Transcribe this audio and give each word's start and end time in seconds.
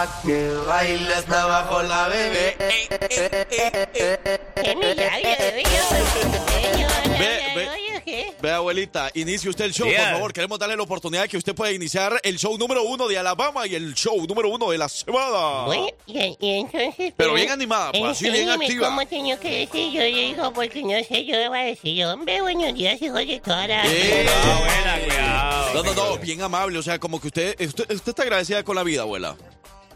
pa' 0.00 0.22
que 0.22 0.48
baile 0.66 1.14
hasta 1.14 1.42
abajo 1.42 1.82
la 1.82 2.08
bebé. 2.08 2.56
Ve, 7.18 7.40
ve. 7.54 7.68
Oye, 7.68 8.02
¿qué? 8.04 8.32
Ve, 8.40 8.50
abuelita, 8.50 9.10
inicie 9.14 9.50
usted 9.50 9.66
el 9.66 9.72
show, 9.72 9.86
Yeah. 9.88 10.04
por 10.04 10.12
favor. 10.12 10.32
Queremos 10.32 10.58
darle 10.58 10.76
la 10.76 10.82
oportunidad 10.82 11.28
que 11.28 11.36
usted 11.36 11.54
pueda 11.54 11.72
iniciar 11.72 12.18
el 12.22 12.38
show 12.38 12.56
número 12.56 12.82
uno 12.84 13.08
de 13.08 13.18
Alabama 13.18 13.66
y 13.66 13.74
el 13.74 13.94
show 13.94 14.26
número 14.26 14.48
uno 14.48 14.70
de 14.70 14.78
la 14.78 14.88
semana. 14.88 15.64
Bueno, 15.66 15.88
y, 16.06 16.36
y 16.40 16.60
entonces... 16.60 17.12
Pero 17.16 17.30
pues, 17.30 17.42
bien 17.42 17.50
animada, 17.52 17.92
pues, 17.92 18.04
así 18.12 18.30
bien 18.30 18.48
activa. 18.48 18.88
¿Cómo 18.88 19.06
tengo 19.06 19.38
que 19.38 19.66
decir 19.66 19.92
yo, 19.92 20.04
hijo? 20.04 20.52
Porque 20.52 20.82
no 20.82 21.04
sé, 21.04 21.24
yo 21.26 21.36
voy 21.50 21.58
a 21.58 21.64
decir, 21.64 22.04
hombre, 22.06 22.40
buenos 22.40 22.74
días, 22.74 23.00
hijo 23.02 23.16
de 23.16 23.40
toda 23.44 23.66
la... 23.66 23.82
Eh. 23.86 24.26
Abuela, 24.28 24.98
cuidado. 25.04 25.74
No, 25.74 25.82
no, 25.82 25.94
no, 25.94 26.18
bien 26.18 26.40
amable. 26.42 26.78
O 26.78 26.82
sea, 26.82 26.98
como 26.98 27.20
que 27.20 27.28
usted, 27.28 27.60
usted, 27.60 27.90
usted 27.90 28.10
está 28.10 28.22
agradecida 28.22 28.62
con 28.64 28.76
la 28.76 28.82
vida, 28.82 29.02
abuela. 29.02 29.36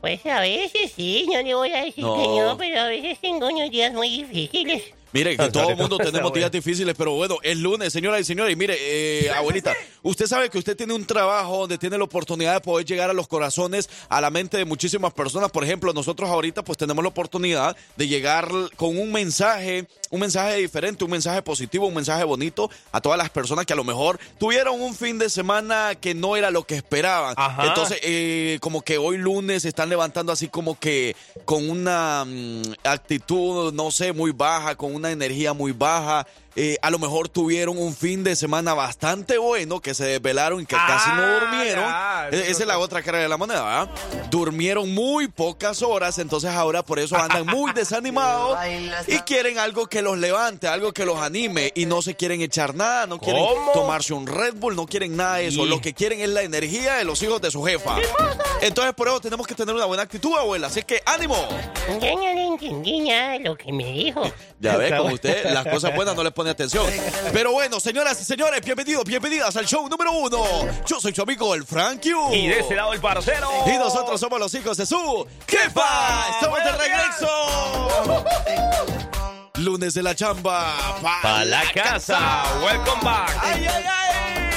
Pues 0.04 0.26
a 0.26 0.40
veces 0.40 0.92
sí, 0.94 1.26
no 1.32 1.40
le 1.40 1.54
voy 1.54 1.72
a 1.72 1.82
decir 1.82 2.04
No. 2.04 2.14
que 2.14 2.28
no, 2.28 2.58
pero 2.58 2.78
a 2.78 2.88
veces 2.88 3.18
tengo 3.22 3.48
unos 3.48 3.70
días 3.70 3.90
muy 3.94 4.10
difíciles. 4.22 4.82
Mire, 5.14 5.36
que 5.36 5.48
todo 5.52 5.70
el 5.70 5.76
mundo 5.76 5.96
tenemos 5.96 6.32
días 6.32 6.50
difíciles, 6.50 6.92
pero 6.98 7.12
bueno, 7.12 7.36
es 7.40 7.56
lunes, 7.56 7.92
señoras 7.92 8.20
y 8.22 8.24
señores. 8.24 8.52
Y 8.52 8.56
mire, 8.56 8.76
eh, 8.80 9.30
abuelita, 9.30 9.72
usted 10.02 10.26
sabe 10.26 10.50
que 10.50 10.58
usted 10.58 10.76
tiene 10.76 10.92
un 10.92 11.06
trabajo 11.06 11.58
donde 11.58 11.78
tiene 11.78 11.96
la 11.96 12.02
oportunidad 12.02 12.54
de 12.54 12.60
poder 12.60 12.84
llegar 12.84 13.10
a 13.10 13.12
los 13.12 13.28
corazones, 13.28 13.88
a 14.08 14.20
la 14.20 14.30
mente 14.30 14.56
de 14.56 14.64
muchísimas 14.64 15.12
personas. 15.12 15.52
Por 15.52 15.62
ejemplo, 15.62 15.92
nosotros 15.92 16.28
ahorita 16.28 16.64
pues 16.64 16.76
tenemos 16.78 17.00
la 17.04 17.10
oportunidad 17.10 17.76
de 17.96 18.08
llegar 18.08 18.48
con 18.74 18.98
un 18.98 19.12
mensaje, 19.12 19.86
un 20.10 20.18
mensaje 20.18 20.56
diferente, 20.56 21.04
un 21.04 21.12
mensaje 21.12 21.42
positivo, 21.42 21.86
un 21.86 21.94
mensaje 21.94 22.24
bonito 22.24 22.68
a 22.90 23.00
todas 23.00 23.16
las 23.16 23.30
personas 23.30 23.66
que 23.66 23.72
a 23.72 23.76
lo 23.76 23.84
mejor 23.84 24.18
tuvieron 24.40 24.80
un 24.80 24.96
fin 24.96 25.20
de 25.20 25.30
semana 25.30 25.94
que 25.94 26.16
no 26.16 26.34
era 26.34 26.50
lo 26.50 26.66
que 26.66 26.74
esperaban. 26.74 27.34
Ajá. 27.36 27.66
Entonces, 27.68 28.00
eh, 28.02 28.58
como 28.60 28.82
que 28.82 28.98
hoy 28.98 29.18
lunes 29.18 29.62
se 29.62 29.68
están 29.68 29.90
levantando 29.90 30.32
así 30.32 30.48
como 30.48 30.76
que 30.76 31.14
con 31.44 31.70
una 31.70 32.24
mm, 32.24 32.62
actitud, 32.82 33.72
no 33.72 33.92
sé, 33.92 34.12
muy 34.12 34.32
baja, 34.32 34.74
con 34.74 34.92
una 34.92 35.03
energía 35.10 35.52
muy 35.52 35.72
baja. 35.72 36.26
Eh, 36.56 36.78
a 36.82 36.90
lo 36.90 37.00
mejor 37.00 37.28
tuvieron 37.28 37.76
un 37.78 37.94
fin 37.96 38.22
de 38.22 38.36
semana 38.36 38.74
bastante 38.74 39.38
bueno, 39.38 39.80
que 39.80 39.92
se 39.92 40.04
desvelaron 40.04 40.60
y 40.60 40.66
que 40.66 40.76
casi 40.76 41.10
no 41.10 41.22
Ah, 41.22 41.38
durmieron. 41.40 41.84
ya, 41.84 42.28
Eh, 42.30 42.50
Esa 42.50 42.62
es 42.62 42.66
la 42.68 42.78
otra 42.78 43.02
cara 43.02 43.18
de 43.18 43.28
la 43.28 43.36
moneda, 43.36 43.64
¿verdad? 43.64 43.90
Durmieron 44.30 44.94
muy 44.94 45.26
pocas 45.28 45.82
horas, 45.82 46.18
entonces 46.18 46.50
ahora 46.50 46.84
por 46.84 46.98
eso 47.00 47.16
andan 47.16 47.44
muy 47.46 47.72
desanimados 47.74 48.56
y 49.08 49.18
quieren 49.20 49.58
algo 49.58 49.88
que 49.88 50.00
los 50.00 50.16
levante, 50.16 50.68
algo 50.68 50.92
que 50.92 51.04
los 51.04 51.18
anime 51.18 51.72
y 51.74 51.86
no 51.86 52.02
se 52.02 52.14
quieren 52.14 52.40
echar 52.40 52.74
nada, 52.74 53.06
no 53.08 53.18
quieren 53.18 53.44
¿Cómo? 53.44 53.72
tomarse 53.72 54.14
un 54.14 54.26
Red 54.26 54.54
Bull, 54.54 54.76
no 54.76 54.86
quieren 54.86 55.16
nada 55.16 55.36
de 55.38 55.48
eso. 55.48 55.64
Y- 55.66 55.68
Lo 55.68 55.80
que 55.80 55.92
quieren 55.92 56.20
es 56.20 56.28
la 56.28 56.42
energía 56.42 56.94
de 56.94 57.04
los 57.04 57.20
hijos 57.24 57.40
de 57.42 57.50
su 57.50 57.64
jefa. 57.64 57.96
Entonces 58.60 58.94
por 58.94 59.08
eso 59.08 59.20
tenemos 59.20 59.46
que 59.46 59.54
tener 59.56 59.74
una 59.74 59.86
buena 59.86 60.04
actitud, 60.04 60.32
abuela. 60.38 60.68
Así 60.68 60.82
que 60.84 61.02
ánimo. 61.04 61.36
Lo 63.42 63.56
que 63.56 63.72
me 63.72 63.84
dijo. 63.92 64.22
Ya 64.60 64.76
ve, 64.76 64.96
como 64.96 65.12
usted 65.14 65.50
las 65.52 65.66
cosas 65.66 65.94
buenas 65.94 66.14
no 66.16 66.22
le 66.22 66.30
pone 66.44 66.50
atención. 66.50 66.86
Pero 67.32 67.52
bueno, 67.52 67.80
señoras 67.80 68.20
y 68.20 68.24
señores, 68.24 68.60
bienvenidos, 68.62 69.04
bienvenidas 69.04 69.56
al 69.56 69.64
show 69.64 69.88
número 69.88 70.12
uno. 70.12 70.44
Yo 70.86 71.00
soy 71.00 71.14
su 71.14 71.22
amigo 71.22 71.54
el 71.54 71.64
Frank 71.64 72.02
Q. 72.02 72.34
Y 72.34 72.48
de 72.48 72.60
ese 72.60 72.74
lado 72.74 72.92
el 72.92 73.00
parcero. 73.00 73.48
Y 73.66 73.78
nosotros 73.78 74.20
somos 74.20 74.38
los 74.38 74.52
hijos 74.52 74.76
de 74.76 74.84
su 74.84 75.26
jefa. 75.48 76.28
Estamos 76.32 76.58
de 76.62 76.72
regreso. 76.72 77.28
Lunes 79.54 79.94
de 79.94 80.02
la 80.02 80.14
chamba. 80.14 80.74
Pa, 81.00 81.20
Pa' 81.22 81.44
la 81.46 81.62
casa. 81.72 82.42
Welcome 82.62 83.02
back. 83.02 83.30
Ay, 83.42 83.66
ay, 83.66 83.84
ay. 83.88 84.03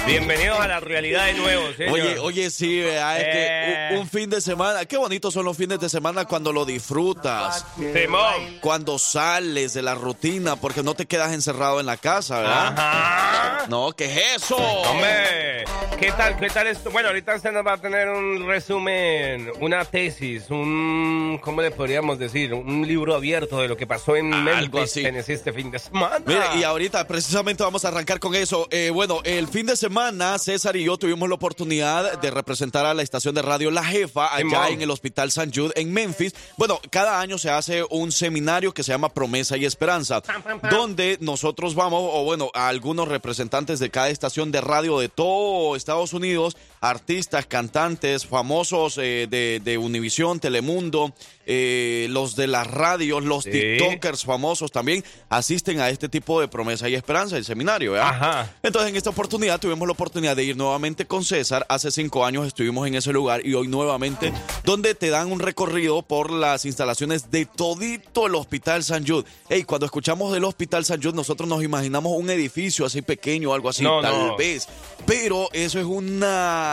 Bienvenidos 0.08 0.58
a 0.58 0.68
la 0.70 0.80
realidad 0.80 1.26
de 1.26 1.34
nuevo, 1.34 1.64
señor. 1.76 1.92
Oye, 1.94 2.18
oye, 2.20 2.50
sí, 2.50 2.80
vea, 2.80 3.18
es 3.20 3.24
Eh. 3.28 3.88
que 3.90 3.96
un, 3.96 4.02
un 4.04 4.10
fin 4.10 4.30
de 4.30 4.40
semana, 4.40 4.86
qué 4.86 4.96
bonitos 4.96 5.34
son 5.34 5.44
los 5.44 5.58
fines 5.58 5.82
de 5.82 5.90
semana 5.90 6.24
cuando 6.24 6.54
lo 6.54 6.64
disfrutas, 6.64 7.66
Simón. 7.76 8.58
cuando 8.62 8.98
sales 9.00 9.74
de 9.74 9.82
la 9.82 9.96
rutina, 9.96 10.56
porque 10.56 10.82
no 10.82 10.94
te 10.94 11.06
quedas 11.08 11.34
encerrado 11.34 11.82
en 11.82 11.86
la 11.88 11.98
casa, 11.98 12.40
¿verdad? 12.40 12.68
Ajá. 12.78 13.66
No, 13.68 13.92
¿qué 13.92 14.06
es 14.06 14.44
eso? 14.44 14.56
Hombre, 14.56 15.66
¿qué 16.00 16.12
tal? 16.14 16.38
¿Qué 16.40 16.48
tal 16.50 16.68
esto? 16.68 16.90
Bueno, 16.90 17.10
ahorita 17.10 17.36
usted 17.36 17.52
nos 17.52 17.68
va 17.68 17.74
a 17.74 17.78
tener 17.78 18.08
un 18.08 18.48
resumen, 18.48 19.52
una 19.60 19.84
tesis, 19.84 20.46
un, 20.50 21.38
¿cómo 21.44 21.62
le 21.62 21.72
podríamos 21.72 22.18
decir? 22.18 22.54
Un 22.54 22.88
libro 22.88 23.14
abierto 23.14 23.60
de 23.62 23.68
lo 23.68 23.76
que 23.76 23.86
pasó 23.86 24.16
en 24.16 24.34
Algo 24.34 24.52
Memphis, 24.78 24.82
así. 24.92 25.04
Tennessee 25.04 25.34
este 25.34 25.52
fin 25.52 25.70
de 25.70 25.80
semana. 25.80 26.20
Mire, 26.26 26.46
y 26.56 26.64
ahorita 26.64 27.06
precisamente 27.06 27.62
vamos 27.62 27.84
a 27.84 27.90
arrancar 27.90 28.20
con 28.22 28.34
eso. 28.36 28.70
Eh, 28.72 28.90
bueno, 28.90 29.20
el 29.26 29.50
fin 29.50 29.66
de 29.66 29.76
semana 29.76 29.97
César 30.38 30.76
y 30.76 30.84
yo 30.84 30.96
tuvimos 30.98 31.28
la 31.28 31.34
oportunidad 31.34 32.20
de 32.22 32.30
representar 32.30 32.86
a 32.86 32.94
la 32.94 33.02
estación 33.02 33.34
de 33.34 33.42
radio 33.42 33.72
La 33.72 33.84
Jefa 33.84 34.32
allá 34.32 34.70
en 34.70 34.84
el 34.84 34.92
Hospital 34.92 35.32
San 35.32 35.52
Jude 35.52 35.74
en 35.76 35.92
Memphis. 35.92 36.36
Bueno, 36.56 36.80
cada 36.92 37.20
año 37.20 37.40
se 37.40 37.50
hace 37.50 37.84
un 37.90 38.12
seminario 38.12 38.76
que 38.76 38.84
se 38.84 38.92
llama 38.92 39.10
Promesa 39.10 39.58
y 39.58 39.66
Esperanza, 39.66 40.22
donde 40.70 41.18
nosotros 41.20 41.74
vamos, 41.74 42.12
o 42.14 42.24
bueno, 42.24 42.52
a 42.54 42.68
algunos 42.68 43.08
representantes 43.08 43.80
de 43.80 43.90
cada 43.90 44.10
estación 44.10 44.52
de 44.52 44.62
radio 44.62 45.00
de 45.00 45.10
todo 45.10 45.76
Estados 45.76 46.14
Unidos, 46.14 46.58
artistas, 46.82 47.46
cantantes, 47.46 48.26
famosos 48.26 48.98
eh, 48.98 49.28
de, 49.30 49.62
de 49.64 49.78
Univisión, 49.78 50.40
Telemundo, 50.40 51.14
eh, 51.46 52.08
los 52.10 52.36
de 52.36 52.48
las 52.48 52.68
radios, 52.68 53.24
los 53.24 53.44
Sí. 53.46 53.52
TikTokers 53.52 54.26
famosos 54.26 54.72
también 54.72 55.04
asisten 55.30 55.80
a 55.80 55.90
este 55.90 56.10
tipo 56.10 56.42
de 56.42 56.48
promesa 56.50 56.90
y 56.90 56.96
esperanza, 56.96 57.38
el 57.38 57.46
seminario, 57.46 57.94
¿verdad? 57.94 58.10
Ajá. 58.10 58.56
Entonces, 58.64 58.90
en 58.90 58.98
esta 58.98 59.10
oportunidad 59.12 59.60
tuvimos 59.60 59.88
la 59.88 59.94
oportunidad 59.94 60.36
de 60.36 60.44
ir 60.44 60.58
nuevamente 60.58 61.06
con 61.06 61.24
César. 61.24 61.66
Hace 61.70 61.90
cinco 61.92 62.26
años 62.26 62.46
estuvimos 62.46 62.86
en 62.88 62.96
ese 62.96 63.14
lugar 63.14 63.46
y 63.46 63.54
hoy 63.54 63.68
nuevamente, 63.70 64.34
donde 64.66 64.94
te 64.96 65.10
dan 65.10 65.32
un 65.32 65.40
recorrido 65.40 66.02
por 66.02 66.32
las 66.32 66.66
instalaciones 66.66 67.32
de 67.32 67.46
todito 67.46 68.28
el 68.28 68.36
Hospital 68.36 68.84
San 68.84 69.08
Jude. 69.08 69.24
Hey, 69.50 69.64
cuando 69.64 69.86
escuchamos 69.86 70.34
del 70.34 70.44
Hospital 70.44 70.84
San 70.84 71.02
Jude, 71.02 71.14
nosotros 71.16 71.48
nos 71.48 71.64
imaginamos 71.64 72.12
un 72.18 72.30
edificio 72.30 72.86
así 72.86 73.02
pequeño, 73.02 73.54
algo 73.54 73.70
así, 73.70 73.84
No, 73.84 74.02
tal 74.02 74.28
no. 74.28 74.38
vez. 74.38 74.68
Pero 75.06 75.48
eso 75.54 75.80
es 75.80 75.86
una 75.86 76.67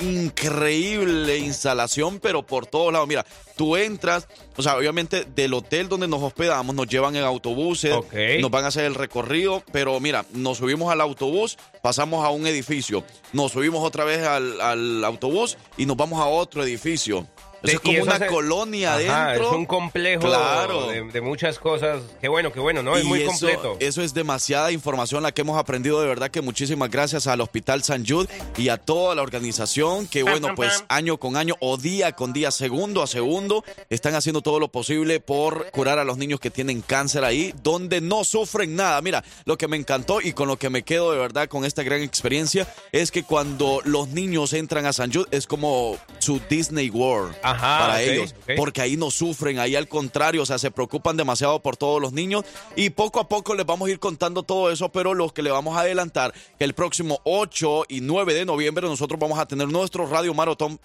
increíble 0.00 1.38
instalación, 1.38 2.20
pero 2.20 2.44
por 2.44 2.66
todos 2.66 2.92
lados. 2.92 3.08
Mira, 3.08 3.24
tú 3.56 3.76
entras, 3.76 4.28
o 4.56 4.62
sea, 4.62 4.76
obviamente 4.76 5.24
del 5.24 5.54
hotel 5.54 5.88
donde 5.88 6.08
nos 6.08 6.22
hospedamos, 6.22 6.74
nos 6.74 6.86
llevan 6.86 7.16
en 7.16 7.24
autobuses, 7.24 7.94
nos 8.40 8.50
van 8.50 8.64
a 8.64 8.68
hacer 8.68 8.84
el 8.84 8.94
recorrido, 8.94 9.62
pero 9.72 9.98
mira, 10.00 10.24
nos 10.32 10.58
subimos 10.58 10.92
al 10.92 11.00
autobús, 11.00 11.56
pasamos 11.82 12.24
a 12.24 12.30
un 12.30 12.46
edificio, 12.46 13.04
nos 13.32 13.52
subimos 13.52 13.84
otra 13.84 14.04
vez 14.04 14.26
al, 14.26 14.60
al 14.60 15.04
autobús 15.04 15.56
y 15.76 15.86
nos 15.86 15.96
vamos 15.96 16.20
a 16.20 16.26
otro 16.26 16.62
edificio. 16.62 17.26
Eso 17.64 17.76
es 17.76 17.80
como 17.80 17.98
eso 17.98 18.04
una 18.04 18.26
colonia 18.26 18.94
Ajá, 18.94 19.24
adentro. 19.26 19.48
Es 19.50 19.54
un 19.56 19.66
complejo 19.66 20.20
Claro. 20.22 20.86
de, 20.88 21.02
de 21.04 21.20
muchas 21.20 21.58
cosas. 21.58 22.02
Qué 22.20 22.28
bueno, 22.28 22.52
qué 22.52 22.60
bueno, 22.60 22.82
¿no? 22.82 22.96
Es 22.96 23.04
Y 23.04 23.08
muy 23.08 23.20
eso, 23.22 23.30
completo. 23.30 23.76
Eso 23.80 24.02
es 24.02 24.14
demasiada 24.14 24.70
información 24.72 25.22
la 25.22 25.32
que 25.32 25.40
hemos 25.42 25.58
aprendido. 25.58 26.00
De 26.00 26.06
verdad 26.06 26.30
que 26.30 26.40
muchísimas 26.42 26.90
gracias 26.90 27.26
al 27.26 27.40
Hospital 27.40 27.82
San 27.82 28.06
Jude 28.06 28.28
y 28.56 28.68
a 28.68 28.76
toda 28.76 29.14
la 29.14 29.22
organización 29.22 30.06
que, 30.06 30.22
bueno, 30.22 30.54
pues 30.54 30.84
año 30.88 31.18
con 31.18 31.36
año 31.36 31.54
o 31.60 31.76
día 31.76 32.12
con 32.12 32.32
día, 32.32 32.50
segundo 32.50 33.02
a 33.02 33.06
segundo, 33.06 33.64
están 33.90 34.14
haciendo 34.14 34.42
todo 34.42 34.58
lo 34.60 34.68
posible 34.68 35.20
por 35.20 35.70
curar 35.70 35.98
a 35.98 36.04
los 36.04 36.18
niños 36.18 36.40
que 36.40 36.50
tienen 36.50 36.82
cáncer 36.82 37.24
ahí, 37.24 37.54
donde 37.62 38.00
no 38.00 38.24
sufren 38.24 38.76
nada. 38.76 39.00
Mira, 39.00 39.24
lo 39.44 39.56
que 39.58 39.68
me 39.68 39.76
encantó 39.76 40.20
y 40.20 40.32
con 40.32 40.48
lo 40.48 40.58
que 40.58 40.70
me 40.70 40.82
quedo 40.82 41.12
de 41.12 41.18
verdad 41.18 41.48
con 41.48 41.64
esta 41.64 41.82
gran 41.82 42.02
experiencia 42.02 42.66
es 42.92 43.10
que 43.10 43.22
cuando 43.22 43.80
los 43.84 44.08
niños 44.08 44.52
entran 44.52 44.86
a 44.86 44.92
San 44.92 45.12
Jude 45.12 45.26
es 45.30 45.46
como 45.46 45.96
su 46.18 46.40
Disney 46.48 46.90
World. 46.90 47.34
Ajá. 47.42 47.53
Ajá, 47.54 47.78
para 47.86 48.02
ellos, 48.02 48.34
porque 48.56 48.80
ahí 48.80 48.96
no 48.96 49.10
sufren, 49.10 49.58
ahí 49.58 49.76
al 49.76 49.88
contrario, 49.88 50.42
o 50.42 50.46
sea, 50.46 50.58
se 50.58 50.70
preocupan 50.70 51.16
demasiado 51.16 51.60
por 51.60 51.76
todos 51.76 52.00
los 52.00 52.12
niños 52.12 52.44
y 52.76 52.90
poco 52.90 53.20
a 53.20 53.28
poco 53.28 53.54
les 53.54 53.66
vamos 53.66 53.88
a 53.88 53.92
ir 53.92 53.98
contando 53.98 54.42
todo 54.42 54.70
eso, 54.70 54.90
pero 54.90 55.14
los 55.14 55.32
que 55.32 55.42
le 55.42 55.50
vamos 55.50 55.76
a 55.76 55.80
adelantar 55.80 56.34
que 56.58 56.64
el 56.64 56.74
próximo 56.74 57.20
8 57.24 57.84
y 57.88 58.00
9 58.00 58.34
de 58.34 58.44
noviembre 58.44 58.86
nosotros 58.86 59.18
vamos 59.18 59.38
a 59.38 59.46
tener 59.46 59.68
nuestro 59.68 60.06
radio 60.06 60.34
maratón, 60.34 60.80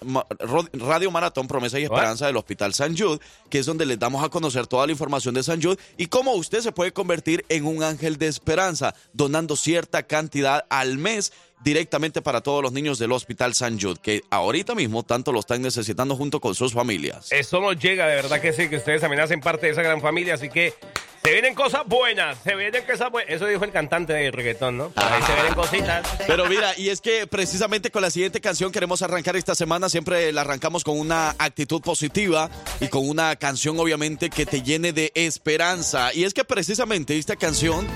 radio 0.72 1.10
maratón 1.10 1.46
Promesa 1.48 1.78
y 1.78 1.84
Esperanza 1.84 2.26
del 2.26 2.36
Hospital 2.36 2.74
San 2.74 2.96
Jude, 2.96 3.20
que 3.48 3.58
es 3.58 3.66
donde 3.66 3.86
les 3.86 3.98
damos 3.98 4.24
a 4.24 4.28
conocer 4.28 4.66
toda 4.66 4.86
la 4.86 4.92
información 4.92 5.34
de 5.34 5.42
San 5.42 5.60
Jude 5.62 5.78
y 5.96 6.06
cómo 6.06 6.32
usted 6.32 6.60
se 6.60 6.72
puede 6.72 6.92
convertir 6.92 7.44
en 7.48 7.66
un 7.66 7.82
ángel 7.82 8.16
de 8.18 8.26
esperanza, 8.26 8.94
donando 9.12 9.56
cierta 9.56 10.02
cantidad 10.04 10.64
al 10.68 10.98
mes 10.98 11.32
directamente 11.62 12.22
para 12.22 12.40
todos 12.40 12.62
los 12.62 12.72
niños 12.72 12.98
del 12.98 13.12
Hospital 13.12 13.54
San 13.54 13.80
Jude, 13.80 13.98
que 14.02 14.22
ahorita 14.30 14.74
mismo 14.74 15.02
tanto 15.02 15.32
lo 15.32 15.40
están 15.40 15.62
necesitando 15.62 16.16
junto 16.16 16.40
con 16.40 16.54
sus 16.54 16.72
familias. 16.72 17.30
Eso 17.30 17.60
nos 17.60 17.78
llega, 17.78 18.06
de 18.06 18.16
verdad 18.16 18.40
que 18.40 18.52
sí, 18.52 18.68
que 18.68 18.76
ustedes 18.76 19.00
también 19.00 19.20
hacen 19.20 19.40
parte 19.40 19.66
de 19.66 19.72
esa 19.72 19.82
gran 19.82 20.00
familia, 20.00 20.34
así 20.34 20.48
que 20.48 20.74
se 21.22 21.32
vienen 21.32 21.54
cosas 21.54 21.82
buenas, 21.86 22.38
se 22.42 22.54
vienen 22.54 22.82
cosas 22.86 23.10
buenas. 23.10 23.30
Eso 23.30 23.46
dijo 23.46 23.64
el 23.64 23.72
cantante 23.72 24.14
de 24.14 24.30
reggaetón, 24.30 24.78
¿no? 24.78 24.88
Por 24.90 25.04
ahí 25.04 25.22
se 25.22 25.34
vienen 25.34 25.54
cositas. 25.54 26.08
Pero 26.26 26.46
mira, 26.46 26.72
y 26.78 26.88
es 26.88 27.02
que 27.02 27.26
precisamente 27.26 27.90
con 27.90 28.00
la 28.00 28.10
siguiente 28.10 28.40
canción 28.40 28.72
queremos 28.72 29.02
arrancar 29.02 29.36
esta 29.36 29.54
semana, 29.54 29.90
siempre 29.90 30.32
la 30.32 30.40
arrancamos 30.40 30.82
con 30.82 30.98
una 30.98 31.34
actitud 31.38 31.82
positiva 31.82 32.48
y 32.80 32.88
con 32.88 33.06
una 33.06 33.36
canción 33.36 33.78
obviamente 33.78 34.30
que 34.30 34.46
te 34.46 34.62
llene 34.62 34.92
de 34.94 35.12
esperanza. 35.14 36.14
Y 36.14 36.24
es 36.24 36.32
que 36.32 36.44
precisamente 36.44 37.18
esta 37.18 37.36
canción 37.36 37.86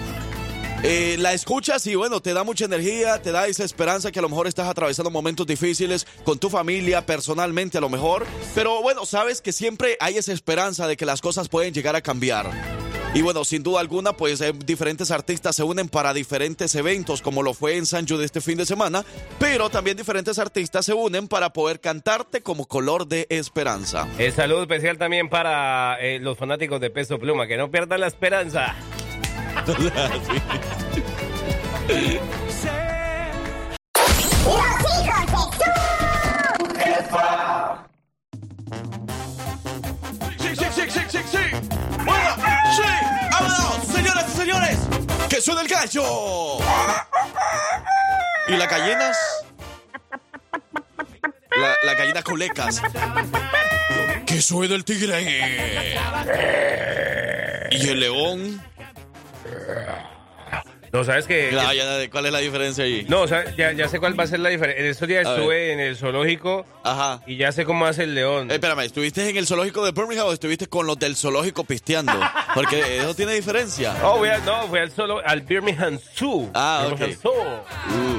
eh, 0.86 1.16
la 1.19 1.32
escuchas 1.32 1.86
y 1.86 1.94
bueno, 1.94 2.20
te 2.20 2.34
da 2.34 2.44
mucha 2.44 2.66
energía, 2.66 3.22
te 3.22 3.32
da 3.32 3.46
esa 3.46 3.64
esperanza 3.64 4.12
que 4.12 4.19
a 4.19 4.22
lo 4.22 4.28
mejor 4.28 4.46
estás 4.46 4.69
atravesando 4.69 5.10
momentos 5.10 5.46
difíciles 5.46 6.06
con 6.25 6.38
tu 6.38 6.50
familia, 6.50 7.06
personalmente 7.06 7.78
a 7.78 7.81
lo 7.81 7.88
mejor. 7.88 8.26
Pero 8.54 8.82
bueno, 8.82 9.06
sabes 9.06 9.40
que 9.40 9.52
siempre 9.52 9.96
hay 9.98 10.19
esa 10.19 10.34
esperanza 10.34 10.86
de 10.86 10.98
que 10.98 11.06
las 11.06 11.22
cosas 11.22 11.48
pueden 11.48 11.72
llegar 11.72 11.96
a 11.96 12.02
cambiar. 12.02 12.50
Y 13.14 13.22
bueno, 13.22 13.44
sin 13.44 13.62
duda 13.62 13.81
alguna, 13.81 14.12
pues 14.12 14.42
eh, 14.42 14.52
diferentes 14.52 15.10
artistas 15.10 15.56
se 15.56 15.62
unen 15.62 15.88
para 15.88 16.12
diferentes 16.12 16.75
eventos, 16.75 17.22
como 17.22 17.42
lo 17.42 17.54
fue 17.54 17.76
en 17.76 17.86
San 17.86 18.06
Jude 18.06 18.26
este 18.26 18.42
fin 18.42 18.58
de 18.58 18.66
semana, 18.66 19.04
pero 19.38 19.70
también 19.70 19.96
diferentes 19.96 20.38
artistas 20.38 20.84
se 20.84 20.92
unen 20.92 21.28
para 21.28 21.54
poder 21.54 21.81
cantarte 21.81 22.42
como 22.42 22.66
color 22.66 23.06
de 23.06 23.26
esperanza. 23.31 24.06
Eh, 24.19 24.32
saludo 24.32 24.62
especial 24.62 24.98
también 24.98 25.31
para 25.31 25.96
eh, 26.00 26.19
los 26.19 26.36
fanáticos 26.36 26.78
de 26.81 26.90
Peso 26.90 27.19
Pluma, 27.19 27.46
que 27.46 27.56
no 27.56 27.70
pierdan 27.70 28.00
la 28.00 28.08
esperanza. 28.08 28.75
Que 45.29 45.41
suena 45.41 45.62
el 45.62 45.69
gallo. 45.69 46.59
¿Y 48.47 48.53
las 48.56 48.71
gallinas? 48.71 49.17
La, 51.56 51.75
las 51.83 51.97
gallinas 51.97 52.23
colecas. 52.23 52.83
Que 54.27 54.41
suena 54.41 54.77
el 54.77 54.85
tigre. 54.85 55.97
Y 57.71 57.89
el 57.89 58.01
león. 58.01 58.62
Yeah. 59.44 60.13
No, 60.94 61.02
¿sabes 61.02 61.26
qué? 61.26 61.50
Ya, 61.52 61.75
ya, 61.75 62.08
¿Cuál 62.08 62.26
es 62.26 62.32
la 62.32 62.38
diferencia 62.38 62.85
ahí? 62.85 63.05
No, 63.08 63.23
o 63.23 63.26
sea, 63.26 63.52
ya, 63.56 63.73
ya 63.73 63.88
sé 63.88 63.99
cuál 63.99 64.17
va 64.19 64.23
a 64.23 64.26
ser 64.29 64.38
la 64.38 64.49
diferencia. 64.50 64.81
En 64.81 64.88
estos 64.88 65.08
días 65.08 65.26
A 65.26 65.31
ver. 65.31 65.41
estuve 65.41 65.73
en 65.73 65.81
el 65.81 65.96
zoológico 65.96 66.64
Ajá. 66.85 67.20
y 67.26 67.37
ya 67.37 67.50
sé 67.50 67.64
cómo 67.64 67.85
hace 67.85 68.05
el 68.05 68.14
león. 68.14 68.49
Eh, 68.49 68.55
espérame, 68.55 68.79
¿estuviste 68.85 69.29
en 69.29 69.37
el 69.37 69.44
zoológico 69.44 69.85
de 69.85 69.91
Birmingham 69.91 70.29
o 70.29 70.32
estuviste 70.32 70.69
con 70.69 70.87
los 70.87 70.96
del 70.96 71.17
zoológico 71.17 71.64
pisteando? 71.64 72.12
Porque 72.55 72.99
eso 72.99 73.12
tiene 73.17 73.32
diferencia. 73.35 73.93
Oh, 74.05 74.19
fui 74.19 74.29
al- 74.29 74.44
no, 74.44 74.69
fui 74.69 74.79
al 74.79 74.93
solo 74.93 75.20
al 75.26 75.41
Birmingham 75.41 75.99
Zoo. 75.99 76.49
Ah, 76.55 76.87
ok. 76.93 77.00
Zoo. 77.20 77.64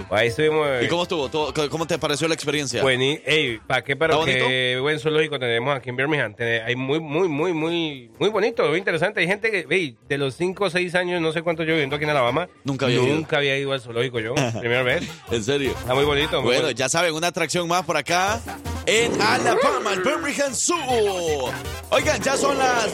Ahí 0.09 0.27
estuvimos. 0.27 0.67
¿Y 0.83 0.87
cómo 0.89 1.03
estuvo? 1.03 1.29
¿Todo- 1.29 1.53
¿Cómo 1.69 1.87
te 1.87 1.97
pareció 1.97 2.27
la 2.27 2.33
experiencia? 2.33 2.81
Bueno, 2.81 3.03
ey, 3.25 3.57
¿para 3.65 3.85
qué? 3.85 3.93
¿Está 3.93 4.09
que 4.25 4.79
buen 4.81 4.99
zoológico 4.99 5.39
tenemos 5.39 5.73
aquí 5.77 5.91
en 5.91 5.95
Birmingham. 5.95 6.35
Hay 6.65 6.75
muy, 6.75 6.99
muy, 6.99 7.29
muy, 7.29 7.53
muy, 7.53 8.11
muy 8.19 8.29
bonito, 8.29 8.67
muy 8.67 8.79
interesante. 8.79 9.21
Hay 9.21 9.27
gente 9.27 9.49
que, 9.49 9.65
ey, 9.69 9.95
de 10.09 10.17
los 10.17 10.35
5 10.35 10.65
o 10.65 10.69
6 10.69 10.93
años, 10.95 11.21
no 11.21 11.31
sé 11.31 11.41
cuánto 11.41 11.63
yo 11.63 11.71
viviendo 11.71 11.95
aquí 11.95 12.03
en 12.03 12.09
Alabama. 12.11 12.49
Nunca 12.65 12.87
había 12.87 12.97
ido. 12.97 13.15
Nunca 13.15 13.37
había 13.37 13.57
ido 13.57 13.71
al 13.71 13.79
zoológico 13.79 14.19
yo. 14.19 14.33
primera 14.59 14.83
vez. 14.83 15.07
¿En 15.31 15.43
serio? 15.43 15.71
Está 15.71 15.95
muy 15.95 16.03
bonito. 16.03 16.37
muy 16.41 16.45
Bueno, 16.47 16.61
bonito. 16.63 16.77
ya 16.77 16.89
saben, 16.89 17.13
una 17.13 17.27
atracción 17.27 17.67
más 17.67 17.85
por 17.85 17.95
acá 17.95 18.41
en 18.87 19.21
Alabama, 19.21 19.93
el 19.93 20.01
Birmingham 20.01 20.53
Zoo. 20.53 21.51
Oigan, 21.91 22.21
ya 22.21 22.35
son 22.35 22.57
las 22.57 22.89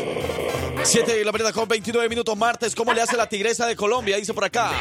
7 0.83 1.15
de 1.15 1.25
la 1.25 1.31
mañana 1.31 1.51
con 1.51 1.67
29 1.67 2.09
minutos 2.09 2.35
martes. 2.37 2.75
¿Cómo 2.75 2.93
le 2.93 3.01
hace 3.01 3.15
la 3.17 3.27
tigresa 3.27 3.65
de 3.67 3.75
Colombia? 3.75 4.17
Dice 4.17 4.33
por 4.33 4.43
acá. 4.45 4.71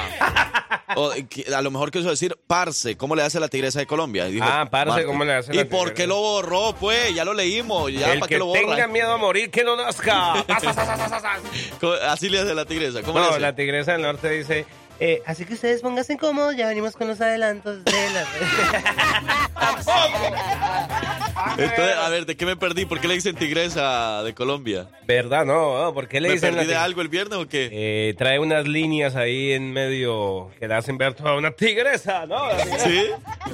O, 0.96 1.10
a 1.12 1.62
lo 1.62 1.70
mejor 1.70 1.90
quiso 1.90 2.10
decir 2.10 2.36
parce. 2.46 2.96
¿Cómo 2.96 3.14
le 3.14 3.22
hace 3.22 3.38
la 3.38 3.48
tigresa 3.48 3.78
de 3.78 3.86
Colombia? 3.86 4.24
Dijo 4.26 4.44
Ah, 4.48 4.66
parce. 4.70 5.04
¿cómo 5.04 5.24
le 5.24 5.34
hace 5.34 5.52
¿Y 5.52 5.56
la 5.56 5.64
por 5.64 5.80
tigresa? 5.90 5.94
qué 5.94 6.06
lo 6.06 6.16
borró? 6.16 6.74
Pues 6.78 7.14
ya 7.14 7.24
lo 7.24 7.34
leímos. 7.34 7.92
Ya, 7.92 8.12
el 8.12 8.18
¿para 8.20 8.28
que 8.28 8.34
qué 8.34 8.38
lo 8.38 8.46
borra? 8.46 8.60
tenga 8.60 8.86
miedo 8.88 9.12
a 9.12 9.16
morir, 9.16 9.50
que 9.50 9.62
no 9.64 9.76
nazca. 9.76 10.44
¿Cómo- 11.80 11.92
Así 11.94 12.28
le 12.28 12.40
hace 12.40 12.54
la 12.54 12.64
tigresa. 12.64 13.02
¿Cómo 13.02 13.18
le 13.18 13.24
no, 13.26 13.30
hace? 13.32 13.40
la 13.40 13.54
tigresa 13.54 13.92
del 13.92 14.02
norte 14.02 14.30
dice... 14.30 14.66
eh, 15.00 15.22
así 15.26 15.44
que 15.44 15.54
ustedes 15.54 15.80
pónganse 15.82 16.16
cómodos, 16.16 16.56
ya 16.56 16.68
venimos 16.68 16.94
con 16.94 17.08
los 17.08 17.20
adelantos 17.20 17.84
de 17.84 18.10
la... 18.10 18.24
Entonces, 21.56 21.96
a 21.96 22.08
ver, 22.08 22.26
¿de 22.26 22.36
qué 22.36 22.46
me 22.46 22.56
perdí? 22.56 22.84
¿Por 22.84 23.00
qué 23.00 23.08
le 23.08 23.14
dicen 23.14 23.34
tigresa 23.36 24.22
de 24.22 24.34
Colombia? 24.34 24.88
¿Verdad? 25.06 25.44
No, 25.44 25.82
no, 25.82 25.94
¿por 25.94 26.08
qué 26.08 26.20
le 26.20 26.28
¿Me 26.28 26.34
dicen 26.34 26.54
perdí 26.54 26.66
la 26.66 26.72
de 26.72 26.78
algo 26.78 27.00
el 27.00 27.08
viernes 27.08 27.38
o 27.38 27.48
qué? 27.48 27.68
Eh, 27.72 28.14
trae 28.16 28.38
unas 28.38 28.66
líneas 28.66 29.16
ahí 29.16 29.52
en 29.52 29.72
medio 29.72 30.50
que 30.58 30.68
le 30.68 30.74
hacen 30.74 30.98
ver 30.98 31.14
toda 31.14 31.34
una 31.34 31.50
tigresa, 31.50 32.26
¿no? 32.26 32.46
La. 32.52 32.64
¿Sí? 32.78 33.06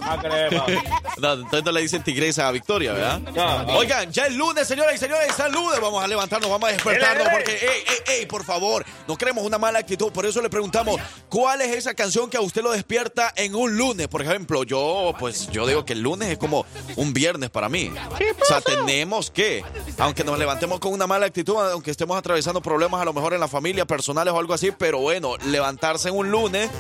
Ah, 0.03 0.19
creo. 0.21 0.65
No, 1.19 1.33
entonces 1.33 1.65
no 1.65 1.73
le 1.73 1.81
dicen 1.81 2.03
tigresa 2.03 2.47
a 2.47 2.53
Victoria, 2.53 2.93
¿verdad? 2.93 3.19
No, 3.21 3.63
no. 3.63 3.77
Oigan, 3.79 4.13
ya 4.13 4.27
es 4.27 4.35
lunes, 4.35 4.69
señoras 4.69 4.95
y 4.95 4.99
señores, 4.99 5.29
es 5.31 5.53
lunes. 5.53 5.81
Vamos 5.81 6.05
a 6.05 6.07
levantarnos, 6.07 6.51
vamos 6.51 6.69
a 6.69 6.73
despertarnos, 6.73 7.29
porque, 7.31 7.53
ey, 7.53 7.85
ey, 7.89 8.19
ey, 8.19 8.27
por 8.27 8.45
favor, 8.45 8.85
no 9.09 9.17
queremos 9.17 9.43
una 9.45 9.57
mala 9.57 9.79
actitud. 9.79 10.13
Por 10.13 10.27
eso 10.27 10.43
le 10.43 10.51
preguntamos, 10.51 11.01
¿cuál 11.37 11.61
es 11.61 11.77
esa 11.77 11.93
canción 11.93 12.31
que 12.31 12.39
a 12.39 12.41
usted 12.41 12.63
lo 12.63 12.73
despierta 12.73 13.31
en 13.37 13.55
un 13.55 13.77
lunes? 13.77 14.09
Por 14.09 14.23
ejemplo, 14.23 14.65
yo, 14.65 15.13
pues, 15.19 15.49
yo 15.51 15.67
digo 15.67 15.85
que 15.85 15.93
el 15.93 16.01
lunes 16.01 16.31
es 16.31 16.39
como 16.39 16.65
un 16.97 17.13
viernes 17.13 17.51
para 17.51 17.69
mí. 17.69 17.93
O 18.41 18.45
sea, 18.47 18.63
tenemos 18.63 19.31
que, 19.31 19.63
aunque 19.99 20.25
nos 20.25 20.39
levantemos 20.39 20.81
con 20.81 20.95
una 20.95 21.07
mala 21.07 21.27
actitud, 21.27 21.57
aunque 21.57 21.91
estemos 21.91 22.17
atravesando 22.17 22.63
problemas 22.63 23.03
a 23.03 23.05
lo 23.05 23.13
mejor 23.13 23.35
en 23.35 23.41
la 23.41 23.49
familia, 23.49 23.85
personales 23.85 24.33
o 24.33 24.39
algo 24.39 24.55
así, 24.55 24.71
pero 24.71 25.01
bueno, 25.01 25.37
levantarse 25.45 26.09
en 26.09 26.17
un 26.17 26.31
lunes 26.31 26.71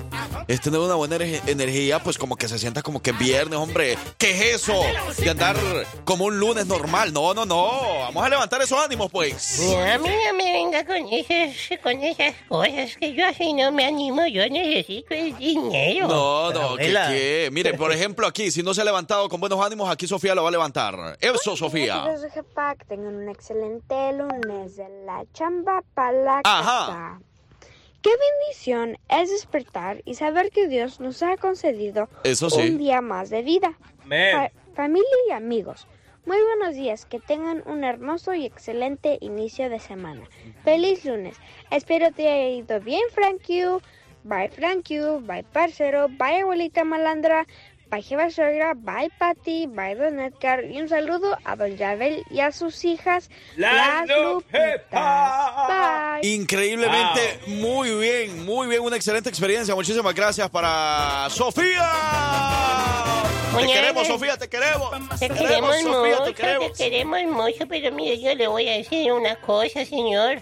es 0.48 0.60
tener 0.62 0.80
una 0.80 0.94
buena 0.94 1.16
ener- 1.16 1.42
energía, 1.46 2.02
pues 2.02 2.16
como 2.16 2.36
que 2.36 2.48
se 2.48 2.58
sienta 2.58 2.80
como 2.80 3.02
que 3.02 3.10
es 3.10 3.18
viernes, 3.18 3.58
hombre. 3.58 3.98
¿Qué 4.16 4.30
es 4.52 4.62
eso? 4.62 4.80
De 5.18 5.28
andar 5.28 5.56
como 6.06 6.24
un 6.24 6.38
lunes 6.40 6.64
normal. 6.66 7.12
No, 7.12 7.34
no, 7.34 7.44
no. 7.44 7.98
Vamos 8.00 8.24
a 8.24 8.28
levantar 8.30 8.62
esos 8.62 8.78
ánimos, 8.82 9.10
pues. 9.10 9.60
A 9.60 9.98
mí 9.98 10.08
no 10.08 10.34
me 10.34 10.52
venga 10.52 10.84
con 10.86 11.06
esas, 11.12 11.54
con 11.82 12.02
esas 12.02 12.34
cosas 12.48 12.96
que 12.98 13.12
yo 13.12 13.26
así 13.26 13.52
no 13.52 13.70
me 13.72 13.84
animo. 13.84 14.26
Yo 14.26 14.45
necesito 14.50 15.14
el 15.14 15.36
dinero. 15.36 16.08
No, 16.08 16.52
no, 16.52 16.76
¿qué, 16.76 16.92
qué? 16.92 17.48
Mire, 17.52 17.74
por 17.74 17.92
ejemplo, 17.92 18.26
aquí, 18.26 18.50
si 18.50 18.62
no 18.62 18.74
se 18.74 18.80
ha 18.82 18.84
levantado 18.84 19.28
con 19.28 19.40
buenos 19.40 19.64
ánimos, 19.64 19.88
aquí 19.90 20.06
Sofía 20.06 20.34
lo 20.34 20.42
va 20.42 20.48
a 20.48 20.52
levantar. 20.52 21.16
Eso, 21.20 21.56
Sofía. 21.56 22.04
Tengan 22.88 23.14
un 23.16 23.28
excelente 23.28 24.12
lunes 24.12 24.76
de 24.76 24.88
la 25.04 25.24
chamba 25.32 25.82
para 25.94 26.12
la 26.12 26.40
Ajá. 26.44 27.20
Qué 28.02 28.10
bendición 28.10 28.98
es 29.08 29.30
despertar 29.30 30.00
y 30.04 30.14
saber 30.14 30.50
que 30.50 30.68
Dios 30.68 31.00
nos 31.00 31.22
ha 31.24 31.36
concedido 31.36 32.08
Eso 32.22 32.50
sí. 32.50 32.60
un 32.60 32.78
día 32.78 33.00
más 33.00 33.30
de 33.30 33.42
vida. 33.42 33.76
Fa- 34.08 34.50
familia 34.76 35.08
y 35.28 35.32
amigos, 35.32 35.88
muy 36.24 36.36
buenos 36.42 36.76
días, 36.76 37.04
que 37.06 37.18
tengan 37.18 37.64
un 37.66 37.82
hermoso 37.82 38.32
y 38.34 38.44
excelente 38.46 39.18
inicio 39.20 39.68
de 39.70 39.80
semana. 39.80 40.28
Feliz 40.62 41.04
lunes. 41.04 41.36
Espero 41.70 42.12
te 42.12 42.28
haya 42.28 42.48
ido 42.50 42.78
bien, 42.80 43.02
Frank 43.12 43.42
you. 43.48 43.80
Bye, 44.26 44.49
Frank 44.49 44.90
you. 44.90 45.21
Bye, 45.21 45.45
parcero. 45.45 46.09
Bye, 46.09 46.40
abuelita 46.42 46.83
malandra. 46.85 47.47
Bye, 47.88 48.02
Jeva 48.02 48.28
Suegra. 48.28 48.75
Bye, 48.75 49.09
Patty. 49.16 49.66
Bye, 49.68 49.95
Don 49.95 50.18
Edgar. 50.18 50.64
Y 50.64 50.80
un 50.80 50.88
saludo 50.88 51.38
a 51.45 51.54
Don 51.54 51.76
Yabel 51.76 52.25
y 52.28 52.40
a 52.40 52.50
sus 52.50 52.85
hijas, 52.85 53.30
Las 53.56 54.09
Lupitas. 54.09 55.68
Bye. 55.68 56.28
Increíblemente, 56.28 57.38
muy 57.47 57.95
bien, 57.95 58.45
muy 58.45 58.66
bien, 58.66 58.83
una 58.83 58.97
excelente 58.97 59.28
experiencia. 59.28 59.76
Muchísimas 59.76 60.12
gracias 60.12 60.50
para 60.50 61.28
Sofía. 61.30 61.88
Te 63.56 63.66
queremos, 63.68 64.06
Sofía, 64.09 64.37
te 64.37 64.49
queremos. 64.49 64.90
Te 65.21 65.28
queremos 65.28 65.76
Sofía, 65.76 65.99
mucho, 65.99 66.23
te 66.25 66.35
queremos. 66.35 66.73
te 66.73 66.90
queremos 66.90 67.23
mucho, 67.26 67.68
pero 67.68 67.92
mire, 67.92 68.21
yo 68.21 68.35
le 68.35 68.49
voy 68.49 68.68
a 68.68 68.73
decir 68.73 69.12
una 69.12 69.37
cosa, 69.37 69.85
señor. 69.85 70.40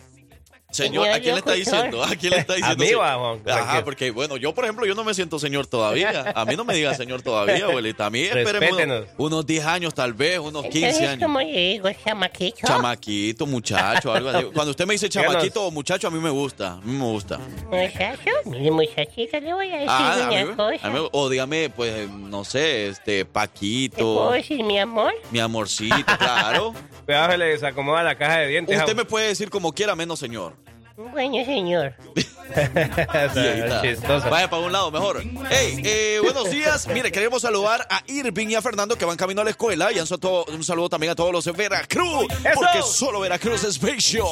Señor, 0.75 1.09
¿a 1.09 1.21
quién 1.21 1.35
le 1.35 1.39
está 1.39 1.53
diciendo? 1.55 2.03
¿A 2.05 2.17
quién 2.17 2.33
le 2.33 2.39
está 2.41 2.55
diciendo? 2.55 2.85
mí 2.85 2.93
va, 2.93 3.15
Juan, 3.15 3.41
Ajá, 3.49 3.85
porque 3.85 4.11
bueno, 4.11 4.37
yo 4.37 4.53
por 4.55 4.65
ejemplo, 4.65 4.85
yo 4.87 4.95
no 4.95 5.05
me 5.05 5.15
siento 5.15 5.39
señor 5.39 5.67
todavía. 5.67 6.33
A 6.35 6.45
mí 6.45 6.57
no 6.57 6.65
me 6.65 6.75
diga 6.75 6.95
señor 6.95 7.23
todavía, 7.23 7.65
abuelita. 7.69 8.07
A 8.07 8.11
mí 8.11 8.29
Respétenos. 8.29 8.99
unos, 9.01 9.09
unos 9.19 9.47
10 9.47 9.65
años 9.67 9.95
tal 9.95 10.13
vez, 10.15 10.39
unos 10.39 10.63
15 10.65 10.79
Entonces, 10.87 11.09
años. 11.09 11.23
¿cómo 11.23 11.39
le 11.41 11.53
digo, 11.73 11.89
chamaquito? 12.05 12.67
Chamaquito, 12.67 13.47
muchacho, 13.47 14.13
algo 14.13 14.29
así. 14.31 14.45
Cuando 14.53 14.71
usted 14.73 14.87
me 14.87 14.95
dice 14.95 15.09
chamaquito 15.09 15.65
o 15.65 15.71
muchacho, 15.71 16.09
a 16.09 16.11
mí 16.11 16.19
me 16.19 16.31
gusta. 16.31 16.73
A 16.73 16.81
mí 16.81 16.93
me 16.97 17.05
gusta. 17.05 17.39
Muchacho, 17.71 18.31
mire, 18.47 18.71
muchachita, 18.71 19.41
le 19.41 19.55
voy 19.55 19.69
a 19.71 19.75
decir 19.77 19.89
Ah, 19.89 20.13
a 20.25 20.31
una 20.31 20.45
mí 20.45 20.55
cosa. 20.57 20.87
a 20.87 20.91
mí 20.91 21.09
o 21.13 21.29
dígame, 21.29 21.71
pues, 21.71 22.09
no 22.11 22.45
sé, 22.45 22.89
este, 22.89 23.05
¿Te 23.05 23.25
puedo 23.25 23.33
Paquito, 23.33 24.31
decir 24.33 24.65
mi 24.65 24.79
amor? 24.79 25.13
mi 25.31 25.39
amorcito, 25.39 25.95
claro. 26.19 26.75
Cuidado, 27.05 27.33
se 27.33 27.39
le 27.39 27.45
desacomoda 27.47 28.03
la 28.03 28.17
caja 28.17 28.39
de 28.39 28.49
dientes. 28.49 28.79
Usted 28.79 28.97
me 28.97 29.05
puede 29.05 29.29
decir 29.29 29.51
como 29.51 29.73
quiera, 29.73 29.95
menos 29.95 30.19
señor. 30.19 30.55
Bueno, 30.97 31.45
señor. 31.45 31.93
Vaya 34.31 34.49
para 34.49 34.63
un 34.63 34.71
lado 34.71 34.93
mejor. 34.93 35.25
Hey, 35.51 35.83
eh, 35.85 36.21
buenos 36.23 36.49
días. 36.51 36.87
Mire, 36.87 37.11
queremos 37.11 37.43
saludar 37.43 37.85
a 37.91 38.03
Irving 38.07 38.47
y 38.49 38.55
a 38.55 38.63
Fernando 38.63 38.97
que 38.97 39.05
van 39.05 39.17
camino 39.17 39.41
a 39.41 39.45
la 39.45 39.51
escuela. 39.51 39.91
Y 39.91 39.99
un 39.99 40.07
saludo, 40.07 40.45
un 40.45 40.63
saludo 40.63 40.89
también 40.89 41.11
a 41.11 41.17
todos 41.17 41.33
los 41.33 41.45
de 41.45 41.51
Veracruz. 41.51 42.29
Porque 42.55 42.83
solo 42.83 43.19
Veracruz 43.21 43.65
es 43.65 43.81
bello. 43.81 44.27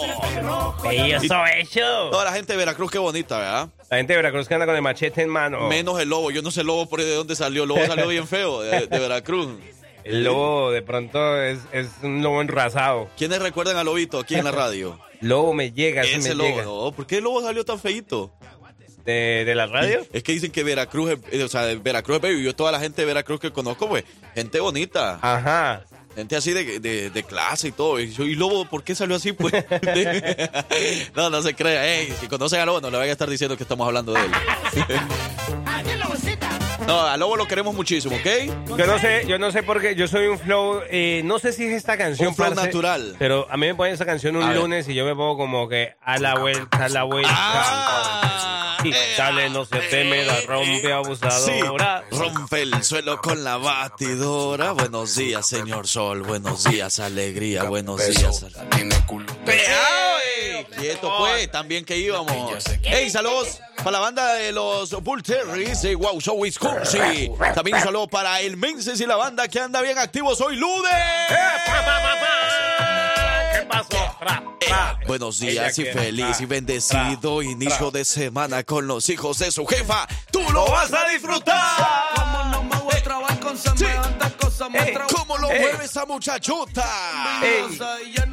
Bello, 0.84 1.46
hecho. 1.56 2.10
Toda 2.10 2.26
la 2.26 2.32
gente 2.32 2.52
de 2.52 2.58
Veracruz, 2.58 2.92
qué 2.92 2.98
bonita, 2.98 3.38
¿verdad? 3.38 3.68
La 3.90 3.96
gente 3.96 4.12
de 4.12 4.18
Veracruz 4.18 4.46
que 4.46 4.54
anda 4.54 4.66
con 4.66 4.76
el 4.76 4.82
machete 4.82 5.22
en 5.22 5.30
mano. 5.30 5.66
Menos 5.68 5.98
el 5.98 6.10
lobo. 6.10 6.30
Yo 6.30 6.42
no 6.42 6.52
sé 6.52 6.60
el 6.60 6.68
lobo 6.68 6.88
por 6.88 7.00
ahí 7.00 7.06
de 7.06 7.16
dónde 7.16 7.34
salió. 7.34 7.64
El 7.64 7.70
lobo 7.70 7.84
salió 7.86 8.06
bien 8.06 8.28
feo 8.28 8.62
de, 8.62 8.86
de 8.86 8.98
Veracruz. 9.00 9.48
El 10.04 10.22
lobo 10.22 10.70
de 10.70 10.82
pronto 10.82 11.42
es, 11.42 11.58
es 11.72 11.88
un 12.02 12.22
lobo 12.22 12.40
enrasado. 12.40 13.08
¿Quiénes 13.16 13.42
recuerdan 13.42 13.76
al 13.76 13.86
lobito 13.86 14.20
aquí 14.20 14.36
en 14.36 14.44
la 14.44 14.52
radio? 14.52 14.96
Lobo 15.22 15.54
me 15.54 15.72
llega, 15.72 16.02
ese, 16.02 16.16
Ese 16.16 16.28
me 16.30 16.34
lobo. 16.34 16.48
llega. 16.50 16.62
No, 16.64 16.92
¿por 16.92 17.06
qué 17.06 17.18
el 17.18 17.24
lobo 17.24 17.42
salió 17.42 17.64
tan 17.64 17.78
feito? 17.78 18.32
¿De, 19.04 19.44
de 19.44 19.54
la 19.54 19.66
radio? 19.66 20.00
Es 20.12 20.22
que 20.22 20.32
dicen 20.32 20.52
que 20.52 20.62
Veracruz 20.62 21.12
es, 21.12 21.18
eh, 21.32 21.42
o 21.42 21.48
sea, 21.48 21.62
Veracruz 21.74 22.16
es 22.16 22.22
bello. 22.22 22.38
Yo 22.38 22.54
toda 22.54 22.70
la 22.70 22.78
gente 22.78 23.02
de 23.02 23.06
Veracruz 23.06 23.40
que 23.40 23.50
conozco, 23.50 23.88
pues, 23.88 24.04
gente 24.34 24.60
bonita. 24.60 25.18
Ajá. 25.22 25.84
Gente 26.14 26.36
así 26.36 26.52
de, 26.52 26.78
de, 26.78 27.10
de 27.10 27.22
clase 27.24 27.68
y 27.68 27.72
todo. 27.72 27.98
Y, 27.98 28.12
yo, 28.12 28.24
¿y 28.24 28.34
Lobo 28.34 28.66
por 28.66 28.84
qué 28.84 28.94
salió 28.94 29.16
así? 29.16 29.32
Pues 29.32 29.54
no, 31.16 31.30
no 31.30 31.42
se 31.42 31.54
crea. 31.54 31.98
Ey, 31.98 32.12
si 32.20 32.28
conocen 32.28 32.60
a 32.60 32.66
Lobo, 32.66 32.80
no 32.80 32.90
le 32.90 32.98
vayan 32.98 33.10
a 33.10 33.12
estar 33.12 33.30
diciendo 33.30 33.56
que 33.56 33.62
estamos 33.64 33.86
hablando 33.86 34.12
de 34.12 34.20
él. 34.20 34.30
no, 36.86 37.00
a 37.06 37.16
Lobo 37.16 37.36
lo 37.36 37.46
queremos 37.46 37.74
muchísimo, 37.74 38.16
¿ok? 38.16 38.76
Yo 38.78 38.86
no 38.86 38.98
sé, 38.98 39.24
yo 39.26 39.38
no 39.38 39.50
sé 39.52 39.62
por 39.62 39.80
qué, 39.80 39.94
yo 39.94 40.08
soy 40.08 40.26
un 40.26 40.38
flow, 40.38 40.82
eh, 40.90 41.22
no 41.24 41.38
sé 41.38 41.52
si 41.52 41.64
es 41.66 41.72
esta 41.72 41.96
canción. 41.96 42.28
Un 42.28 42.34
flow 42.34 42.48
parce, 42.54 42.66
natural. 42.66 43.16
Pero 43.18 43.46
a 43.50 43.56
mí 43.56 43.66
me 43.66 43.74
ponen 43.74 43.94
esa 43.94 44.04
canción 44.06 44.36
un 44.36 44.42
A 44.44 44.48
ver. 44.48 44.58
lunes 44.58 44.88
y 44.88 44.94
yo 44.94 45.04
me 45.04 45.14
pongo 45.14 45.36
como 45.36 45.68
que 45.68 45.94
a 46.02 46.18
la 46.18 46.34
vuelta, 46.38 46.84
a 46.84 46.88
la 46.88 47.02
vuelta. 47.04 47.30
Ah, 47.34 48.78
y 48.84 48.90
eh, 48.90 48.96
sale, 49.16 49.48
no 49.50 49.64
se 49.64 49.78
teme, 49.78 50.24
la 50.24 50.40
rompe 50.40 50.80
Sí, 50.80 50.90
abusadora. 50.90 52.04
rompe 52.10 52.62
el 52.62 52.82
suelo 52.82 53.20
con 53.20 53.44
la 53.44 53.56
batidora. 53.56 54.72
Buenos 54.72 55.14
días, 55.14 55.46
señor 55.46 55.86
Sol. 55.86 56.22
Buenos 56.22 56.64
días, 56.64 56.98
alegría. 56.98 57.64
Buenos 57.64 58.04
días. 58.04 58.44
¡Ey! 59.46 60.64
Quieto, 60.78 61.12
pues, 61.18 61.50
también 61.50 61.84
que 61.84 61.96
íbamos. 61.96 62.64
Hey, 62.82 63.08
saludos 63.10 63.60
para 63.82 63.98
la 63.98 64.00
banda 64.00 64.34
de 64.34 64.52
los 64.52 64.90
Bull 65.02 65.22
Terriers 65.22 65.82
de 65.82 65.94
Wow 65.96 66.20
Show 66.20 66.36
Wisconsin. 66.36 67.36
También 67.54 67.76
un 67.76 67.82
saludo 67.82 68.06
para 68.06 68.40
el 68.40 68.56
Menses 68.56 69.00
y 69.00 69.06
la 69.06 69.16
banda 69.16 69.48
que 69.48 69.58
anda 69.58 69.80
bien 69.82 69.98
activos 69.98 70.40
hoy, 70.40 70.56
lunes. 70.56 70.92
¿Qué 73.52 73.66
pasó? 73.68 74.16
Ra. 74.20 74.42
Buenos 75.06 75.42
Ella 75.42 75.64
días 75.64 75.78
y 75.78 75.84
feliz 75.86 76.36
tra, 76.36 76.42
y 76.42 76.46
bendecido 76.46 77.42
inicio 77.42 77.90
de 77.90 78.04
semana 78.04 78.62
con 78.62 78.86
los 78.86 79.08
hijos 79.08 79.38
de 79.38 79.50
su 79.50 79.66
jefa. 79.66 80.06
¡Tú 80.30 80.40
lo 80.52 80.64
vas 80.66 80.92
a 80.92 81.08
disfrutar! 81.08 82.12
Sí. 83.76 83.86
Ey, 84.72 84.94
¿Cómo 85.16 85.38
lo 85.38 85.50
ey. 85.50 85.60
mueve 85.60 85.84
esa 85.84 86.04
muchachota? 86.06 86.84
Ey, 87.42 87.78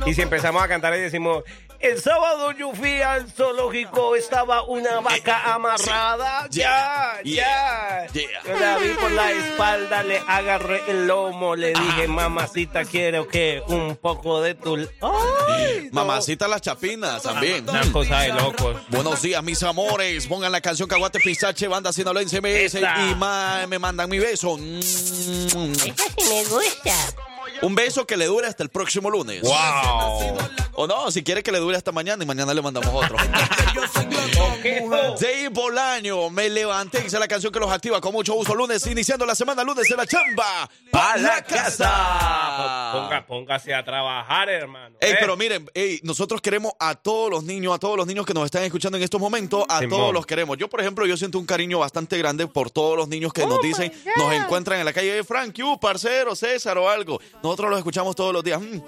Y 0.05 0.13
si 0.13 0.21
empezamos 0.21 0.61
a 0.63 0.67
cantar 0.67 0.95
y 0.95 0.99
decimos, 1.01 1.43
el 1.79 2.01
sábado 2.01 2.51
yo 2.51 2.73
fui 2.73 3.01
al 3.01 3.31
zoológico, 3.31 4.15
estaba 4.17 4.63
una 4.63 4.99
vaca 4.99 5.53
amarrada. 5.53 6.47
Ya, 6.49 7.19
Yeah, 7.23 8.05
ya. 8.05 8.11
yeah. 8.11 8.41
Yo 8.45 8.59
la 8.59 8.77
vi 8.79 8.89
por 8.89 9.11
la 9.11 9.31
espalda, 9.31 10.03
le 10.03 10.17
agarré 10.27 10.81
el 10.89 11.07
lomo, 11.07 11.55
le 11.55 11.69
dije, 11.73 12.07
mamacita, 12.09 12.83
quiero 12.83 13.27
que 13.29 13.61
un 13.67 13.95
poco 13.95 14.41
de 14.41 14.55
tu... 14.55 14.75
¡Ay! 14.75 15.89
no. 15.93 16.05
Mamacita 16.05 16.47
las 16.49 16.61
chapinas 16.61 17.23
también. 17.23 17.67
Una 17.69 17.89
cosa 17.93 18.19
de 18.21 18.33
locos. 18.33 18.75
Buenos 18.89 19.21
días, 19.21 19.41
mis 19.43 19.63
amores. 19.63 20.27
Pongan 20.27 20.51
la 20.51 20.59
canción 20.61 20.87
Caguate 20.89 21.19
Pistache, 21.19 21.67
banda 21.69 21.93
sinaloense 21.93 22.41
MS 22.41 22.75
Esa. 22.75 23.05
y 23.09 23.15
ma- 23.15 23.65
me 23.67 23.79
mandan 23.79 24.09
mi 24.09 24.19
beso. 24.19 24.57
Me 26.27 26.43
gusta. 26.49 27.28
Un 27.61 27.75
beso 27.75 28.05
que 28.07 28.15
le 28.17 28.25
dure 28.25 28.47
hasta 28.47 28.63
el 28.63 28.69
próximo 28.69 29.09
lunes. 29.09 29.41
¡Wow! 29.41 30.37
O 30.81 30.87
no, 30.87 31.11
si 31.11 31.23
quiere 31.23 31.43
que 31.43 31.51
le 31.51 31.59
dure 31.59 31.75
hasta 31.75 31.91
mañana 31.91 32.23
y 32.23 32.27
mañana 32.27 32.53
le 32.53 32.61
mandamos 32.61 32.89
otro. 32.93 33.17
Dave 35.19 35.49
Bolaño, 35.49 36.29
me 36.29 36.49
levanté, 36.49 37.03
hice 37.05 37.19
la 37.19 37.27
canción 37.27 37.51
que 37.51 37.59
los 37.59 37.69
activa 37.69 37.99
con 37.99 38.13
mucho 38.13 38.33
gusto. 38.33 38.55
Lunes, 38.55 38.85
iniciando 38.87 39.25
la 39.25 39.35
semana, 39.35 39.61
lunes 39.65 39.89
de 39.89 39.95
la 39.97 40.05
chamba. 40.05 40.69
¡Pa' 40.89 41.13
¡Pa' 41.13 41.17
la 41.17 41.43
casa! 41.43 42.91
Ponga, 42.93 43.25
póngase 43.25 43.73
a 43.73 43.83
trabajar, 43.83 44.47
hermano. 44.49 44.95
Ey, 45.01 45.11
Eh, 45.11 45.15
pero 45.19 45.35
miren, 45.35 45.69
ey, 45.73 45.99
nosotros 46.03 46.39
queremos 46.41 46.71
a 46.79 46.95
todos 46.95 47.29
los 47.29 47.43
niños, 47.43 47.75
a 47.75 47.79
todos 47.79 47.97
los 47.97 48.07
niños 48.07 48.25
que 48.25 48.33
nos 48.33 48.45
están 48.45 48.63
escuchando 48.63 48.97
en 48.97 49.03
estos 49.03 49.19
momentos, 49.19 49.65
a 49.67 49.79
Simón. 49.79 49.99
todos 49.99 50.13
los 50.13 50.25
queremos. 50.25 50.57
Yo, 50.57 50.69
por 50.69 50.79
ejemplo, 50.79 51.05
yo 51.05 51.17
siento 51.17 51.39
un 51.39 51.45
cariño 51.45 51.79
bastante 51.79 52.17
grande 52.17 52.47
por 52.47 52.71
todos 52.71 52.95
los 52.97 53.09
niños 53.09 53.33
que 53.33 53.45
nos 53.45 53.61
dicen, 53.61 53.91
nos 54.15 54.31
encuentran 54.33 54.79
en 54.79 54.85
la 54.85 54.93
calle 54.93 55.13
de 55.13 55.23
Frank, 55.25 55.55
you, 55.55 55.77
parcero, 55.79 56.35
César 56.37 56.77
o 56.77 56.87
algo. 56.89 57.19
Nosotros 57.49 57.71
los 57.71 57.79
escuchamos 57.79 58.15
todos 58.15 58.31
los 58.31 58.43
días. 58.43 58.61
Mm, 58.61 58.79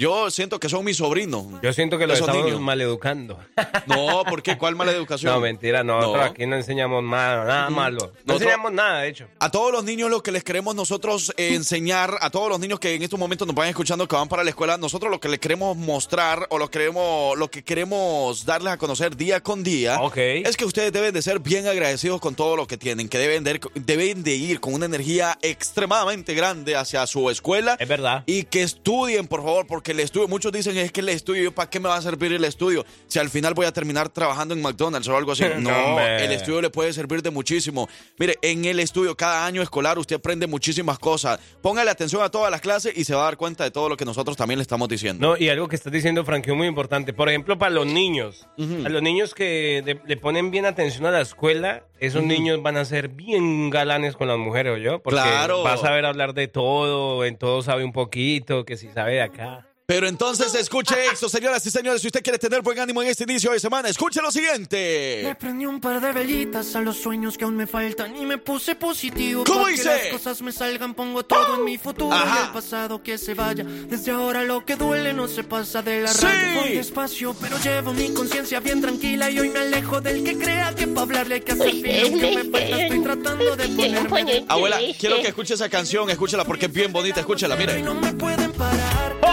Yo 0.00 0.30
siento 0.30 0.58
que 0.58 0.70
son 0.70 0.82
mis 0.82 0.96
sobrinos. 0.96 1.44
Yo 1.62 1.74
siento 1.74 1.98
que 1.98 2.06
los 2.06 2.16
Esos 2.16 2.26
estamos 2.28 2.46
niños. 2.46 2.60
maleducando. 2.62 3.38
No, 3.86 4.24
¿por 4.24 4.42
qué? 4.42 4.56
¿Cuál 4.56 4.74
mala 4.74 4.92
educación? 4.92 5.30
No, 5.34 5.40
mentira, 5.40 5.84
nosotros 5.84 6.16
No. 6.16 6.22
aquí 6.32 6.46
no 6.46 6.56
enseñamos 6.56 7.04
nada, 7.04 7.44
nada 7.44 7.68
malo. 7.68 7.98
No 7.98 8.06
Nosotros- 8.06 8.40
enseñamos 8.40 8.72
nada, 8.72 9.00
de 9.02 9.08
hecho. 9.10 9.26
A 9.38 9.50
todos 9.50 9.70
los 9.72 9.84
niños 9.84 10.08
lo 10.10 10.22
que 10.22 10.32
les 10.32 10.42
queremos 10.42 10.74
nosotros 10.74 11.34
eh, 11.36 11.54
enseñar, 11.54 12.16
a 12.22 12.30
todos 12.30 12.48
los 12.48 12.58
niños 12.58 12.80
que 12.80 12.94
en 12.94 13.02
estos 13.02 13.18
momentos 13.18 13.46
nos 13.46 13.54
van 13.54 13.68
escuchando 13.68 14.08
que 14.08 14.16
van 14.16 14.26
para 14.26 14.42
la 14.42 14.48
escuela, 14.48 14.78
nosotros 14.78 15.10
lo 15.10 15.20
que 15.20 15.28
les 15.28 15.38
queremos 15.38 15.76
mostrar 15.76 16.46
o 16.48 16.56
lo 16.56 16.70
queremos, 16.70 17.36
lo 17.36 17.50
que 17.50 17.62
queremos 17.62 18.46
darles 18.46 18.72
a 18.72 18.78
conocer 18.78 19.16
día 19.18 19.42
con 19.42 19.62
día 19.62 20.00
Ok. 20.00 20.16
es 20.16 20.56
que 20.56 20.64
ustedes 20.64 20.92
deben 20.94 21.12
de 21.12 21.20
ser 21.20 21.40
bien 21.40 21.66
agradecidos 21.68 22.22
con 22.22 22.34
todo 22.34 22.56
lo 22.56 22.66
que 22.66 22.78
tienen, 22.78 23.10
que 23.10 23.18
deben 23.18 23.44
de, 23.44 23.60
deben 23.74 24.22
de 24.22 24.34
ir 24.34 24.60
con 24.60 24.72
una 24.72 24.86
energía 24.86 25.36
extremadamente 25.42 26.32
grande 26.32 26.74
hacia 26.74 27.06
su 27.06 27.28
escuela 27.28 27.76
Es 27.78 27.86
verdad. 27.86 28.22
y 28.24 28.44
que 28.44 28.62
estudien, 28.62 29.26
por 29.26 29.42
favor, 29.42 29.66
porque 29.66 29.89
el 29.90 30.00
estudio, 30.00 30.28
muchos 30.28 30.52
dicen 30.52 30.76
es 30.76 30.92
que 30.92 31.00
el 31.00 31.08
estudio, 31.08 31.54
¿para 31.54 31.68
qué 31.70 31.80
me 31.80 31.88
va 31.88 31.96
a 31.96 32.02
servir 32.02 32.32
el 32.32 32.44
estudio? 32.44 32.84
Si 33.06 33.18
al 33.18 33.30
final 33.30 33.54
voy 33.54 33.66
a 33.66 33.72
terminar 33.72 34.08
trabajando 34.08 34.54
en 34.54 34.62
McDonald's 34.62 35.08
o 35.08 35.16
algo 35.16 35.32
así. 35.32 35.44
No, 35.60 35.98
el 36.00 36.32
estudio 36.32 36.60
le 36.62 36.70
puede 36.70 36.92
servir 36.92 37.22
de 37.22 37.30
muchísimo. 37.30 37.88
Mire, 38.18 38.36
en 38.42 38.64
el 38.64 38.80
estudio, 38.80 39.16
cada 39.16 39.44
año 39.46 39.62
escolar, 39.62 39.98
usted 39.98 40.16
aprende 40.16 40.46
muchísimas 40.46 40.98
cosas. 40.98 41.38
Póngale 41.60 41.90
atención 41.90 42.22
a 42.22 42.30
todas 42.30 42.50
las 42.50 42.60
clases 42.60 42.96
y 42.96 43.04
se 43.04 43.14
va 43.14 43.22
a 43.22 43.24
dar 43.24 43.36
cuenta 43.36 43.64
de 43.64 43.70
todo 43.70 43.88
lo 43.88 43.96
que 43.96 44.04
nosotros 44.04 44.36
también 44.36 44.58
le 44.58 44.62
estamos 44.62 44.88
diciendo. 44.88 45.26
No, 45.28 45.36
y 45.36 45.48
algo 45.48 45.68
que 45.68 45.76
estás 45.76 45.92
diciendo, 45.92 46.24
Frankie, 46.24 46.52
muy 46.52 46.66
importante. 46.66 47.12
Por 47.12 47.28
ejemplo, 47.28 47.58
para 47.58 47.70
los 47.70 47.86
niños. 47.86 48.46
A 48.58 48.88
los 48.88 49.02
niños 49.02 49.34
que 49.34 49.98
le 50.06 50.16
ponen 50.16 50.50
bien 50.50 50.66
atención 50.66 51.06
a 51.06 51.10
la 51.10 51.20
escuela, 51.20 51.84
esos 51.98 52.22
niños 52.22 52.62
van 52.62 52.76
a 52.76 52.84
ser 52.84 53.08
bien 53.08 53.70
galanes 53.70 54.16
con 54.16 54.28
las 54.28 54.38
mujeres, 54.38 54.80
yo 54.82 55.02
Porque 55.02 55.20
Claro. 55.20 55.62
va 55.62 55.74
a 55.74 55.76
saber 55.76 56.04
hablar 56.06 56.34
de 56.34 56.48
todo, 56.48 57.24
en 57.24 57.36
todo 57.36 57.62
sabe 57.62 57.84
un 57.84 57.92
poquito, 57.92 58.64
que 58.64 58.76
si 58.76 58.88
sabe 58.88 59.12
de 59.14 59.22
acá. 59.22 59.66
Pero 59.90 60.06
entonces 60.06 60.54
escuche 60.54 60.94
esto, 61.12 61.28
señoras 61.28 61.66
y 61.66 61.70
señores, 61.72 62.00
si 62.00 62.06
usted 62.06 62.22
quiere 62.22 62.38
tener 62.38 62.62
buen 62.62 62.78
ánimo 62.78 63.02
en 63.02 63.08
este 63.08 63.24
inicio 63.24 63.50
de 63.50 63.58
semana, 63.58 63.88
escuche 63.88 64.20
lo 64.20 64.28
Le 64.28 64.32
siguiente. 64.32 65.36
prendí 65.40 65.66
un 65.66 65.80
par 65.80 66.00
de 66.00 66.12
velitas 66.12 66.76
a 66.76 66.80
los 66.80 66.96
sueños 66.96 67.36
que 67.36 67.42
aún 67.42 67.56
me 67.56 67.66
faltan 67.66 68.16
y 68.16 68.24
me 68.24 68.38
puse 68.38 68.76
positivo. 68.76 69.42
¿Cómo 69.42 69.62
para 69.62 69.74
que 69.74 69.78
dice? 69.80 69.88
las 69.88 70.06
cosas 70.12 70.42
me 70.42 70.52
salgan, 70.52 70.94
pongo 70.94 71.24
todo 71.24 71.56
en 71.56 71.64
mi 71.64 71.76
futuro 71.76 72.12
Ajá. 72.14 72.38
y 72.40 72.46
el 72.46 72.52
pasado 72.52 73.02
que 73.02 73.18
se 73.18 73.34
vaya. 73.34 73.64
Desde 73.64 74.12
ahora 74.12 74.44
lo 74.44 74.64
que 74.64 74.76
duele 74.76 75.12
no 75.12 75.26
se 75.26 75.42
pasa 75.42 75.82
de 75.82 76.02
la 76.02 76.12
Sí. 76.14 76.24
radio. 76.24 76.60
Voy 76.60 76.72
despacio, 76.74 77.34
pero 77.40 77.58
llevo 77.58 77.92
mi 77.92 78.14
conciencia 78.14 78.60
bien 78.60 78.80
tranquila 78.80 79.28
y 79.28 79.40
hoy 79.40 79.48
me 79.48 79.58
alejo 79.58 80.00
del 80.00 80.22
que 80.22 80.38
crea 80.38 80.72
que 80.72 80.86
para 80.86 81.00
hablarle 81.02 81.34
hay 81.34 81.40
que 81.40 81.50
hacer. 81.50 81.74
Lo 81.74 81.82
que 81.82 82.32
me 82.36 82.44
falta 82.44 82.80
estoy 82.82 83.02
tratando 83.02 83.56
de 83.56 83.66
ponerme. 83.66 84.44
Abuela, 84.46 84.78
quiero 84.96 85.16
que 85.20 85.26
escuche 85.26 85.54
esa 85.54 85.68
canción, 85.68 86.08
escúchela 86.10 86.44
porque 86.44 86.66
es 86.66 86.72
bien 86.72 86.92
bonita, 86.92 87.18
escúchela, 87.18 87.56
Y 87.56 87.58
mire. 87.58 87.82
no 87.82 87.94
me 87.94 88.12
pueden 88.12 88.52
parar. 88.52 89.29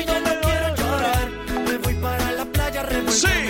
Y 0.00 0.04
ya 0.06 0.20
no 0.20 0.40
quiero 0.40 0.74
llorar. 0.76 1.28
Me 1.66 1.76
voy 1.78 1.94
para 1.94 2.32
la 2.32 2.44
playa, 2.44 2.82
revuelto 2.82 3.12
Sí. 3.12 3.49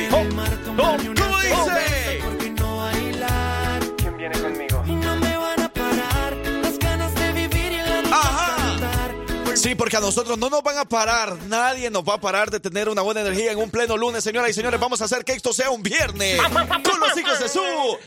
Sí, 9.60 9.74
porque 9.74 9.98
a 9.98 10.00
nosotros 10.00 10.38
no 10.38 10.48
nos 10.48 10.62
van 10.62 10.78
a 10.78 10.86
parar. 10.86 11.36
Nadie 11.46 11.90
nos 11.90 12.02
va 12.02 12.14
a 12.14 12.18
parar 12.20 12.50
de 12.50 12.60
tener 12.60 12.88
una 12.88 13.02
buena 13.02 13.20
energía 13.20 13.52
en 13.52 13.58
un 13.58 13.70
pleno 13.70 13.94
lunes, 13.94 14.24
señoras 14.24 14.48
y 14.48 14.54
señores. 14.54 14.80
Vamos 14.80 15.02
a 15.02 15.04
hacer 15.04 15.22
que 15.22 15.32
esto 15.32 15.52
sea 15.52 15.68
un 15.68 15.82
viernes 15.82 16.40
con 16.40 16.98
los 16.98 17.14
hijos 17.18 17.38
de 17.38 17.46
su 17.46 17.60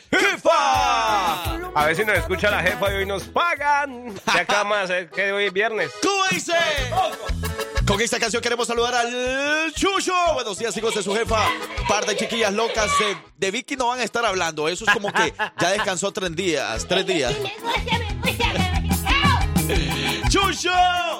jefa. 0.10 1.53
A 1.75 1.86
ver 1.86 1.95
si 1.95 2.05
nos 2.05 2.17
escucha 2.17 2.50
la 2.50 2.63
jefa 2.63 2.91
y 2.91 2.95
hoy 2.95 3.05
nos 3.05 3.25
pagan. 3.25 4.15
Ya 4.25 4.45
de 4.45 4.75
hacer 4.81 5.10
que 5.12 5.31
hoy 5.31 5.45
es 5.45 5.53
viernes. 5.53 5.91
¿Cómo 6.01 6.24
dice? 6.31 6.53
Con 7.86 8.01
esta 8.01 8.19
canción 8.19 8.41
queremos 8.41 8.67
saludar 8.67 8.95
al 8.95 9.72
Chucho. 9.75 10.13
Buenos 10.33 10.57
días, 10.57 10.75
hijos 10.75 10.95
de 10.95 11.03
su 11.03 11.13
jefa. 11.13 11.45
Par 11.88 12.03
de 12.07 12.15
chiquillas 12.15 12.51
locas 12.51 12.89
de, 12.98 13.15
de 13.38 13.51
Vicky 13.51 13.75
no 13.75 13.89
van 13.89 14.00
a 14.00 14.03
estar 14.03 14.25
hablando. 14.25 14.67
Eso 14.69 14.86
es 14.88 14.91
como 14.91 15.13
que 15.13 15.31
ya 15.60 15.69
descansó 15.69 16.12
tres 16.12 16.36
días. 16.36 16.88
Tres 16.88 17.05
días. 17.05 17.31
¡Chucho! 20.29 20.72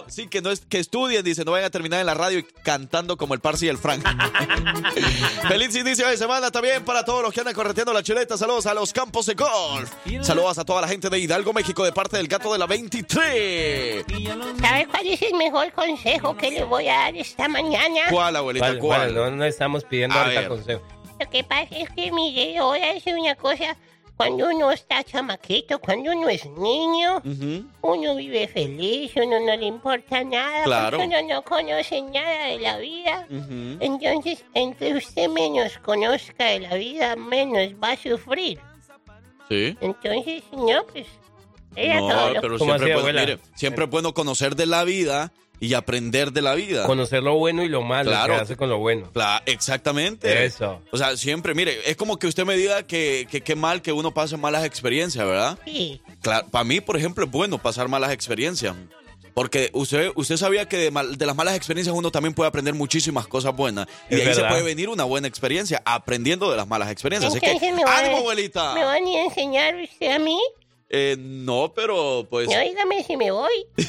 Sí, 0.08 0.28
que 0.28 0.42
no 0.42 0.52
es 0.52 0.62
que 0.62 0.80
estudien, 0.80 1.24
dice, 1.24 1.46
no 1.46 1.52
vayan 1.52 1.68
a 1.68 1.70
terminar 1.70 2.00
en 2.00 2.06
la 2.06 2.14
radio 2.14 2.40
y 2.40 2.44
cantando 2.44 3.18
como 3.18 3.34
el 3.34 3.40
Parsi 3.40 3.68
y 3.68 3.70
el 3.70 3.78
Frank. 3.78 4.04
Feliz 5.48 5.76
inicio 5.76 6.08
de 6.08 6.18
semana 6.18 6.52
también 6.52 6.84
para 6.84 7.06
todos 7.06 7.22
los 7.22 7.34
que 7.34 7.40
andan 7.40 7.54
correteando 7.54 7.94
la 7.94 8.04
chuleta. 8.04 8.38
Saludos 8.38 8.66
a 8.66 8.74
los 8.74 8.92
campos 8.92 9.26
de 9.26 9.36
golf. 9.36 9.92
Saludos 10.22 10.58
a 10.58 10.66
toda 10.66 10.82
la 10.82 10.88
gente 10.88 11.10
de 11.10 11.20
Hidalgo, 11.20 11.54
México, 11.54 11.84
de 11.84 11.92
parte 11.92 12.18
del 12.18 12.28
gato 12.28 12.52
de 12.52 12.60
la 12.60 12.66
23. 12.66 14.06
¿Sabe 14.60 14.88
cuál 14.88 15.08
es 15.08 15.22
el 15.22 15.34
mejor 15.36 15.72
consejo 15.74 16.36
que 16.36 16.52
le 16.52 16.64
voy 16.64 16.88
a 16.88 16.96
dar 16.96 17.16
esta 17.16 17.48
mañana? 17.48 18.02
¿Cuál, 18.10 18.36
abuelita? 18.36 18.80
¿Cuál. 18.80 19.14
No, 19.14 19.32
no 19.32 19.46
estamos 19.46 19.84
pidiendo 19.84 20.18
ahorita 20.18 20.48
consejo. 20.48 20.82
Lo 21.20 21.30
que 21.30 21.44
pasa 21.44 21.68
es 21.72 21.90
que, 21.92 22.12
mire, 22.12 22.60
voy 22.60 22.80
a 22.80 22.94
decir 22.94 23.16
una 23.16 23.36
cosa. 23.36 23.78
Cuando 24.28 24.50
uno 24.50 24.72
está 24.72 25.04
chamaquito, 25.04 25.80
cuando 25.80 26.12
uno 26.12 26.30
es 26.30 26.46
niño, 26.46 27.18
Ujú. 27.18 27.66
uno 27.82 28.16
vive 28.16 28.48
feliz, 28.48 29.12
uno 29.16 29.40
no 29.40 29.56
le 29.56 29.66
importa 29.66 30.24
nada, 30.24 30.64
Claro. 30.64 30.98
porque 30.98 31.08
uno 31.18 31.28
no 31.36 31.42
conoce 31.44 32.02
nada 32.02 32.46
de 32.48 32.60
la 32.60 32.78
vida. 32.78 33.28
Ujú. 33.30 33.78
Entonces, 33.80 34.44
entre 34.54 34.96
usted 34.96 35.28
menos 35.30 35.78
conozca 35.80 36.46
de 36.46 36.60
la 36.62 36.76
vida, 36.76 37.16
menos 37.16 37.74
va 37.82 37.92
a 37.92 37.98
sufrir. 37.98 38.60
Sí. 39.50 39.78
Entonces, 39.82 40.44
no, 40.52 40.86
pues, 40.92 41.06
No, 41.76 42.34
pero 42.40 42.58
¿Cómo 42.60 42.72
siempre, 42.72 42.76
así, 42.76 42.84
pues, 42.84 42.98
abuela? 42.98 43.22
mire, 43.22 43.40
siempre 43.56 43.86
es 43.86 43.90
bueno 43.90 44.14
conocer 44.14 44.56
de 44.56 44.68
la 44.68 44.84
vida 44.84 45.32
y 45.66 45.74
aprender 45.76 46.32
de 46.34 46.42
la 46.42 46.56
vida. 46.56 46.86
Conocer 46.86 47.24
lo 47.24 47.36
bueno 47.38 47.64
y 47.64 47.70
lo 47.70 47.82
malo. 47.82 48.12
Claro. 48.12 48.36
que 48.36 48.42
hace 48.42 48.58
con 48.58 48.70
lo 48.70 48.78
bueno. 48.80 49.10
Exactamente. 49.46 50.46
Eso. 50.46 50.82
O 50.92 50.98
sea, 50.98 51.16
siempre, 51.18 51.54
mire, 51.54 51.78
es 51.90 51.96
como 51.96 52.18
que 52.20 52.28
usted 52.28 52.46
me 52.46 52.56
diga 52.58 52.84
que 52.84 53.28
que 53.30 53.42
qué 53.42 53.56
mal 53.56 53.82
que 53.82 53.92
uno 53.92 54.14
pase 54.14 54.36
malas 54.38 54.66
experiencias, 54.66 55.26
¿verdad? 55.26 55.58
Sí, 55.66 56.02
Claro, 56.22 56.48
para 56.50 56.64
mí, 56.64 56.82
por 56.82 56.98
ejemplo, 56.98 57.26
es 57.26 57.32
bueno 57.32 57.58
pasar 57.58 57.88
malas 57.88 58.12
experiencias. 58.12 58.76
Porque 59.34 59.72
usted, 59.74 60.12
usted 60.16 60.38
sabía 60.38 60.68
que 60.70 60.78
de, 60.78 60.92
mal- 60.92 61.18
de 61.18 61.26
las 61.26 61.36
malas 61.36 61.56
experiencias 61.56 61.96
uno 61.96 62.12
también 62.12 62.36
puede 62.36 62.48
aprender 62.50 62.76
muchísimas 62.76 63.26
cosas 63.26 63.56
buenas. 63.56 63.88
Y 64.10 64.14
Es 64.14 64.20
de 64.20 64.28
ahí 64.28 64.34
se 64.36 64.42
verdad. 64.42 64.50
puede 64.52 64.64
venir 64.64 64.90
una 64.90 65.06
buena 65.06 65.28
experiencia 65.28 65.82
aprendiendo 65.86 66.52
de 66.52 66.58
las 66.58 66.68
malas 66.68 66.92
experiencias. 66.92 67.32
Así 67.32 67.40
que, 67.40 67.48
Entonces 67.48 67.74
me 67.74 67.84
va 67.84 67.96
a- 67.96 68.00
ánimo, 68.02 68.18
abuelita. 68.18 68.74
¿me 68.76 68.84
van 68.84 69.04
a 69.04 69.24
enseñar 69.24 69.76
usted 69.82 70.12
a 70.12 70.20
mí? 70.20 70.40
Eh, 70.90 71.16
no, 71.20 71.74
pero 71.76 72.26
pues... 72.30 72.48
No, 72.50 72.60
dígame 72.60 73.04
si 73.04 73.18
me 73.18 73.32
voy. 73.32 73.52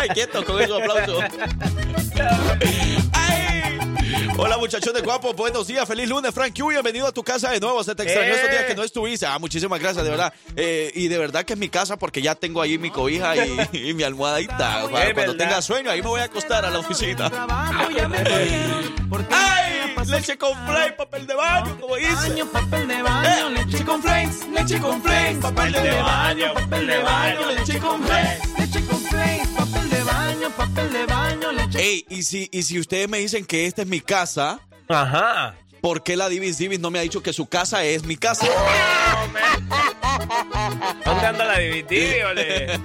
Ay, 0.00 0.08
quieto 0.14 0.44
con 0.44 0.60
esos 0.60 0.80
aplausos. 0.80 1.24
¡Ay! 3.12 3.78
Hola 4.38 4.58
muchachones 4.58 5.02
guapos, 5.02 5.34
buenos 5.34 5.66
días, 5.66 5.88
feliz 5.88 6.06
lunes, 6.08 6.34
Frank 6.34 6.54
Q, 6.58 6.68
bienvenido 6.68 7.06
a 7.06 7.12
tu 7.12 7.22
casa 7.24 7.50
de 7.52 7.58
nuevo, 7.60 7.82
se 7.82 7.94
te 7.94 8.02
extrañó 8.02 8.32
¡Eh! 8.32 8.34
estos 8.34 8.50
días 8.50 8.64
que 8.64 8.74
no 8.74 8.82
estuviste, 8.82 9.24
ah, 9.24 9.38
muchísimas 9.38 9.80
gracias, 9.80 10.04
de 10.04 10.10
verdad, 10.10 10.30
Eh, 10.56 10.90
y 10.94 11.08
de 11.08 11.16
verdad 11.16 11.44
que 11.46 11.54
es 11.54 11.58
mi 11.58 11.70
casa 11.70 11.96
porque 11.98 12.20
ya 12.20 12.34
tengo 12.34 12.60
ahí 12.60 12.76
mi 12.76 12.90
cobija 12.90 13.34
y, 13.34 13.56
y 13.72 13.94
mi 13.94 14.02
almohadita, 14.02 14.56
Para 14.56 14.88
cuando 14.90 15.14
verdad. 15.14 15.36
tenga 15.36 15.62
sueño 15.62 15.90
ahí 15.90 16.02
me 16.02 16.08
voy 16.08 16.20
a 16.20 16.24
acostar 16.24 16.66
a 16.66 16.70
la 16.70 16.80
oficina. 16.80 17.30
¡Ay! 19.30 19.75
Leche 20.08 20.38
con 20.38 20.54
flake, 20.66 20.92
papel 20.96 21.26
de 21.26 21.34
baño, 21.34 21.78
como 21.80 21.96
dice. 21.96 22.44
papel 22.52 22.88
de 22.88 23.02
baño, 23.02 23.48
leche 23.50 23.84
con 23.84 24.02
flakes, 24.02 24.46
leche 24.48 24.78
con 24.80 25.02
flakes, 25.02 25.38
papel 25.40 25.72
de 25.72 25.90
baño, 26.00 26.54
papel 26.54 26.86
de 26.86 26.98
baño, 26.98 27.50
leche 27.52 27.78
con 27.78 28.02
flakes, 28.04 28.58
leche 28.58 28.86
con 28.86 29.00
flakes, 29.00 29.48
papel 29.56 29.90
de 29.90 30.02
baño, 30.04 30.50
papel 30.56 30.92
de 30.92 31.06
baño, 31.06 31.52
leche 31.52 31.78
Ey, 31.82 32.06
y 32.08 32.22
si, 32.22 32.48
y 32.52 32.62
si 32.62 32.78
ustedes 32.78 33.08
me 33.08 33.18
dicen 33.18 33.44
que 33.44 33.66
esta 33.66 33.82
es 33.82 33.88
mi 33.88 34.00
casa, 34.00 34.60
Ajá. 34.88 35.56
¿por 35.80 36.02
qué 36.02 36.16
la 36.16 36.28
Divis 36.28 36.58
Divis 36.58 36.78
no 36.80 36.90
me 36.90 36.98
ha 37.00 37.02
dicho 37.02 37.22
que 37.22 37.32
su 37.32 37.46
casa 37.46 37.82
es 37.84 38.04
mi 38.04 38.16
casa? 38.16 38.46
¿Dónde 41.04 41.26
anda 41.26 41.44
la 41.44 41.58
DVD, 41.58 42.24
ole? 42.30 42.80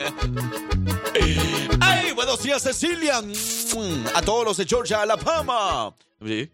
¡Ay! 1.80 2.12
Buenos 2.14 2.42
días, 2.44 2.62
Cecilia. 2.64 3.22
Mm, 3.22 4.06
A 4.16 4.22
todos 4.22 4.44
los 4.46 4.58
de 4.58 4.66
Georgia, 4.66 5.02
Alabama. 5.02 5.94
¿Sí? 6.26 6.50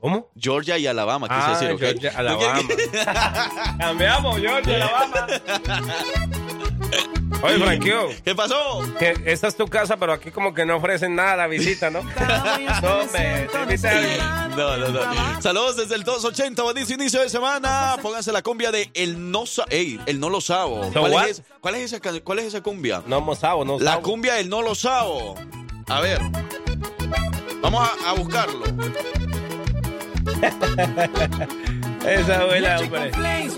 ¿Cómo? 0.00 0.30
Georgia 0.38 0.76
y 0.78 0.86
Alabama, 0.86 1.26
quise 1.28 1.40
Ah, 1.40 1.50
decir, 1.58 1.70
¿ok? 1.72 1.78
Georgia, 1.80 2.12
Alabama. 2.16 2.60
Cambiamos, 3.78 4.38
Georgia, 4.40 4.74
Alabama. 4.76 5.26
Oye, 7.42 7.58
Franquio, 7.58 8.08
¿Qué 8.24 8.34
pasó? 8.34 8.82
que 8.98 9.14
esta 9.26 9.48
es 9.48 9.56
tu 9.56 9.66
casa, 9.68 9.96
pero 9.96 10.12
aquí 10.12 10.30
como 10.30 10.54
que 10.54 10.64
no 10.64 10.76
ofrecen 10.76 11.14
nada 11.14 11.32
a 11.32 11.36
la 11.36 11.46
visita, 11.46 11.90
¿no? 11.90 12.02
No. 12.02 13.06
No, 14.56 14.76
no, 14.78 14.88
no. 14.88 15.42
Saludos 15.42 15.76
desde 15.76 15.94
el 15.96 16.04
280, 16.04 16.62
buenísimo 16.62 17.02
inicio 17.02 17.20
de 17.20 17.28
semana. 17.28 17.96
Pónganse 18.00 18.32
la 18.32 18.42
cumbia 18.42 18.70
de 18.70 18.90
El 18.94 19.30
No 19.30 19.44
Sa 19.46 19.64
Ey, 19.68 20.00
El 20.06 20.18
No 20.20 20.30
Lo 20.30 20.40
Sabo. 20.40 20.90
¿So 20.92 21.00
¿Cuál, 21.00 21.28
es, 21.28 21.42
cuál, 21.60 21.74
es 21.76 21.82
esa, 21.92 22.00
can- 22.00 22.20
¿Cuál 22.20 22.38
es 22.40 22.46
esa 22.46 22.62
cumbia? 22.62 23.02
No 23.06 23.20
mozavo, 23.20 23.64
no 23.64 23.78
La 23.78 23.92
sabo. 23.92 24.02
cumbia 24.02 24.34
del 24.34 24.48
No 24.48 24.62
Lo 24.62 24.74
Sabo. 24.74 25.34
A 25.88 26.00
ver. 26.00 26.20
Vamos 27.60 27.86
a, 28.04 28.10
a 28.10 28.12
buscarlo. 28.14 28.64
Esa 32.06 32.40
abuela, 32.40 32.78
hombre. 32.80 33.10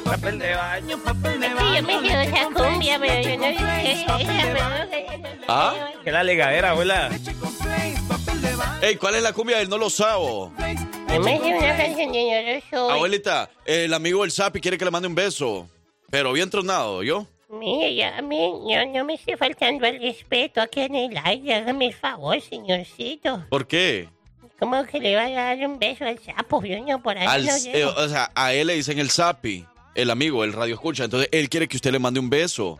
Papel 0.05 0.39
de 0.39 0.55
baño. 0.55 0.99
papel 0.99 1.41
de 1.41 1.47
Sí, 1.49 1.53
yo 1.55 1.61
baño, 1.65 1.87
me 1.87 2.01
leche 2.03 2.23
esa 2.23 2.45
cumbia, 2.55 2.99
pero 2.99 3.23
yo 3.29 3.37
no 3.37 3.43
baño, 3.43 5.37
¿Ah? 5.49 5.75
Que 6.05 6.13
la 6.13 6.23
legadera, 6.23 6.71
abuela. 6.71 7.09
baño, 7.09 8.79
Ey, 8.81 8.97
¿cuál 8.97 9.17
es 9.17 9.23
la 9.23 9.33
cumbia 9.33 9.59
del 9.59 9.69
No 9.69 9.77
Lo 9.79 9.91
Sabo? 9.91 10.53
flakes, 10.57 10.83
Yo 11.13 11.21
me 11.21 11.39
sé 11.39 11.55
una 11.55 11.77
canción 11.77 12.13
de 12.13 12.61
yo 12.71 12.77
no 12.77 12.87
soy. 12.89 12.95
Abuelita, 12.97 13.51
el 13.65 13.93
amigo 13.93 14.23
del 14.23 14.31
Zapi 14.33 14.61
quiere 14.61 14.79
que 14.79 14.85
le 14.85 14.91
mande 14.91 15.09
un 15.09 15.15
beso. 15.15 15.69
Pero 16.11 16.33
bien 16.33 16.49
tronado, 16.49 17.03
¿yo? 17.03 17.27
Mire, 17.51 18.05
a 18.05 18.23
mí, 18.23 18.53
yo 18.69 18.87
no 18.87 19.05
me 19.05 19.15
estoy 19.15 19.37
faltando 19.37 19.87
el 19.87 20.01
respeto 20.01 20.61
aquí 20.61 20.81
en 20.81 20.95
el 20.95 21.19
aire. 21.25 21.55
Hágame 21.57 21.87
el 21.87 21.95
favor, 21.95 22.41
señorcito. 22.41 23.47
¿Por 23.51 23.67
qué? 23.67 24.09
¿Cómo 24.59 24.85
que 24.85 24.99
le 24.99 25.15
va 25.15 25.25
a 25.27 25.31
dar 25.31 25.59
un 25.69 25.79
beso 25.79 26.05
al 26.05 26.19
sapo? 26.19 26.65
Yo 26.65 26.81
no, 26.85 27.01
por 27.03 27.17
ahí 27.17 27.27
Al- 27.27 27.47
no 27.47 27.53
eh, 27.67 27.85
o 27.85 28.09
sea, 28.09 28.31
a 28.35 28.53
él 28.55 28.67
le 28.67 28.75
dicen 28.75 28.99
el 28.99 29.11
Zapi, 29.11 29.65
el 29.95 30.11
amigo, 30.11 30.43
el 30.45 30.53
radio 30.53 30.75
escucha. 30.75 31.05
Entonces 31.05 31.29
él 31.33 31.49
quiere 31.49 31.69
que 31.69 31.77
usted 31.77 31.93
le 31.93 31.99
mande 31.99 32.19
un 32.19 32.29
beso. 32.29 32.79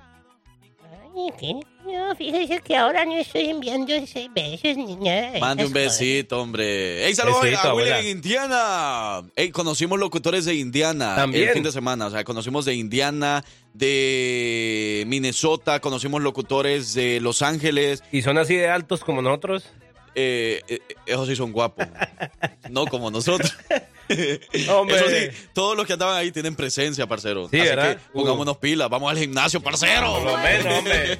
Ay, 1.17 1.33
¿qué? 1.39 1.55
No, 1.87 2.15
fíjese 2.17 2.61
que 2.61 2.77
ahora 2.77 3.05
no 3.07 3.17
estoy 3.17 3.49
enviando 3.49 3.95
ese 3.95 4.29
besos 4.35 4.77
ni 4.77 4.95
nada 4.97 5.31
de 5.33 5.41
Mande 5.41 5.65
un 5.65 5.71
esas 5.71 5.85
cosas. 5.85 6.01
besito, 6.01 6.41
hombre. 6.43 7.07
¡Ey, 7.07 7.15
saludos 7.15 7.43
Besito, 7.43 7.69
a 7.69 7.75
William 7.75 7.99
en 8.01 8.07
Indiana! 8.09 9.23
¡Ey, 9.35 9.51
conocimos 9.51 9.99
locutores 9.99 10.45
de 10.45 10.55
Indiana 10.55 11.15
También. 11.17 11.49
el 11.49 11.55
fin 11.55 11.63
de 11.63 11.73
semana! 11.73 12.07
O 12.07 12.11
sea, 12.11 12.25
conocimos 12.25 12.67
de 12.67 12.75
Indiana, 12.75 13.43
de 13.73 15.05
Minnesota, 15.07 15.81
conocimos 15.81 16.21
locutores 16.23 16.93
de 16.95 17.21
Los 17.21 17.41
Ángeles. 17.43 18.03
¿Y 18.13 18.21
son 18.23 18.37
así 18.39 18.55
de 18.57 18.69
altos 18.69 19.03
como 19.03 19.23
nosotros? 19.23 19.65
Eh, 20.21 20.63
eh, 20.67 20.81
esos 21.07 21.29
sí 21.29 21.37
son 21.37 21.53
guapos. 21.53 21.87
no 22.71 22.87
como 22.87 23.09
nosotros. 23.09 23.55
Hombre. 24.69 24.97
Eso 24.97 25.09
sí, 25.09 25.49
todos 25.53 25.77
los 25.77 25.87
que 25.87 25.93
andaban 25.93 26.17
ahí 26.17 26.33
tienen 26.33 26.57
presencia, 26.57 27.07
parcero. 27.07 27.49
Sí, 27.49 27.61
Así 27.61 27.69
¿verdad? 27.69 27.97
que 27.97 28.03
pongámonos 28.13 28.57
pilas. 28.57 28.89
Vamos 28.91 29.13
al 29.13 29.19
gimnasio, 29.19 29.61
parcero. 29.61 30.15
Por 30.15 30.33
lo 30.33 30.39
menos, 30.39 30.79
hombre. 30.79 31.19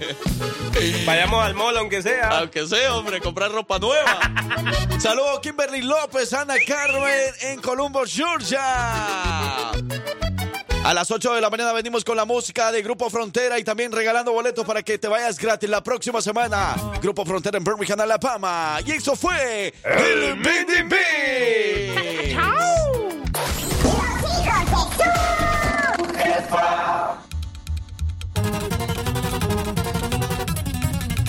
Vayamos 1.05 1.45
al 1.45 1.55
mall, 1.55 1.77
aunque 1.77 2.03
sea. 2.03 2.39
Aunque 2.39 2.67
sea, 2.67 2.97
hombre, 2.97 3.21
comprar 3.21 3.53
ropa 3.53 3.79
nueva. 3.79 4.19
Saludos, 4.99 5.39
Kimberly 5.43 5.83
López, 5.83 6.33
Ana 6.33 6.55
Carmen 6.67 7.31
en 7.43 7.61
Columbus, 7.61 8.13
Georgia. 8.13 9.71
A 10.85 10.95
las 10.95 11.11
8 11.11 11.35
de 11.35 11.41
la 11.41 11.51
mañana 11.51 11.73
venimos 11.73 12.05
con 12.05 12.17
la 12.17 12.25
música 12.25 12.73
de 12.73 12.83
Grupo 12.83 13.11
Frontera 13.11 13.59
y 13.59 13.65
también 13.65 13.93
regalando 13.93 14.33
boletos 14.33 14.65
para 14.65 14.83
que 14.83 14.99
te 14.99 15.07
vayas 15.09 15.39
gratis 15.39 15.69
la 15.69 15.83
próxima 15.83 16.23
semana. 16.23 16.77
Grupo 17.03 17.25
Frontera 17.27 17.59
en 17.59 17.65
Birmingham, 17.65 18.01
Alabama. 18.01 18.79
Y 18.87 18.93
eso 18.93 19.15
fue 19.15 19.75
el 19.85 20.35
BDB. 20.37 20.95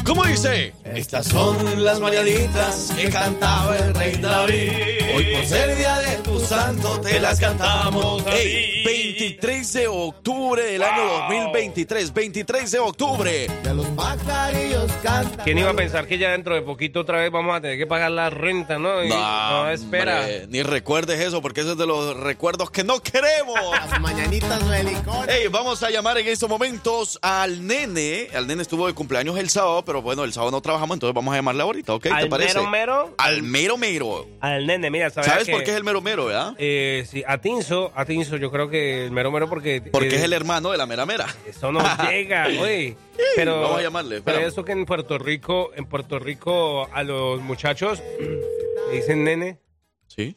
¿Cómo 0.05 0.25
dice? 0.25 0.73
Estas 0.95 1.27
son 1.27 1.83
las 1.83 1.99
mañanitas 1.99 2.91
que 2.97 3.09
cantaba 3.09 3.77
el 3.77 3.93
rey 3.93 4.15
David. 4.17 4.71
Hoy 5.15 5.25
por 5.35 5.45
ser 5.45 5.75
día 5.77 5.97
de 5.99 6.17
tu 6.17 6.39
santo 6.39 6.99
te 7.01 7.19
las 7.19 7.39
cantamos. 7.39 8.23
Ey, 8.27 8.83
23 8.85 9.73
de 9.73 9.87
octubre 9.87 10.63
del 10.63 10.83
año 10.83 11.05
2023. 11.05 12.13
23 12.13 12.71
de 12.71 12.79
octubre. 12.79 13.47
De 13.63 13.73
los 13.73 13.85
pajarillos 13.87 14.91
cantan. 15.03 15.43
¿Quién 15.45 15.57
iba 15.59 15.69
a 15.69 15.73
pensar 15.75 16.07
que 16.07 16.17
ya 16.17 16.31
dentro 16.31 16.55
de 16.55 16.61
poquito 16.61 17.01
otra 17.01 17.19
vez 17.21 17.31
vamos 17.31 17.55
a 17.55 17.61
tener 17.61 17.77
que 17.77 17.87
pagar 17.87 18.11
la 18.11 18.29
renta, 18.29 18.77
no? 18.77 19.03
Y- 19.03 19.09
no, 19.09 19.69
espera. 19.69 20.19
hombre, 20.21 20.47
ni 20.49 20.63
recuerdes 20.63 21.19
eso 21.19 21.41
porque 21.41 21.61
eso 21.61 21.73
es 21.73 21.77
de 21.77 21.85
los 21.87 22.17
recuerdos 22.17 22.71
que 22.71 22.83
no 22.83 22.99
queremos. 23.01 23.55
Las 23.71 23.99
mañanitas 24.01 24.67
beliconas. 24.67 25.27
Ey, 25.29 25.47
vamos 25.47 25.81
a 25.83 25.89
llamar 25.89 26.17
en 26.17 26.27
estos 26.27 26.49
momentos 26.49 27.17
al 27.21 27.65
nene. 27.65 28.27
Al 28.33 28.47
nene 28.47 28.61
estuvo 28.63 28.87
de 28.87 28.93
cumpleaños 28.93 29.37
el 29.37 29.49
sábado, 29.49 29.83
pero 29.85 30.01
bueno, 30.01 30.23
el 30.23 30.33
sábado 30.33 30.51
no 30.51 30.61
trabajamos, 30.79 30.95
entonces 30.95 31.13
vamos 31.15 31.33
a 31.33 31.37
llamarle 31.37 31.61
ahorita, 31.63 31.93
¿ok? 31.93 32.03
¿Te 32.03 32.09
Al 32.09 32.29
parece? 32.29 32.53
mero 32.59 32.69
mero, 32.69 33.13
Al 33.17 33.43
mero 33.43 33.77
mero. 33.77 34.27
al 34.39 34.65
nene, 34.65 34.89
mira, 34.89 35.09
¿sabes, 35.09 35.29
¿Sabes 35.29 35.45
que- 35.45 35.51
por 35.51 35.63
qué 35.63 35.71
es 35.71 35.77
el 35.77 35.83
mero 35.83 36.01
mero, 36.01 36.25
verdad? 36.25 36.55
Eh, 36.57 37.03
sí, 37.07 37.23
a 37.27 37.37
Tinso, 37.39 37.91
a 37.95 38.05
Tinso, 38.05 38.37
yo 38.37 38.49
creo 38.51 38.69
que 38.69 39.05
el 39.05 39.11
mero 39.11 39.31
mero 39.31 39.49
porque... 39.49 39.81
Porque 39.91 40.07
eh, 40.09 40.15
es 40.15 40.23
el 40.23 40.33
hermano 40.33 40.71
de 40.71 40.77
la 40.77 40.85
mera 40.85 41.05
mera. 41.05 41.25
Eso 41.45 41.71
no 41.71 41.79
llega, 42.09 42.47
oye. 42.47 42.95
Pero, 43.35 43.61
Vamos 43.61 43.79
a 43.79 43.81
llamarle, 43.81 44.21
Pero 44.21 44.39
eso 44.39 44.63
que 44.63 44.71
en 44.71 44.85
Puerto 44.85 45.17
Rico, 45.17 45.71
en 45.75 45.85
Puerto 45.85 46.19
Rico 46.19 46.87
a 46.93 47.03
los 47.03 47.41
muchachos 47.41 48.01
le 48.19 48.95
dicen 48.95 49.23
nene. 49.25 49.59
¿Sí? 50.07 50.35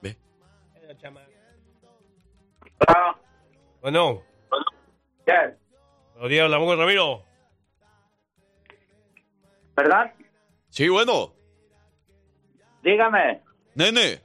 Ve. 0.00 0.16
Bueno, 3.82 4.22
buenos 6.14 6.28
días, 6.30 6.44
hablamos 6.44 6.68
con 6.68 6.78
Ramiro. 6.78 7.24
¿Verdad? 9.82 10.12
Sí, 10.68 10.88
bueno. 10.88 11.32
Dígame. 12.82 13.40
Nene. 13.74 14.20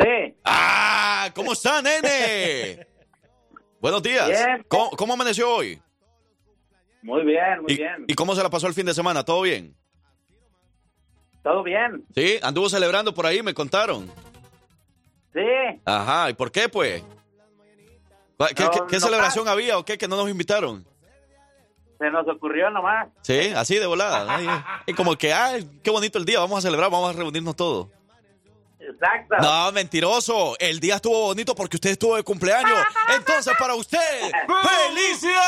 Sí. 0.00 0.34
¡Ah! 0.44 1.30
¿Cómo 1.34 1.52
está, 1.52 1.80
nene? 1.80 2.84
Buenos 3.80 4.02
días. 4.02 4.28
Bien. 4.28 4.64
¿Cómo, 4.68 4.90
cómo 4.90 5.12
amaneció 5.14 5.48
hoy? 5.54 5.80
Muy 7.02 7.24
bien, 7.24 7.62
muy 7.62 7.72
¿Y, 7.72 7.76
bien. 7.76 8.04
¿Y 8.08 8.14
cómo 8.14 8.34
se 8.34 8.42
la 8.42 8.50
pasó 8.50 8.66
el 8.66 8.74
fin 8.74 8.84
de 8.86 8.94
semana? 8.94 9.24
¿Todo 9.24 9.42
bien? 9.42 9.76
¿Todo 11.44 11.62
bien? 11.62 12.04
¿Sí? 12.14 12.40
¿Anduvo 12.42 12.68
celebrando 12.68 13.14
por 13.14 13.26
ahí? 13.26 13.40
Me 13.42 13.54
contaron. 13.54 14.10
Sí. 15.32 15.40
Ajá. 15.84 16.30
¿Y 16.30 16.34
por 16.34 16.50
qué, 16.50 16.68
pues? 16.68 17.02
¿Qué, 17.02 18.64
No, 18.64 18.70
qué- 18.72 18.80
qué 18.88 18.96
no 18.96 19.00
celebración 19.00 19.46
había 19.46 19.78
o 19.78 19.84
qué 19.84 19.96
que 19.98 20.08
no 20.08 20.16
nos 20.16 20.28
invitaron? 20.28 20.84
Se 21.98 22.10
nos 22.10 22.28
ocurrió 22.28 22.70
nomás. 22.70 23.08
Sí, 23.22 23.52
así 23.56 23.76
de 23.76 23.86
volada. 23.86 24.38
Y 24.86 24.94
como 24.94 25.16
que, 25.16 25.32
ay, 25.32 25.68
qué 25.82 25.90
bonito 25.90 26.18
el 26.18 26.24
día, 26.24 26.38
vamos 26.38 26.58
a 26.58 26.62
celebrar, 26.62 26.90
vamos 26.90 27.10
a 27.10 27.18
reunirnos 27.18 27.56
todos. 27.56 27.88
Exacto. 28.88 29.36
No, 29.40 29.72
mentiroso. 29.72 30.56
El 30.58 30.80
día 30.80 30.96
estuvo 30.96 31.20
bonito 31.26 31.54
porque 31.54 31.76
usted 31.76 31.90
estuvo 31.90 32.16
de 32.16 32.22
cumpleaños. 32.22 32.78
Entonces, 33.14 33.54
para 33.58 33.74
usted, 33.74 33.98
¡felicidades! 34.88 35.38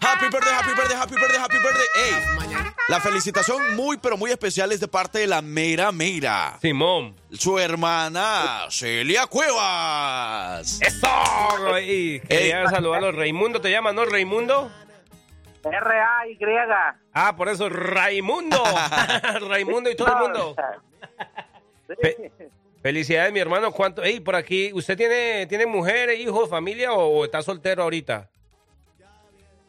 Happy 0.00 0.26
birthday, 0.26 0.52
happy 0.54 0.70
birthday, 0.74 0.96
happy 0.96 1.14
birthday, 1.14 1.38
happy 1.38 1.56
birthday. 1.58 1.86
Ey, 1.96 2.14
la 2.88 3.00
felicitación 3.00 3.76
muy, 3.76 3.98
pero 3.98 4.16
muy 4.16 4.30
especial 4.30 4.72
es 4.72 4.80
de 4.80 4.88
parte 4.88 5.20
de 5.20 5.26
la 5.26 5.42
Mera 5.42 5.92
Mera. 5.92 6.58
Simón. 6.60 7.14
Su 7.32 7.58
hermana, 7.58 8.66
Celia 8.70 9.26
Cuevas. 9.26 10.80
¡Eso! 10.82 11.78
Y 11.78 12.20
quería 12.20 12.68
saludar 12.68 12.98
a 12.98 13.06
los 13.06 13.14
Raimundo, 13.14 13.60
¿te 13.60 13.70
llaman, 13.70 13.94
no, 13.94 14.04
Raimundo? 14.04 14.70
R-A-Y. 15.62 16.38
Ah, 17.12 17.36
por 17.36 17.48
eso, 17.48 17.68
Raimundo. 17.68 18.62
Raimundo 19.48 19.90
y 19.90 19.96
todo 19.96 20.08
el 20.08 20.18
mundo. 20.18 20.56
Fe- 21.96 22.32
Felicidades, 22.82 23.32
mi 23.32 23.40
hermano. 23.40 23.72
¿Cuánto? 23.72 24.02
Ey, 24.02 24.20
por 24.20 24.34
aquí, 24.36 24.72
¿usted 24.72 24.96
tiene, 24.96 25.46
tiene 25.46 25.66
mujer, 25.66 26.10
hijo, 26.18 26.46
familia 26.46 26.92
o, 26.92 27.18
o 27.20 27.24
está 27.24 27.42
soltero 27.42 27.82
ahorita? 27.82 28.28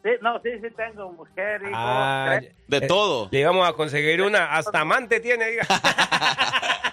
Sí, 0.03 0.09
no, 0.21 0.39
sí, 0.41 0.49
sí 0.61 0.67
tengo 0.75 1.11
mujer, 1.11 1.61
hijo. 1.61 1.71
Ah. 1.75 2.39
De 2.67 2.77
eh, 2.77 2.87
todo. 2.87 3.27
Le 3.31 3.39
íbamos 3.41 3.67
a 3.69 3.73
conseguir 3.73 4.21
una. 4.21 4.55
Hasta 4.55 4.79
amante 4.79 5.19
tiene, 5.19 5.47
diga. 5.49 5.67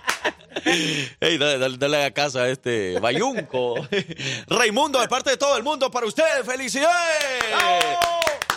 Ey, 1.20 1.38
dale, 1.38 1.58
dale- 1.58 1.78
dale 1.78 2.04
a 2.04 2.10
casa 2.10 2.42
a 2.42 2.48
este 2.48 2.98
Bayunco. 3.00 3.76
Raimundo, 4.48 5.00
de 5.00 5.08
parte 5.08 5.30
de 5.30 5.36
todo 5.36 5.56
el 5.56 5.62
mundo, 5.62 5.90
para 5.90 6.04
usted, 6.06 6.44
¡felicidades! 6.44 7.44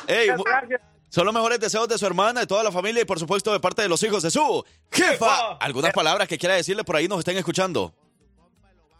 Ey, 0.07 0.27
gracias. 0.43 0.81
Son 1.11 1.25
los 1.25 1.33
mejores 1.33 1.59
deseos 1.59 1.89
de 1.89 1.97
su 1.97 2.05
hermana, 2.05 2.39
de 2.39 2.47
toda 2.47 2.63
la 2.63 2.71
familia 2.71 3.01
y 3.01 3.05
por 3.05 3.19
supuesto 3.19 3.51
de 3.51 3.59
parte 3.59 3.81
de 3.81 3.89
los 3.89 4.01
hijos 4.01 4.23
de 4.23 4.31
su 4.31 4.65
jefa. 4.89 5.57
Algunas 5.59 5.91
palabras 5.91 6.25
que 6.25 6.37
quiera 6.37 6.55
decirle 6.55 6.85
por 6.85 6.95
ahí 6.95 7.09
nos 7.09 7.19
estén 7.19 7.35
escuchando. 7.35 7.93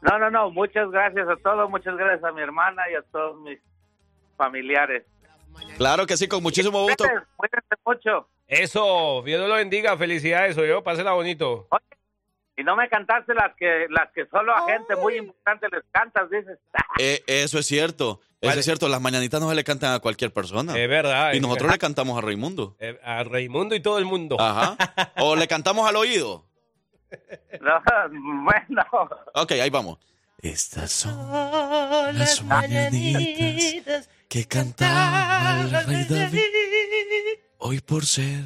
No, 0.02 0.20
no, 0.20 0.30
no. 0.30 0.52
Muchas 0.52 0.92
gracias 0.92 1.26
a 1.30 1.38
todos. 1.38 1.70
Muchas 1.70 1.96
gracias 1.96 2.22
a 2.24 2.34
mi 2.34 2.42
hermana 2.42 2.84
y 2.92 2.96
a 2.96 3.02
todos 3.14 3.40
mis 3.40 3.60
familiares. 4.36 5.06
Claro 5.78 6.06
que 6.06 6.18
sí, 6.18 6.28
con 6.28 6.44
muchísimo 6.44 6.82
gusto. 6.82 7.06
Cuídense, 7.06 7.28
cuídense 7.38 7.76
mucho. 7.86 8.28
Eso, 8.46 9.22
Dios 9.24 9.48
lo 9.48 9.56
bendiga. 9.56 9.96
Felicidades, 9.96 10.58
yo. 10.58 10.84
Pásela 10.84 11.14
bonito. 11.14 11.70
Y 12.58 12.64
no 12.64 12.76
me 12.76 12.90
cantaste 12.90 13.34
las 13.34 13.56
que 13.56 13.88
las 13.90 14.12
que 14.12 14.26
solo 14.26 14.54
a 14.54 14.70
gente 14.70 14.98
muy 14.98 15.16
importante 15.16 15.70
les 15.72 15.84
cantas, 15.94 16.30
dices. 16.30 16.60
Eh, 17.00 17.24
eso 17.26 17.58
es 17.58 17.66
cierto, 17.66 18.20
eso 18.42 18.60
es 18.60 18.66
cierto. 18.66 18.88
Las 18.90 19.02
mañanitas 19.02 19.40
no 19.40 19.50
se 19.50 19.56
le 19.56 19.64
cantan 19.64 19.94
a 19.94 20.00
cualquier 20.00 20.32
persona. 20.34 20.78
Es 20.78 20.90
verdad. 20.90 21.34
y 21.34 21.38
es 21.38 21.42
nosotros 21.42 21.64
verdad. 21.68 21.76
le 21.76 21.80
cantamos 21.80 22.18
a 22.18 22.22
Raimundo. 22.22 22.76
Eh, 22.80 23.00
A 23.04 23.24
Raimundo 23.24 23.76
y 23.76 23.80
todo 23.82 23.98
el 24.00 24.06
mundo. 24.06 24.38
Ajá. 24.40 24.76
O 25.18 25.36
le 25.36 25.48
cantamos 25.48 25.88
al 25.88 25.96
oído. 25.96 26.46
No, 27.62 27.82
bueno. 28.44 28.86
Ok, 29.36 29.52
ahí 29.52 29.70
vamos. 29.70 30.00
Estas 30.40 30.92
son 30.92 32.18
las 32.18 32.42
mañanitas 32.44 34.10
que 34.28 34.46
cantaba 34.46 35.60
el 35.62 35.86
rey 35.86 36.06
David. 36.06 36.40
Hoy 37.60 37.80
por 37.82 38.06
ser 38.06 38.42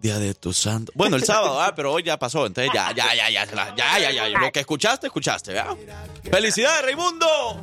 día 0.00 0.18
de 0.18 0.34
tu 0.34 0.52
santo. 0.52 0.90
Bueno, 0.96 1.16
el 1.16 1.22
sábado, 1.24 1.60
ah, 1.60 1.74
pero 1.76 1.92
hoy 1.92 2.02
ya 2.02 2.18
pasó, 2.18 2.46
entonces 2.46 2.72
ya, 2.74 2.92
ya, 2.92 3.14
ya, 3.14 3.30
ya, 3.30 3.46
la- 3.54 3.74
ya, 3.76 3.98
ya, 3.98 4.10
ya, 4.10 4.28
Lo 4.38 4.50
que 4.50 4.60
escuchaste, 4.60 5.06
escuchaste, 5.08 5.52
¿verdad? 5.52 5.76
¡Felicidades, 6.24 6.82
Raimundo! 6.84 7.26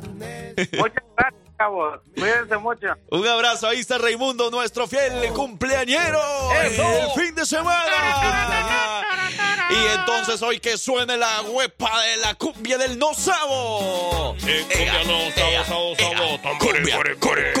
Muchas 0.78 1.04
gracias, 1.16 1.45
cabos. 1.56 2.00
Cuídense 2.14 2.56
mucho. 2.58 2.86
Un 3.10 3.26
abrazo, 3.26 3.68
ahí 3.68 3.80
está 3.80 3.98
Raimundo, 3.98 4.50
nuestro 4.50 4.86
fiel 4.86 5.28
cumpleañero. 5.32 6.20
¡Eso! 6.62 6.82
El 6.82 7.24
fin 7.24 7.34
de 7.34 7.46
semana. 7.46 9.02
Y 9.70 9.98
entonces 9.98 10.40
hoy 10.42 10.60
que 10.60 10.78
suene 10.78 11.16
la 11.16 11.42
huepa 11.42 12.02
de 12.02 12.16
la 12.18 12.34
cumbia 12.34 12.78
del 12.78 12.98
no 12.98 13.14
sabo. 13.14 14.34
cumbia 14.38 15.04
no 15.04 15.30
sabo, 15.64 15.96
sabo, 15.96 16.38
sabo, 16.38 16.58
Cumbia, 16.58 16.98
core, 17.18 17.52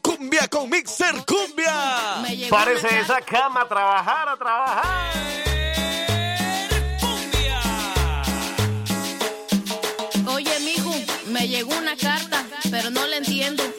cumbia 0.00 0.48
con 0.48 0.70
mixer 0.70 1.14
cumbia. 1.26 2.22
Parece 2.48 3.00
esa 3.00 3.20
cama 3.20 3.62
a 3.62 3.68
trabajar, 3.68 4.28
a 4.28 4.36
trabajar. 4.36 5.43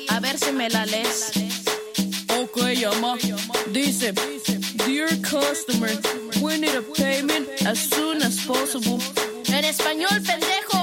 A 0.09 0.19
ver 0.19 0.37
si 0.37 0.51
me 0.51 0.69
la 0.69 0.85
lees. 0.85 1.31
Ok, 2.39 2.57
llama. 2.75 3.17
Dice, 3.71 4.13
Dear 4.85 5.07
customer, 5.21 5.89
we 6.41 6.57
need 6.57 6.75
a 6.75 6.81
payment 6.81 7.47
as 7.65 7.79
soon 7.79 8.21
as 8.21 8.39
possible. 8.45 8.99
En 9.47 9.63
español, 9.65 10.21
pendejo. 10.21 10.74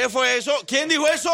¿Qué 0.00 0.08
fue 0.08 0.38
eso? 0.38 0.54
¿Quién 0.66 0.88
dijo 0.88 1.06
eso? 1.08 1.30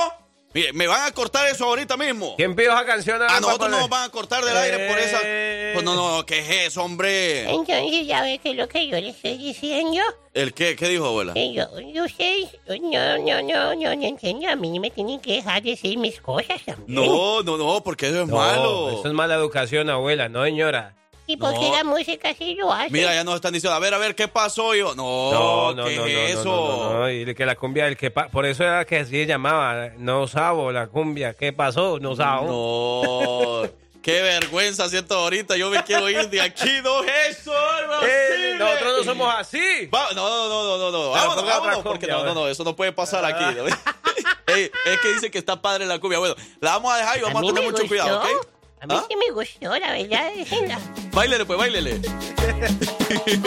Mire, 0.53 0.73
me 0.73 0.89
van 0.89 1.07
a 1.07 1.13
cortar 1.13 1.47
eso 1.47 1.67
ahorita 1.67 1.97
mismo. 1.97 2.35
¿Quién 2.37 2.57
pidió 2.57 2.73
esa 2.73 2.85
canción? 2.85 3.23
A 3.23 3.39
nosotros 3.39 3.59
papá? 3.59 3.69
no 3.69 3.79
nos 3.79 3.89
van 3.89 4.03
a 4.03 4.09
cortar 4.09 4.45
del 4.45 4.57
aire 4.57 4.89
por 4.89 4.99
esa. 4.99 5.21
Eh. 5.23 5.71
Pues 5.73 5.85
no, 5.85 5.95
no, 5.95 6.27
¿qué 6.27 6.41
es 6.41 6.67
eso, 6.67 6.83
hombre? 6.83 7.49
Entonces, 7.49 8.05
ya 8.09 8.23
ve 8.23 8.39
que 8.39 8.55
lo 8.55 8.67
que 8.69 8.89
yo 8.89 9.01
le 9.01 9.11
estoy 9.11 9.39
diciendo, 9.39 10.01
¿El 10.35 10.53
qué? 10.53 10.75
¿Qué 10.75 10.89
dijo, 10.89 11.07
abuela? 11.07 11.33
que 11.33 11.53
yo, 11.53 11.69
ustedes, 12.05 12.49
no, 12.67 13.19
no, 13.19 13.43
no, 13.43 13.75
no, 13.77 13.95
no 13.95 14.05
entiendo, 14.05 14.49
a 14.49 14.57
mí 14.57 14.81
me 14.81 14.91
tienen 14.91 15.21
que 15.21 15.35
dejar 15.35 15.63
decir 15.63 15.97
mis 15.99 16.21
cosas 16.21 16.61
también. 16.65 16.87
No, 16.89 17.45
no, 17.45 17.57
no, 17.57 17.85
porque 17.85 18.09
eso 18.09 18.23
es 18.23 18.29
No, 18.29 18.37
malo. 18.37 18.91
Eso 18.99 19.07
es 19.07 19.15
mala 19.15 19.37
educación, 19.37 19.91
abuela, 19.91 20.29
no, 20.29 20.43
señora. 20.45 20.97
Y 21.29 21.37
porque 21.37 21.69
No. 21.69 21.77
la 21.77 21.85
música 21.85 22.33
sí 22.39 22.55
lo 22.55 22.73
hace. 22.73 22.91
Mira, 22.91 23.13
ya 23.15 23.25
nos 23.25 23.35
están 23.37 23.53
diciendo, 23.53 23.75
a 23.75 23.81
ver, 23.81 23.93
a 23.95 23.99
ver, 23.99 24.15
¿qué 24.15 24.29
pasó? 24.29 24.75
Yo, 24.75 24.95
no, 24.95 25.33
No, 25.33 25.75
no, 25.75 25.85
¿qué 25.85 25.97
no, 25.97 26.03
no, 26.03 26.07
es 26.09 26.35
no, 26.35 26.41
eso? 26.41 26.45
no, 26.45 26.93
no, 26.93 26.99
no, 27.01 27.11
y 27.11 27.35
que 27.35 27.45
la 27.47 27.57
cumbia, 27.57 27.87
el 27.89 27.97
que 27.97 28.11
pa- 28.13 28.29
por 28.29 28.47
eso 28.47 28.63
era 28.63 28.85
que 28.85 28.99
así 29.01 29.11
se 29.11 29.27
llamaba, 29.27 29.89
no 29.99 30.29
sabo 30.29 30.71
la 30.71 30.87
cumbia, 30.87 31.35
¿qué 31.35 31.53
pasó? 31.53 31.99
No 31.99 32.15
sabo. 32.15 33.63
No, 33.65 33.71
qué 34.03 34.23
vergüenza 34.23 34.89
siento 34.89 35.17
ahorita, 35.17 35.57
yo 35.57 35.69
me 35.69 35.83
quiero 35.83 36.09
ir 36.09 36.29
de 36.31 36.41
aquí, 36.41 36.71
no 36.85 37.03
es 37.03 37.39
eso, 37.41 37.53
no 37.89 38.03
Eh, 38.07 38.55
nosotros 38.57 38.99
no 38.99 39.05
somos 39.05 39.35
así. 39.37 39.87
Va- 39.93 40.13
no, 40.15 40.29
no, 40.29 40.49
no, 40.49 40.79
no, 40.79 40.91
no, 40.93 41.11
vámonos, 41.11 41.45
vámonos, 41.45 41.79
porque 41.81 42.07
no, 42.07 42.19
no, 42.19 42.25
ver. 42.25 42.35
no, 42.35 42.49
eso 42.49 42.63
no 42.63 42.77
puede 42.77 42.93
pasar 42.93 43.25
aquí. 43.25 43.45
¿no? 43.57 43.65
Ey, 44.47 44.71
es 44.87 45.01
que 45.01 45.13
dice 45.13 45.31
que 45.33 45.39
está 45.39 45.61
padre 45.61 45.87
la 45.87 45.99
cumbia. 45.99 46.21
Bueno, 46.21 46.37
la 46.61 46.71
vamos 46.73 46.93
a 46.93 46.99
dejar 46.99 47.19
y 47.19 47.23
vamos 47.23 47.43
a, 47.43 47.47
tener 47.47 47.65
mucho 47.65 47.83
gustó. 47.83 47.89
cuidado, 47.89 48.21
¿ok? 48.21 48.47
A 48.81 48.87
mí 48.87 48.95
¿Ah? 48.95 49.05
sí 49.09 49.17
me 49.17 49.31
gustó, 49.33 49.75
la 49.79 49.93
verdad. 49.93 50.33
Báilele, 51.13 51.45
pues, 51.47 51.59
báilele. 51.59 51.93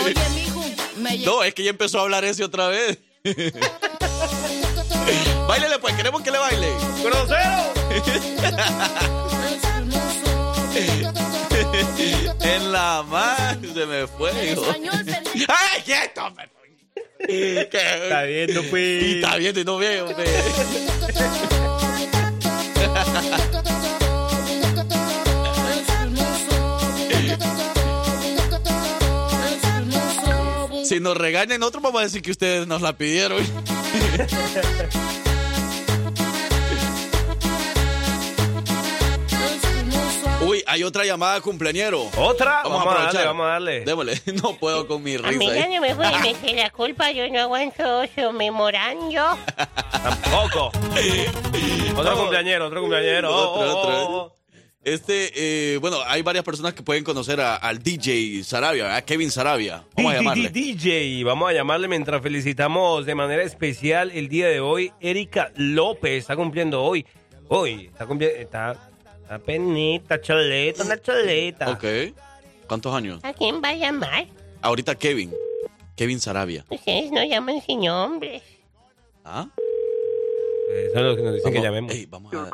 Oye, 0.04 0.30
mijo, 0.34 0.66
me. 0.98 1.18
No, 1.20 1.44
es 1.44 1.54
que 1.54 1.64
ya 1.64 1.70
empezó 1.70 2.00
a 2.00 2.02
hablar 2.04 2.26
ese 2.26 2.44
otra 2.44 2.68
vez. 2.70 2.98
báilele, 5.48 5.78
pues, 5.80 5.96
queremos 5.96 6.22
que 6.24 6.32
le 6.32 6.40
baile. 6.40 6.70
en 12.42 12.72
la 12.72 13.04
mano 13.08 13.74
se 13.74 13.86
me 13.86 14.08
fue. 14.08 14.32
¡Ay, 15.48 15.82
quieto! 15.86 16.34
¿Qué? 17.20 17.70
Está 17.72 18.24
viendo, 18.24 18.64
pues. 18.70 19.04
Y 19.04 19.16
está 19.16 19.36
viendo 19.38 19.60
y 19.60 19.64
no 19.64 19.78
veo. 19.78 20.08
hombre. 20.08 20.26
Si 30.90 31.00
nos 31.00 31.16
regañan, 31.16 31.60
nosotros 31.60 31.84
vamos 31.84 32.02
a 32.02 32.06
decir 32.06 32.24
que 32.24 32.32
ustedes 32.32 32.66
nos 32.66 32.82
la 32.82 32.94
pidieron. 32.94 33.38
Uy, 40.42 40.64
hay 40.66 40.84
otra 40.84 41.06
llamada 41.06 41.42
cumpleañero. 41.42 42.10
¿Otra? 42.18 42.64
Vamos, 42.64 42.80
Vamos, 42.80 42.88
a 42.88 42.90
a 42.90 43.04
darle, 43.04 43.20
aprovechar. 43.20 43.28
vamos 43.28 43.46
a 43.46 43.50
darle. 43.50 43.80
Démosle. 43.82 44.22
No 44.42 44.56
puedo 44.58 44.88
con 44.88 45.04
mi 45.04 45.14
A 45.16 45.20
mí 45.20 45.38
risa. 45.38 45.54
ya 45.54 45.66
¿eh? 45.66 45.70
no 45.76 45.82
me 45.82 45.94
puede 45.96 46.18
meter 46.22 46.56
la 46.56 46.70
culpa, 46.72 47.12
yo 47.12 47.30
no 47.30 47.40
aguanto 47.42 48.04
su 48.16 48.32
memorando. 48.32 49.38
Tampoco. 49.92 50.68
otro 51.98 52.18
cumpleañero, 52.18 52.66
otro 52.66 52.82
cumpleañero. 52.82 53.30
Oh, 53.36 53.60
Otro, 53.60 53.74
oh, 53.78 54.22
otro. 54.26 54.39
Este, 54.84 55.74
eh, 55.74 55.78
bueno, 55.78 55.98
hay 56.08 56.22
varias 56.22 56.46
personas 56.46 56.74
que 56.74 56.82
pueden 56.82 57.04
conocer 57.04 57.42
a- 57.42 57.58
al 57.58 57.80
DJ 57.84 58.44
Sarabia, 58.46 58.96
a 58.96 59.02
Kevin 59.02 59.30
Sarabia. 59.30 59.84
Vamos 59.96 60.14
a 60.14 60.16
llamarle. 60.16 60.50
DJ, 60.50 61.24
vamos 61.26 61.50
a 61.50 61.54
llamarle 61.54 61.88
mientras 61.90 62.22
felicitamos 62.22 63.06
de 63.06 63.14
manera 63.14 63.44
especial 63.44 64.10
el 64.12 64.30
día 64.30 64.48
de 64.48 64.62
hoy. 64.62 64.94
Erika 65.02 65.52
López 65.56 66.20
está 66.20 66.36
cumpliendo 66.38 66.82
hoy. 66.82 67.06
Hoy 67.50 67.88
está 67.88 68.06
cumpliendo. 68.06 68.38
Está, 68.38 68.90
está 69.22 69.38
penita, 69.40 70.22
choleta, 70.22 70.84
una 70.86 71.02
choleta. 71.02 71.72
Ok. 71.72 71.84
¿Cuántos 72.66 72.94
años? 72.96 73.20
¿A 73.24 73.34
quién 73.34 73.62
va 73.62 73.70
a 73.70 73.74
llamar? 73.76 74.28
Ahorita 74.62 74.96
Kevin. 74.96 75.34
Kevin 75.98 76.22
Sarabia. 76.22 76.64
Ustedes 76.70 77.12
no 77.12 77.22
llaman 77.26 77.62
sin 77.66 77.82
nombres. 77.82 78.42
¿Ah? 79.26 79.46
Eh, 80.72 80.92
son 80.94 81.04
los 81.04 81.16
que 81.18 81.24
nos 81.24 81.34
dicen 81.36 81.52
que 81.52 81.60
Vamos- 81.60 81.66
llamemos. 81.76 81.94
Ey, 81.96 82.06
vamos 82.06 82.34
a... 82.34 82.50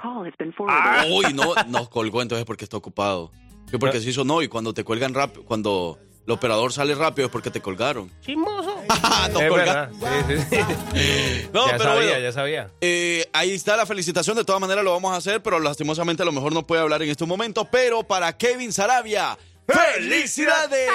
Ah. 0.70 1.06
Uy, 1.10 1.34
no, 1.34 1.54
nos 1.68 1.90
colgó 1.90 2.22
entonces 2.22 2.46
porque 2.46 2.64
está 2.64 2.78
ocupado. 2.78 3.32
Sí, 3.70 3.78
porque 3.78 4.00
sí 4.00 4.14
sonó 4.14 4.42
y 4.42 4.48
cuando 4.48 4.74
te 4.74 4.84
cuelgan 4.84 5.14
rápido, 5.14 5.44
cuando 5.44 6.00
el 6.26 6.32
operador 6.32 6.72
sale 6.72 6.96
rápido 6.96 7.26
es 7.26 7.32
porque 7.32 7.52
te 7.52 7.62
colgaron. 7.62 8.10
Chismoso. 8.22 8.82
nos 9.34 9.42
es 9.42 9.50
colgaron. 9.50 9.94
Sí, 10.00 10.08
sí, 10.28 10.44
sí. 10.50 11.48
No, 11.54 11.66
ya 11.68 11.72
pero 11.78 11.84
sabía, 11.84 12.10
bueno. 12.10 12.20
ya 12.20 12.32
sabía. 12.32 12.72
Eh, 12.82 13.28
ahí 13.34 13.52
está 13.52 13.76
la 13.76 13.86
felicitación, 13.86 14.38
de 14.38 14.46
todas 14.46 14.62
maneras 14.62 14.84
lo 14.84 14.92
vamos 14.92 15.12
a 15.14 15.18
hacer, 15.18 15.42
pero 15.44 15.60
lastimosamente 15.60 16.24
a 16.24 16.26
lo 16.26 16.32
mejor 16.32 16.54
no 16.54 16.66
puede 16.66 16.82
hablar 16.82 17.02
en 17.04 17.10
este 17.10 17.26
momento. 17.26 17.66
Pero 17.72 18.04
para 18.04 18.38
Kevin 18.38 18.72
Sarabia, 18.72 19.38
¡felicidades! 19.68 20.90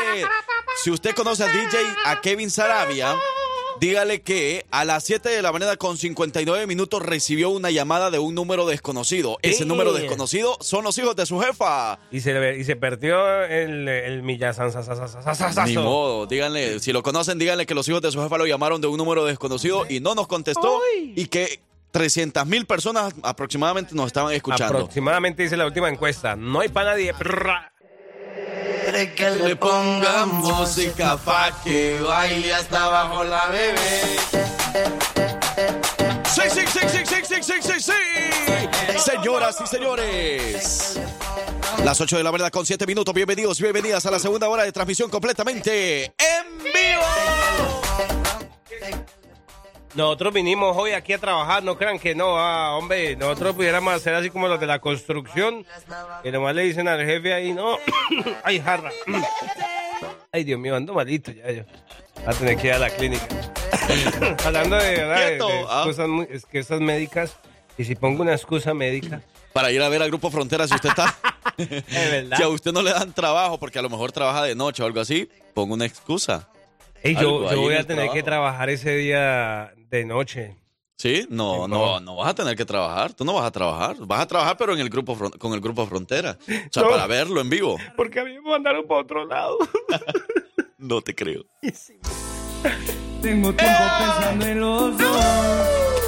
Si 0.82 0.90
usted 0.90 1.14
conoce 1.14 1.44
al 1.44 1.52
DJ, 1.52 1.78
a 2.06 2.20
Kevin 2.20 2.50
Sarabia, 2.50 3.14
dígale 3.80 4.20
que 4.20 4.66
a 4.70 4.84
las 4.84 5.04
7 5.04 5.28
de 5.28 5.42
la 5.42 5.50
mañana 5.52 5.76
con 5.76 5.96
59 5.96 6.66
minutos 6.66 7.02
recibió 7.02 7.50
una 7.50 7.70
llamada 7.70 8.10
de 8.10 8.18
un 8.18 8.34
número 8.34 8.66
desconocido. 8.66 9.38
Ese 9.42 9.64
número 9.64 9.92
desconocido 9.92 10.56
son 10.60 10.84
los 10.84 10.96
hijos 10.98 11.16
de 11.16 11.26
su 11.26 11.40
jefa. 11.40 11.98
Y 12.12 12.20
se, 12.20 12.58
y 12.58 12.64
se 12.64 12.76
perdió 12.76 13.44
el, 13.44 13.88
el 13.88 14.22
millazán. 14.22 14.70
Ni 15.66 15.74
modo, 15.74 16.26
díganle, 16.26 16.78
si 16.80 16.92
lo 16.92 17.02
conocen, 17.02 17.38
díganle 17.38 17.66
que 17.66 17.74
los 17.74 17.88
hijos 17.88 18.02
de 18.02 18.12
su 18.12 18.22
jefa 18.22 18.36
lo 18.36 18.46
llamaron 18.46 18.80
de 18.80 18.86
un 18.86 18.98
número 18.98 19.24
desconocido 19.24 19.86
y 19.88 20.00
no 20.00 20.14
nos 20.14 20.26
contestó 20.26 20.80
y 20.94 21.26
que 21.26 21.60
300 21.90 22.46
mil 22.46 22.66
personas 22.66 23.14
aproximadamente 23.22 23.94
nos 23.94 24.06
estaban 24.08 24.32
escuchando. 24.34 24.78
Aproximadamente 24.78 25.42
dice 25.42 25.56
la 25.56 25.66
última 25.66 25.88
encuesta. 25.88 26.36
No 26.36 26.60
hay 26.60 26.68
para 26.68 26.90
nadie. 26.90 27.12
Que 28.90 29.30
le 29.30 29.54
ponga 29.54 30.26
música 30.26 31.16
pa' 31.16 31.62
que 31.62 32.00
baile 32.00 32.52
hasta 32.52 32.86
abajo 32.86 33.22
la 33.22 33.46
bebé. 33.46 34.00
¡Sí, 36.26 36.42
sí, 36.50 36.60
sí, 36.66 36.80
sí, 36.88 36.98
sí, 37.06 37.14
sí, 37.22 37.36
sí, 37.40 37.52
sí, 37.62 37.80
sí! 37.80 38.98
Señoras 38.98 39.58
y 39.60 39.66
señores. 39.68 40.98
Las 41.84 42.00
8 42.00 42.16
de 42.16 42.24
la 42.24 42.32
mañana 42.32 42.50
con 42.50 42.66
7 42.66 42.84
minutos. 42.84 43.14
Bienvenidos, 43.14 43.60
bienvenidas 43.60 44.04
a 44.06 44.10
la 44.10 44.18
segunda 44.18 44.48
hora 44.48 44.64
de 44.64 44.72
transmisión 44.72 45.08
completamente 45.08 46.06
en 46.06 46.58
vivo. 46.64 47.04
Nosotros 49.94 50.32
vinimos 50.32 50.76
hoy 50.76 50.92
aquí 50.92 51.12
a 51.12 51.18
trabajar, 51.18 51.64
no 51.64 51.76
crean 51.76 51.98
que 51.98 52.14
no, 52.14 52.36
ah, 52.38 52.76
hombre, 52.76 53.16
nosotros 53.16 53.56
pudiéramos 53.56 53.92
hacer 53.92 54.14
así 54.14 54.30
como 54.30 54.46
los 54.46 54.60
de 54.60 54.66
la 54.66 54.78
construcción, 54.78 55.66
que 56.22 56.30
nomás 56.30 56.54
le 56.54 56.62
dicen 56.62 56.86
al 56.86 57.04
jefe 57.04 57.34
ahí, 57.34 57.52
no, 57.52 57.76
ay, 58.44 58.60
jarra, 58.60 58.92
ay, 60.32 60.44
Dios 60.44 60.60
mío, 60.60 60.76
ando 60.76 60.94
malito 60.94 61.32
ya, 61.32 61.50
yo, 61.50 61.64
va 62.24 62.30
a 62.30 62.34
tener 62.34 62.56
que 62.56 62.68
ir 62.68 62.72
a 62.74 62.78
la 62.78 62.90
clínica. 62.90 63.26
Hablando 64.44 64.76
de, 64.76 65.04
de- 65.04 65.64
ah. 65.68 65.82
cosas 65.84 66.06
muy- 66.08 66.28
es 66.30 66.46
que 66.46 66.60
esas 66.60 66.80
médicas, 66.80 67.36
y 67.76 67.84
si 67.84 67.96
pongo 67.96 68.22
una 68.22 68.32
excusa 68.34 68.72
médica, 68.74 69.22
Para 69.52 69.72
ir 69.72 69.82
a 69.82 69.88
ver 69.88 70.00
al 70.02 70.08
Grupo 70.08 70.30
Frontera 70.30 70.68
si 70.68 70.74
usted 70.76 70.90
está... 70.90 71.16
es 71.58 72.10
verdad. 72.10 72.36
Si 72.36 72.42
a 72.44 72.48
usted 72.48 72.70
no 72.72 72.82
le 72.82 72.92
dan 72.92 73.12
trabajo 73.12 73.58
porque 73.58 73.80
a 73.80 73.82
lo 73.82 73.90
mejor 73.90 74.12
trabaja 74.12 74.44
de 74.44 74.54
noche 74.54 74.84
o 74.84 74.86
algo 74.86 75.00
así, 75.00 75.28
ponga 75.54 75.74
una 75.74 75.86
excusa. 75.86 76.48
Yo, 77.04 77.50
yo 77.50 77.60
voy 77.60 77.74
a 77.74 77.84
tener 77.84 78.10
que 78.10 78.22
trabajar 78.22 78.68
ese 78.70 78.94
día 78.96 79.72
de 79.88 80.04
noche. 80.04 80.56
¿Sí? 80.96 81.26
No, 81.30 81.66
no, 81.66 81.98
no 81.98 82.16
vas 82.16 82.28
a 82.28 82.34
tener 82.34 82.54
que 82.56 82.64
trabajar. 82.66 83.14
Tú 83.14 83.24
no 83.24 83.32
vas 83.34 83.46
a 83.46 83.50
trabajar. 83.50 83.96
Vas 84.00 84.20
a 84.20 84.26
trabajar, 84.26 84.56
pero 84.58 84.74
en 84.74 84.80
el 84.80 84.90
grupo 84.90 85.16
con 85.38 85.54
el 85.54 85.60
Grupo 85.60 85.86
Frontera. 85.86 86.36
O 86.42 86.44
sea, 86.70 86.82
No. 86.82 86.90
para 86.90 87.06
verlo 87.06 87.40
en 87.40 87.48
vivo. 87.48 87.78
Porque 87.96 88.20
a 88.20 88.24
mí 88.24 88.34
me 88.34 88.50
mandaron 88.50 88.86
para 88.86 89.00
otro 89.00 89.24
lado. 89.26 89.56
No 90.82 91.02
te 91.02 91.14
creo. 91.14 91.44
Tengo 93.20 93.52
tiempo 93.52 93.82
pensando 93.98 94.46
en 94.46 94.60
los 94.60 94.96
dos. 94.96 95.99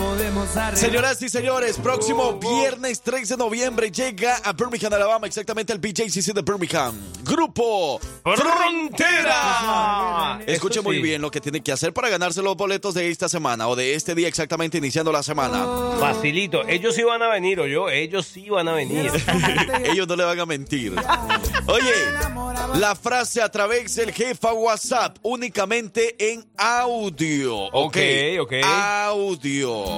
Podemos 0.00 0.56
arreglar. 0.56 0.76
Señoras 0.78 1.20
y 1.20 1.28
señores, 1.28 1.76
próximo 1.76 2.38
viernes 2.38 3.02
3 3.02 3.28
de 3.28 3.36
noviembre 3.36 3.90
llega 3.90 4.36
a 4.36 4.54
Birmingham, 4.54 4.94
Alabama, 4.94 5.26
exactamente 5.26 5.74
el 5.74 5.78
BJCC 5.78 6.32
de 6.32 6.40
Birmingham. 6.40 6.98
Grupo 7.22 8.00
Frontera. 8.24 10.40
Escuche 10.46 10.80
muy 10.80 10.96
sí. 10.96 11.02
bien 11.02 11.20
lo 11.20 11.30
que 11.30 11.42
tiene 11.42 11.62
que 11.62 11.70
hacer 11.70 11.92
para 11.92 12.08
ganarse 12.08 12.40
los 12.40 12.56
boletos 12.56 12.94
de 12.94 13.10
esta 13.10 13.28
semana 13.28 13.68
o 13.68 13.76
de 13.76 13.94
este 13.94 14.14
día 14.14 14.26
exactamente 14.26 14.78
iniciando 14.78 15.12
la 15.12 15.22
semana. 15.22 15.66
Facilito. 16.00 16.66
Ellos 16.66 16.94
sí 16.94 17.02
van 17.02 17.22
a 17.22 17.28
venir, 17.28 17.60
o 17.60 17.66
yo, 17.66 17.90
ellos 17.90 18.26
sí 18.26 18.48
van 18.48 18.68
a 18.68 18.72
venir. 18.72 19.12
Ellos 19.84 20.08
no 20.08 20.16
le 20.16 20.24
van 20.24 20.40
a 20.40 20.46
mentir. 20.46 20.94
Oye, 21.66 21.94
la 22.74 22.94
frase 22.94 23.42
a 23.42 23.50
través 23.50 23.94
del 23.96 24.12
jefa 24.12 24.52
WhatsApp 24.52 25.16
únicamente 25.22 26.16
en 26.32 26.44
audio. 26.56 27.56
Ok, 27.72 27.90
Ok, 27.90 27.96
ok. 28.40 28.52
Audio. 28.64 29.89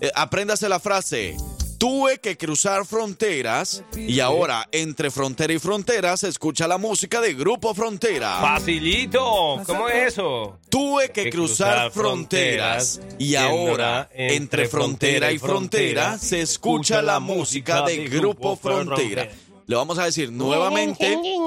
Eh, 0.00 0.10
apréndase 0.14 0.68
la 0.68 0.78
frase. 0.80 1.36
Tuve 1.78 2.18
que 2.18 2.36
cruzar 2.36 2.84
fronteras 2.86 3.82
y 3.96 4.20
ahora 4.20 4.68
entre 4.70 5.10
frontera 5.10 5.52
y 5.52 5.58
frontera 5.58 6.16
se 6.16 6.28
escucha 6.28 6.68
la 6.68 6.78
música 6.78 7.20
de 7.20 7.34
Grupo 7.34 7.74
Frontera. 7.74 8.40
Facilito. 8.40 9.62
¿Cómo 9.66 9.88
es 9.88 10.12
eso? 10.12 10.58
Tuve 10.68 11.10
que 11.10 11.24
Que 11.24 11.30
cruzar 11.30 11.90
cruzar 11.90 11.90
fronteras 11.90 13.00
fronteras 13.00 13.18
y 13.18 13.34
ahora 13.36 14.08
entre 14.12 14.36
entre 14.36 14.68
frontera 14.68 15.32
y 15.32 15.38
frontera 15.38 16.02
frontera 16.04 16.18
se 16.18 16.40
escucha 16.42 17.02
la 17.02 17.20
música 17.20 17.82
de 17.82 18.08
Grupo 18.08 18.56
Frontera. 18.56 19.28
Le 19.66 19.76
vamos 19.76 19.98
a 19.98 20.04
decir 20.04 20.30
No 20.30 20.46
nuevamente, 20.46 21.06
entendí 21.06 21.38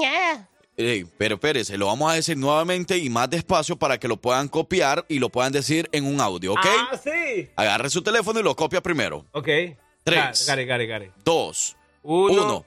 nada. 0.78 0.90
Ey, 0.90 1.06
pero 1.16 1.34
espérese, 1.36 1.76
lo 1.76 1.86
vamos 1.86 2.10
a 2.10 2.14
decir 2.14 2.36
nuevamente 2.36 2.98
y 2.98 3.10
más 3.10 3.28
despacio 3.28 3.76
para 3.76 3.98
que 3.98 4.08
lo 4.08 4.16
puedan 4.16 4.48
copiar 4.48 5.04
y 5.08 5.18
lo 5.18 5.28
puedan 5.28 5.52
decir 5.52 5.88
en 5.92 6.04
un 6.06 6.20
audio, 6.20 6.52
¿ok? 6.52 6.66
Ah, 6.66 7.00
sí. 7.02 7.48
Agarre 7.56 7.90
su 7.90 8.02
teléfono 8.02 8.40
y 8.40 8.42
lo 8.42 8.54
copia 8.54 8.80
primero. 8.82 9.26
Ok. 9.32 9.48
Tres. 10.04 10.46
Gare, 10.46 10.64
gare, 10.64 10.86
gare. 10.86 11.12
Dos, 11.24 11.76
Uno. 12.02 12.44
uno. 12.44 12.66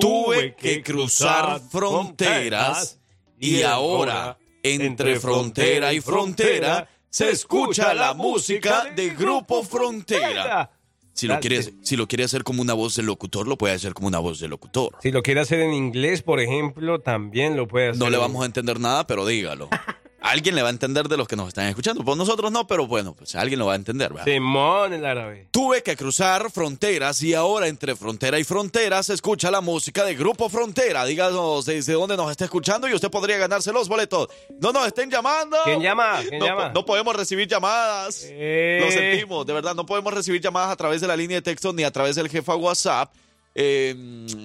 Tuve 0.00 0.56
que 0.56 0.82
cruzar 0.82 1.60
fronteras 1.70 2.98
y 3.38 3.62
ahora 3.62 4.36
entre 4.62 5.20
frontera 5.20 5.92
y 5.92 6.00
frontera 6.00 6.88
se 7.08 7.30
escucha 7.30 7.94
la 7.94 8.12
música 8.12 8.86
de 8.96 9.10
Grupo 9.10 9.62
Frontera. 9.62 10.70
Si 11.16 11.26
lo, 11.26 11.40
quiere, 11.40 11.62
si 11.80 11.96
lo 11.96 12.06
quiere 12.06 12.24
hacer 12.24 12.44
como 12.44 12.60
una 12.60 12.74
voz 12.74 12.94
de 12.94 13.02
locutor, 13.02 13.48
lo 13.48 13.56
puede 13.56 13.72
hacer 13.72 13.94
como 13.94 14.06
una 14.06 14.18
voz 14.18 14.38
de 14.38 14.48
locutor. 14.48 14.94
Si 15.00 15.10
lo 15.10 15.22
quiere 15.22 15.40
hacer 15.40 15.60
en 15.60 15.72
inglés, 15.72 16.20
por 16.20 16.40
ejemplo, 16.40 17.00
también 17.00 17.56
lo 17.56 17.66
puede 17.66 17.88
hacer. 17.88 18.02
No 18.02 18.10
le 18.10 18.18
vamos 18.18 18.42
a 18.42 18.46
entender 18.46 18.78
nada, 18.78 19.06
pero 19.06 19.24
dígalo. 19.24 19.70
Alguien 20.26 20.56
le 20.56 20.62
va 20.62 20.68
a 20.68 20.72
entender 20.72 21.08
de 21.08 21.16
los 21.16 21.28
que 21.28 21.36
nos 21.36 21.48
están 21.48 21.66
escuchando. 21.66 22.04
Pues 22.04 22.16
nosotros 22.16 22.50
no, 22.50 22.66
pero 22.66 22.86
bueno, 22.86 23.14
pues 23.14 23.36
alguien 23.36 23.60
lo 23.60 23.66
va 23.66 23.74
a 23.74 23.76
entender. 23.76 24.12
¿verdad? 24.12 24.24
Simón 24.24 24.92
el 24.92 25.04
árabe. 25.04 25.46
Tuve 25.52 25.82
que 25.84 25.96
cruzar 25.96 26.50
fronteras 26.50 27.22
y 27.22 27.34
ahora 27.34 27.68
entre 27.68 27.94
frontera 27.94 28.38
y 28.38 28.44
frontera 28.44 29.02
se 29.04 29.14
escucha 29.14 29.50
la 29.50 29.60
música 29.60 30.04
de 30.04 30.16
Grupo 30.16 30.48
Frontera. 30.48 31.04
Díganos 31.04 31.64
desde 31.64 31.92
dónde 31.92 32.16
nos 32.16 32.30
está 32.30 32.44
escuchando 32.44 32.88
y 32.88 32.94
usted 32.94 33.08
podría 33.08 33.38
ganarse 33.38 33.72
los 33.72 33.88
boletos. 33.88 34.28
No 34.60 34.72
nos 34.72 34.86
estén 34.88 35.10
llamando. 35.10 35.58
¿Quién 35.64 35.80
llama? 35.80 36.20
¿Quién 36.28 36.40
no, 36.40 36.46
llama? 36.46 36.70
no 36.70 36.84
podemos 36.84 37.14
recibir 37.14 37.46
llamadas. 37.46 38.26
Eh. 38.28 38.80
Lo 38.82 38.90
sentimos, 38.90 39.46
de 39.46 39.52
verdad, 39.52 39.76
no 39.76 39.86
podemos 39.86 40.12
recibir 40.12 40.40
llamadas 40.40 40.70
a 40.70 40.76
través 40.76 41.00
de 41.00 41.06
la 41.06 41.16
línea 41.16 41.36
de 41.36 41.42
texto 41.42 41.72
ni 41.72 41.84
a 41.84 41.90
través 41.92 42.16
del 42.16 42.28
jefa 42.28 42.56
WhatsApp. 42.56 43.12
Eh, 43.58 43.94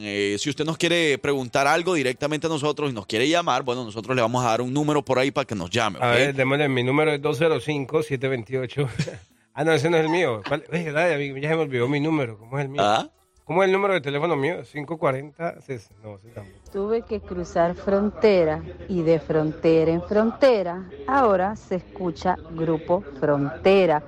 eh, 0.04 0.38
si 0.39 0.50
usted 0.50 0.63
nos 0.63 0.78
quiere 0.78 1.17
preguntar 1.17 1.67
algo 1.67 1.93
directamente 1.95 2.47
a 2.47 2.50
nosotros 2.50 2.89
y 2.89 2.93
nos 2.93 3.06
quiere 3.06 3.28
llamar, 3.28 3.62
bueno, 3.63 3.84
nosotros 3.84 4.15
le 4.15 4.21
vamos 4.21 4.41
a 4.45 4.47
dar 4.47 4.62
un 4.62 4.74
número 4.74 5.04
por 5.04 5.19
ahí 5.19 5.32
para 5.32 5.43
que 5.45 5.54
nos 5.54 5.69
llame. 5.69 6.00
A 6.02 6.12
ver, 6.12 6.34
démosle 6.34 6.69
mi 6.69 6.82
número 6.82 7.12
es 7.12 7.21
205-728. 7.21 8.88
ah, 9.54 9.63
no, 9.65 9.74
ese 9.74 9.89
no 9.89 9.97
es 9.97 10.04
el 10.04 10.10
mío. 10.10 10.41
¿Cuál? 10.47 10.63
Oye, 10.71 10.91
dale, 10.93 11.15
amigo, 11.15 11.38
ya 11.38 11.50
se 11.50 11.56
me 11.56 11.62
olvidó 11.63 11.89
mi 11.89 12.00
número. 12.00 12.38
¿Cómo 12.38 12.58
es 12.58 12.63
el 12.65 12.69
mío? 12.71 12.82
¿Ah? 12.84 13.10
¿Cómo 13.43 13.63
es 13.63 13.67
el 13.67 13.74
número 13.74 13.93
de 13.95 14.00
teléfono 14.02 14.38
mío? 14.38 14.62
540. 14.71 15.56
ses- 15.67 15.89
No, 16.02 16.17
sí. 16.19 16.30
Tuve 16.71 17.02
que 17.02 17.19
cruzar 17.19 17.76
frontera 17.76 18.63
y 18.88 19.02
de 19.02 19.19
frontera 19.19 19.91
en 19.91 20.02
frontera, 20.04 20.89
ahora 21.06 21.58
se 21.58 21.76
escucha 21.76 22.38
Grupo 22.52 23.04
Frontera 23.19 24.02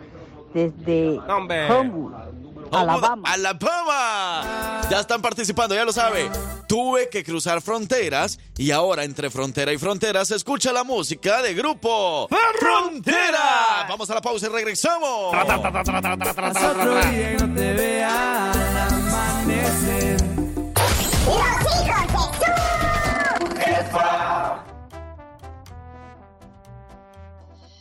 desde 0.54 1.20
Hombre. 1.28 1.68
Alabama. 2.74 3.30
Alabama. 3.32 4.82
Ya 4.90 5.00
están 5.00 5.22
participando, 5.22 5.76
ya 5.76 5.86
lo 5.86 5.94
sabe. 5.94 6.30
Tuve 6.68 7.10
que 7.10 7.24
cruzar 7.24 7.62
fronteras 7.62 8.40
y 8.58 8.72
ahora 8.72 9.04
entre 9.04 9.30
frontera 9.30 9.74
y 9.74 9.78
frontera 9.78 10.26
se 10.26 10.36
escucha 10.36 10.72
la 10.72 10.84
música 10.84 11.42
de 11.42 11.54
grupo 11.54 12.28
Frontera. 12.60 13.86
Vamos 13.88 14.10
a 14.10 14.16
la 14.16 14.22
pausa 14.22 14.48
y 14.48 14.50
regresamos. 14.50 15.34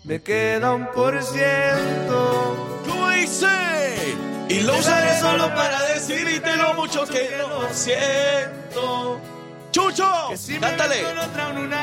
Me 0.04 0.20
queda 0.20 0.74
un 0.74 0.86
por 0.88 1.22
ciento. 1.22 2.82
¿Cómo 2.86 3.08
dice? 3.10 3.61
Y 4.62 4.64
lo 4.64 4.78
usaré 4.78 5.18
solo 5.18 5.48
para 5.56 5.82
decirte 5.92 6.56
lo 6.56 6.74
mucho 6.74 7.04
que 7.06 7.30
lo 7.36 7.68
siento. 7.74 9.18
Chucho, 9.72 10.04
cántale. 10.60 10.98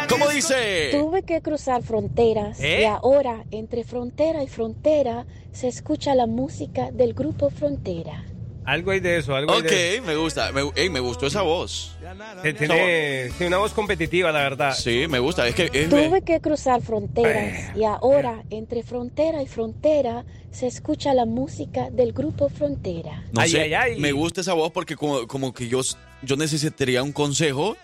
¿Cómo 0.08 0.30
dice? 0.30 0.92
Tuve 0.92 1.24
que 1.24 1.42
cruzar 1.42 1.84
fronteras 1.84 2.58
¿Eh? 2.62 2.84
y 2.84 2.86
ahora 2.86 3.44
entre 3.52 3.84
frontera 3.84 4.44
y 4.44 4.48
frontera 4.48 5.26
se 5.52 5.68
escucha 5.68 6.16
la 6.16 6.26
música 6.26 6.90
del 6.92 7.14
grupo 7.14 7.50
Frontera. 7.50 8.24
Algo 8.66 8.92
hay 8.92 9.00
de 9.00 9.18
eso, 9.18 9.36
algo 9.36 9.52
hay 9.54 9.62
Ok, 9.62 9.66
de 9.68 9.96
eso. 9.96 10.04
me 10.06 10.16
gusta. 10.16 10.52
Me, 10.52 10.62
ey, 10.76 10.90
me 10.90 11.00
gustó 11.00 11.28
esa 11.28 11.42
voz. 11.42 11.96
Que 12.44 12.54
Tiene, 12.54 13.30
tiene 13.38 13.48
una 13.48 13.58
voz 13.58 13.74
competitiva, 13.74 14.32
la 14.32 14.40
verdad. 14.44 14.74
Sí, 14.76 15.06
me 15.10 15.20
gusta. 15.20 15.48
Es 15.48 15.56
que 15.56 15.70
es, 15.74 15.90
Tuve 15.90 16.22
que 16.22 16.40
cruzar 16.40 16.82
fronteras 16.82 17.76
y 17.76 17.84
ahora 17.84 18.44
entre 18.50 18.84
frontera 18.84 19.42
y 19.42 19.48
frontera 19.48 20.26
se 20.52 20.68
escucha 20.68 21.14
la 21.14 21.26
música 21.26 21.90
del 21.92 22.14
grupo 22.14 22.50
Frontera. 22.50 23.24
No 23.32 23.42
Ay, 23.42 23.50
sé, 23.52 23.62
ay, 23.62 23.74
ay. 23.74 24.00
me 24.00 24.12
gusta 24.12 24.42
esa 24.42 24.54
voz 24.54 24.72
porque 24.72 24.96
como, 24.96 25.28
como 25.28 25.54
que 25.54 25.68
yo, 25.68 25.82
yo 26.24 26.36
necesitaría 26.36 27.02
un 27.04 27.12
consejo 27.12 27.78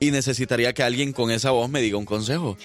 y 0.00 0.10
necesitaría 0.10 0.72
que 0.74 0.82
alguien 0.82 1.12
con 1.12 1.30
esa 1.30 1.50
voz 1.50 1.70
me 1.70 1.80
diga 1.80 1.96
un 1.98 2.04
consejo. 2.06 2.56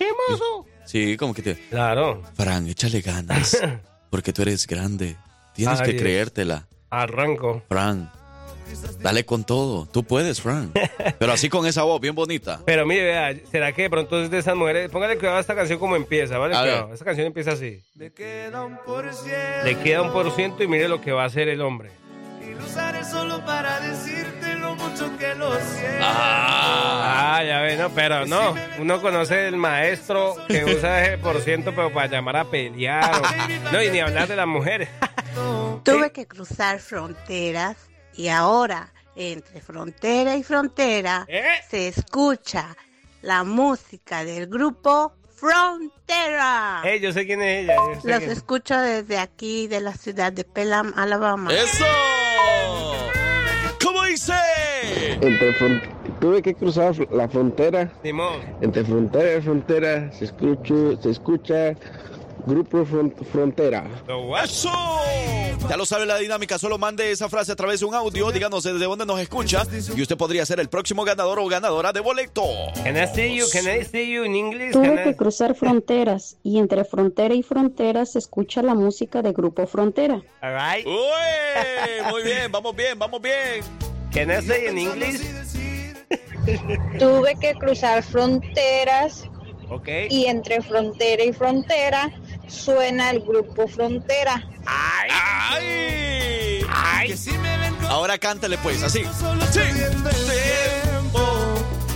Sí, 0.86 1.16
como 1.18 1.34
que 1.34 1.42
te... 1.42 1.56
Claro. 1.70 2.22
Fran, 2.34 2.68
échale 2.68 3.02
ganas, 3.02 3.58
porque 4.10 4.34
tú 4.34 4.42
eres 4.42 4.68
grande. 4.68 5.16
Tienes 5.54 5.80
Ay, 5.80 5.86
que 5.86 5.92
Dios. 5.94 6.02
creértela. 6.04 6.68
Arranco. 6.92 7.64
Fran, 7.70 8.12
dale 9.00 9.26
con 9.26 9.46
todo. 9.46 9.86
Tú 9.86 10.04
puedes, 10.04 10.42
Fran. 10.42 10.72
Pero 11.18 11.32
así 11.32 11.48
con 11.50 11.66
esa 11.66 11.84
voz 11.84 12.02
bien 12.02 12.14
bonita. 12.14 12.60
Pero 12.66 12.86
mire, 12.86 13.04
vea, 13.04 13.36
¿será 13.50 13.72
que 13.72 13.84
de 13.84 13.90
pronto 13.90 14.22
es 14.22 14.30
de 14.30 14.40
esas 14.40 14.56
mujeres? 14.56 14.92
Póngale 14.92 15.18
cuidado 15.18 15.38
a 15.38 15.40
esta 15.42 15.56
canción 15.56 15.80
como 15.80 15.96
empieza, 15.96 16.38
¿vale? 16.38 16.56
A 16.56 16.62
ver. 16.62 16.86
Esta 16.94 17.06
canción 17.06 17.28
empieza 17.28 17.54
así. 17.54 17.82
Me 17.96 18.12
queda 18.12 18.66
un 18.66 18.78
por 18.86 19.12
ciento. 19.14 19.64
Le 19.64 19.80
queda 19.80 20.02
un 20.02 20.12
por 20.12 20.32
ciento 20.32 20.64
y 20.64 20.68
mire 20.68 20.90
lo 20.90 21.02
que 21.02 21.14
va 21.14 21.24
a 21.24 21.28
hacer 21.28 21.48
el 21.48 21.62
hombre. 21.62 21.92
Y 22.46 22.54
lo 22.54 22.66
usaré 22.66 23.04
solo 23.04 23.44
para 23.46 23.80
decirte 23.80 24.56
lo 24.56 24.76
mucho 24.76 25.16
que 25.18 25.36
lo 25.36 25.52
siento. 25.60 26.00
Ah, 26.02 27.42
ya 27.46 27.62
ve, 27.62 27.78
no, 27.78 27.90
pero 27.90 28.26
no. 28.26 28.56
Uno 28.80 29.02
conoce 29.02 29.48
el 29.48 29.58
maestro 29.58 30.36
que 30.48 30.66
usa 30.66 31.04
ese 31.04 31.18
por 31.24 31.40
ciento, 31.42 31.72
pero 31.76 31.92
para 31.94 32.08
llamar 32.08 32.38
a 32.38 32.46
pelear. 32.46 33.12
o- 33.22 33.72
no, 33.72 33.82
y 33.82 33.90
ni 33.92 34.00
hablar 34.00 34.28
de 34.28 34.36
las 34.36 34.48
mujeres. 34.48 34.90
Tuve 35.84 36.12
que 36.12 36.28
cruzar 36.28 36.80
fronteras 36.80 37.78
y 38.14 38.28
ahora 38.28 38.92
entre 39.16 39.62
frontera 39.62 40.36
y 40.36 40.44
frontera 40.44 41.26
se 41.70 41.88
escucha 41.88 42.76
la 43.22 43.44
música 43.44 44.24
del 44.24 44.48
grupo 44.48 45.14
Frontera. 45.36 46.82
Eh, 46.84 47.00
yo 47.00 47.12
sé 47.12 47.26
quién 47.26 47.42
es 47.42 47.64
ella. 47.64 47.76
Los 48.04 48.20
quién 48.20 48.30
escucho 48.32 48.78
desde 48.80 49.18
aquí, 49.18 49.66
de 49.68 49.80
la 49.80 49.94
ciudad 49.96 50.32
de 50.32 50.44
Pelham, 50.44 50.94
Alabama. 50.96 51.52
¡Eso! 51.52 51.84
¿Cómo 53.84 54.04
dice? 54.04 54.34
Entre 55.22 55.54
tuve 56.20 56.42
que 56.42 56.54
cruzar 56.54 56.96
la 57.12 57.28
frontera. 57.28 57.92
Simón. 58.04 58.40
Entre 58.62 58.84
frontera 58.84 59.38
y 59.38 59.42
frontera 59.42 60.12
se 60.12 60.26
escucha, 60.26 60.74
se 61.02 61.10
escucha 61.10 61.76
Grupo 62.46 62.86
Fron- 62.86 63.14
Frontera. 63.32 63.86
¡Eso! 64.44 64.70
Ya 65.70 65.78
lo 65.78 65.86
sabe 65.86 66.06
la 66.06 66.18
dinámica, 66.18 66.58
solo 66.58 66.78
mande 66.78 67.12
esa 67.12 67.30
frase 67.30 67.52
a 67.52 67.56
través 67.56 67.80
de 67.80 67.86
un 67.86 67.94
audio, 67.94 68.32
díganos 68.32 68.64
desde 68.64 68.84
dónde 68.86 69.06
nos 69.06 69.20
escucha 69.20 69.64
y 69.96 70.02
usted 70.02 70.18
podría 70.18 70.46
ser 70.46 70.60
el 70.60 70.68
próximo 70.70 71.04
ganador 71.06 71.40
o 71.40 71.48
ganadora 71.48 71.94
de 71.94 72.00
boleto. 72.00 72.44
Can 72.84 72.98
I 72.98 73.08
see 73.14 73.36
you? 73.38 73.46
Can 73.52 73.66
I 73.68 73.84
see 73.86 74.12
you 74.14 74.24
in 74.26 74.36
English? 74.36 74.72
Tuve 74.74 75.02
I- 75.02 75.04
que 75.04 75.16
cruzar 75.16 75.56
fronteras 75.56 76.38
y 76.44 76.58
entre 76.60 76.84
frontera 76.84 77.34
y 77.36 77.44
frontera 77.44 78.06
se 78.06 78.20
escucha 78.20 78.62
la 78.64 78.74
música 78.74 79.22
de 79.22 79.32
Grupo 79.34 79.66
Frontera. 79.68 80.22
All 80.42 80.54
right. 80.56 80.86
Uy, 80.86 82.12
muy 82.12 82.24
bien, 82.24 82.52
vamos 82.52 82.76
bien, 82.76 82.98
vamos 82.98 83.22
bien. 83.22 83.64
Can 84.12 84.30
I 84.32 84.42
say 84.46 84.68
in 84.68 84.78
English? 84.78 85.22
Tuve 87.00 87.36
que 87.40 87.54
cruzar 87.54 88.04
fronteras 88.04 89.24
Ok. 89.70 89.88
y 90.10 90.26
entre 90.26 90.62
frontera 90.62 91.24
y 91.24 91.32
frontera 91.34 92.10
suena 92.52 93.12
el 93.12 93.22
grupo 93.22 93.68
Frontera. 93.68 94.44
¡Ay! 94.66 95.10
¡Ay! 96.70 97.16
Ahora 97.90 98.18
cántale 98.18 98.58
pues, 98.58 98.84
así. 98.84 99.04
Sí. 99.52 99.60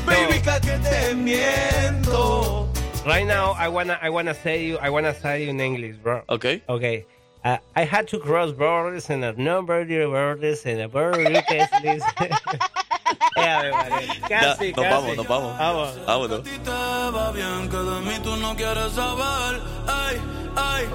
Baby, 0.06 0.41
que 0.41 0.78
te 0.78 1.15
miento. 1.15 2.68
Right 3.06 3.28
now, 3.28 3.54
I 3.58 3.68
wanna, 3.68 4.00
I 4.02 4.10
wanna 4.10 4.34
say 4.34 4.65
you, 4.65 4.78
I 4.82 4.89
wanna 4.89 5.13
say 5.13 5.44
you 5.44 5.50
in 5.50 5.60
English, 5.60 5.98
bro. 5.98 6.24
Okay. 6.30 6.63
Okay. 6.68 7.06
Uh, 7.44 7.58
I 7.76 7.84
had 7.84 8.08
to 8.08 8.20
cross 8.20 8.52
borders 8.52 9.10
and 9.12 9.24
a 9.24 9.34
number 9.34 9.82
of 9.82 9.88
borders 9.88 10.65
and 10.65 10.82
a 10.82 10.88
border 10.88 11.41
case 11.44 11.70
Casi, 14.30 14.71
nos 14.71 14.84
casi. 14.84 14.93
vamos, 14.93 15.17
nos 15.17 15.28
vamos. 15.28 15.58
Vamos. 15.58 16.06
Vámonos. 16.06 16.43
Te 16.43 16.60
va 16.69 17.32
bien 17.32 17.69
que 17.69 17.78
de 17.78 18.02
mí 18.02 18.13
tú 18.24 18.36
no 18.38 18.56
quieres 18.56 18.91
saber. 18.93 19.62
Ay, 19.88 20.17
ay. 20.56 20.86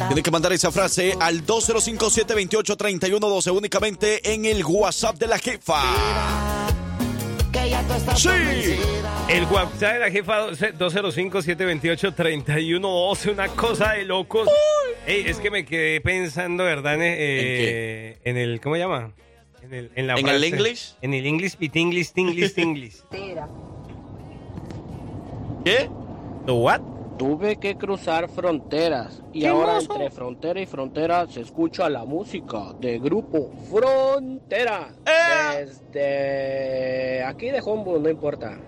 Tienen 0.07 0.23
que 0.23 0.31
mandar 0.31 0.51
esa 0.53 0.71
frase 0.71 1.15
al 1.19 1.45
205-728-3112 1.45 3.55
únicamente 3.55 4.33
en 4.33 4.45
el 4.45 4.65
WhatsApp 4.65 5.17
de 5.17 5.27
la 5.27 5.37
jefa. 5.37 5.83
Sí. 8.15 8.29
El 9.29 9.43
WhatsApp 9.45 9.93
de 9.93 9.99
la 9.99 10.11
jefa 10.11 10.49
205-728-3112, 10.49 13.31
una 13.31 13.47
cosa 13.49 13.93
de 13.93 14.05
locos. 14.05 14.49
Ey, 15.05 15.25
es 15.27 15.37
que 15.37 15.51
me 15.51 15.65
quedé 15.65 16.01
pensando, 16.01 16.63
¿verdad? 16.63 16.95
En, 16.95 17.01
eh, 17.03 18.17
en 18.23 18.37
el, 18.37 18.59
¿cómo 18.59 18.75
se 18.75 18.81
llama? 18.81 19.11
En 19.61 19.73
el, 19.73 19.91
en 19.95 20.07
la 20.07 20.13
¿En 20.15 20.21
frase. 20.21 20.35
el 20.35 20.43
English? 20.43 20.95
En 21.01 21.13
el 21.13 21.25
English, 21.25 21.55
pitinglis, 21.55 22.11
tinglis, 22.13 22.53
tinglis. 22.53 23.03
¿Qué? 25.65 25.89
¿What? 26.47 26.81
Tuve 27.17 27.55
que 27.57 27.75
cruzar 27.77 28.29
fronteras 28.29 29.21
y 29.33 29.41
¿Qué 29.41 29.47
ahora 29.47 29.73
mozo? 29.75 29.93
entre 29.93 30.11
frontera 30.11 30.59
y 30.61 30.65
frontera 30.67 31.25
se 31.27 31.41
escucha 31.41 31.89
la 31.89 32.05
música 32.05 32.73
de 32.79 32.99
grupo 32.99 33.49
Frontera. 33.71 34.89
¡Eh! 35.05 35.65
Desde 35.65 37.23
aquí 37.23 37.49
de 37.49 37.61
Humboldt, 37.61 38.03
no 38.03 38.09
importa. 38.09 38.59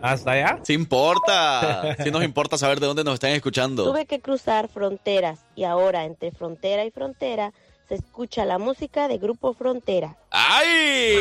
¿Hasta 0.00 0.32
allá? 0.32 0.58
Sí 0.62 0.72
importa. 0.72 1.96
Sí 2.02 2.10
nos 2.10 2.24
importa 2.24 2.58
saber 2.58 2.80
de 2.80 2.86
dónde 2.86 3.04
nos 3.04 3.14
están 3.14 3.30
escuchando. 3.30 3.84
Tuve 3.84 4.06
que 4.06 4.20
cruzar 4.20 4.68
fronteras 4.68 5.44
y 5.54 5.62
ahora 5.64 6.04
entre 6.04 6.32
frontera 6.32 6.84
y 6.84 6.90
frontera 6.90 7.52
se 7.92 7.96
escucha 7.96 8.46
la 8.46 8.58
música 8.58 9.06
de 9.06 9.18
Grupo 9.18 9.52
Frontera. 9.52 10.16
¡Ay! 10.30 11.18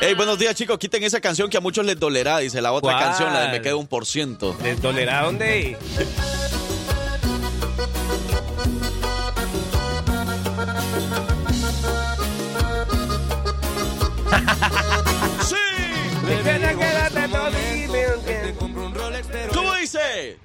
Ey, 0.00 0.14
buenos 0.14 0.38
días, 0.38 0.54
chicos. 0.54 0.78
Quiten 0.78 1.02
esa 1.02 1.20
canción 1.20 1.50
que 1.50 1.58
a 1.58 1.60
muchos 1.60 1.84
les 1.84 2.00
dolerá, 2.00 2.38
dice 2.38 2.62
la 2.62 2.72
otra 2.72 2.92
¿Cuál? 2.92 3.04
canción, 3.04 3.30
la 3.30 3.40
de 3.40 3.48
Me 3.48 3.60
quedo 3.60 3.76
un 3.76 3.86
por 3.86 4.06
ciento. 4.06 4.56
¿Les 4.62 4.80
dolerá 4.80 5.24
dónde? 5.24 5.76
¡Sí! 15.42 15.56
¿Cómo 19.52 19.74
dice? 19.74 20.38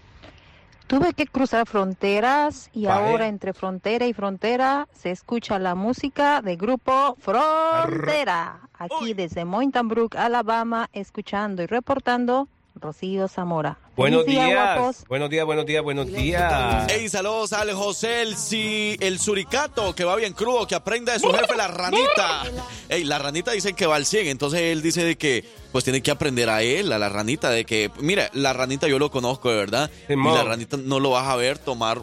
Tuve 0.91 1.13
que 1.13 1.25
cruzar 1.25 1.65
fronteras 1.67 2.69
y 2.73 2.87
ahora 2.87 3.29
entre 3.29 3.53
frontera 3.53 4.07
y 4.07 4.13
frontera 4.13 4.89
se 4.91 5.09
escucha 5.09 5.57
la 5.57 5.73
música 5.73 6.41
de 6.41 6.57
grupo 6.57 7.15
Frontera. 7.17 8.59
Aquí 8.77 9.13
desde 9.13 9.45
Mountain 9.45 9.87
Brook, 9.87 10.17
Alabama, 10.17 10.89
escuchando 10.91 11.63
y 11.63 11.67
reportando 11.67 12.49
Rocío 12.75 13.27
Zamora. 13.27 13.77
Buenos 13.95 14.25
días. 14.25 14.49
guapos. 14.51 15.03
Buenos 15.07 15.29
días, 15.29 15.45
buenos 15.45 15.65
días, 15.65 15.83
buenos 15.83 16.07
días. 16.07 16.91
Ey, 16.91 17.09
saludos 17.09 17.53
al 17.53 17.71
José 17.73 18.21
el, 18.21 18.35
si, 18.35 18.97
el 18.99 19.19
suricato, 19.19 19.93
que 19.93 20.03
va 20.03 20.15
bien 20.15 20.33
crudo, 20.33 20.65
que 20.65 20.75
aprenda 20.75 21.13
de 21.13 21.19
su 21.19 21.31
jefe 21.31 21.55
la 21.55 21.67
ranita. 21.67 22.43
Ey, 22.89 23.03
la 23.03 23.19
ranita 23.19 23.51
dicen 23.51 23.75
que 23.75 23.85
va 23.85 23.95
al 23.95 24.05
100, 24.05 24.27
entonces 24.27 24.61
él 24.61 24.81
dice 24.81 25.03
de 25.03 25.17
que 25.17 25.45
pues 25.71 25.83
tiene 25.83 26.01
que 26.01 26.11
aprender 26.11 26.49
a 26.49 26.61
él, 26.63 26.91
a 26.91 26.99
la 26.99 27.09
ranita, 27.09 27.49
de 27.49 27.65
que, 27.65 27.91
mira, 27.99 28.29
la 28.33 28.53
ranita 28.53 28.87
yo 28.87 28.99
lo 28.99 29.11
conozco 29.11 29.49
de 29.49 29.57
verdad, 29.57 29.91
y 30.09 30.15
la 30.15 30.43
ranita 30.43 30.77
no 30.77 30.99
lo 30.99 31.11
vas 31.11 31.27
a 31.27 31.35
ver 31.35 31.57
tomar 31.57 32.01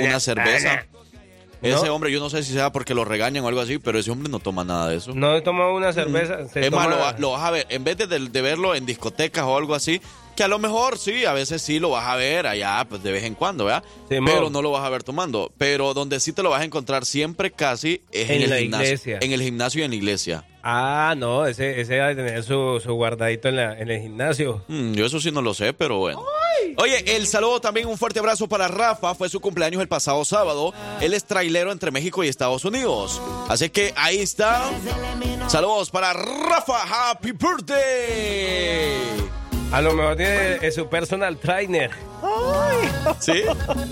una 0.00 0.20
cerveza. 0.20 0.86
Ese 1.62 1.86
¿No? 1.86 1.94
hombre, 1.94 2.10
yo 2.10 2.20
no 2.20 2.30
sé 2.30 2.42
si 2.42 2.52
sea 2.52 2.72
porque 2.72 2.94
lo 2.94 3.04
regañan 3.04 3.44
o 3.44 3.48
algo 3.48 3.60
así, 3.60 3.78
pero 3.78 3.98
ese 3.98 4.10
hombre 4.10 4.30
no 4.30 4.38
toma 4.38 4.64
nada 4.64 4.88
de 4.88 4.96
eso. 4.96 5.12
No 5.14 5.34
he 5.36 5.42
tomado 5.42 5.74
una 5.74 5.92
cerveza. 5.92 6.48
se 6.48 6.60
Es 6.66 6.70
más, 6.72 6.84
toma- 6.86 6.96
lo, 6.96 7.02
va- 7.02 7.16
lo 7.18 7.30
vas 7.32 7.42
a 7.42 7.50
ver, 7.50 7.66
en 7.68 7.84
vez 7.84 7.98
de, 7.98 8.06
de- 8.06 8.28
de 8.28 8.42
verlo 8.42 8.74
en 8.74 8.86
discotecas 8.86 9.44
o 9.44 9.56
algo 9.56 9.74
así, 9.74 10.00
que 10.36 10.44
a 10.44 10.48
lo 10.48 10.58
mejor 10.58 10.96
sí, 10.96 11.26
a 11.26 11.34
veces 11.34 11.60
sí 11.60 11.78
lo 11.78 11.90
vas 11.90 12.06
a 12.06 12.16
ver 12.16 12.46
allá, 12.46 12.86
pues 12.88 13.02
de 13.02 13.12
vez 13.12 13.24
en 13.24 13.34
cuando, 13.34 13.66
¿verdad? 13.66 13.84
Simón. 14.08 14.30
Pero 14.32 14.48
no 14.48 14.62
lo 14.62 14.70
vas 14.70 14.84
a 14.84 14.88
ver 14.88 15.02
tomando. 15.02 15.52
Pero 15.58 15.92
donde 15.92 16.18
sí 16.18 16.32
te 16.32 16.42
lo 16.42 16.48
vas 16.48 16.62
a 16.62 16.64
encontrar 16.64 17.04
siempre 17.04 17.50
casi 17.50 18.00
es 18.10 18.30
en, 18.30 18.36
En 18.36 18.42
el 18.44 18.50
la 18.50 18.56
gimnasio. 18.58 18.86
iglesia. 18.86 19.18
En 19.20 19.32
el 19.32 19.42
gimnasio 19.42 19.82
y 19.82 19.84
en 19.84 19.90
la 19.90 19.96
iglesia. 19.96 20.44
Ah, 20.62 21.14
no, 21.16 21.44
ese, 21.46 21.80
ese 21.80 21.94
debe 21.94 22.14
tener 22.14 22.42
su, 22.42 22.80
su 22.82 22.94
guardadito 22.94 23.48
en, 23.48 23.56
la, 23.56 23.78
en 23.78 23.90
el 23.90 24.00
gimnasio. 24.00 24.64
Mm, 24.68 24.92
yo 24.92 25.04
eso 25.04 25.20
sí 25.20 25.30
no 25.30 25.42
lo 25.42 25.52
sé, 25.52 25.74
pero 25.74 25.98
bueno. 25.98 26.22
Oye, 26.76 27.16
el 27.16 27.26
saludo 27.26 27.60
también, 27.60 27.88
un 27.88 27.98
fuerte 27.98 28.18
abrazo 28.18 28.48
para 28.48 28.68
Rafa. 28.68 29.14
Fue 29.14 29.28
su 29.28 29.40
cumpleaños 29.40 29.82
el 29.82 29.88
pasado 29.88 30.24
sábado. 30.24 30.72
Él 31.00 31.14
es 31.14 31.24
trailero 31.24 31.72
entre 31.72 31.90
México 31.90 32.24
y 32.24 32.28
Estados 32.28 32.64
Unidos. 32.64 33.20
Así 33.48 33.70
que 33.70 33.92
ahí 33.96 34.18
está. 34.18 34.70
Saludos 35.48 35.90
para 35.90 36.12
Rafa. 36.12 37.10
Happy 37.10 37.32
birthday. 37.32 39.30
A 39.72 39.80
lo 39.80 39.94
mejor 39.94 40.16
tiene 40.16 40.58
eh, 40.62 40.72
su 40.72 40.88
personal 40.88 41.36
trainer. 41.38 41.90
Sí, 43.20 43.42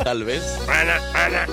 tal 0.03 0.25
vez. 0.25 0.43
Ana, 0.69 1.01
Ana. 1.15 1.47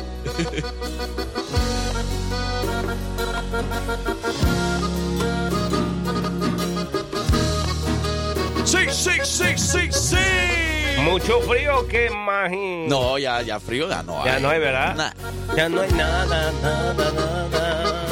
Sí, 8.66 8.80
sí, 8.90 9.12
sí, 9.24 9.58
sí, 9.58 9.92
sí. 9.92 10.75
Mucho 11.04 11.42
frío 11.42 11.88
que 11.88 12.08
imagino. 12.08 12.88
No, 12.88 13.18
ya, 13.18 13.42
ya 13.42 13.60
frío, 13.60 13.90
ya 13.90 14.04
no 14.04 14.22
hay. 14.22 14.26
Ya 14.26 14.40
no 14.40 14.50
hay, 14.50 14.60
¿verdad? 14.60 14.96
Nah. 14.96 15.12
Ya 15.56 15.70
no 15.70 15.82
hay 15.82 15.92
nada, 15.92 16.52
nada, 16.62 17.12
nada. 17.12 18.06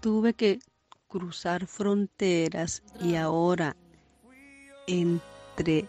Tuve 0.00 0.34
que 0.34 0.58
cruzar 1.08 1.66
fronteras 1.66 2.82
y 3.00 3.16
ahora 3.16 3.76
entre 4.86 5.86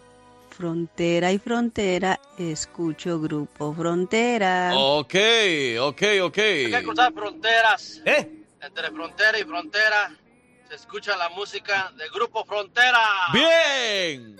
frontera 0.50 1.32
y 1.32 1.38
frontera 1.38 2.20
escucho 2.36 3.20
Grupo 3.20 3.72
Frontera. 3.72 4.72
Ok, 4.76 5.14
ok, 5.80 6.02
ok. 6.22 6.38
Hay 6.38 6.70
que 6.70 6.82
cruzar 6.82 7.12
fronteras. 7.12 8.02
¿Eh? 8.04 8.44
Entre 8.60 8.90
frontera 8.90 9.38
y 9.38 9.44
frontera 9.44 10.14
se 10.72 10.76
escucha 10.76 11.14
la 11.18 11.28
música 11.28 11.92
de 11.98 12.08
Grupo 12.08 12.46
Frontera. 12.46 12.98
Bien. 13.34 14.38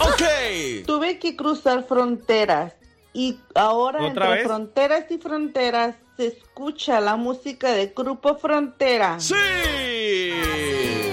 Ok. 0.00 0.84
Tuve 0.84 1.20
que 1.20 1.36
cruzar 1.36 1.84
fronteras 1.84 2.74
y 3.12 3.38
ahora 3.54 3.98
¿Otra 4.00 4.08
entre 4.08 4.28
vez? 4.30 4.46
fronteras 4.48 5.10
y 5.12 5.18
fronteras 5.18 5.94
se 6.16 6.26
escucha 6.26 7.00
la 7.00 7.14
música 7.14 7.70
de 7.70 7.86
Grupo 7.96 8.36
Frontera. 8.36 9.20
Sí. 9.20 10.32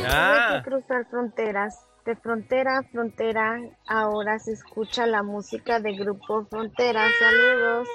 Ah. 0.08 0.48
Tuve 0.48 0.64
que 0.64 0.70
cruzar 0.70 1.08
fronteras. 1.12 1.80
De 2.04 2.16
frontera 2.16 2.80
a 2.80 2.84
frontera, 2.92 3.60
ahora 3.86 4.40
se 4.40 4.54
escucha 4.54 5.06
la 5.06 5.22
música 5.22 5.80
de 5.80 5.94
Grupo 5.94 6.48
Frontera. 6.50 7.06
Saludos. 7.20 7.88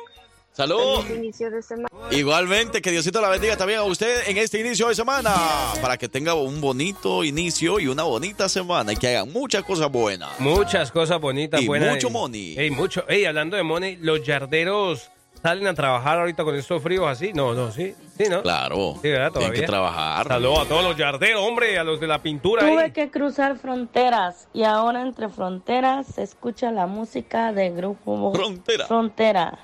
Salud. 0.57 1.03
Feliz 1.03 1.19
inicio 1.19 1.51
de 1.51 1.61
semana. 1.61 1.89
Igualmente, 2.11 2.81
que 2.81 2.91
Diosito 2.91 3.21
la 3.21 3.29
bendiga 3.29 3.57
también 3.59 3.81
a 3.81 3.83
usted 3.83 4.27
en 4.27 4.39
este 4.39 4.59
inicio 4.59 4.89
de 4.89 4.95
semana. 4.95 5.35
Para 5.83 5.99
que 5.99 6.09
tenga 6.09 6.33
un 6.33 6.63
bonito 6.63 7.25
inicio 7.25 7.79
y 7.79 7.89
una 7.89 8.05
bonita 8.05 8.49
semana 8.49 8.95
y 8.95 8.97
que 8.97 9.09
hagan 9.09 9.31
muchas 9.33 9.65
cosas 9.65 9.91
buenas. 9.93 10.31
Muchas 10.41 10.91
cosas 10.91 11.21
bonitas, 11.21 11.61
Y 11.61 11.67
buenas. 11.67 11.91
mucho 11.91 12.09
money. 12.09 12.55
Ey, 12.59 12.71
mucho. 12.71 13.05
Ey, 13.07 13.27
hablando 13.27 13.57
de 13.57 13.63
money, 13.65 13.97
los 14.01 14.23
yarderos 14.25 15.11
salen 15.43 15.67
a 15.67 15.75
trabajar 15.75 16.21
ahorita 16.21 16.43
con 16.43 16.57
estos 16.57 16.83
fríos 16.83 17.07
así. 17.07 17.33
No, 17.35 17.53
no, 17.53 17.71
sí. 17.71 17.95
Sí, 18.17 18.25
¿no? 18.31 18.41
Claro. 18.41 18.95
Sí, 19.03 19.11
¿verdad? 19.11 19.33
Tienen 19.33 19.51
que 19.53 19.57
Todavía. 19.59 19.67
trabajar. 19.67 20.27
Saludos 20.29 20.61
a 20.61 20.65
todos 20.65 20.83
los 20.85 20.97
yarderos, 20.97 21.43
hombre, 21.43 21.79
a 21.79 21.85
los 21.85 22.01
de 22.01 22.07
la 22.07 22.23
pintura 22.23 22.63
Tuve 22.67 22.85
ahí. 22.85 22.93
que 22.93 23.11
cruzar 23.11 23.59
fronteras 23.59 24.49
y 24.55 24.63
ahora 24.63 25.03
entre 25.03 25.29
fronteras 25.29 26.07
se 26.15 26.23
escucha 26.23 26.73
la 26.73 26.87
música 26.87 27.53
de 27.53 27.69
grupo 27.73 28.33
Frontera. 28.35 28.87
Frontera. 28.87 29.59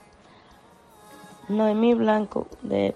Noemí 1.57 1.95
Blanco 1.95 2.49
de 2.63 2.95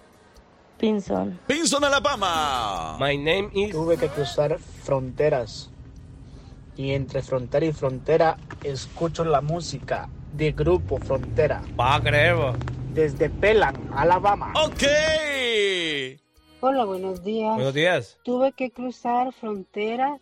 Pinson. 0.78 1.38
Pinson, 1.46 1.84
Alabama. 1.84 2.96
My 2.98 3.16
name 3.16 3.50
is... 3.54 3.70
Tuve 3.72 3.96
que 3.96 4.08
cruzar 4.08 4.58
fronteras 4.58 5.70
y 6.76 6.92
entre 6.92 7.22
frontera 7.22 7.64
y 7.66 7.72
frontera 7.72 8.36
escucho 8.62 9.24
la 9.24 9.40
música 9.40 10.08
de 10.34 10.52
Grupo 10.52 10.98
Frontera. 10.98 11.62
Va 11.78 11.94
a 11.96 12.00
creer. 12.02 12.36
Desde 12.92 13.30
Pelan, 13.30 13.74
Alabama. 13.94 14.52
Ok. 14.64 14.82
Hola, 16.60 16.84
buenos 16.84 17.22
días. 17.22 17.54
Buenos 17.54 17.74
días. 17.74 18.18
Tuve 18.22 18.52
que 18.52 18.70
cruzar 18.70 19.32
frontera 19.32 20.18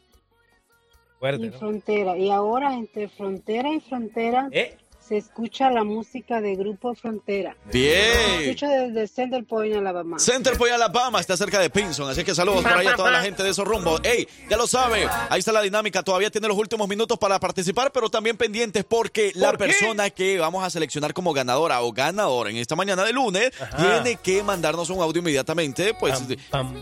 Fuerte, 1.18 1.46
y 1.46 1.50
¿no? 1.50 1.58
frontera 1.58 2.16
y 2.18 2.30
ahora 2.30 2.74
entre 2.74 3.08
frontera 3.08 3.70
y 3.72 3.80
frontera 3.80 4.48
¿Eh? 4.52 4.76
Se 5.06 5.18
escucha 5.18 5.70
la 5.70 5.84
música 5.84 6.40
de 6.40 6.56
Grupo 6.56 6.94
Frontera. 6.94 7.56
Bien. 7.70 7.94
Se 8.14 8.44
escucha 8.44 8.68
desde 8.68 9.06
Center 9.06 9.44
Point, 9.44 9.76
Alabama. 9.76 10.18
Center 10.18 10.56
Point, 10.56 10.74
Alabama, 10.74 11.20
está 11.20 11.36
cerca 11.36 11.58
de 11.58 11.68
Pinson, 11.68 12.08
así 12.08 12.24
que 12.24 12.34
saludos 12.34 12.62
por 12.62 12.72
ahí 12.72 12.86
a 12.86 12.96
toda 12.96 13.10
la 13.10 13.20
gente 13.20 13.42
de 13.42 13.50
esos 13.50 13.66
rumbos. 13.66 14.00
Ey, 14.02 14.26
ya 14.48 14.56
lo 14.56 14.66
sabe, 14.66 15.06
ahí 15.28 15.38
está 15.38 15.52
la 15.52 15.60
dinámica, 15.60 16.02
todavía 16.02 16.30
tiene 16.30 16.48
los 16.48 16.56
últimos 16.56 16.88
minutos 16.88 17.18
para 17.18 17.38
participar, 17.38 17.92
pero 17.92 18.08
también 18.08 18.36
pendientes 18.36 18.84
porque 18.84 19.32
la 19.34 19.52
persona 19.52 20.08
que 20.10 20.38
vamos 20.38 20.64
a 20.64 20.70
seleccionar 20.70 21.12
como 21.12 21.32
ganadora 21.34 21.82
o 21.82 21.92
ganador 21.92 22.48
en 22.48 22.56
esta 22.56 22.74
mañana 22.74 23.04
de 23.04 23.12
lunes 23.12 23.50
tiene 23.76 24.16
que 24.16 24.42
mandarnos 24.42 24.88
un 24.90 25.02
audio 25.02 25.20
inmediatamente, 25.20 25.92
pues 25.94 26.22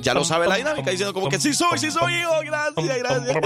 ya 0.01 0.15
lo 0.15 0.25
sabe 0.25 0.47
la 0.47 0.57
dinámica, 0.57 0.91
diciendo 0.91 1.13
como 1.13 1.29
que 1.29 1.41
sí 1.41 1.53
soy, 1.55 1.79
sí 1.79 1.91
soy, 1.91 2.15
hijo, 2.15 2.33
gracias, 2.45 2.99
gracias. 2.99 3.37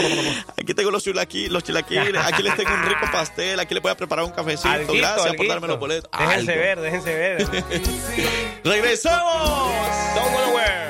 Aquí 0.58 0.74
tengo 0.74 0.90
los 0.90 1.02
chilaquiles, 1.02 1.50
los 1.50 1.64
chilaquiles, 1.64 2.22
aquí 2.22 2.42
les 2.42 2.56
tengo 2.56 2.74
un 2.74 2.82
rico 2.84 3.06
pastel, 3.10 3.58
aquí 3.58 3.72
le 3.72 3.80
voy 3.80 3.92
a 3.92 3.96
preparar 3.96 4.24
un 4.24 4.32
cafecito, 4.32 4.65
Alguito, 4.66 4.92
gracias 4.94 5.18
por 5.20 5.28
alguito. 5.28 5.52
darme 5.52 5.68
los 5.68 5.78
boletos. 5.78 6.10
Déjense 6.18 6.52
Algo. 6.52 6.62
ver, 6.64 6.80
déjense 6.80 7.14
ver. 7.14 7.46
¡Regresamos! 8.64 9.72
Don't 10.14 10.32
go 10.32 10.40
nowhere. 10.46 10.86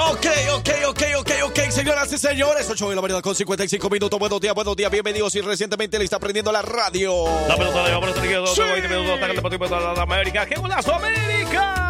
Ok, 0.00 0.26
ok, 0.54 0.68
ok, 0.88 1.02
ok, 1.18 1.30
ok, 1.44 1.58
señoras 1.70 2.12
y 2.12 2.18
señores. 2.18 2.68
8 2.70 2.88
de 2.88 2.96
la 2.96 3.02
mañana 3.02 3.20
con 3.20 3.34
55 3.34 3.90
minutos. 3.90 4.18
Buenos 4.18 4.40
días, 4.40 4.54
buenos 4.54 4.74
días, 4.74 4.90
bienvenidos. 4.90 5.34
Y 5.34 5.40
recientemente 5.40 5.98
le 5.98 6.04
está 6.04 6.18
prendiendo 6.18 6.50
la 6.50 6.62
radio. 6.62 7.24
La 7.46 7.56
pelota 7.56 7.84
de 7.84 7.92
América, 10.00 10.46
¡Qué 10.46 10.54
golazo, 10.54 10.94
América! 10.94 11.87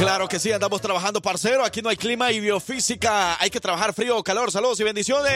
Claro 0.00 0.28
que 0.28 0.38
sí, 0.38 0.50
andamos 0.50 0.80
trabajando, 0.80 1.20
parcero. 1.20 1.62
Aquí 1.62 1.82
no 1.82 1.90
hay 1.90 1.96
clima 1.96 2.32
y 2.32 2.40
biofísica. 2.40 3.36
Hay 3.38 3.50
que 3.50 3.60
trabajar 3.60 3.92
frío 3.92 4.16
o 4.16 4.22
calor. 4.24 4.50
Saludos 4.50 4.80
y 4.80 4.84
bendiciones. 4.84 5.30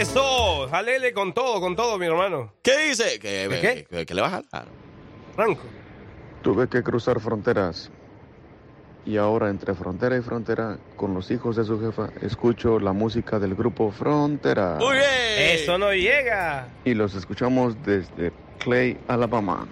Eso, 0.00 0.68
jalele 0.70 1.12
con 1.12 1.34
todo, 1.34 1.60
con 1.60 1.74
todo, 1.74 1.98
mi 1.98 2.06
hermano. 2.06 2.52
¿Qué 2.62 2.78
dice? 2.88 3.18
¿Qué, 3.18 3.84
¿Qué? 4.06 4.14
le 4.14 4.20
va 4.20 4.28
a 4.28 4.30
jalar? 4.30 4.68
Franco. 5.34 5.62
Tuve 6.40 6.68
que 6.68 6.84
cruzar 6.84 7.18
fronteras 7.18 7.90
y 9.04 9.16
ahora 9.16 9.50
entre 9.50 9.74
frontera 9.74 10.16
y 10.16 10.20
frontera 10.20 10.78
con 10.94 11.12
los 11.12 11.28
hijos 11.32 11.56
de 11.56 11.64
su 11.64 11.80
jefa 11.80 12.10
escucho 12.22 12.78
la 12.78 12.92
música 12.92 13.38
del 13.40 13.54
grupo 13.56 13.90
Frontera 13.90 14.76
Muy 14.78 14.98
bien. 14.98 15.08
Eso 15.36 15.78
no 15.78 15.92
llega. 15.92 16.68
y 16.84 16.94
los 16.94 17.16
escuchamos 17.16 17.74
desde 17.84 18.32
Clay, 18.60 18.98
Alabama. 19.08 19.66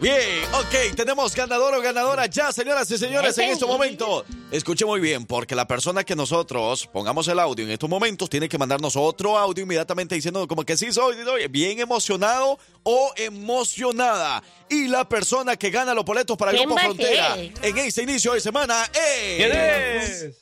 Bien, 0.00 0.44
ok, 0.52 0.94
tenemos 0.94 1.34
ganador 1.34 1.74
o 1.74 1.80
ganadora 1.80 2.26
ya, 2.26 2.52
señoras 2.52 2.90
y 2.90 2.98
señores, 2.98 3.38
en 3.38 3.50
este 3.50 3.64
momento. 3.64 4.26
Escuche 4.50 4.84
muy 4.84 5.00
bien, 5.00 5.24
porque 5.24 5.54
la 5.54 5.66
persona 5.66 6.04
que 6.04 6.14
nosotros 6.14 6.86
pongamos 6.92 7.26
el 7.28 7.38
audio 7.38 7.64
en 7.64 7.70
estos 7.70 7.88
momentos 7.88 8.28
tiene 8.28 8.46
que 8.46 8.58
mandarnos 8.58 8.94
otro 8.94 9.38
audio 9.38 9.64
inmediatamente 9.64 10.14
diciendo 10.14 10.46
como 10.46 10.64
que 10.64 10.76
sí 10.76 10.92
soy, 10.92 11.16
bien 11.48 11.80
emocionado 11.80 12.58
o 12.82 13.12
emocionada. 13.16 14.42
Y 14.68 14.88
la 14.88 15.08
persona 15.08 15.56
que 15.56 15.70
gana 15.70 15.94
los 15.94 16.04
boletos 16.04 16.36
para 16.36 16.50
el 16.50 16.58
¿Quién 16.58 16.68
Grupo 16.68 16.82
Frontera 16.82 17.36
en 17.38 17.78
este 17.78 18.02
inicio 18.02 18.34
de 18.34 18.40
semana 18.40 18.84
es... 18.92 19.36
¿Quién 19.36 19.52
es? 19.52 20.36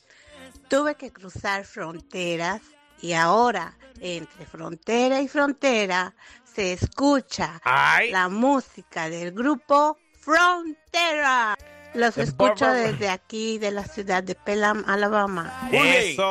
Tuve 0.67 0.95
que 0.95 1.11
cruzar 1.13 1.63
fronteras 1.63 2.61
y 3.01 3.13
ahora 3.13 3.77
entre 4.01 4.45
frontera 4.45 5.21
y 5.21 5.29
frontera 5.29 6.13
se 6.55 6.73
escucha 6.73 7.59
Ay. 7.63 8.11
la 8.11 8.29
música 8.29 9.09
del 9.09 9.31
grupo 9.31 9.97
Frontera. 10.21 11.55
Los 11.93 12.17
escucho 12.17 12.67
desde 12.73 13.07
aquí 13.07 13.57
de 13.57 13.71
la 13.71 13.85
ciudad 13.85 14.21
de 14.21 14.35
Pelham, 14.35 14.83
Alabama. 14.85 15.69
Eso. 15.71 16.21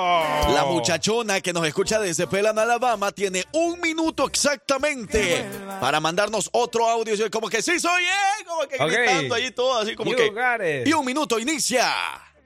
La 0.52 0.66
muchachona 0.68 1.40
que 1.40 1.54
nos 1.54 1.66
escucha 1.66 1.98
desde 1.98 2.26
Pelan, 2.26 2.58
Alabama, 2.58 3.12
tiene 3.12 3.44
un 3.52 3.80
minuto 3.80 4.26
exactamente 4.26 5.42
para 5.80 6.00
mandarnos 6.00 6.50
otro 6.52 6.86
audio. 6.86 7.14
Como 7.30 7.48
que 7.48 7.62
sí 7.62 7.80
soy, 7.80 8.02
eh, 8.02 8.44
como 8.46 8.60
que 8.68 8.76
Ok. 8.76 8.90
gritando 8.92 9.34
ahí 9.36 9.50
todo, 9.52 9.78
así 9.78 9.94
como 9.96 10.10
You 10.10 10.16
que. 10.18 10.28
got 10.30 10.60
it. 10.62 10.86
Y 10.86 10.92
un 10.92 11.04
minuto 11.06 11.38
inicia. 11.38 11.90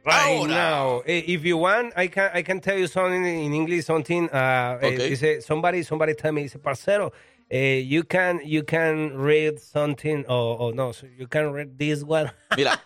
Right 0.04 0.38
Ahora. 0.38 0.70
now, 0.70 1.02
if 1.04 1.42
you 1.42 1.58
want, 1.58 1.92
I 1.98 2.08
can 2.08 2.30
I 2.38 2.44
can 2.44 2.60
tell 2.60 2.78
you 2.78 2.86
something 2.86 3.24
in 3.26 3.52
English. 3.52 3.84
Something. 3.84 4.26
Uh, 4.32 4.78
eh, 4.80 4.94
Okay. 4.94 5.10
dice 5.10 5.42
somebody 5.42 5.82
somebody 5.82 6.14
tell 6.14 6.32
me. 6.32 6.42
Dice 6.42 6.58
parcero. 6.60 7.12
Eh, 7.50 7.84
you 7.86 8.04
can 8.04 8.40
you 8.44 8.62
can 8.64 9.16
read 9.16 9.58
something 9.58 10.24
or 10.28 10.56
oh, 10.60 10.70
no 10.72 10.92
you 11.18 11.26
can 11.26 11.52
read 11.52 11.78
this 11.78 12.02
one. 12.02 12.30
Mira, 12.56 12.80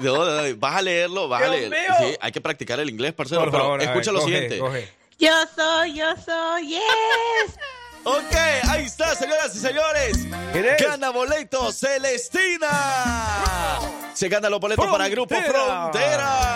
no, 0.00 0.24
no, 0.24 0.42
no, 0.42 0.56
vas 0.56 0.76
a 0.76 0.82
leerlo, 0.82 1.28
vas 1.28 1.42
a 1.42 1.50
mío. 1.50 1.70
Sí, 1.98 2.16
hay 2.20 2.32
que 2.32 2.40
practicar 2.40 2.80
el 2.80 2.90
inglés, 2.90 3.12
parcero. 3.12 3.42
Por 3.42 3.50
pero 3.50 3.62
favor, 3.62 3.80
a 3.80 3.84
ver, 3.84 3.88
escucha 3.88 4.12
lo 4.12 4.20
coge, 4.20 4.32
siguiente. 4.32 4.58
coge. 4.58 4.88
Yo 5.18 5.32
soy, 5.54 5.94
yo 5.94 6.16
soy, 6.16 6.68
yes. 6.68 6.80
Ok, 8.04 8.34
ahí 8.68 8.84
está, 8.84 9.14
señoras 9.14 9.54
y 9.54 9.60
señores. 9.60 10.26
Gana 10.80 11.10
boletos 11.10 11.78
Celestina. 11.78 12.68
Se 14.12 14.28
gana 14.28 14.50
los 14.50 14.58
boletos 14.58 14.84
para 14.88 15.08
Grupo 15.08 15.36
Frontera. 15.36 16.51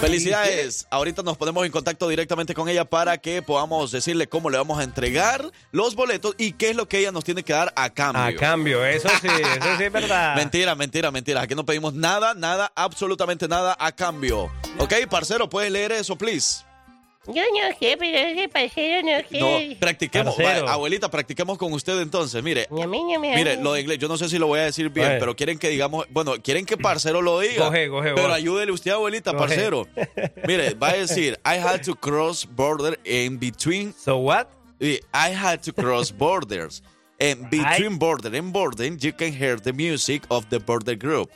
Felicidades. 0.00 0.86
Ahorita 0.90 1.22
nos 1.22 1.36
ponemos 1.36 1.66
en 1.66 1.72
contacto 1.72 2.08
directamente 2.08 2.54
con 2.54 2.68
ella 2.68 2.84
para 2.84 3.18
que 3.18 3.42
podamos 3.42 3.90
decirle 3.90 4.28
cómo 4.28 4.48
le 4.48 4.56
vamos 4.56 4.78
a 4.78 4.84
entregar 4.84 5.50
los 5.72 5.96
boletos 5.96 6.34
y 6.38 6.52
qué 6.52 6.70
es 6.70 6.76
lo 6.76 6.88
que 6.88 6.98
ella 6.98 7.10
nos 7.10 7.24
tiene 7.24 7.42
que 7.42 7.52
dar 7.52 7.72
a 7.76 7.90
cambio. 7.90 8.22
A 8.22 8.32
cambio, 8.34 8.84
eso 8.84 9.08
sí, 9.20 9.28
eso 9.28 9.76
sí 9.76 9.84
es 9.84 9.92
verdad. 9.92 10.36
Mentira, 10.36 10.74
mentira, 10.74 11.10
mentira. 11.10 11.42
Aquí 11.42 11.54
no 11.54 11.64
pedimos 11.64 11.94
nada, 11.94 12.34
nada, 12.34 12.70
absolutamente 12.76 13.48
nada 13.48 13.76
a 13.78 13.92
cambio. 13.92 14.50
Ok, 14.78 14.94
parcero, 15.10 15.48
¿puedes 15.48 15.72
leer 15.72 15.92
eso, 15.92 16.16
please? 16.16 16.67
Yo 17.28 17.42
no 17.42 17.78
sé, 17.78 17.96
pero 17.98 18.18
ese 18.18 18.48
parcero 18.48 19.02
no 19.02 19.28
sé. 19.28 19.70
No, 19.72 19.78
practiquemos. 19.78 20.34
Parcero. 20.34 20.66
Va, 20.66 20.72
abuelita, 20.72 21.10
practiquemos 21.10 21.58
con 21.58 21.72
usted 21.72 22.00
entonces. 22.00 22.42
Mire, 22.42 22.66
A 22.70 22.86
mí 22.86 23.02
no 23.02 23.20
me 23.20 23.34
Mire, 23.36 23.56
lo 23.56 23.74
de 23.74 23.82
inglés, 23.82 23.98
yo 23.98 24.08
no 24.08 24.16
sé 24.16 24.28
si 24.28 24.38
lo 24.38 24.46
voy 24.46 24.60
a 24.60 24.64
decir 24.64 24.88
bien, 24.90 25.16
pero 25.20 25.36
quieren 25.36 25.58
que 25.58 25.68
digamos, 25.68 26.06
bueno, 26.10 26.34
quieren 26.42 26.64
que 26.64 26.76
parcero 26.76 27.20
lo 27.22 27.40
diga. 27.40 27.66
Coge, 27.66 27.88
coge, 27.88 28.14
pero 28.14 28.28
vos. 28.28 28.36
ayúdele 28.36 28.72
usted, 28.72 28.92
abuelita, 28.92 29.32
Coge. 29.32 29.46
parcero. 29.46 29.86
Mire, 30.46 30.74
va 30.74 30.90
a 30.90 30.96
decir, 30.96 31.38
I 31.44 31.58
had 31.58 31.82
to 31.82 31.94
cross 31.94 32.46
border 32.46 32.98
in 33.04 33.38
between. 33.38 33.94
So 33.94 34.16
what? 34.18 34.48
I 34.80 35.34
had 35.34 35.60
to 35.62 35.72
cross 35.72 36.10
borders. 36.10 36.82
And 37.20 37.50
between 37.50 37.98
border 37.98 38.34
and 38.36 38.52
border, 38.52 38.84
you 38.84 39.12
can 39.12 39.32
hear 39.32 39.56
the 39.56 39.72
music 39.72 40.22
of 40.30 40.48
the 40.50 40.60
border 40.60 40.96
group. 40.96 41.30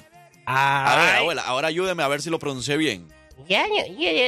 A 0.46 0.96
ver, 0.96 1.16
abuela, 1.16 1.42
ahora 1.42 1.68
ayúdeme 1.68 2.02
a 2.02 2.08
ver 2.08 2.22
si 2.22 2.30
lo 2.30 2.38
pronuncié 2.38 2.76
bien. 2.76 3.08
Ya 3.48 3.66
yo, 3.66 3.82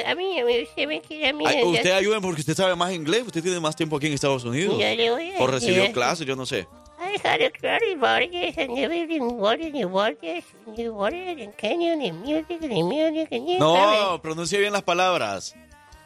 a 0.06 0.14
mí 0.14 0.36
no 0.38 0.46
me 0.46 0.62
usted 0.62 0.86
me 0.86 1.00
queda 1.00 1.32
Ay, 1.46 1.62
usted 1.64 1.92
ayúdeme 1.92 2.22
porque 2.22 2.40
usted 2.40 2.54
sabe 2.54 2.74
más 2.74 2.92
inglés, 2.92 3.22
usted 3.26 3.42
tiene 3.42 3.60
más 3.60 3.76
tiempo 3.76 3.96
aquí 3.96 4.06
en 4.06 4.14
Estados 4.14 4.44
Unidos. 4.44 4.78
Ya 4.78 4.94
le 4.94 5.10
voy 5.10 5.32
a 5.32 5.42
O 5.42 5.46
recibió 5.46 5.90
clases, 5.92 6.26
yo 6.26 6.36
no 6.36 6.46
sé. 6.46 6.66
I 6.98 7.18
had 7.22 7.40
a 7.42 7.50
crowded 7.50 8.00
borders 8.00 8.56
and 8.56 8.78
everything 8.78 9.38
water 9.38 9.70
and 9.72 9.92
waters 9.92 10.44
and 10.66 10.76
the 10.76 10.88
water 10.88 11.16
and 11.16 11.54
canyon 11.56 12.00
and 12.00 12.22
music 12.22 12.62
and 12.62 12.88
music 12.88 13.28
you 13.30 13.58
No, 13.58 14.20
pronuncie 14.22 14.58
bien 14.58 14.72
las 14.72 14.82
palabras. 14.82 15.54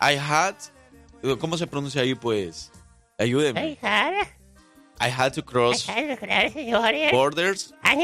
I 0.01 0.17
had. 0.17 0.55
¿Cómo 1.39 1.57
se 1.57 1.67
pronuncia 1.67 2.03
ahí, 2.03 2.15
pues? 2.15 2.71
Ayúdeme. 3.19 3.61
I 3.61 3.79
had 3.81 4.29
I 5.01 5.09
had 5.09 5.35
to 5.35 5.43
cross 5.43 5.87
borders. 7.11 7.73
And 7.85 8.01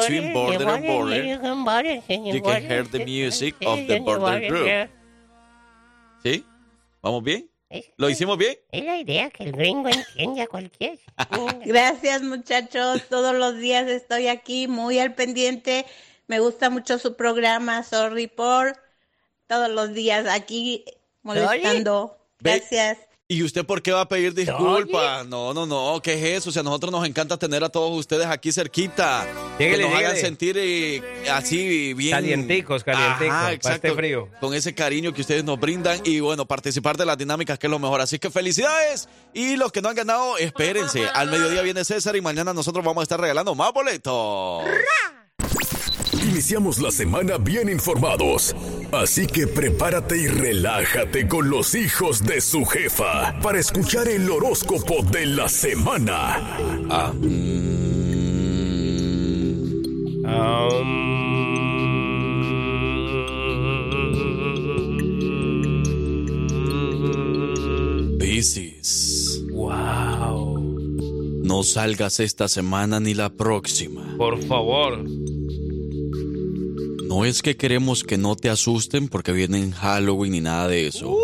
between 0.00 0.32
border 0.32 0.68
and 0.68 0.86
border, 0.86 1.24
you 1.24 1.38
can 1.38 1.64
borders 1.64 2.02
and 2.08 2.26
You 2.26 2.40
can 2.40 2.42
water 2.42 2.60
hear 2.60 2.82
the 2.84 3.04
music 3.04 3.54
of 3.66 3.86
the 3.86 3.98
border 4.00 4.48
group. 4.48 4.90
¿Sí? 6.24 6.44
¿Vamos 7.02 7.24
bien? 7.24 7.48
¿Lo 7.96 8.08
hicimos 8.08 8.38
bien? 8.38 8.56
Es 8.70 8.84
la 8.84 8.98
idea 8.98 9.30
que 9.30 9.44
el 9.44 9.52
gringo 9.52 9.88
entienda 9.88 10.46
cualquier. 10.46 10.98
Gracias 11.64 12.22
muchachos, 12.22 13.02
todos 13.08 13.34
los 13.34 13.56
días 13.58 13.88
estoy 13.88 14.28
aquí 14.28 14.68
muy 14.68 14.98
al 14.98 15.14
pendiente. 15.14 15.86
Me 16.26 16.38
gusta 16.38 16.70
mucho 16.70 16.98
su 16.98 17.16
programa, 17.16 17.82
sorry 17.82 18.26
por 18.26 18.76
todos 19.46 19.70
los 19.70 19.94
días 19.94 20.26
aquí 20.28 20.84
molestando. 21.22 22.18
Gracias. 22.40 22.98
¿Y 23.32 23.42
usted 23.42 23.64
por 23.64 23.80
qué 23.80 23.92
va 23.92 24.02
a 24.02 24.08
pedir 24.08 24.34
disculpas? 24.34 25.26
No, 25.26 25.54
no, 25.54 25.64
no, 25.64 26.02
¿qué 26.02 26.12
es 26.12 26.40
eso? 26.40 26.50
O 26.50 26.52
sea, 26.52 26.60
a 26.60 26.62
nosotros 26.64 26.92
nos 26.92 27.06
encanta 27.06 27.38
tener 27.38 27.64
a 27.64 27.70
todos 27.70 27.98
ustedes 27.98 28.26
aquí 28.26 28.52
cerquita. 28.52 29.26
Que 29.56 29.78
nos 29.78 29.94
hagan 29.94 30.18
sentir 30.18 30.56
eh, 30.58 31.02
así 31.32 31.94
bien... 31.94 32.10
Calienticos, 32.10 32.84
calienticos, 32.84 33.28
Ajá, 33.28 33.42
para 33.44 33.52
exacto. 33.54 33.88
este 33.88 33.96
frío. 33.96 34.28
Con 34.38 34.52
ese 34.52 34.74
cariño 34.74 35.14
que 35.14 35.22
ustedes 35.22 35.44
nos 35.44 35.58
brindan 35.58 35.98
y 36.04 36.20
bueno, 36.20 36.44
participar 36.44 36.98
de 36.98 37.06
las 37.06 37.16
dinámicas 37.16 37.58
que 37.58 37.68
es 37.68 37.70
lo 37.70 37.78
mejor. 37.78 38.02
Así 38.02 38.18
que 38.18 38.30
felicidades 38.30 39.08
y 39.32 39.56
los 39.56 39.72
que 39.72 39.80
no 39.80 39.88
han 39.88 39.94
ganado, 39.94 40.36
espérense. 40.36 41.06
Al 41.14 41.30
mediodía 41.30 41.62
viene 41.62 41.86
César 41.86 42.14
y 42.14 42.20
mañana 42.20 42.52
nosotros 42.52 42.84
vamos 42.84 43.00
a 43.00 43.04
estar 43.04 43.18
regalando 43.18 43.54
más 43.54 43.72
boletos. 43.72 44.62
Iniciamos 46.32 46.78
la 46.80 46.90
semana 46.90 47.36
bien 47.36 47.68
informados. 47.68 48.56
Así 48.90 49.26
que 49.26 49.46
prepárate 49.46 50.16
y 50.16 50.28
relájate 50.28 51.28
con 51.28 51.50
los 51.50 51.74
hijos 51.74 52.24
de 52.24 52.40
su 52.40 52.64
jefa 52.64 53.38
para 53.42 53.58
escuchar 53.58 54.08
el 54.08 54.30
horóscopo 54.30 55.02
de 55.02 55.26
la 55.26 55.46
semana. 55.50 56.56
Ah, 56.88 57.12
gratis. 68.42 69.44
Wow. 69.52 70.58
No 71.44 71.62
salgas 71.62 72.20
esta 72.20 72.48
semana 72.48 73.00
ni 73.00 73.12
la 73.12 73.28
próxima. 73.28 74.16
Por 74.16 74.40
favor. 74.44 75.21
No 77.12 77.26
es 77.26 77.42
que 77.42 77.58
queremos 77.58 78.04
que 78.04 78.16
no 78.16 78.36
te 78.36 78.48
asusten 78.48 79.06
porque 79.06 79.32
viene 79.32 79.70
Halloween 79.70 80.32
ni 80.32 80.40
nada 80.40 80.66
de 80.66 80.86
eso, 80.86 81.14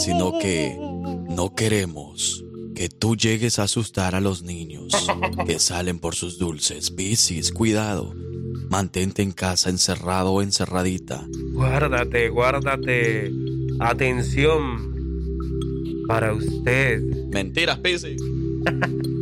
sino 0.00 0.38
que 0.38 0.78
no 0.78 1.56
queremos 1.56 2.44
que 2.76 2.88
tú 2.88 3.16
llegues 3.16 3.58
a 3.58 3.64
asustar 3.64 4.14
a 4.14 4.20
los 4.20 4.44
niños 4.44 4.92
que 5.44 5.58
salen 5.58 5.98
por 5.98 6.14
sus 6.14 6.38
dulces. 6.38 6.92
Piscis, 6.92 7.50
cuidado. 7.50 8.14
Mantente 8.70 9.22
en 9.22 9.32
casa 9.32 9.70
encerrado 9.70 10.30
o 10.30 10.40
encerradita. 10.40 11.26
Guárdate, 11.52 12.28
guárdate. 12.28 13.32
Atención. 13.80 14.94
Para 16.06 16.32
usted. 16.32 17.00
Mentiras, 17.32 17.80
Piscis. 17.80 18.22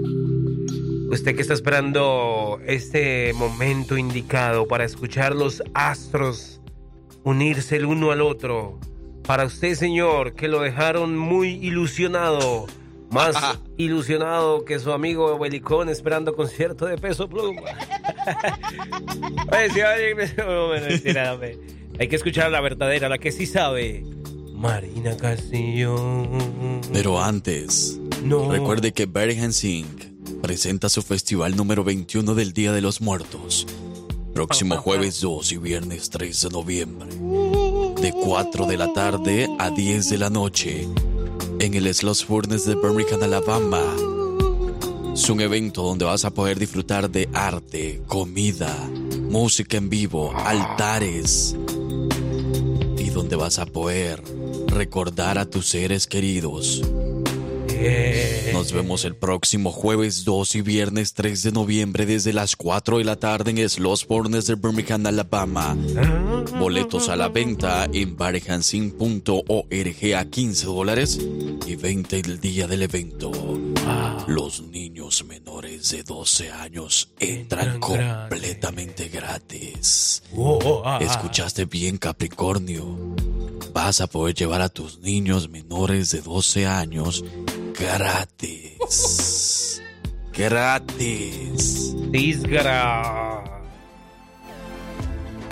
Usted 1.11 1.35
que 1.37 1.43
está 1.43 1.55
esperando 1.55 2.59
este 2.67 3.33
momento 3.35 3.97
indicado 3.97 4.67
para 4.67 4.85
escuchar 4.85 5.35
los 5.35 5.63
astros 5.75 6.61
unirse 7.23 7.77
el 7.77 7.85
uno 7.87 8.11
al 8.11 8.21
otro. 8.23 8.79
Para 9.25 9.45
usted, 9.45 9.75
señor, 9.75 10.35
que 10.35 10.49
lo 10.49 10.61
dejaron 10.61 11.17
muy 11.17 11.51
ilusionado. 11.65 12.67
Más 13.11 13.37
ilusionado 13.77 14.65
que 14.65 14.81
su 14.81 14.91
amigo 14.93 15.39
Belicón 15.39 15.89
esperando 15.89 16.35
concierto 16.35 16.87
de 16.87 16.99
peso 16.99 17.29
pluma. 17.29 17.63
Oye, 19.53 20.15
no, 20.39 20.69
mentira. 20.69 21.39
Hay 21.99 22.09
que 22.09 22.17
escuchar 22.17 22.47
a 22.47 22.51
la 22.51 22.61
verdadera, 22.61 23.09
la 23.09 23.19
que 23.19 23.31
sí 23.33 23.47
sabe. 23.47 24.05
Marina 24.53 25.17
Castillo. 25.17 25.95
Pero 26.93 27.23
antes, 27.23 28.01
No. 28.25 28.51
recuerde 28.51 28.93
que 28.93 29.07
Bergen 29.07 29.53
Singh 29.53 30.16
presenta 30.47 30.89
su 30.89 31.03
festival 31.03 31.57
número 31.57 31.83
21 31.83 32.37
del 32.37 32.53
Día 32.53 32.71
de 32.71 32.81
los 32.81 33.01
Muertos. 33.01 33.67
Próximo 34.33 34.77
jueves 34.81 35.21
2 35.21 35.51
y 35.51 35.57
viernes 35.57 36.09
3 36.09 36.41
de 36.41 36.51
noviembre. 36.51 37.09
De 38.01 38.13
4 38.13 38.67
de 38.67 38.77
la 38.77 38.93
tarde 38.93 39.49
a 39.59 39.71
10 39.71 40.09
de 40.09 40.19
la 40.19 40.31
noche. 40.31 40.87
En 41.59 41.75
el 41.75 41.93
Sloss 41.93 42.25
Furnace 42.25 42.69
de 42.69 42.77
Birmingham, 42.77 43.25
Alabama. 43.25 43.83
Es 45.13 45.29
un 45.29 45.41
evento 45.41 45.83
donde 45.83 46.05
vas 46.05 46.25
a 46.25 46.31
poder 46.31 46.61
disfrutar 46.61 47.11
de 47.11 47.29
arte, 47.33 48.01
comida, 48.07 48.73
música 49.29 49.79
en 49.79 49.91
vivo, 49.91 50.33
altares. 50.33 51.57
Y 52.99 53.11
donde 53.11 53.35
vas 53.35 53.59
a 53.59 53.67
poder 53.67 54.23
recordar 54.69 55.39
a 55.39 55.51
tus 55.51 55.67
seres 55.67 56.07
queridos. 56.07 56.83
Nos 58.53 58.73
vemos 58.73 59.05
el 59.05 59.15
próximo 59.15 59.71
jueves 59.71 60.25
2 60.25 60.55
y 60.57 60.63
viernes 60.63 61.13
3 61.15 61.43
de 61.43 61.53
noviembre 61.53 62.07
desde 62.07 62.33
las 62.33 62.57
4 62.57 62.99
de 62.99 63.05
la 63.05 63.17
tarde 63.17 63.51
en 63.51 63.69
Sloss 63.69 64.05
Furnace 64.07 64.55
de 64.55 64.61
Birmingham, 64.61 65.07
Alabama. 65.07 65.77
Boletos 66.59 67.09
a 67.09 67.17
la 67.17 67.29
venta 67.29 67.87
en 67.93 68.17
barhansin.org 68.17 70.15
a 70.17 70.25
15 70.25 70.67
dólares 70.67 71.19
y 71.67 71.77
20 71.77 72.21
el 72.21 72.41
día 72.41 72.67
del 72.67 72.83
evento. 72.83 73.31
Los 74.27 74.63
niños 74.63 75.25
menores 75.25 75.91
de 75.91 76.03
12 76.03 76.51
años 76.51 77.11
entran 77.21 77.79
completamente 77.79 79.09
gratis. 79.09 80.23
¿Escuchaste 81.01 81.67
bien, 81.67 81.99
Capricornio? 81.99 83.15
Vas 83.73 84.01
a 84.01 84.07
poder 84.07 84.35
llevar 84.35 84.63
a 84.63 84.71
tus 84.71 84.99
niños 85.01 85.51
menores 85.51 86.11
de 86.11 86.23
12 86.23 86.67
años 86.67 87.23
gratis. 87.77 89.81
Gratis. 90.33 91.93
Disgra. 92.11 93.56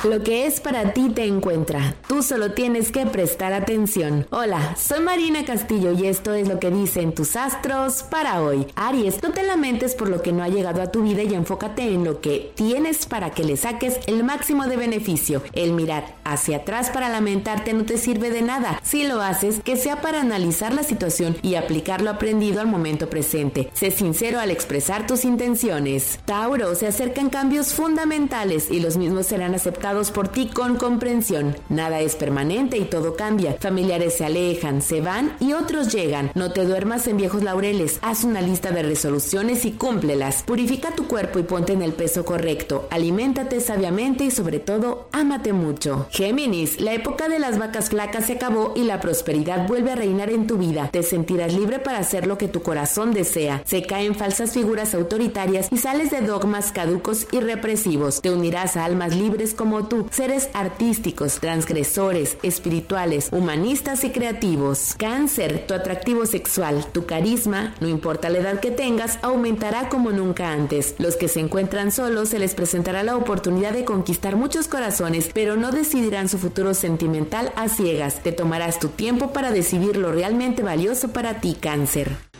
Lo 0.04 0.22
que 0.22 0.44
es 0.44 0.60
para 0.60 0.92
ti 0.92 1.08
te 1.08 1.24
encuentra. 1.24 1.96
Tú 2.06 2.22
solo 2.22 2.52
tienes 2.52 2.92
que 2.92 3.06
prestar 3.06 3.54
atención. 3.54 4.26
Hola, 4.28 4.76
soy 4.76 5.00
Marina 5.00 5.46
Castillo 5.46 5.92
y 5.92 6.06
esto 6.06 6.34
es 6.34 6.46
lo 6.46 6.60
que 6.60 6.70
dicen 6.70 7.14
tus 7.14 7.36
astros 7.36 8.02
para 8.02 8.42
hoy. 8.42 8.66
Aries, 8.76 9.22
no 9.22 9.30
te 9.30 9.42
lamentes 9.42 9.94
por 9.94 10.10
lo 10.10 10.20
que 10.20 10.30
no 10.30 10.42
ha 10.42 10.48
llegado 10.48 10.82
a 10.82 10.90
tu 10.90 11.02
vida 11.02 11.22
y 11.22 11.32
enfócate 11.32 11.84
en 11.94 12.04
lo 12.04 12.20
que 12.20 12.52
tienes 12.54 13.06
para 13.06 13.30
que 13.30 13.44
le 13.44 13.56
saques 13.56 13.98
el 14.06 14.24
máximo 14.24 14.66
de 14.66 14.76
beneficio. 14.76 15.42
El 15.54 15.72
mirar 15.72 16.16
hacia 16.24 16.58
atrás 16.58 16.90
para 16.90 17.08
lamentarte 17.08 17.72
no 17.72 17.86
te 17.86 17.96
sirve 17.96 18.28
de 18.28 18.42
nada. 18.42 18.78
Si 18.82 19.04
lo 19.04 19.22
haces, 19.22 19.62
que 19.64 19.76
sea 19.78 20.02
para 20.02 20.20
analizar 20.20 20.74
la 20.74 20.82
situación 20.82 21.34
y 21.40 21.54
aplicar 21.54 22.02
lo 22.02 22.10
aprendido 22.10 22.60
al 22.60 22.66
momento 22.66 23.08
presente. 23.08 23.70
Sé 23.72 23.90
sincero 23.90 24.38
al 24.38 24.50
expresar 24.50 25.06
tus 25.06 25.24
intenciones. 25.24 26.18
Tauro, 26.26 26.74
se 26.74 26.88
acercan 26.88 27.30
cambios 27.30 27.72
fundamentales 27.72 28.70
y 28.70 28.80
los 28.80 28.98
mismos 28.98 29.24
serán 29.24 29.54
aceptados 29.54 29.93
por 29.94 30.28
ti 30.28 30.48
con 30.48 30.76
comprensión. 30.76 31.56
Nada 31.68 32.00
es 32.00 32.16
permanente 32.16 32.76
y 32.76 32.84
todo 32.84 33.14
cambia. 33.14 33.56
Familiares 33.60 34.14
se 34.16 34.24
alejan, 34.24 34.82
se 34.82 35.00
van 35.00 35.36
y 35.38 35.52
otros 35.52 35.92
llegan. 35.92 36.32
No 36.34 36.52
te 36.52 36.64
duermas 36.64 37.06
en 37.06 37.16
viejos 37.16 37.44
laureles. 37.44 37.98
Haz 38.02 38.24
una 38.24 38.40
lista 38.40 38.72
de 38.72 38.82
resoluciones 38.82 39.64
y 39.64 39.72
cúmplelas. 39.72 40.42
Purifica 40.42 40.90
tu 40.90 41.06
cuerpo 41.06 41.38
y 41.38 41.44
ponte 41.44 41.72
en 41.72 41.82
el 41.82 41.92
peso 41.92 42.24
correcto. 42.24 42.88
Aliméntate 42.90 43.60
sabiamente 43.60 44.24
y 44.24 44.30
sobre 44.30 44.58
todo, 44.58 45.08
ámate 45.12 45.52
mucho. 45.52 46.08
Géminis, 46.10 46.80
la 46.80 46.92
época 46.92 47.28
de 47.28 47.38
las 47.38 47.58
vacas 47.58 47.90
flacas 47.90 48.26
se 48.26 48.32
acabó 48.32 48.72
y 48.74 48.82
la 48.82 49.00
prosperidad 49.00 49.68
vuelve 49.68 49.92
a 49.92 49.96
reinar 49.96 50.30
en 50.30 50.48
tu 50.48 50.58
vida. 50.58 50.88
Te 50.90 51.04
sentirás 51.04 51.54
libre 51.54 51.78
para 51.78 51.98
hacer 51.98 52.26
lo 52.26 52.36
que 52.36 52.48
tu 52.48 52.62
corazón 52.62 53.12
desea. 53.12 53.62
Se 53.64 53.82
caen 53.82 54.16
falsas 54.16 54.52
figuras 54.52 54.94
autoritarias 54.94 55.68
y 55.70 55.78
sales 55.78 56.10
de 56.10 56.20
dogmas 56.20 56.72
caducos 56.72 57.26
y 57.30 57.40
represivos. 57.40 58.20
Te 58.20 58.30
unirás 58.30 58.76
a 58.76 58.84
almas 58.84 59.14
libres 59.14 59.54
como 59.54 59.83
tú, 59.86 60.06
seres 60.10 60.48
artísticos, 60.54 61.40
transgresores, 61.40 62.36
espirituales, 62.42 63.28
humanistas 63.32 64.04
y 64.04 64.10
creativos. 64.10 64.94
Cáncer, 64.98 65.66
tu 65.66 65.74
atractivo 65.74 66.26
sexual, 66.26 66.86
tu 66.92 67.06
carisma, 67.06 67.74
no 67.80 67.88
importa 67.88 68.28
la 68.28 68.38
edad 68.38 68.60
que 68.60 68.70
tengas, 68.70 69.18
aumentará 69.22 69.88
como 69.88 70.10
nunca 70.10 70.50
antes. 70.50 70.94
Los 70.98 71.16
que 71.16 71.28
se 71.28 71.40
encuentran 71.40 71.92
solos 71.92 72.30
se 72.30 72.38
les 72.38 72.54
presentará 72.54 73.02
la 73.02 73.16
oportunidad 73.16 73.72
de 73.72 73.84
conquistar 73.84 74.36
muchos 74.36 74.68
corazones, 74.68 75.30
pero 75.32 75.56
no 75.56 75.70
decidirán 75.70 76.28
su 76.28 76.38
futuro 76.38 76.74
sentimental 76.74 77.52
a 77.56 77.68
ciegas. 77.68 78.22
Te 78.22 78.32
tomarás 78.32 78.78
tu 78.78 78.88
tiempo 78.88 79.32
para 79.32 79.50
decidir 79.50 79.96
lo 79.96 80.12
realmente 80.12 80.62
valioso 80.62 81.08
para 81.08 81.40
ti, 81.40 81.56
cáncer. 81.58 82.33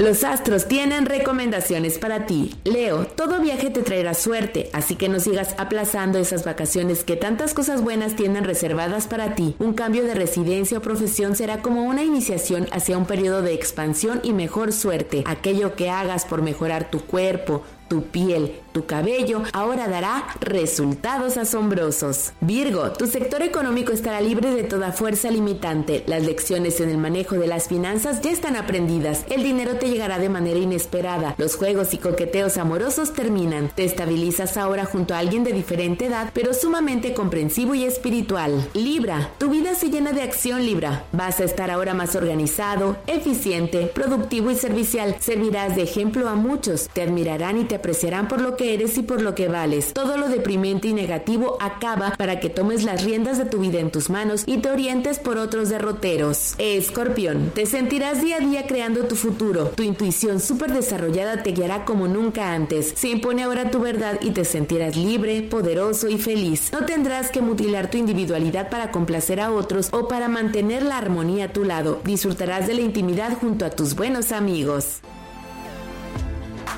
Los 0.00 0.24
astros 0.24 0.66
tienen 0.66 1.04
recomendaciones 1.04 1.98
para 1.98 2.24
ti. 2.24 2.54
Leo, 2.64 3.04
todo 3.04 3.38
viaje 3.38 3.68
te 3.68 3.82
traerá 3.82 4.14
suerte, 4.14 4.70
así 4.72 4.96
que 4.96 5.10
no 5.10 5.20
sigas 5.20 5.54
aplazando 5.58 6.18
esas 6.18 6.44
vacaciones 6.44 7.04
que 7.04 7.16
tantas 7.16 7.52
cosas 7.52 7.82
buenas 7.82 8.16
tienen 8.16 8.44
reservadas 8.44 9.06
para 9.06 9.34
ti. 9.34 9.56
Un 9.58 9.74
cambio 9.74 10.04
de 10.04 10.14
residencia 10.14 10.78
o 10.78 10.80
profesión 10.80 11.36
será 11.36 11.60
como 11.60 11.84
una 11.84 12.02
iniciación 12.02 12.66
hacia 12.72 12.96
un 12.96 13.04
periodo 13.04 13.42
de 13.42 13.52
expansión 13.52 14.20
y 14.22 14.32
mejor 14.32 14.72
suerte. 14.72 15.22
Aquello 15.26 15.76
que 15.76 15.90
hagas 15.90 16.24
por 16.24 16.40
mejorar 16.40 16.90
tu 16.90 17.00
cuerpo, 17.00 17.62
tu 17.88 18.04
piel, 18.04 18.54
tu 18.72 18.86
cabello, 18.86 19.42
ahora 19.52 19.88
dará 19.88 20.26
resultados 20.40 21.36
asombrosos. 21.36 22.32
Virgo, 22.40 22.92
tu 22.92 23.06
sector 23.06 23.42
económico 23.42 23.92
estará 23.92 24.20
libre 24.20 24.54
de 24.54 24.62
toda 24.62 24.92
fuerza 24.92 25.30
limitante. 25.30 26.04
Las 26.06 26.24
lecciones 26.24 26.80
en 26.80 26.90
el 26.90 26.98
manejo 26.98 27.36
de 27.36 27.46
las 27.46 27.68
finanzas 27.68 28.20
ya 28.20 28.30
están 28.30 28.56
aprendidas. 28.56 29.24
El 29.28 29.42
dinero 29.42 29.76
te 29.76 29.88
llegará 29.88 30.18
de 30.18 30.28
manera 30.28 30.58
inesperada. 30.58 31.34
Los 31.38 31.56
juegos 31.56 31.94
y 31.94 31.98
coqueteos 31.98 32.56
amorosos 32.58 33.12
terminan. 33.12 33.70
Te 33.74 33.84
estabilizas 33.84 34.56
ahora 34.56 34.84
junto 34.84 35.14
a 35.14 35.18
alguien 35.18 35.44
de 35.44 35.52
diferente 35.52 36.06
edad, 36.06 36.30
pero 36.32 36.54
sumamente 36.54 37.14
comprensivo 37.14 37.74
y 37.74 37.84
espiritual. 37.84 38.68
Libra, 38.74 39.30
tu 39.38 39.50
vida 39.50 39.74
se 39.74 39.90
llena 39.90 40.12
de 40.12 40.22
acción, 40.22 40.64
Libra. 40.64 41.04
Vas 41.12 41.40
a 41.40 41.44
estar 41.44 41.70
ahora 41.70 41.94
más 41.94 42.14
organizado, 42.14 42.96
eficiente, 43.06 43.90
productivo 43.94 44.50
y 44.50 44.54
servicial. 44.54 45.16
Servirás 45.20 45.76
de 45.76 45.82
ejemplo 45.82 46.28
a 46.28 46.34
muchos. 46.34 46.88
Te 46.92 47.02
admirarán 47.02 47.58
y 47.58 47.64
te 47.64 47.76
apreciarán 47.76 48.28
por 48.28 48.40
lo 48.40 48.56
que 48.56 48.59
eres 48.60 48.96
y 48.98 49.02
por 49.02 49.22
lo 49.22 49.34
que 49.34 49.48
vales. 49.48 49.92
Todo 49.92 50.16
lo 50.16 50.28
deprimente 50.28 50.88
y 50.88 50.92
negativo 50.92 51.56
acaba 51.60 52.14
para 52.16 52.40
que 52.40 52.50
tomes 52.50 52.84
las 52.84 53.04
riendas 53.04 53.38
de 53.38 53.44
tu 53.44 53.58
vida 53.58 53.80
en 53.80 53.90
tus 53.90 54.10
manos 54.10 54.44
y 54.46 54.58
te 54.58 54.70
orientes 54.70 55.18
por 55.18 55.38
otros 55.38 55.68
derroteros. 55.68 56.54
Escorpión, 56.58 57.50
te 57.54 57.66
sentirás 57.66 58.22
día 58.22 58.36
a 58.36 58.40
día 58.40 58.66
creando 58.66 59.04
tu 59.04 59.16
futuro. 59.16 59.72
Tu 59.74 59.82
intuición 59.82 60.40
súper 60.40 60.72
desarrollada 60.72 61.42
te 61.42 61.52
guiará 61.52 61.84
como 61.84 62.08
nunca 62.08 62.52
antes. 62.52 62.92
Se 62.96 63.08
impone 63.08 63.42
ahora 63.42 63.70
tu 63.70 63.80
verdad 63.80 64.18
y 64.20 64.30
te 64.30 64.44
sentirás 64.44 64.96
libre, 64.96 65.42
poderoso 65.42 66.08
y 66.08 66.18
feliz. 66.18 66.70
No 66.72 66.84
tendrás 66.86 67.30
que 67.30 67.40
mutilar 67.40 67.90
tu 67.90 67.98
individualidad 67.98 68.70
para 68.70 68.90
complacer 68.90 69.40
a 69.40 69.50
otros 69.52 69.88
o 69.92 70.08
para 70.08 70.28
mantener 70.28 70.82
la 70.82 70.98
armonía 70.98 71.46
a 71.46 71.52
tu 71.52 71.64
lado. 71.64 72.00
Disfrutarás 72.04 72.66
de 72.66 72.74
la 72.74 72.80
intimidad 72.80 73.38
junto 73.38 73.64
a 73.64 73.70
tus 73.70 73.94
buenos 73.94 74.32
amigos. 74.32 75.00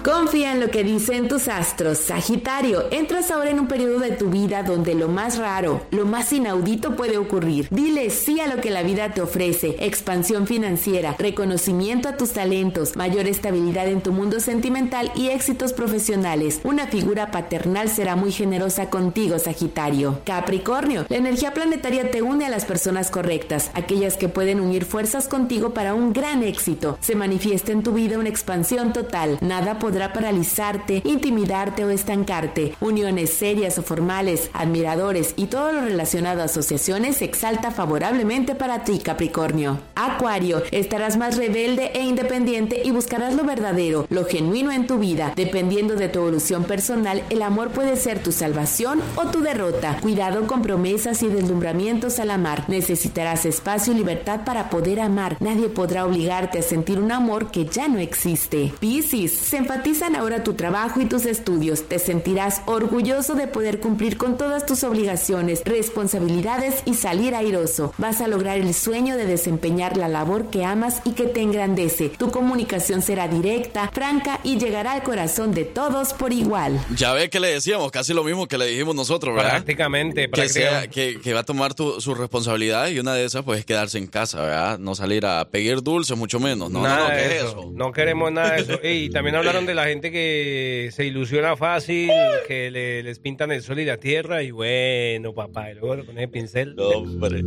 Confía 0.04 0.52
en 0.52 0.60
lo 0.60 0.68
que 0.68 0.82
dicen 0.82 1.28
tus 1.28 1.46
astros. 1.48 1.98
Sagitario, 1.98 2.86
entras 2.90 3.30
ahora 3.30 3.50
en 3.50 3.60
un 3.60 3.68
periodo 3.68 4.00
de 4.00 4.10
tu 4.10 4.30
vida 4.30 4.62
donde 4.62 4.94
lo 4.94 5.08
más 5.08 5.38
raro, 5.38 5.82
lo 5.90 6.06
más 6.06 6.32
inaudito 6.32 6.96
puede 6.96 7.18
ocurrir. 7.18 7.68
Dile 7.70 8.10
sí 8.10 8.40
a 8.40 8.48
lo 8.48 8.60
que 8.60 8.70
la 8.70 8.82
vida 8.82 9.14
te 9.14 9.20
ofrece. 9.20 9.76
Expansión 9.78 10.46
financiera, 10.46 11.14
reconocimiento 11.18 12.08
a 12.08 12.16
tus 12.16 12.32
talentos, 12.32 12.96
mayor 12.96 13.28
estabilidad 13.28 13.86
en 13.86 14.00
tu 14.00 14.12
mundo 14.12 14.40
sentimental 14.40 15.12
y 15.14 15.28
éxitos 15.28 15.72
profesionales. 15.72 16.60
Una 16.64 16.86
figura 16.86 17.30
paternal 17.30 17.88
será 17.88 18.16
muy 18.16 18.32
generosa 18.32 18.90
contigo, 18.90 19.38
Sagitario. 19.38 20.20
Capricornio, 20.24 21.06
la 21.08 21.16
energía 21.16 21.54
planetaria 21.54 22.10
te 22.10 22.22
une 22.22 22.46
a 22.46 22.50
las 22.50 22.64
personas 22.64 23.10
correctas, 23.10 23.70
aquellas 23.74 24.16
que 24.16 24.28
pueden 24.28 24.60
unir 24.60 24.84
fuerzas 24.84 25.28
contigo 25.28 25.74
para 25.74 25.94
un 25.94 26.12
gran 26.12 26.42
éxito. 26.42 26.98
Se 27.00 27.14
manifiesta 27.14 27.72
en 27.72 27.82
tu 27.82 27.92
vida 27.92 28.18
una 28.18 28.28
expansión 28.28 28.92
total. 28.92 29.38
Nada 29.40 29.78
podrá 29.82 30.12
paralizarte, 30.12 31.02
intimidarte 31.04 31.84
o 31.84 31.90
estancarte. 31.90 32.76
Uniones 32.78 33.30
serias 33.30 33.78
o 33.78 33.82
formales, 33.82 34.48
admiradores 34.52 35.34
y 35.36 35.46
todo 35.46 35.72
lo 35.72 35.80
relacionado 35.80 36.40
a 36.40 36.44
asociaciones 36.44 37.16
se 37.16 37.24
exalta 37.24 37.72
favorablemente 37.72 38.54
para 38.54 38.84
ti, 38.84 39.00
Capricornio. 39.00 39.80
Acuario, 39.96 40.62
estarás 40.70 41.16
más 41.16 41.36
rebelde 41.36 41.90
e 41.94 42.02
independiente 42.02 42.82
y 42.84 42.92
buscarás 42.92 43.34
lo 43.34 43.42
verdadero, 43.42 44.06
lo 44.08 44.24
genuino 44.24 44.70
en 44.70 44.86
tu 44.86 44.98
vida. 44.98 45.32
Dependiendo 45.34 45.96
de 45.96 46.08
tu 46.08 46.20
evolución 46.20 46.62
personal, 46.62 47.24
el 47.28 47.42
amor 47.42 47.70
puede 47.70 47.96
ser 47.96 48.22
tu 48.22 48.30
salvación 48.30 49.02
o 49.16 49.32
tu 49.32 49.40
derrota. 49.40 49.98
Cuidado 50.00 50.46
con 50.46 50.62
promesas 50.62 51.24
y 51.24 51.26
deslumbramientos 51.26 52.20
al 52.20 52.30
amar. 52.30 52.68
Necesitarás 52.68 53.46
espacio 53.46 53.92
y 53.92 53.96
libertad 53.96 54.44
para 54.44 54.70
poder 54.70 55.00
amar. 55.00 55.38
Nadie 55.40 55.68
podrá 55.68 56.06
obligarte 56.06 56.60
a 56.60 56.62
sentir 56.62 57.00
un 57.00 57.10
amor 57.10 57.50
que 57.50 57.64
ya 57.64 57.88
no 57.88 57.98
existe. 57.98 58.72
Piscis, 58.78 59.32
se 59.32 59.56
enfatizan 59.72 60.16
ahora 60.16 60.44
tu 60.44 60.52
trabajo 60.54 61.00
y 61.00 61.06
tus 61.06 61.24
estudios. 61.24 61.88
Te 61.88 61.98
sentirás 61.98 62.60
orgulloso 62.66 63.34
de 63.34 63.46
poder 63.46 63.80
cumplir 63.80 64.18
con 64.18 64.36
todas 64.36 64.66
tus 64.66 64.84
obligaciones, 64.84 65.62
responsabilidades 65.64 66.82
y 66.84 66.94
salir 66.94 67.34
airoso. 67.34 67.94
Vas 67.96 68.20
a 68.20 68.28
lograr 68.28 68.58
el 68.58 68.74
sueño 68.74 69.16
de 69.16 69.24
desempeñar 69.26 69.96
la 69.96 70.08
labor 70.08 70.50
que 70.50 70.64
amas 70.64 71.00
y 71.04 71.12
que 71.12 71.24
te 71.24 71.40
engrandece. 71.40 72.10
Tu 72.10 72.30
comunicación 72.30 73.00
será 73.00 73.28
directa, 73.28 73.90
franca 73.94 74.40
y 74.44 74.58
llegará 74.58 74.92
al 74.92 75.02
corazón 75.02 75.54
de 75.54 75.64
todos 75.64 76.12
por 76.12 76.32
igual. 76.34 76.78
Ya 76.94 77.14
ve 77.14 77.30
que 77.30 77.40
le 77.40 77.48
decíamos, 77.48 77.90
casi 77.90 78.12
lo 78.12 78.24
mismo 78.24 78.46
que 78.46 78.58
le 78.58 78.66
dijimos 78.66 78.94
nosotros, 78.94 79.34
¿verdad? 79.34 79.52
Prácticamente, 79.52 80.28
Que, 80.30 80.48
sea- 80.50 80.82
prácticamente. 80.82 80.90
que, 81.14 81.20
que 81.22 81.32
va 81.32 81.40
a 81.40 81.44
tomar 81.44 81.72
tu- 81.74 81.98
su 82.00 82.14
responsabilidad 82.14 82.88
y 82.88 82.98
una 82.98 83.14
de 83.14 83.24
esas 83.24 83.42
pues 83.42 83.60
es 83.60 83.64
quedarse 83.64 83.96
en 83.96 84.06
casa, 84.06 84.42
¿verdad? 84.42 84.78
No 84.78 84.94
salir 84.94 85.24
a 85.24 85.48
pedir 85.48 85.82
dulces, 85.82 86.16
mucho 86.16 86.38
menos. 86.40 86.70
No, 86.70 86.82
nada 86.82 86.96
no, 86.96 87.02
no, 87.04 87.10
de 87.10 87.16
¿qué 87.16 87.36
es 87.38 87.42
eso. 87.44 87.70
No 87.74 87.92
queremos 87.92 88.30
nada 88.32 88.52
de 88.52 88.60
eso. 88.62 88.78
Y 88.82 89.08
también 89.10 89.36
hablaron 89.36 89.61
de 89.66 89.74
la 89.74 89.84
gente 89.86 90.10
que 90.10 90.90
se 90.94 91.06
ilusiona 91.06 91.56
fácil, 91.56 92.10
que 92.48 92.70
le- 92.70 93.02
les 93.02 93.18
pintan 93.18 93.50
el 93.52 93.62
sol 93.62 93.78
y 93.80 93.84
la 93.84 93.96
tierra. 93.98 94.42
Y 94.42 94.50
bueno, 94.50 95.32
papá, 95.34 95.70
y 95.70 95.74
luego 95.74 96.04
ponen 96.04 96.24
el 96.24 96.30
pincel. 96.30 96.74
hombre. 96.78 97.42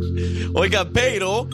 Oiga, 0.54 0.88
pero 0.92 1.48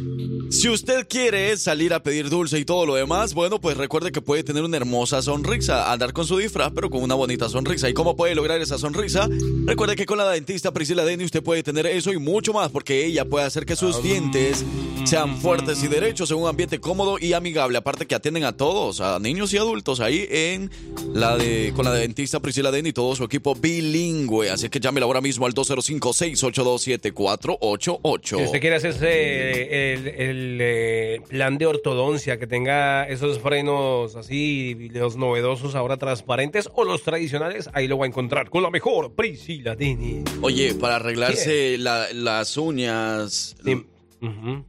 si 0.50 0.68
usted 0.68 1.06
quiere 1.08 1.56
salir 1.56 1.92
a 1.94 2.02
pedir 2.02 2.28
dulce 2.28 2.58
y 2.58 2.64
todo 2.64 2.86
lo 2.86 2.94
demás, 2.94 3.34
bueno, 3.34 3.60
pues 3.60 3.76
recuerde 3.76 4.12
que 4.12 4.20
puede 4.20 4.44
tener 4.44 4.62
una 4.62 4.76
hermosa 4.76 5.22
sonrisa, 5.22 5.92
andar 5.92 6.12
con 6.12 6.26
su 6.26 6.36
disfraz, 6.38 6.72
pero 6.74 6.90
con 6.90 7.02
una 7.02 7.14
bonita 7.14 7.48
sonrisa. 7.48 7.88
¿Y 7.88 7.94
cómo 7.94 8.16
puede 8.16 8.34
lograr 8.34 8.60
esa 8.60 8.78
sonrisa? 8.78 9.28
Recuerde 9.66 9.96
que 9.96 10.06
con 10.06 10.18
la 10.18 10.30
dentista 10.30 10.72
Priscila 10.72 11.04
Denny 11.04 11.24
usted 11.24 11.42
puede 11.42 11.62
tener 11.62 11.86
eso 11.86 12.12
y 12.12 12.18
mucho 12.18 12.52
más, 12.52 12.70
porque 12.70 13.04
ella 13.06 13.24
puede 13.24 13.44
hacer 13.46 13.66
que 13.66 13.76
sus 13.76 14.02
dientes 14.02 14.64
sean 15.04 15.36
fuertes 15.38 15.82
y 15.82 15.88
derechos 15.88 16.30
en 16.30 16.36
un 16.38 16.48
ambiente 16.48 16.78
cómodo 16.78 17.18
y 17.20 17.32
amigable. 17.32 17.78
Aparte 17.78 18.06
que 18.06 18.14
atienden 18.14 18.44
a 18.44 18.56
todos, 18.56 19.00
a 19.00 19.18
niños 19.18 19.52
y 19.52 19.56
adultos, 19.58 20.00
ahí 20.00 20.26
en 20.42 20.70
la 21.14 21.36
de 21.36 21.72
con 21.74 21.84
la 21.84 21.92
dentista 21.92 22.40
Priscila 22.40 22.70
Denny 22.70 22.90
y 22.90 22.92
todo 22.92 23.14
su 23.16 23.24
equipo 23.24 23.54
bilingüe. 23.54 24.50
Así 24.50 24.68
que 24.68 24.80
llámela 24.80 25.06
ahora 25.06 25.20
mismo 25.20 25.46
al 25.46 25.54
205-682-7488. 25.54 28.38
Si 28.38 28.44
usted 28.44 28.60
quiere 28.60 28.76
hacerse 28.76 29.92
el, 29.94 30.08
el, 30.08 30.58
eh, 30.60 31.20
plan 31.28 31.58
de 31.58 31.66
ortodoncia, 31.66 32.38
que 32.38 32.46
tenga 32.46 33.04
esos 33.08 33.38
frenos 33.40 34.16
así, 34.16 34.88
los 34.92 35.16
novedosos 35.16 35.74
ahora 35.74 35.96
transparentes 35.96 36.68
o 36.74 36.84
los 36.84 37.02
tradicionales, 37.02 37.68
ahí 37.72 37.88
lo 37.88 37.98
va 37.98 38.04
a 38.06 38.08
encontrar 38.08 38.50
con 38.50 38.62
la 38.62 38.70
mejor 38.70 39.14
Priscila 39.14 39.74
Dini. 39.76 40.22
Oye, 40.40 40.74
para 40.74 40.96
arreglarse 40.96 41.78
la- 41.78 42.12
las 42.12 42.56
uñas 42.56 43.56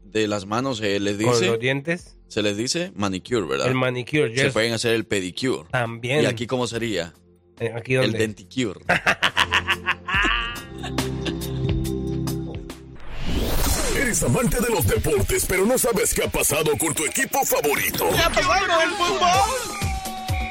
de 0.03 0.27
las 0.27 0.45
manos, 0.45 0.77
se 0.79 0.99
les 0.99 1.17
Con 1.17 1.33
dice. 1.33 1.47
los 1.47 1.59
dientes. 1.59 2.17
Se 2.33 2.41
les 2.41 2.57
dice 2.57 2.91
manicure, 2.95 3.41
¿verdad? 3.45 3.67
El 3.67 3.75
manicure, 3.75 4.35
Se 4.35 4.45
yes. 4.45 4.53
pueden 4.53 4.73
hacer 4.73 4.95
el 4.95 5.05
pedicure. 5.05 5.69
También. 5.69 6.23
¿Y 6.23 6.25
aquí 6.25 6.47
cómo 6.47 6.65
sería? 6.65 7.13
Eh, 7.59 7.71
¿Aquí 7.75 7.93
El 7.93 8.01
dónde? 8.13 8.17
denticure. 8.17 8.79
Eres 13.95 14.23
amante 14.23 14.57
de 14.59 14.69
los 14.69 14.87
deportes, 14.87 15.45
pero 15.47 15.67
no 15.67 15.77
sabes 15.77 16.11
qué 16.15 16.23
ha 16.23 16.27
pasado 16.27 16.75
con 16.79 16.95
tu 16.95 17.05
equipo 17.05 17.45
favorito. 17.45 18.09
¿Qué 18.09 18.17
ha 18.19 18.29
pasado 18.29 18.65
con 18.67 18.81
el 18.81 18.89
fútbol? 18.95 19.83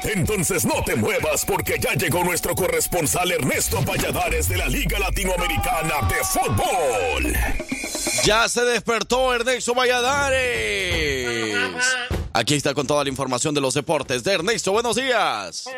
Entonces 0.05 0.65
no 0.65 0.81
te 0.85 0.95
muevas 0.95 1.45
porque 1.45 1.77
ya 1.79 1.93
llegó 1.93 2.23
nuestro 2.23 2.55
corresponsal 2.55 3.31
Ernesto 3.31 3.81
Valladares 3.83 4.47
de 4.49 4.57
la 4.57 4.67
Liga 4.67 4.99
Latinoamericana 4.99 6.07
de 6.09 6.15
Fútbol. 6.25 7.33
Ya 8.25 8.47
se 8.47 8.63
despertó 8.63 9.33
Ernesto 9.33 9.73
Valladares. 9.75 11.57
Aquí 12.33 12.55
está 12.55 12.73
con 12.73 12.87
toda 12.87 13.03
la 13.03 13.09
información 13.09 13.53
de 13.53 13.59
los 13.59 13.73
deportes 13.73 14.23
de 14.23 14.35
Ernesto. 14.35 14.71
Buenos 14.71 14.95
días. 14.95 15.69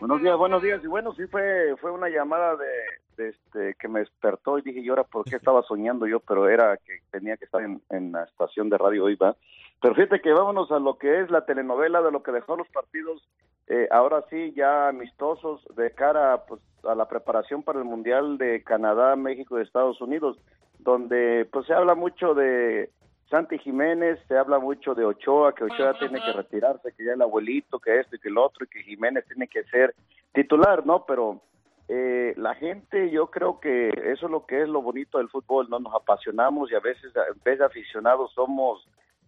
Buenos 0.00 0.20
días, 0.20 0.36
buenos 0.36 0.60
días. 0.64 0.82
Y 0.82 0.88
bueno, 0.88 1.14
sí 1.14 1.28
fue 1.28 1.76
fue 1.80 1.92
una 1.92 2.08
llamada 2.08 2.56
de, 2.56 3.28
este 3.28 3.76
que 3.78 3.86
me 3.86 4.00
despertó 4.00 4.58
y 4.58 4.62
dije, 4.62 4.80
¿y 4.80 4.88
ahora 4.88 5.04
por 5.04 5.24
qué 5.26 5.36
estaba 5.36 5.62
soñando 5.62 6.08
yo? 6.08 6.18
Pero 6.18 6.48
era 6.48 6.76
que 6.78 6.98
tenía 7.12 7.36
que 7.36 7.44
estar 7.44 7.62
en, 7.62 8.10
la 8.10 8.24
estación 8.24 8.68
de 8.68 8.76
radio 8.76 9.04
hoy, 9.04 9.14
¿va? 9.14 9.36
Pero 9.80 9.94
fíjate 9.94 10.20
que 10.20 10.32
vámonos 10.32 10.72
a 10.72 10.80
lo 10.80 10.98
que 10.98 11.20
es 11.20 11.30
la 11.30 11.46
telenovela 11.46 12.02
de 12.02 12.10
lo 12.10 12.24
que 12.24 12.32
dejó 12.32 12.56
los 12.56 12.68
partidos, 12.70 13.22
eh, 13.68 13.86
ahora 13.92 14.24
sí, 14.28 14.52
ya 14.56 14.88
amistosos 14.88 15.64
de 15.76 15.92
cara 15.92 16.46
pues, 16.48 16.60
a 16.82 16.96
la 16.96 17.06
preparación 17.06 17.62
para 17.62 17.78
el 17.78 17.84
Mundial 17.84 18.38
de 18.38 18.64
Canadá, 18.64 19.14
México 19.14 19.56
y 19.56 19.62
Estados 19.62 20.00
Unidos, 20.00 20.36
donde 20.84 21.48
pues 21.50 21.66
se 21.66 21.74
habla 21.74 21.94
mucho 21.94 22.34
de 22.34 22.90
Santi 23.30 23.58
Jiménez, 23.58 24.20
se 24.28 24.36
habla 24.36 24.58
mucho 24.58 24.94
de 24.94 25.04
Ochoa, 25.04 25.54
que 25.54 25.64
Ochoa 25.64 25.98
tiene 25.98 26.20
que 26.20 26.32
retirarse, 26.32 26.92
que 26.92 27.04
ya 27.04 27.14
el 27.14 27.22
abuelito, 27.22 27.80
que 27.80 27.98
esto 27.98 28.16
y 28.16 28.20
que 28.20 28.28
el 28.28 28.38
otro, 28.38 28.64
y 28.64 28.68
que 28.68 28.82
Jiménez 28.82 29.24
tiene 29.26 29.48
que 29.48 29.64
ser 29.64 29.94
titular, 30.32 30.86
¿no? 30.86 31.04
Pero 31.06 31.40
eh, 31.88 32.34
la 32.36 32.54
gente, 32.54 33.10
yo 33.10 33.30
creo 33.30 33.60
que 33.60 33.88
eso 33.88 34.26
es 34.26 34.30
lo 34.30 34.46
que 34.46 34.62
es 34.62 34.68
lo 34.68 34.82
bonito 34.82 35.18
del 35.18 35.30
fútbol, 35.30 35.68
¿no? 35.68 35.80
Nos 35.80 35.94
apasionamos 35.94 36.70
y 36.70 36.74
a 36.74 36.80
veces, 36.80 37.12
en 37.16 37.40
vez 37.42 37.58
de 37.58 37.64
aficionados, 37.64 38.32
somos, 38.34 38.86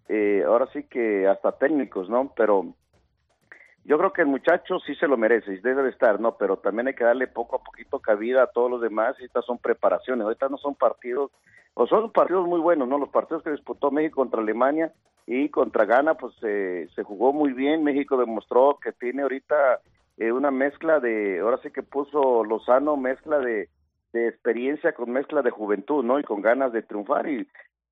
eh, 0.09 0.44
ahora 0.46 0.68
sí 0.72 0.84
que 0.84 1.26
hasta 1.26 1.52
técnicos, 1.52 2.09
¿no? 2.09 2.32
Pero 2.36 2.74
yo 3.87 3.99
creo 3.99 4.12
que 4.12 4.22
el 4.22 4.28
muchacho 4.28 4.80
sí 4.80 4.97
se 4.97 5.07
lo 5.07 5.16
merece 5.16 5.55
y 5.55 5.59
debe 5.59 5.84
de 5.84 5.91
estar, 5.91 6.18
¿no? 6.18 6.37
Pero 6.37 6.57
también 6.57 6.89
hay 6.89 6.95
que 6.95 7.05
darle 7.05 7.28
poco 7.28 7.57
a 7.57 7.62
poquito 7.62 8.01
cabida 8.01 8.43
a 8.43 8.47
todos 8.49 8.68
los 8.68 8.80
demás 8.80 9.16
estas 9.20 9.45
son 9.45 9.59
preparaciones. 9.59 10.24
Ahorita 10.24 10.49
no 10.49 10.59
son 10.59 10.74
partidos, 10.74 11.30
o 11.74 11.87
son 11.87 12.11
partidos 12.11 12.49
muy 12.49 12.59
buenos, 12.59 12.89
¿no? 12.89 12.99
Los 12.99 13.11
partidos 13.11 13.45
que 13.45 13.51
disputó 13.51 13.93
México 13.93 14.16
contra 14.16 14.41
Alemania 14.41 14.93
y 15.24 15.51
contra 15.51 15.84
Ghana, 15.84 16.14
pues 16.14 16.34
eh, 16.43 16.89
se 16.97 17.05
jugó 17.05 17.32
muy 17.32 17.53
bien. 17.53 17.84
México 17.84 18.16
demostró 18.16 18.78
que 18.82 18.91
tiene 18.91 19.22
ahorita 19.22 19.80
eh, 20.16 20.32
una 20.32 20.51
mezcla 20.51 20.99
de, 20.99 21.39
ahora 21.39 21.59
sí 21.62 21.70
que 21.70 21.84
puso 21.84 22.45
Lozano, 22.45 22.97
mezcla 22.97 23.39
de 23.39 23.68
experiencia 24.12 24.95
con 24.95 25.12
mezcla 25.12 25.43
de 25.43 25.51
juventud, 25.51 26.03
¿no? 26.03 26.18
Y 26.18 26.24
con 26.24 26.41
ganas 26.41 26.72
de 26.72 26.82
triunfar 26.82 27.28
y 27.28 27.47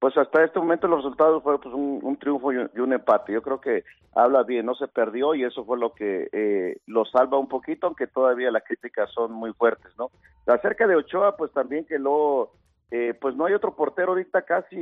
pues 0.04 0.18
hasta 0.18 0.44
este 0.44 0.58
momento 0.58 0.86
los 0.86 0.98
resultados 0.98 1.42
fueron 1.42 1.62
pues 1.62 1.74
un, 1.74 1.98
un 2.02 2.18
triunfo 2.18 2.52
y 2.52 2.58
un, 2.58 2.92
empate. 2.92 3.32
Yo 3.32 3.40
creo 3.40 3.58
que 3.58 3.84
habla 4.14 4.42
bien, 4.42 4.66
no 4.66 4.74
se 4.74 4.86
perdió 4.86 5.34
y 5.34 5.44
eso 5.44 5.64
fue 5.64 5.78
lo 5.78 5.94
que 5.94 6.28
eh, 6.30 6.76
lo 6.84 7.06
salva 7.06 7.38
un 7.38 7.48
poquito, 7.48 7.86
aunque 7.86 8.06
todavía 8.06 8.50
las 8.50 8.64
críticas 8.64 9.10
son 9.14 9.32
muy 9.32 9.54
fuertes, 9.54 9.92
¿no? 9.96 10.10
Acerca 10.46 10.86
de 10.86 10.96
Ochoa, 10.96 11.38
pues 11.38 11.52
también 11.52 11.86
que 11.86 11.98
lo, 11.98 12.52
eh, 12.90 13.14
pues 13.18 13.34
no 13.34 13.46
hay 13.46 13.54
otro 13.54 13.74
portero 13.74 14.10
ahorita 14.10 14.42
casi, 14.42 14.76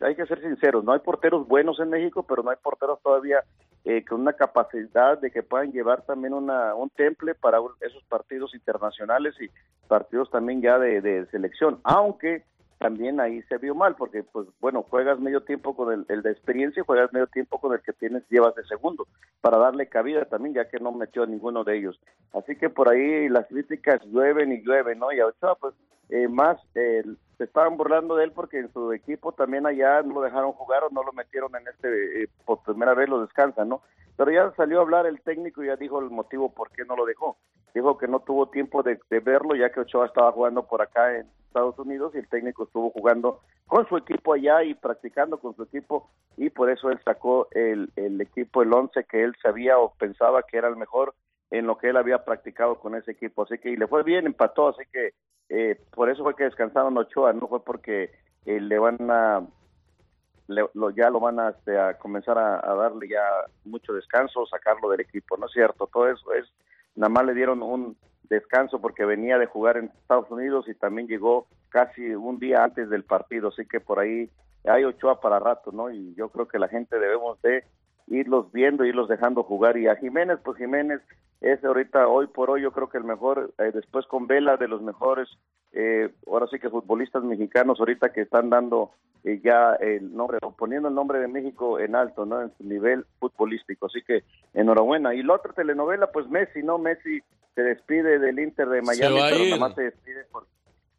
hay 0.00 0.16
que 0.16 0.26
ser 0.26 0.40
sinceros, 0.40 0.82
no 0.82 0.92
hay 0.92 0.98
porteros 0.98 1.46
buenos 1.46 1.78
en 1.78 1.90
México, 1.90 2.24
pero 2.28 2.42
no 2.42 2.50
hay 2.50 2.56
porteros 2.60 3.00
todavía 3.00 3.44
eh, 3.84 4.04
con 4.04 4.22
una 4.22 4.32
capacidad 4.32 5.16
de 5.18 5.30
que 5.30 5.44
puedan 5.44 5.70
llevar 5.70 6.02
también 6.02 6.34
una, 6.34 6.74
un 6.74 6.90
temple 6.90 7.36
para 7.36 7.58
esos 7.80 8.02
partidos 8.08 8.52
internacionales 8.56 9.36
y 9.40 9.48
partidos 9.86 10.28
también 10.32 10.60
ya 10.60 10.80
de 10.80 11.26
selección, 11.30 11.78
aunque 11.84 12.42
también 12.84 13.18
ahí 13.18 13.40
se 13.44 13.56
vio 13.56 13.74
mal, 13.74 13.96
porque 13.96 14.22
pues 14.24 14.46
bueno, 14.60 14.82
juegas 14.82 15.18
medio 15.18 15.40
tiempo 15.40 15.74
con 15.74 16.04
el, 16.06 16.22
de 16.22 16.30
experiencia 16.30 16.82
y 16.82 16.84
juegas 16.84 17.10
medio 17.14 17.26
tiempo 17.28 17.58
con 17.58 17.72
el 17.72 17.80
que 17.80 17.94
tienes, 17.94 18.28
llevas 18.28 18.54
de 18.56 18.64
segundo, 18.64 19.06
para 19.40 19.56
darle 19.56 19.88
cabida 19.88 20.26
también, 20.26 20.54
ya 20.54 20.68
que 20.68 20.78
no 20.78 20.92
metió 20.92 21.22
a 21.22 21.26
ninguno 21.26 21.64
de 21.64 21.78
ellos. 21.78 21.98
Así 22.34 22.56
que 22.56 22.68
por 22.68 22.90
ahí 22.90 23.30
las 23.30 23.46
críticas 23.46 24.04
llueven 24.04 24.52
y 24.52 24.60
llueven, 24.60 24.98
¿no? 24.98 25.10
Y 25.12 25.20
a 25.20 25.28
Ochoa, 25.28 25.54
pues 25.54 25.72
eh, 26.08 26.28
más, 26.28 26.58
eh, 26.74 27.02
se 27.38 27.44
estaban 27.44 27.76
burlando 27.76 28.16
de 28.16 28.24
él 28.24 28.32
porque 28.32 28.58
en 28.58 28.72
su 28.72 28.92
equipo 28.92 29.32
también 29.32 29.66
allá 29.66 30.02
no 30.02 30.14
lo 30.14 30.20
dejaron 30.20 30.52
jugar 30.52 30.84
o 30.84 30.90
no 30.90 31.02
lo 31.02 31.12
metieron 31.12 31.54
en 31.56 31.66
este, 31.68 32.22
eh, 32.22 32.28
por 32.44 32.62
primera 32.62 32.94
vez 32.94 33.08
lo 33.08 33.20
descansan, 33.20 33.68
¿no? 33.68 33.82
Pero 34.16 34.30
ya 34.30 34.52
salió 34.56 34.78
a 34.78 34.82
hablar 34.82 35.06
el 35.06 35.20
técnico 35.22 35.62
y 35.62 35.66
ya 35.66 35.76
dijo 35.76 35.98
el 35.98 36.10
motivo 36.10 36.52
por 36.52 36.70
qué 36.70 36.84
no 36.84 36.94
lo 36.94 37.04
dejó. 37.04 37.36
Dijo 37.74 37.98
que 37.98 38.06
no 38.06 38.20
tuvo 38.20 38.48
tiempo 38.48 38.84
de, 38.84 39.00
de 39.10 39.18
verlo 39.18 39.56
ya 39.56 39.70
que 39.70 39.80
Ochoa 39.80 40.06
estaba 40.06 40.30
jugando 40.30 40.64
por 40.64 40.80
acá 40.80 41.16
en 41.16 41.26
Estados 41.48 41.76
Unidos 41.80 42.12
y 42.14 42.18
el 42.18 42.28
técnico 42.28 42.64
estuvo 42.64 42.90
jugando 42.90 43.40
con 43.66 43.88
su 43.88 43.96
equipo 43.96 44.34
allá 44.34 44.62
y 44.62 44.74
practicando 44.74 45.38
con 45.38 45.56
su 45.56 45.64
equipo 45.64 46.08
y 46.36 46.50
por 46.50 46.70
eso 46.70 46.90
él 46.90 47.00
sacó 47.04 47.48
el, 47.50 47.90
el 47.96 48.20
equipo, 48.20 48.62
el 48.62 48.72
11 48.72 49.04
que 49.04 49.24
él 49.24 49.34
sabía 49.42 49.78
o 49.78 49.92
pensaba 49.94 50.42
que 50.42 50.58
era 50.58 50.68
el 50.68 50.76
mejor 50.76 51.14
en 51.50 51.66
lo 51.66 51.78
que 51.78 51.90
él 51.90 51.96
había 51.96 52.24
practicado 52.24 52.78
con 52.78 52.94
ese 52.94 53.12
equipo. 53.12 53.42
Así 53.42 53.58
que 53.58 53.70
y 53.70 53.76
le 53.76 53.86
fue 53.86 54.02
bien, 54.02 54.26
empató, 54.26 54.68
así 54.68 54.82
que 54.92 55.14
eh, 55.48 55.80
por 55.94 56.10
eso 56.10 56.22
fue 56.22 56.34
que 56.36 56.44
descansaron 56.44 56.96
Ochoa, 56.98 57.32
no 57.32 57.48
fue 57.48 57.64
porque 57.64 58.10
eh, 58.46 58.60
le 58.60 58.78
van 58.78 58.98
a 59.10 59.46
le- 60.46 60.68
lo, 60.74 60.90
ya 60.90 61.10
lo 61.10 61.20
van 61.20 61.40
a, 61.40 61.50
este, 61.50 61.78
a 61.78 61.94
comenzar 61.98 62.38
a, 62.38 62.60
a 62.70 62.74
darle 62.74 63.08
ya 63.08 63.22
mucho 63.64 63.92
descanso, 63.92 64.46
sacarlo 64.46 64.90
del 64.90 65.00
equipo, 65.00 65.36
¿no 65.36 65.46
es 65.46 65.52
cierto? 65.52 65.88
Todo 65.92 66.08
eso 66.08 66.32
es, 66.34 66.46
nada 66.94 67.08
más 67.08 67.24
le 67.24 67.34
dieron 67.34 67.62
un 67.62 67.96
descanso 68.28 68.80
porque 68.80 69.04
venía 69.04 69.38
de 69.38 69.46
jugar 69.46 69.76
en 69.76 69.86
Estados 69.86 70.30
Unidos 70.30 70.66
y 70.68 70.74
también 70.74 71.08
llegó 71.08 71.46
casi 71.70 72.14
un 72.14 72.38
día 72.38 72.64
antes 72.64 72.88
del 72.90 73.04
partido, 73.04 73.48
así 73.48 73.66
que 73.66 73.80
por 73.80 73.98
ahí 73.98 74.30
hay 74.64 74.84
Ochoa 74.84 75.20
para 75.20 75.38
rato, 75.38 75.72
¿no? 75.72 75.90
Y 75.90 76.14
yo 76.14 76.28
creo 76.30 76.46
que 76.48 76.58
la 76.58 76.68
gente 76.68 76.98
debemos 76.98 77.40
de 77.42 77.64
irlos 78.06 78.50
viendo, 78.52 78.84
irlos 78.84 79.08
dejando 79.08 79.42
jugar. 79.42 79.76
Y 79.76 79.88
a 79.88 79.96
Jiménez, 79.96 80.38
pues 80.44 80.56
Jiménez 80.58 81.00
es 81.40 81.62
ahorita, 81.64 82.08
hoy 82.08 82.26
por 82.26 82.50
hoy, 82.50 82.62
yo 82.62 82.72
creo 82.72 82.88
que 82.88 82.98
el 82.98 83.04
mejor, 83.04 83.52
eh, 83.58 83.70
después 83.72 84.06
con 84.06 84.26
Vela, 84.26 84.56
de 84.56 84.68
los 84.68 84.82
mejores, 84.82 85.28
eh, 85.72 86.10
ahora 86.26 86.46
sí 86.46 86.58
que 86.58 86.70
futbolistas 86.70 87.22
mexicanos 87.24 87.78
ahorita 87.80 88.12
que 88.12 88.22
están 88.22 88.48
dando 88.48 88.92
eh, 89.24 89.40
ya 89.42 89.74
el 89.74 90.14
nombre, 90.14 90.38
o 90.42 90.52
poniendo 90.52 90.88
el 90.88 90.94
nombre 90.94 91.18
de 91.18 91.28
México 91.28 91.78
en 91.80 91.96
alto, 91.96 92.24
¿no? 92.26 92.42
En 92.42 92.52
su 92.56 92.64
nivel 92.64 93.04
futbolístico. 93.18 93.86
Así 93.86 94.02
que 94.02 94.22
enhorabuena. 94.52 95.14
Y 95.14 95.22
la 95.22 95.34
otra 95.34 95.52
telenovela, 95.52 96.08
pues 96.12 96.28
Messi, 96.28 96.62
¿no? 96.62 96.78
Messi 96.78 97.20
se 97.54 97.62
despide 97.62 98.18
del 98.18 98.38
Inter 98.38 98.68
de 98.68 98.82
Miami, 98.82 99.18
pero 99.30 99.44
nada 99.44 99.56
más 99.58 99.74
se 99.74 99.82
despide 99.84 100.24
por... 100.30 100.46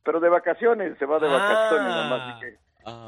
Pero 0.03 0.19
de 0.19 0.29
vacaciones, 0.29 0.97
se 0.99 1.05
va 1.05 1.19
de 1.19 1.27
Ah. 1.27 1.31
vacaciones, 1.31 1.87
nada 1.87 2.09
más, 2.09 2.35
así 2.35 2.45
que 2.45 2.51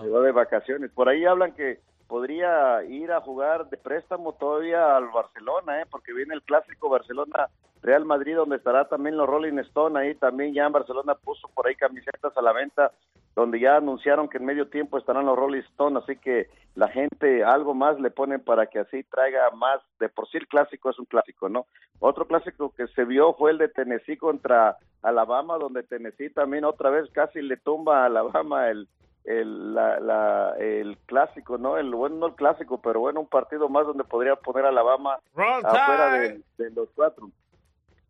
se 0.03 0.09
va 0.09 0.19
de 0.21 0.31
vacaciones. 0.31 0.91
Por 0.91 1.09
ahí 1.09 1.25
hablan 1.25 1.53
que 1.53 1.79
podría 2.07 2.83
ir 2.83 3.11
a 3.11 3.21
jugar 3.21 3.69
de 3.69 3.77
préstamo 3.77 4.33
todavía 4.33 4.95
al 4.95 5.09
Barcelona, 5.09 5.81
¿eh? 5.81 5.85
porque 5.89 6.13
viene 6.13 6.33
el 6.33 6.41
clásico 6.41 6.89
Barcelona 6.89 7.49
Real 7.81 8.05
Madrid, 8.05 8.35
donde 8.35 8.55
estará 8.55 8.87
también 8.87 9.17
los 9.17 9.27
Rolling 9.27 9.59
Stone 9.59 9.99
ahí 9.99 10.15
también 10.15 10.53
ya 10.53 10.65
en 10.65 10.71
Barcelona 10.71 11.15
puso 11.15 11.47
por 11.49 11.67
ahí 11.67 11.75
camisetas 11.75 12.35
a 12.35 12.41
la 12.41 12.53
venta, 12.53 12.91
donde 13.35 13.59
ya 13.59 13.77
anunciaron 13.77 14.27
que 14.27 14.37
en 14.37 14.45
medio 14.45 14.67
tiempo 14.67 14.97
estarán 14.97 15.25
los 15.25 15.37
Rolling 15.37 15.61
Stone, 15.61 15.99
así 15.99 16.15
que 16.17 16.49
la 16.75 16.87
gente 16.87 17.43
algo 17.43 17.73
más 17.73 17.99
le 17.99 18.09
ponen 18.09 18.41
para 18.41 18.65
que 18.67 18.79
así 18.79 19.03
traiga 19.03 19.51
más, 19.51 19.79
de 19.99 20.09
por 20.09 20.27
sí 20.29 20.37
el 20.37 20.47
clásico 20.47 20.89
es 20.89 20.97
un 20.97 21.05
clásico, 21.05 21.49
¿no? 21.49 21.67
Otro 21.99 22.25
clásico 22.25 22.73
que 22.75 22.87
se 22.87 23.05
vio 23.05 23.33
fue 23.33 23.51
el 23.51 23.57
de 23.57 23.69
Tennessee 23.69 24.17
contra 24.17 24.77
Alabama, 25.01 25.57
donde 25.57 25.83
Tennessee 25.83 26.29
también 26.29 26.65
otra 26.65 26.89
vez 26.89 27.09
casi 27.11 27.41
le 27.41 27.57
tumba 27.57 28.03
a 28.03 28.05
Alabama 28.05 28.69
el 28.69 28.87
el, 29.27 29.75
la, 29.75 29.99
la- 29.99 30.55
el 30.57 30.97
clásico, 31.05 31.57
¿no? 31.57 31.77
El 31.77 31.93
bueno, 31.93 32.15
no 32.15 32.25
el 32.27 32.35
clásico, 32.35 32.79
pero 32.81 33.01
bueno, 33.01 33.19
un 33.19 33.27
partido 33.27 33.69
más 33.69 33.85
donde 33.85 34.03
podría 34.05 34.35
poner 34.37 34.65
a 34.65 34.69
Alabama 34.69 35.19
afuera 35.67 36.09
de, 36.19 36.41
de 36.57 36.71
los 36.71 36.89
cuatro. 36.95 37.29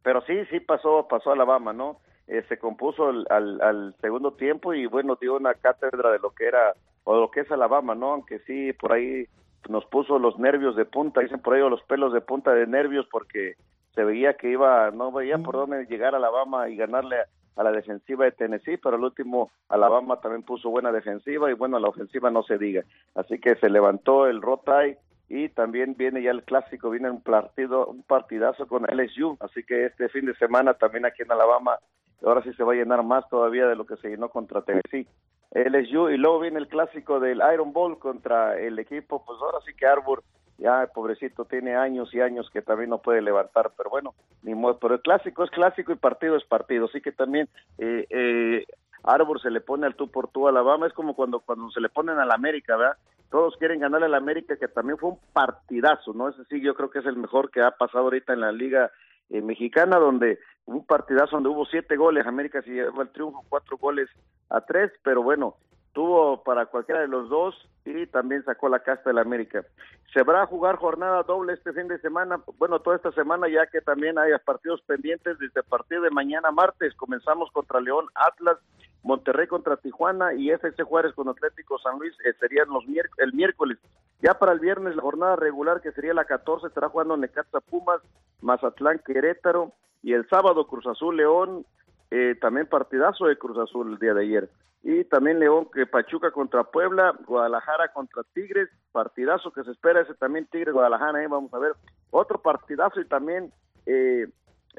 Pero 0.04 0.22
sí, 0.22 0.46
sí 0.52 0.60
pasó, 0.62 1.08
pasó 1.10 1.32
Alabama, 1.32 1.74
¿no? 1.74 1.98
Eh, 2.28 2.44
se 2.48 2.58
compuso 2.60 3.08
al, 3.08 3.26
al, 3.30 3.62
al 3.62 3.96
segundo 4.00 4.32
tiempo 4.34 4.74
y 4.74 4.86
bueno, 4.86 5.18
dio 5.20 5.36
una 5.36 5.54
cátedra 5.54 6.12
de 6.12 6.20
lo 6.20 6.32
que 6.32 6.46
era 6.46 6.74
o 7.04 7.16
de 7.16 7.22
lo 7.22 7.32
que 7.32 7.40
es 7.42 7.52
Alabama, 7.52 7.96
¿no? 7.96 8.12
Aunque 8.14 8.40
sí, 8.40 8.72
por 8.74 8.94
ahí 8.94 9.26
nos 9.70 9.86
puso 9.86 10.20
los 10.20 10.38
nervios 10.38 10.76
de 10.76 10.86
punta, 10.86 11.22
dicen 11.22 11.40
por 11.42 11.54
ahí 11.56 11.62
o 11.62 11.70
los 11.70 11.82
pelos 11.84 12.14
de 12.14 12.22
punta 12.22 12.54
de 12.54 12.68
nervios 12.68 13.08
porque 13.12 13.56
se 13.96 14.04
veía 14.04 14.36
que 14.36 14.50
iba, 14.50 14.92
no 14.92 15.12
veía 15.12 15.38
por 15.40 15.56
dónde 15.56 15.86
llegar 15.88 16.14
a 16.14 16.18
Alabama 16.18 16.70
y 16.70 16.76
ganarle 16.76 17.22
a, 17.22 17.26
a 17.58 17.64
la 17.64 17.72
defensiva 17.72 18.26
de 18.26 18.32
Tennessee, 18.32 18.78
pero 18.78 18.96
al 18.96 19.04
último 19.04 19.52
Alabama 19.68 20.22
también 20.22 20.44
puso 20.44 20.70
buena 20.70 20.92
defensiva 20.92 21.50
y 21.50 21.54
bueno, 21.54 21.80
la 21.80 21.90
ofensiva 21.90 22.32
no 22.32 22.44
se 22.44 22.58
diga. 22.58 22.84
Así 23.16 23.40
que 23.40 23.56
se 23.56 23.70
levantó 23.70 24.28
el 24.28 24.42
Rotay 24.42 24.96
y 25.28 25.50
también 25.50 25.96
viene 25.98 26.22
ya 26.22 26.32
el 26.32 26.44
clásico, 26.44 26.90
viene 26.90 27.10
un 27.10 27.22
partido, 27.22 27.88
un 27.88 28.04
partidazo 28.04 28.68
con 28.68 28.84
LSU, 28.84 29.38
así 29.42 29.64
que 29.64 29.88
este 29.88 30.08
fin 30.10 30.26
de 30.26 30.36
semana 30.36 30.76
también 30.76 31.06
aquí 31.06 31.24
en 31.24 31.32
Alabama, 31.32 31.78
ahora 32.24 32.42
sí 32.44 32.54
se 32.54 32.64
va 32.64 32.74
a 32.74 32.78
llenar 32.78 33.04
más 33.04 33.28
todavía 33.30 33.68
de 33.68 33.76
lo 33.76 33.86
que 33.86 33.98
se 33.98 34.10
llenó 34.10 34.30
contra 34.30 34.62
Tennessee. 34.62 35.08
LSU 35.52 36.10
y 36.10 36.18
luego 36.18 36.40
viene 36.40 36.60
el 36.60 36.68
clásico 36.68 37.20
del 37.20 37.42
Iron 37.54 37.74
Bowl 37.74 37.98
contra 38.00 38.60
el 38.60 38.78
equipo, 38.80 39.24
pues 39.26 39.40
ahora 39.42 39.60
sí 39.66 39.74
que 39.74 39.88
Arbor, 39.88 40.24
ya 40.58 40.88
pobrecito, 40.94 41.46
tiene 41.46 41.76
años 41.76 42.14
y 42.14 42.22
años 42.22 42.50
que 42.52 42.62
también 42.62 42.90
no 42.90 43.00
puede 43.00 43.22
levantar, 43.22 43.72
pero 43.78 43.90
bueno, 43.90 44.16
ni 44.44 44.56
modo, 44.56 44.80
pero 44.80 44.96
el 44.96 45.02
clásico 45.02 45.44
es 45.44 45.52
clásico 45.52 45.92
y 45.92 45.96
partido 45.96 46.36
es 46.36 46.44
partido, 46.46 46.86
así 46.86 47.02
que 47.02 47.12
también 47.12 47.48
eh, 47.78 48.08
eh, 48.10 48.66
Arbor 49.04 49.42
se 49.42 49.52
le 49.52 49.62
pone 49.62 49.86
al 49.86 49.96
tú 49.96 50.10
por 50.10 50.30
tú 50.30 50.48
a 50.48 50.50
Alabama, 50.50 50.88
es 50.88 50.94
como 50.94 51.16
cuando, 51.16 51.40
cuando 51.40 51.70
se 51.72 51.82
le 51.82 51.90
ponen 51.90 52.18
al 52.20 52.32
América, 52.32 52.76
¿verdad? 52.76 52.98
Todos 53.30 53.56
quieren 53.58 53.82
ganarle 53.82 54.08
al 54.08 54.16
América, 54.16 54.56
que 54.58 54.68
también 54.68 54.98
fue 54.98 55.12
un 55.12 55.20
partidazo, 55.34 56.14
¿no? 56.14 56.30
Ese 56.30 56.44
sí, 56.46 56.62
yo 56.62 56.76
creo 56.76 56.90
que 56.90 57.00
es 57.00 57.06
el 57.06 57.18
mejor 57.18 57.52
que 57.52 57.62
ha 57.62 57.72
pasado 57.72 58.06
ahorita 58.06 58.34
en 58.34 58.42
la 58.42 58.52
liga 58.52 58.92
eh, 59.30 59.42
mexicana, 59.42 59.98
donde 59.98 60.40
un 60.66 60.86
partidazo 60.86 61.36
donde 61.36 61.50
hubo 61.50 61.66
siete 61.66 61.98
goles, 61.98 62.26
América 62.26 62.62
se 62.62 62.72
llevó 62.72 63.02
el 63.02 63.10
triunfo, 63.10 63.44
cuatro 63.48 63.78
goles 63.78 64.10
a 64.50 64.62
tres, 64.62 64.92
pero 65.04 65.22
bueno, 65.22 65.56
tuvo 65.98 66.44
para 66.44 66.68
cualquiera 66.68 67.02
de 67.02 67.08
los 67.08 67.28
dos 67.28 67.56
y 67.84 68.06
también 68.06 68.46
sacó 68.46 68.70
la 68.70 68.82
casta 68.84 69.10
del 69.10 69.18
América. 69.18 69.66
Se 70.14 70.22
va 70.22 70.44
a 70.44 70.46
jugar 70.46 70.76
jornada 70.76 71.24
doble 71.24 71.54
este 71.54 71.74
fin 71.74 71.88
de 71.88 71.98
semana, 71.98 72.40
bueno, 72.60 72.80
toda 72.82 72.98
esta 72.98 73.12
semana 73.14 73.50
ya 73.50 73.66
que 73.66 73.82
también 73.82 74.20
hay 74.20 74.30
partidos 74.46 74.80
pendientes 74.84 75.40
desde 75.40 75.62
el 75.62 75.66
partido 75.66 76.04
de 76.04 76.12
mañana 76.12 76.52
martes, 76.52 76.94
comenzamos 76.94 77.50
contra 77.52 77.82
León, 77.82 78.06
Atlas, 78.14 78.60
Monterrey 79.02 79.48
contra 79.48 79.76
Tijuana 79.76 80.36
y 80.36 80.52
FC 80.52 80.84
Juárez 80.84 81.16
con 81.16 81.30
Atlético 81.30 81.80
San 81.80 81.98
Luis 81.98 82.14
eh, 82.26 82.34
serían 82.40 82.70
los 82.70 82.84
el 83.18 83.34
miércoles. 83.34 83.80
Ya 84.22 84.36
para 84.36 84.52
el 84.52 84.60
viernes 84.60 84.96
la 84.96 85.02
jornada 85.02 85.36
regular 85.36 85.82
que 85.82 85.94
sería 85.94 86.14
la 86.14 86.26
14 86.26 86.68
estará 86.68 86.90
jugando 86.90 87.18
Necaxa 87.18 87.60
Pumas, 87.60 88.02
Mazatlán 88.42 89.02
Querétaro 89.04 89.72
y 90.04 90.14
el 90.14 90.30
sábado 90.30 90.68
Cruz 90.68 90.86
Azul 90.86 91.18
León, 91.18 91.66
eh, 92.12 92.36
también 92.40 92.68
partidazo 92.68 93.26
de 93.26 93.38
Cruz 93.38 93.58
Azul 93.58 93.94
el 93.94 94.00
día 94.00 94.14
de 94.14 94.24
ayer. 94.24 94.50
Y 94.84 95.04
también 95.06 95.40
León, 95.40 95.68
que 95.74 95.86
Pachuca 95.86 96.32
contra 96.32 96.64
Puebla, 96.64 97.14
Guadalajara 97.26 97.92
contra 97.92 98.24
Tigres, 98.34 98.70
partidazo 98.92 99.52
que 99.52 99.64
se 99.64 99.72
espera 99.72 100.02
ese 100.02 100.14
también 100.14 100.46
Tigres 100.46 100.74
Guadalajara, 100.74 101.20
ahí 101.20 101.28
vamos 101.28 101.54
a 101.54 101.60
ver. 101.60 101.74
Otro 102.12 102.42
partidazo 102.42 103.02
y 103.02 103.06
también 103.06 103.52
eh, 103.86 104.28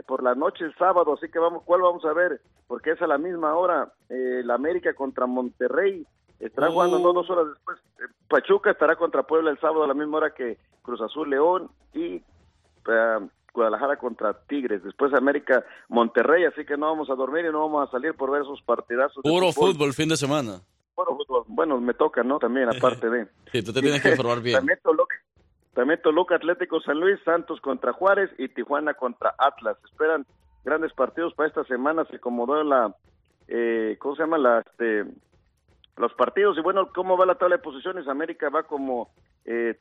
por 0.07 0.22
la 0.22 0.35
noche 0.35 0.64
el 0.64 0.74
sábado, 0.76 1.14
así 1.14 1.29
que 1.31 1.39
vamos, 1.39 1.62
¿cuál 1.64 1.83
vamos 1.83 2.05
a 2.05 2.12
ver? 2.12 2.41
Porque 2.66 2.93
es 2.93 3.03
a 3.03 3.07
la 3.07 3.18
misma 3.18 3.55
hora, 3.57 3.93
eh, 4.09 4.43
la 4.45 4.55
América 4.55 4.95
contra 4.95 5.26
Monterrey, 5.26 6.07
estará 6.39 6.70
jugando 6.70 6.99
no, 6.99 7.12
dos 7.12 7.29
horas 7.31 7.49
después. 7.49 7.79
Eh, 7.99 8.12
Pachuca 8.29 8.70
estará 8.70 8.97
contra 8.97 9.24
Puebla 9.24 9.51
el 9.51 9.59
sábado 9.59 9.85
a 9.85 9.89
la 9.89 9.95
misma 9.95 10.18
hora 10.18 10.35
que 10.35 10.59
Cruz 10.83 11.01
Azul 11.01 11.31
León 11.31 11.70
y 11.93 12.22
eh, 12.89 13.29
Guadalajara 13.53 13.96
contra 13.96 14.34
Tigres, 14.46 14.82
después 14.84 15.12
América 15.14 15.64
Monterrey, 15.88 16.44
así 16.44 16.64
que 16.64 16.76
no 16.76 16.86
vamos 16.86 17.11
a 17.11 17.14
dormir 17.14 17.44
y 17.46 17.53
no 17.53 17.61
vamos 17.61 17.88
a 17.88 17.90
salir 17.90 18.14
por 18.14 18.30
ver 18.30 18.42
esos 18.42 18.62
partidazos. 18.62 19.22
Puro 19.22 19.53
fútbol 19.53 19.92
fin 19.92 20.09
de 20.09 20.16
semana. 20.16 20.61
Puro 20.94 21.16
fútbol. 21.16 21.44
Bueno, 21.49 21.80
me 21.80 21.94
toca, 21.94 22.22
¿no? 22.22 22.38
También, 22.38 22.68
aparte 22.68 23.09
de... 23.09 23.26
Sí, 23.53 23.62
tú 23.62 23.72
te 23.72 23.80
tienes 23.80 24.03
que 24.03 24.11
informar 24.11 24.40
bien. 24.40 24.57
También 24.57 24.78
Toluca, 24.82 25.16
también 25.74 26.01
Toluca 26.03 26.34
Atlético 26.36 26.80
San 26.80 26.99
Luis, 26.99 27.18
Santos 27.24 27.61
contra 27.61 27.92
Juárez 27.92 28.30
y 28.38 28.49
Tijuana 28.49 28.94
contra 28.94 29.34
Atlas. 29.38 29.76
Esperan 29.84 30.26
grandes 30.64 30.92
partidos 30.92 31.34
para 31.34 31.49
esta 31.49 31.64
semana. 31.64 32.05
Se 32.07 32.16
acomodó 32.16 32.62
la, 32.64 32.94
eh, 33.46 33.96
¿cómo 34.01 34.16
se 34.16 34.22
llama? 34.22 34.38
La, 34.38 34.61
este, 34.61 35.05
los 35.96 36.12
partidos. 36.14 36.59
Y 36.59 36.62
bueno, 36.62 36.90
¿cómo 36.92 37.16
va 37.16 37.26
la 37.26 37.36
tabla 37.36 37.57
de 37.57 37.62
posiciones? 37.62 38.09
América 38.09 38.49
va 38.51 38.64
como 38.64 39.11
eh, 39.44 39.78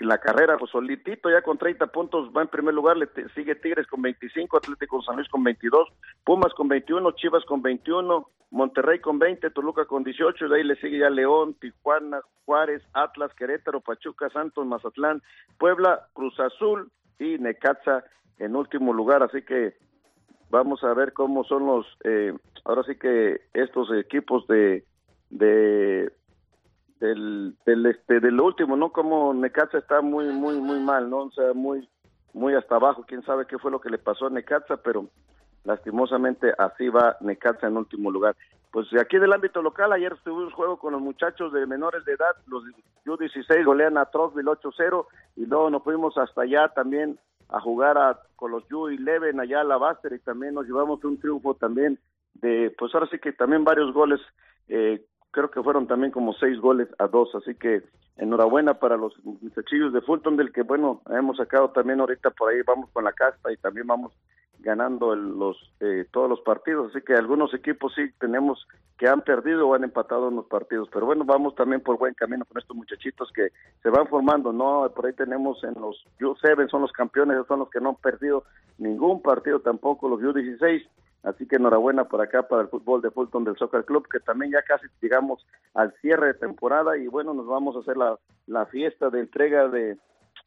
la 0.00 0.18
carrera, 0.18 0.58
solitito, 0.70 1.30
ya 1.30 1.42
con 1.42 1.56
30 1.58 1.86
puntos 1.88 2.30
va 2.36 2.42
en 2.42 2.48
primer 2.48 2.74
lugar. 2.74 2.96
Le 2.96 3.08
sigue 3.34 3.54
Tigres 3.54 3.86
con 3.86 4.02
25, 4.02 4.56
Atlético 4.56 5.02
San 5.02 5.16
Luis 5.16 5.28
con 5.28 5.42
22, 5.42 5.88
Pumas 6.24 6.52
con 6.54 6.68
21, 6.68 7.10
Chivas 7.12 7.44
con 7.44 7.62
21, 7.62 8.28
Monterrey 8.50 9.00
con 9.00 9.18
20, 9.18 9.50
Toluca 9.50 9.86
con 9.86 10.04
18, 10.04 10.46
y 10.46 10.48
de 10.48 10.56
ahí 10.56 10.64
le 10.64 10.76
sigue 10.76 10.98
ya 10.98 11.10
León, 11.10 11.54
Tijuana, 11.54 12.20
Juárez, 12.44 12.82
Atlas, 12.92 13.32
Querétaro, 13.34 13.80
Pachuca, 13.80 14.28
Santos, 14.30 14.66
Mazatlán, 14.66 15.22
Puebla, 15.58 16.06
Cruz 16.12 16.38
Azul 16.40 16.90
y 17.18 17.38
Necaxa 17.38 18.04
en 18.38 18.54
último 18.54 18.92
lugar. 18.92 19.22
Así 19.22 19.42
que 19.42 19.74
vamos 20.50 20.84
a 20.84 20.92
ver 20.94 21.12
cómo 21.12 21.44
son 21.44 21.66
los, 21.66 21.86
eh, 22.04 22.34
ahora 22.64 22.82
sí 22.84 22.96
que 22.96 23.40
estos 23.54 23.90
equipos 23.92 24.46
de, 24.46 24.84
de 25.30 26.12
del, 27.00 27.54
del 27.64 27.86
este 27.86 28.20
del 28.20 28.40
último, 28.40 28.76
¿no? 28.76 28.90
Como 28.90 29.32
Necaxa 29.34 29.78
está 29.78 30.00
muy 30.00 30.26
muy 30.26 30.60
muy 30.60 30.80
mal, 30.80 31.08
¿no? 31.10 31.24
O 31.24 31.30
sea, 31.32 31.52
muy 31.54 31.88
muy 32.32 32.54
hasta 32.54 32.76
abajo, 32.76 33.04
quién 33.06 33.22
sabe 33.24 33.46
qué 33.46 33.58
fue 33.58 33.70
lo 33.70 33.80
que 33.80 33.90
le 33.90 33.98
pasó 33.98 34.26
a 34.26 34.30
Necaxa, 34.30 34.76
pero 34.78 35.06
lastimosamente 35.64 36.52
así 36.58 36.88
va 36.88 37.16
Necaxa 37.20 37.66
en 37.66 37.76
último 37.76 38.10
lugar. 38.10 38.36
pues 38.70 38.88
aquí 39.00 39.18
del 39.18 39.32
ámbito 39.32 39.62
local, 39.62 39.92
ayer 39.92 40.14
tuvimos 40.22 40.52
juego 40.52 40.78
con 40.78 40.92
los 40.92 41.00
muchachos 41.00 41.52
de 41.52 41.66
menores 41.66 42.04
de 42.04 42.12
edad, 42.12 42.36
los 42.46 42.62
U16 43.06 43.64
golean 43.64 43.96
a 43.96 44.06
Trotsville 44.06 44.50
8-0 44.50 45.06
y 45.36 45.46
luego 45.46 45.70
nos 45.70 45.82
fuimos 45.82 46.18
hasta 46.18 46.42
allá 46.42 46.68
también 46.68 47.18
a 47.48 47.60
jugar 47.60 47.96
a, 47.96 48.20
con 48.34 48.50
los 48.50 48.68
U11 48.68 49.40
allá 49.40 49.60
a 49.60 49.64
la 49.64 49.78
Baster 49.78 50.12
y 50.12 50.18
también 50.18 50.54
nos 50.54 50.66
llevamos 50.66 51.02
un 51.04 51.18
triunfo 51.18 51.54
también 51.54 51.98
de, 52.34 52.74
pues 52.78 52.94
ahora 52.94 53.08
sí 53.10 53.18
que 53.18 53.32
también 53.32 53.64
varios 53.64 53.92
goles, 53.92 54.20
eh, 54.68 55.04
creo 55.36 55.50
que 55.50 55.62
fueron 55.62 55.86
también 55.86 56.12
como 56.12 56.32
seis 56.32 56.58
goles 56.58 56.88
a 56.98 57.08
dos, 57.08 57.34
así 57.34 57.54
que 57.54 57.82
enhorabuena 58.16 58.74
para 58.80 58.96
los 58.96 59.12
muchachillos 59.22 59.92
de 59.92 60.00
Fulton 60.00 60.38
del 60.38 60.50
que 60.50 60.62
bueno, 60.62 61.02
hemos 61.10 61.36
sacado 61.36 61.68
también 61.72 62.00
ahorita 62.00 62.30
por 62.30 62.50
ahí, 62.50 62.62
vamos 62.66 62.88
con 62.90 63.04
la 63.04 63.12
casta 63.12 63.52
y 63.52 63.58
también 63.58 63.86
vamos 63.86 64.12
ganando 64.60 65.12
el- 65.12 65.38
los 65.38 65.56
eh, 65.80 66.06
todos 66.10 66.30
los 66.30 66.40
partidos, 66.40 66.88
así 66.90 67.04
que 67.04 67.12
algunos 67.12 67.52
equipos 67.52 67.92
sí 67.94 68.10
tenemos 68.18 68.66
que 68.96 69.06
han 69.06 69.20
perdido 69.20 69.68
o 69.68 69.74
han 69.74 69.84
empatado 69.84 70.30
en 70.30 70.36
los 70.36 70.46
partidos, 70.46 70.88
pero 70.90 71.04
bueno, 71.04 71.26
vamos 71.26 71.54
también 71.54 71.82
por 71.82 71.98
buen 71.98 72.14
camino 72.14 72.46
con 72.46 72.56
estos 72.56 72.74
muchachitos 72.74 73.30
que 73.32 73.48
se 73.82 73.90
van 73.90 74.06
formando, 74.06 74.54
¿no? 74.54 74.90
Por 74.96 75.04
ahí 75.04 75.12
tenemos 75.12 75.62
en 75.64 75.74
los 75.78 76.02
U7 76.18 76.70
son 76.70 76.80
los 76.80 76.92
campeones, 76.92 77.46
son 77.46 77.58
los 77.58 77.68
que 77.68 77.80
no 77.80 77.90
han 77.90 77.96
perdido 77.96 78.44
ningún 78.78 79.20
partido 79.20 79.60
tampoco, 79.60 80.08
los 80.08 80.20
U16, 80.22 80.88
así 81.26 81.46
que 81.46 81.56
enhorabuena 81.56 82.04
por 82.04 82.20
acá 82.20 82.46
para 82.46 82.62
el 82.62 82.68
fútbol 82.68 83.02
de 83.02 83.10
Fulton 83.10 83.44
del 83.44 83.56
Soccer 83.56 83.84
Club, 83.84 84.08
que 84.08 84.20
también 84.20 84.52
ya 84.52 84.62
casi 84.62 84.86
llegamos 85.02 85.44
al 85.74 85.92
cierre 86.00 86.28
de 86.28 86.34
temporada 86.34 86.96
y 86.96 87.08
bueno, 87.08 87.34
nos 87.34 87.46
vamos 87.46 87.76
a 87.76 87.80
hacer 87.80 87.96
la, 87.96 88.16
la 88.46 88.66
fiesta 88.66 89.10
de 89.10 89.20
entrega 89.20 89.68
de, 89.68 89.98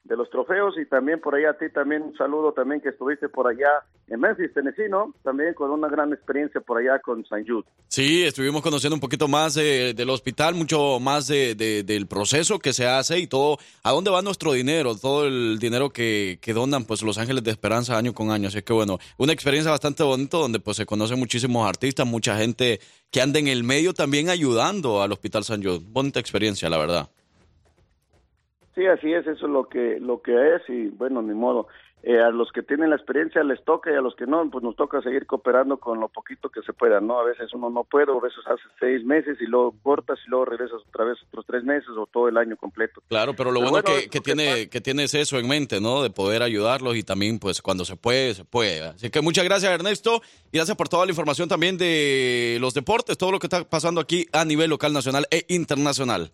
de 0.04 0.16
los 0.16 0.30
trofeos 0.30 0.76
y 0.82 0.86
también 0.88 1.20
por 1.20 1.36
ahí 1.36 1.46
a 1.46 1.54
ti 1.58 1.66
también 1.72 2.02
un 2.02 2.18
saludo 2.18 2.52
también 2.54 2.82
que 2.82 2.90
estuviste 2.90 3.30
por 3.30 3.48
allá 3.48 3.70
en 4.08 4.20
Memphis, 4.20 4.52
Tennessee, 4.54 4.90
¿no? 4.90 5.14
También 5.24 5.54
con 5.54 5.70
una 5.70 5.88
gran 5.88 6.12
experiencia 6.14 6.62
por 6.62 6.80
allá 6.80 7.00
con 7.00 7.22
St. 7.22 7.44
Jude. 7.48 7.68
Sí, 7.90 8.24
estuvimos 8.24 8.64
conociendo 8.64 8.96
un 8.96 9.02
poquito 9.02 9.28
más 9.28 9.54
de- 9.54 9.94
del 9.94 10.10
hospital, 10.10 10.56
mucho 10.56 11.00
más 11.00 11.28
de, 11.28 11.54
de- 11.54 11.84
del 11.84 12.08
proceso 12.08 12.58
que 12.58 12.74
se 12.74 12.88
hace 12.88 13.20
y 13.20 13.28
todo, 13.28 13.58
a 13.84 13.92
dónde 13.92 14.10
va 14.10 14.22
nuestro 14.24 14.54
dinero, 14.54 14.96
todo 14.96 15.28
el 15.28 15.60
dinero 15.60 15.92
que, 15.92 16.40
que 16.42 16.54
donan 16.54 16.86
pues 16.86 17.04
Los 17.04 17.20
Ángeles 17.20 17.44
de 17.44 17.52
Esperanza 17.52 17.96
año 17.98 18.14
con 18.14 18.32
año. 18.32 18.48
Así 18.48 18.62
que 18.64 18.74
bueno, 18.74 18.98
una 19.18 19.34
experiencia 19.34 19.70
bastante 19.70 20.02
bonita 20.02 20.38
donde 20.38 20.60
pues 20.60 20.78
se 20.78 20.88
conocen 20.88 21.20
muchísimos 21.20 21.68
artistas, 21.70 22.08
mucha 22.08 22.36
gente 22.38 22.80
que 23.12 23.22
anda 23.22 23.38
en 23.38 23.48
el 23.48 23.64
medio 23.64 23.94
también 23.94 24.30
ayudando 24.30 25.04
al 25.04 25.12
Hospital 25.12 25.44
San 25.44 25.62
Jude. 25.62 25.82
Bonita 25.84 26.20
experiencia, 26.20 26.68
la 26.70 26.78
verdad. 26.80 27.10
Sí, 28.76 28.86
así 28.86 29.14
es, 29.14 29.28
eso 29.28 29.46
es 29.46 29.52
lo 29.52 29.68
que 29.68 30.00
lo 30.00 30.22
que 30.22 30.56
es 30.56 30.62
y 30.70 30.88
bueno, 30.88 31.22
ni 31.22 31.34
modo. 31.34 31.68
Eh, 32.02 32.18
a 32.18 32.30
los 32.30 32.50
que 32.54 32.64
tienen 32.64 32.92
la 32.92 32.96
experiencia 32.96 33.44
les 33.44 33.62
toca 33.66 33.92
y 33.92 33.96
a 33.96 34.00
los 34.00 34.16
que 34.16 34.26
no, 34.26 34.50
pues 34.50 34.64
nos 34.64 34.78
toca 34.78 35.02
seguir 35.02 35.26
cooperando 35.26 35.78
con 35.78 36.00
lo 36.00 36.08
poquito 36.08 36.48
que 36.48 36.62
se 36.62 36.72
pueda, 36.72 37.02
¿no? 37.02 37.20
A 37.20 37.26
veces 37.26 37.54
uno 37.54 37.70
no 37.70 37.84
puede, 37.84 38.10
a 38.10 38.22
veces 38.22 38.40
hace 38.46 38.64
seis 38.80 39.04
meses 39.04 39.38
y 39.42 39.46
luego 39.46 39.76
cortas 39.84 40.18
y 40.26 40.30
luego 40.30 40.46
regresas 40.46 40.80
otra 40.88 41.04
vez 41.04 41.18
otros 41.28 41.46
tres 41.46 41.66
meses 41.66 41.90
o 41.98 42.06
todo 42.06 42.30
el 42.30 42.38
año 42.38 42.56
completo. 42.56 43.04
Claro, 43.10 43.34
pero 43.36 43.52
lo 43.52 43.60
Pero 43.60 43.72
bueno, 43.72 43.84
bueno, 43.86 44.02
que, 44.02 44.10
que 44.10 44.22
tiene 44.22 44.70
que 44.70 44.80
tienes 44.80 45.14
eso 45.14 45.38
en 45.40 45.50
mente, 45.50 45.82
¿no? 45.82 46.02
De 46.02 46.10
poder 46.10 46.42
ayudarlos 46.42 46.96
y 46.96 47.04
también, 47.04 47.38
pues, 47.38 47.62
cuando 47.62 47.84
se 47.84 47.98
puede, 47.98 48.34
se 48.34 48.46
puede. 48.46 48.82
Así 48.82 49.10
que 49.10 49.20
muchas 49.20 49.44
gracias, 49.44 49.70
Ernesto, 49.70 50.22
y 50.54 50.58
gracias 50.58 50.78
por 50.78 50.88
toda 50.88 51.06
la 51.06 51.12
información 51.12 51.50
también 51.50 51.78
de 51.78 52.60
los 52.62 52.74
deportes, 52.74 53.18
todo 53.18 53.34
lo 53.34 53.40
que 53.40 53.48
está 53.48 53.66
pasando 53.66 54.00
aquí 54.00 54.26
a 54.32 54.46
nivel 54.46 54.70
local, 54.70 54.94
nacional 54.94 55.28
e 55.32 55.44
internacional. 55.50 56.32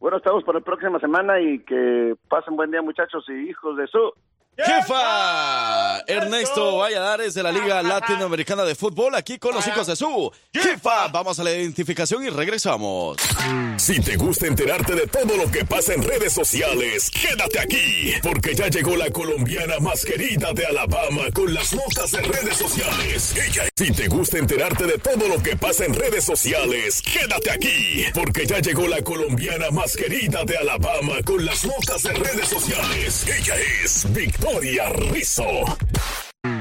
Bueno, 0.00 0.18
estamos 0.18 0.44
para 0.44 0.60
la 0.60 0.64
próxima 0.64 1.00
semana 1.00 1.40
y 1.40 1.58
que 1.60 2.14
pasen 2.28 2.54
buen 2.54 2.70
día, 2.70 2.82
muchachos 2.82 3.24
y 3.28 3.50
hijos 3.50 3.76
de 3.76 3.88
su 3.88 4.12
¡Jefa! 4.58 6.00
Ernesto 6.06 6.78
Valladares 6.78 7.32
de 7.34 7.42
la 7.44 7.52
Liga 7.52 7.80
Latinoamericana 7.84 8.64
de 8.64 8.74
Fútbol, 8.74 9.14
aquí 9.14 9.38
con 9.38 9.54
los 9.54 9.64
hijos 9.68 9.86
de 9.86 9.94
su 9.94 10.32
jefa. 10.52 11.06
Vamos 11.08 11.38
a 11.38 11.44
la 11.44 11.52
identificación 11.52 12.24
y 12.24 12.30
regresamos. 12.30 13.16
Si 13.76 14.00
te 14.00 14.16
gusta 14.16 14.46
enterarte 14.48 14.94
de 14.96 15.06
todo 15.06 15.36
lo 15.36 15.48
que 15.50 15.64
pasa 15.64 15.94
en 15.94 16.02
redes 16.02 16.32
sociales, 16.32 17.08
quédate 17.10 17.60
aquí, 17.60 18.14
porque 18.22 18.54
ya 18.56 18.66
llegó 18.68 18.96
la 18.96 19.08
colombiana 19.10 19.78
más 19.78 20.04
querida 20.04 20.52
de 20.52 20.66
Alabama 20.66 21.22
con 21.32 21.54
las 21.54 21.72
notas 21.72 22.10
de 22.10 22.22
redes 22.22 22.56
sociales. 22.56 23.34
Ella 23.36 23.62
es- 23.64 23.70
Si 23.76 23.92
te 23.92 24.08
gusta 24.08 24.38
enterarte 24.38 24.86
de 24.86 24.98
todo 24.98 25.28
lo 25.28 25.40
que 25.40 25.56
pasa 25.56 25.84
en 25.84 25.94
redes 25.94 26.24
sociales, 26.24 27.00
quédate 27.02 27.50
aquí, 27.52 28.04
porque 28.12 28.44
ya 28.44 28.58
llegó 28.58 28.88
la 28.88 29.00
colombiana 29.02 29.70
más 29.70 29.96
querida 29.96 30.44
de 30.44 30.56
Alabama 30.58 31.14
con 31.24 31.44
las 31.44 31.64
notas 31.64 32.02
de 32.02 32.12
redes 32.12 32.48
sociales. 32.48 33.24
Ella 33.28 33.54
es 33.84 34.12
Victoria 34.12 34.47
Rizzo. 35.12 35.44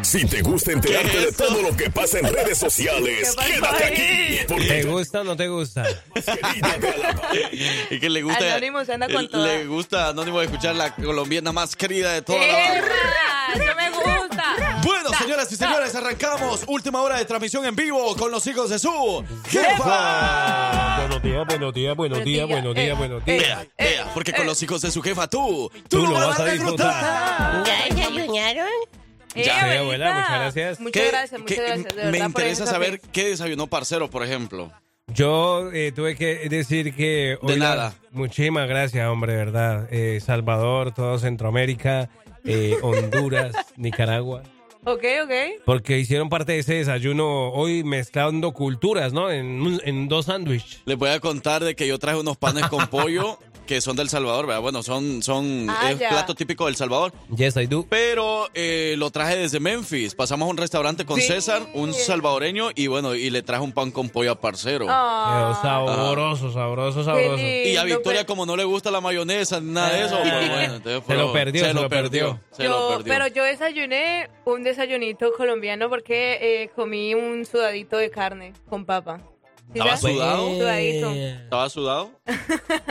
Si 0.02 0.26
te 0.26 0.42
gusta 0.42 0.74
enterarte 0.74 1.20
de 1.20 1.32
todo 1.32 1.62
lo 1.62 1.76
que 1.76 1.90
pasa 1.90 2.20
en 2.20 2.34
redes 2.34 2.58
sociales, 2.58 3.36
quédate 3.46 3.84
aquí, 3.86 4.40
porque 4.48 4.66
¿Te 4.68 4.84
gusta 4.84 5.22
o 5.22 5.24
no 5.24 5.38
te 5.38 5.48
gusta? 5.48 5.86
Y 7.90 8.00
que 8.00 8.10
le 8.10 8.22
gusta. 8.24 8.52
Anónimo 8.52 8.84
se 8.84 8.94
anda 8.94 9.08
con 9.08 9.28
toda. 9.30 9.48
Le 9.48 9.66
gusta 9.66 10.10
Anónimo 10.10 10.42
escuchar 10.42 10.76
la 10.76 10.94
colombiana 10.96 11.52
más 11.52 11.76
querida 11.76 12.14
de 12.14 12.22
toda 12.22 12.40
la 12.40 12.78
¡Eso 13.54 13.76
me 13.76 13.90
gusta! 13.90 14.77
Señoras 15.20 15.52
y 15.52 15.56
señores, 15.56 15.96
arrancamos. 15.96 16.64
Última 16.68 17.02
hora 17.02 17.18
de 17.18 17.26
transmisión 17.26 17.66
en 17.66 17.76
vivo 17.76 18.16
con 18.16 18.32
los 18.32 18.46
hijos 18.48 18.70
de 18.70 18.80
su 18.80 19.24
jefa. 19.50 20.98
Buenos 21.00 21.22
días, 21.24 21.46
buenos 21.46 21.74
días, 21.74 21.96
buenos 21.96 22.24
días, 22.24 22.48
buenos 22.48 22.76
días, 22.76 22.98
buenos 22.98 23.26
días. 23.26 23.40
Vea, 23.44 23.68
vea, 23.78 24.12
porque 24.14 24.34
con 24.34 24.46
los 24.46 24.62
hijos 24.62 24.82
de 24.82 24.92
su 24.92 25.02
jefa 25.02 25.28
tú, 25.28 25.72
tú, 25.90 26.06
lo 26.06 26.14
vas 26.14 26.40
a 26.40 26.46
disfrutar. 26.46 27.64
¿Ya 27.66 27.96
desayunaron? 27.96 28.68
Ya, 29.36 29.44
Sí, 29.44 29.78
abuela, 29.78 30.14
muchas 30.14 30.32
gracias. 30.40 30.80
Muchas 30.80 31.04
¿Qué- 31.04 31.10
gracias, 31.10 31.42
muchas 31.42 31.58
qué- 31.58 31.64
gracias. 31.64 31.96
de 31.96 32.12
me 32.12 32.18
interesa 32.20 32.66
saber 32.66 33.00
qué 33.12 33.30
desayunó 33.30 33.68
Parcero, 33.68 34.10
por 34.10 34.24
ejemplo. 34.24 34.72
Yo 35.08 35.72
eh, 35.72 35.92
tuve 35.96 36.16
que 36.16 36.50
decir 36.50 36.94
que... 36.96 37.38
De 37.44 37.56
la- 37.58 37.70
nada. 37.70 37.94
Muchísimas 38.12 38.68
gracias, 38.68 39.08
hombre, 39.08 39.36
¿verdad? 39.36 39.88
Eh, 39.92 40.20
Salvador, 40.26 40.92
todo 40.94 41.18
Centroamérica, 41.20 42.10
eh, 42.46 42.78
Honduras, 42.82 43.54
Nicaragua. 43.78 44.42
Ok, 44.84 45.04
ok. 45.24 45.32
Porque 45.66 46.00
hicieron 46.00 46.30
parte 46.30 46.54
de 46.54 46.60
ese 46.60 46.76
desayuno 46.76 47.50
hoy 47.52 47.84
mezclando 47.84 48.54
culturas, 48.54 49.12
¿no? 49.12 49.30
En, 49.30 49.62
un- 49.62 49.82
en 49.84 50.08
dos 50.08 50.26
sándwiches. 50.28 50.82
Les 50.86 50.98
voy 50.98 51.10
a 51.10 51.20
contar 51.20 51.64
de 51.64 51.76
que 51.76 51.88
yo 51.88 52.00
traje 52.00 52.20
unos 52.20 52.38
panes 52.38 52.66
con 52.68 52.88
pollo 52.88 53.38
que 53.68 53.80
son 53.82 53.96
del 53.96 54.10
Salvador, 54.10 54.48
¿verdad? 54.48 54.62
Bueno, 54.62 54.82
son, 54.82 55.22
son 55.22 55.68
Ah, 55.70 55.92
es 55.92 55.98
plato 55.98 56.34
típico 56.34 56.66
del 56.66 56.76
Salvador. 56.76 57.14
Yes, 57.36 57.56
I 57.58 57.68
do. 57.68 57.86
Pero 57.88 58.48
eh, 58.56 58.96
lo 58.98 59.12
traje 59.12 59.38
desde 59.38 59.60
Memphis. 59.60 60.16
Pasamos 60.16 60.48
a 60.48 60.50
un 60.50 60.58
restaurante 60.58 61.06
con 61.06 61.18
Sí. 61.22 61.28
César, 61.28 61.62
un 61.74 61.94
salvadoreño, 61.94 62.70
y 62.74 62.88
bueno, 62.88 63.14
y 63.14 63.30
le 63.30 63.44
traje 63.44 63.64
un 63.64 63.74
pan 63.74 63.92
con 63.92 64.10
pollo 64.10 64.32
a 64.32 64.42
Parcero. 64.42 64.88
Ah. 64.90 65.54
Quedó 65.62 65.62
sabroso, 65.62 66.52
sabroso, 66.52 67.04
sabroso. 67.04 67.36
lindo, 67.36 67.70
Y 67.70 67.76
a 67.78 67.84
Victoria, 67.84 68.22
pero- 68.22 68.26
como 68.28 68.46
no 68.46 68.56
le 68.56 68.64
gusta 68.64 68.90
la 68.90 69.02
mayonesa 69.02 69.60
ni 69.60 69.72
nada 69.74 69.90
de 69.94 70.06
eso, 70.06 70.18
pues, 70.22 70.32
bueno, 70.50 70.74
entonces, 70.76 71.04
Se 71.06 71.14
lo 71.16 71.34
perdió, 71.34 71.62
se 71.64 71.68
se 71.68 71.74
lo 71.74 71.90
perdió. 71.90 72.40
Se 72.52 72.64
lo 72.64 72.90
perdió. 72.90 73.14
pero 73.14 73.28
yo 73.28 73.44
desayuné 73.44 74.30
un 74.46 74.64
desayunito 74.64 75.34
colombiano 75.36 75.90
porque 75.90 76.38
eh, 76.64 76.70
comí 76.76 77.14
un 77.14 77.46
sudadito 77.46 77.98
de 77.98 78.10
carne 78.10 78.54
con 78.70 78.86
papa. 78.86 79.20
¿Sí 79.78 79.88
¿Estaba 79.90 79.98
sudado? 79.98 80.50
Sudadito. 80.50 81.12
¿Estaba 81.12 81.70
sudado? 81.70 82.12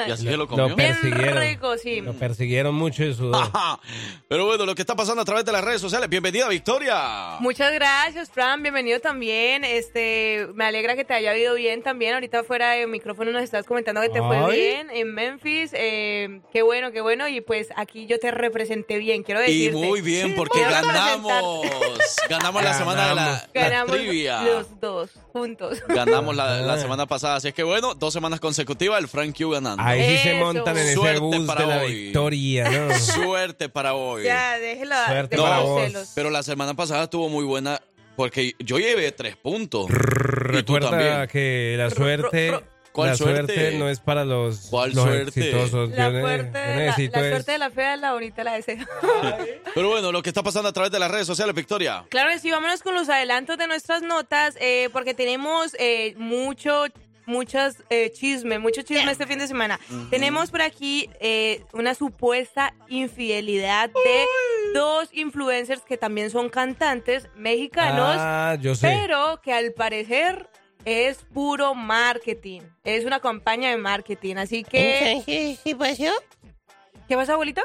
¿Y 0.07 0.11
así 0.11 0.24
se 0.24 0.37
lo 0.37 0.47
comió? 0.47 0.68
Lo 0.68 0.76
Bien 0.76 0.93
persiguieron. 0.95 1.39
rico, 1.43 1.76
sí. 1.78 2.01
Lo 2.01 2.12
persiguieron 2.14 2.74
mucho 2.74 3.03
de 3.03 3.14
sudor. 3.14 3.34
Ajá. 3.53 3.80
Pero 4.28 4.47
bueno, 4.47 4.64
lo 4.66 4.74
que 4.74 4.82
está 4.82 4.95
pasando 4.95 5.22
a 5.22 5.24
través 5.24 5.45
de 5.45 5.53
las 5.53 5.64
redes 5.64 5.80
sociales. 5.80 6.09
Bienvenida, 6.09 6.49
Victoria. 6.49 7.37
Muchas 7.41 7.72
gracias, 7.72 8.30
Fran. 8.30 8.62
Bienvenido 8.62 9.01
también. 9.01 9.64
Este, 9.64 10.47
me 10.55 10.64
alegra 10.64 10.95
que 10.97 11.05
te 11.05 11.14
haya 11.14 11.37
ido 11.37 11.55
bien 11.55 11.82
también. 11.82 12.14
Ahorita 12.14 12.45
fuera 12.45 12.70
de 12.72 12.87
micrófono 12.87 13.32
nos 13.32 13.43
estás 13.43 13.66
comentando 13.66 14.01
que 14.01 14.09
te 14.11 14.20
fue 14.22 14.53
bien 14.55 14.89
en 14.91 15.12
Memphis. 15.12 15.70
Eh, 15.74 16.41
qué 16.53 16.62
bueno, 16.62 16.93
qué 16.93 17.01
bueno. 17.01 17.26
Y 17.28 17.41
pues 17.41 17.68
aquí 17.76 18.07
yo 18.07 18.18
te 18.18 18.30
representé 18.30 18.99
bien, 18.99 19.22
quiero 19.22 19.43
Y 19.43 19.47
decirte. 19.47 19.87
muy 19.87 20.01
bien, 20.03 20.34
porque 20.34 20.61
ganamos. 20.61 21.66
Ganamos 22.28 22.62
la 22.62 22.74
semana 22.74 23.09
de 23.09 23.14
la, 23.14 23.24
la 23.26 23.49
Ganamos 23.53 23.97
trivia. 23.97 24.43
los 24.43 24.80
dos 24.80 25.11
juntos. 25.37 25.78
Ganamos 25.89 26.34
la, 26.34 26.61
la 26.61 26.78
semana 26.78 27.07
pasada. 27.07 27.37
Así 27.37 27.49
es 27.49 27.55
que 27.55 27.62
bueno, 27.62 27.95
dos 27.95 28.12
semanas 28.12 28.41
consecutivas 28.41 29.01
el 29.01 29.09
Frank 29.09 29.37
Q 29.37 29.51
ganando. 29.51 29.82
Ahí 29.82 30.16
sí 30.16 30.22
se 30.22 30.34
montan 30.34 30.76
en 30.76 30.84
ese 30.84 30.95
Suerte 30.95 31.20
bus 31.20 31.47
para 31.47 31.61
de 31.62 31.66
la 31.66 31.82
hoy. 31.82 31.95
victoria, 32.05 32.70
¿no? 32.70 32.95
Suerte 32.99 33.68
para 33.68 33.95
hoy. 33.95 34.24
Ya, 34.24 34.59
déjelo. 34.59 34.95
Suerte 35.07 35.37
déjelo 35.37 35.43
para 35.43 35.59
vos. 35.61 35.82
celos. 35.84 36.12
Pero 36.14 36.30
la 36.30 36.43
semana 36.43 36.74
pasada 36.74 37.05
estuvo 37.05 37.28
muy 37.28 37.45
buena 37.45 37.80
porque 38.16 38.55
yo 38.59 38.78
llevé 38.78 39.12
tres 39.12 39.37
puntos. 39.37 39.87
Y 39.89 39.93
tú 39.93 39.95
Recuerda 40.74 40.91
también. 40.91 41.28
que 41.28 41.74
la 41.76 41.91
suerte, 41.91 42.59
¿Cuál 42.97 43.11
la 43.11 43.17
suerte? 43.17 43.55
suerte? 43.55 43.79
no 43.79 43.89
es 43.89 44.01
para 44.01 44.25
los, 44.25 44.67
¿Cuál 44.71 44.93
los 44.93 45.05
suerte? 45.05 45.41
exitosos. 45.41 45.91
La, 45.91 46.07
Yo 46.09 46.13
ne- 46.13 46.21
suerte 46.23 46.59
de 46.59 46.77
la, 46.77 46.85
la 46.85 46.91
es- 46.91 47.11
suerte 47.31 47.53
de 47.53 47.59
la 47.59 47.71
fea, 47.71 47.97
la 47.97 48.13
bonita 48.13 48.43
la 48.45 48.55
deseo. 48.55 48.79
Pero 49.75 49.89
bueno, 49.89 50.11
lo 50.13 50.23
que 50.23 50.31
está 50.31 50.43
pasando 50.43 50.69
a 50.69 50.73
través 50.73 50.91
de 50.93 50.99
las 50.99 51.11
redes 51.11 51.27
sociales, 51.27 51.55
Victoria. 51.55 52.05
Claro 52.09 52.31
que 52.31 52.39
sí, 52.39 52.51
vámonos 52.51 52.83
con 52.83 52.95
los 52.95 53.09
adelantos 53.09 53.59
de 53.59 53.67
nuestras 53.67 54.03
notas, 54.03 54.57
eh, 54.61 54.89
porque 54.93 55.15
tenemos 55.15 55.77
eh, 55.79 56.15
mucho, 56.17 56.85
muchas 57.27 57.83
eh, 57.91 58.11
chisme, 58.13 58.59
mucho 58.59 58.83
chisme 58.83 59.11
este 59.13 59.27
fin 59.27 59.39
de 59.39 59.47
semana. 59.49 59.79
Tenemos 60.11 60.51
por 60.51 60.63
aquí 60.63 61.11
eh, 61.21 61.63
una 61.73 61.95
supuesta 61.95 62.73
infidelidad 62.89 63.91
de 63.91 64.25
dos 64.75 65.09
influencers 65.13 65.83
que 65.83 65.97
también 65.97 66.31
son 66.31 66.49
cantantes 66.49 67.29
mexicanos, 67.37 68.17
Ah, 68.19 68.57
yo 68.61 68.75
sé. 68.75 68.87
pero 68.89 69.41
que 69.43 69.53
al 69.53 69.73
parecer 69.73 70.49
es 70.87 71.18
puro 71.34 71.74
marketing. 71.74 72.62
Es 72.84 73.05
una 73.05 73.20
campaña 73.20 73.70
de 73.70 73.76
marketing. 73.76 74.37
Así 74.37 74.62
que. 74.64 75.11
Entonces, 75.12 75.61
¿qué 75.62 75.76
pasó? 75.76 76.12
¿Qué 77.09 77.16
pasó, 77.16 77.34
abuelita? 77.34 77.62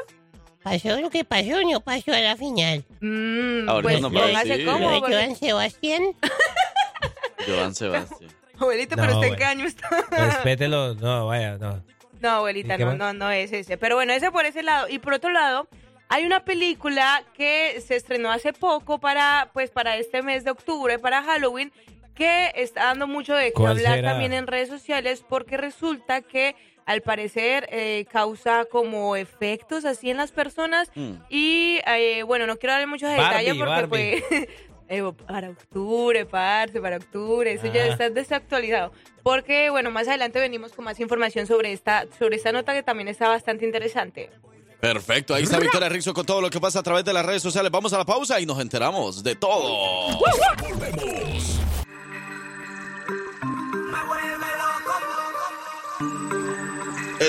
Pasó 0.62 1.00
lo 1.00 1.08
que 1.08 1.24
pasó, 1.24 1.62
no 1.62 1.80
pasó 1.80 2.12
a 2.12 2.20
la 2.20 2.36
final. 2.36 2.84
Mm, 3.00 3.68
Ahorita 3.68 3.82
pues 3.82 4.00
no 4.00 4.10
póngase 4.12 4.64
cómodo. 4.64 5.00
Porque- 5.00 5.14
Joan 5.14 5.36
Sebastián. 5.36 6.02
Joan 7.46 7.74
Sebastián. 7.74 8.30
Abuelita, 8.58 8.96
No, 8.96 9.02
pero 9.02 9.14
usted 9.14 9.28
en 9.32 9.36
qué 9.36 9.44
año 9.44 9.64
está. 9.66 9.88
Respételo. 10.10 10.94
No, 10.94 11.26
vaya, 11.26 11.56
no. 11.58 11.82
No, 12.20 12.28
abuelita, 12.30 12.74
¿Y 12.74 12.78
qué 12.78 12.84
no, 12.84 12.94
no, 12.94 13.12
no 13.12 13.30
es 13.30 13.52
ese. 13.52 13.76
Pero 13.76 13.96
bueno, 13.96 14.12
ese 14.12 14.30
por 14.30 14.46
ese 14.46 14.62
lado. 14.62 14.88
Y 14.88 14.98
por 15.00 15.14
otro 15.14 15.30
lado, 15.30 15.66
hay 16.08 16.24
una 16.24 16.44
película 16.44 17.24
que 17.36 17.80
se 17.84 17.96
estrenó 17.96 18.30
hace 18.30 18.52
poco 18.52 18.98
para, 19.00 19.50
pues, 19.52 19.70
para 19.70 19.96
este 19.96 20.22
mes 20.22 20.44
de 20.44 20.52
octubre, 20.52 21.00
para 21.00 21.22
Halloween, 21.24 21.72
que 22.14 22.52
está 22.56 22.84
dando 22.86 23.06
mucho 23.06 23.34
de 23.34 23.46
qué 23.46 23.52
¿Cuál 23.52 23.72
hablar 23.78 23.94
será? 23.96 24.10
también 24.10 24.32
en 24.32 24.46
redes 24.46 24.68
sociales, 24.68 25.24
porque 25.28 25.56
resulta 25.56 26.20
que 26.22 26.54
al 26.84 27.00
parecer 27.00 27.68
eh, 27.70 28.06
causa 28.10 28.64
como 28.64 29.14
efectos 29.16 29.84
así 29.84 30.10
en 30.10 30.16
las 30.16 30.32
personas. 30.32 30.90
Mm. 30.94 31.12
Y 31.30 31.80
eh, 31.86 32.22
bueno, 32.24 32.46
no 32.46 32.56
quiero 32.58 32.72
darle 32.72 32.86
muchos 32.88 33.08
Barbie, 33.08 33.22
detalles 33.24 33.54
porque 33.54 33.70
Barbie. 33.70 34.22
fue 34.28 34.48
eh, 34.88 35.12
para 35.28 35.50
octubre, 35.50 36.26
parce, 36.26 36.80
para 36.80 36.96
octubre, 36.96 37.52
eso 37.52 37.66
ya 37.72 37.84
Ah. 37.84 37.88
está 37.88 38.10
desactualizado. 38.10 38.92
Porque, 39.22 39.70
bueno, 39.70 39.92
más 39.92 40.08
adelante 40.08 40.40
venimos 40.40 40.72
con 40.72 40.84
más 40.84 40.98
información 40.98 41.46
sobre 41.46 41.72
esta, 41.72 42.06
sobre 42.18 42.34
esta 42.36 42.50
nota 42.50 42.74
que 42.74 42.82
también 42.82 43.06
está 43.08 43.28
bastante 43.28 43.64
interesante. 43.64 44.30
Perfecto, 44.80 45.32
ahí 45.36 45.44
está 45.44 45.60
Victoria 45.60 45.88
Rizzo 45.88 46.12
con 46.12 46.26
todo 46.26 46.40
lo 46.40 46.50
que 46.50 46.58
pasa 46.58 46.80
a 46.80 46.82
través 46.82 47.04
de 47.04 47.12
las 47.12 47.24
redes 47.24 47.40
sociales. 47.40 47.70
Vamos 47.70 47.92
a 47.92 47.98
la 47.98 48.04
pausa 48.04 48.40
y 48.40 48.46
nos 48.46 48.58
enteramos 48.60 49.22
de 49.22 49.36
todo. 49.36 50.18
Volvemos. 50.18 51.60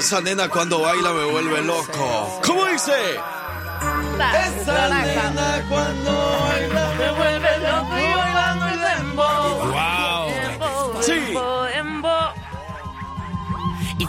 Esa 0.04 0.20
nena 0.20 0.50
cuando 0.50 0.82
baila 0.82 1.14
me 1.14 1.24
vuelve 1.24 1.62
loco. 1.62 2.42
¿Cómo 2.46 2.66
dice? 2.66 2.92
Esa 3.14 4.90
nena 4.90 5.64
cuando 5.70 6.40
baila 6.42 6.94
me 7.00 7.12
vuelve 7.12 7.58
loco 7.60 7.98
y 7.98 8.14
bailando 8.14 8.68
el 8.68 8.82
dembow. 8.82 9.72
Wow. 9.72 11.02
Sí. 11.02 11.34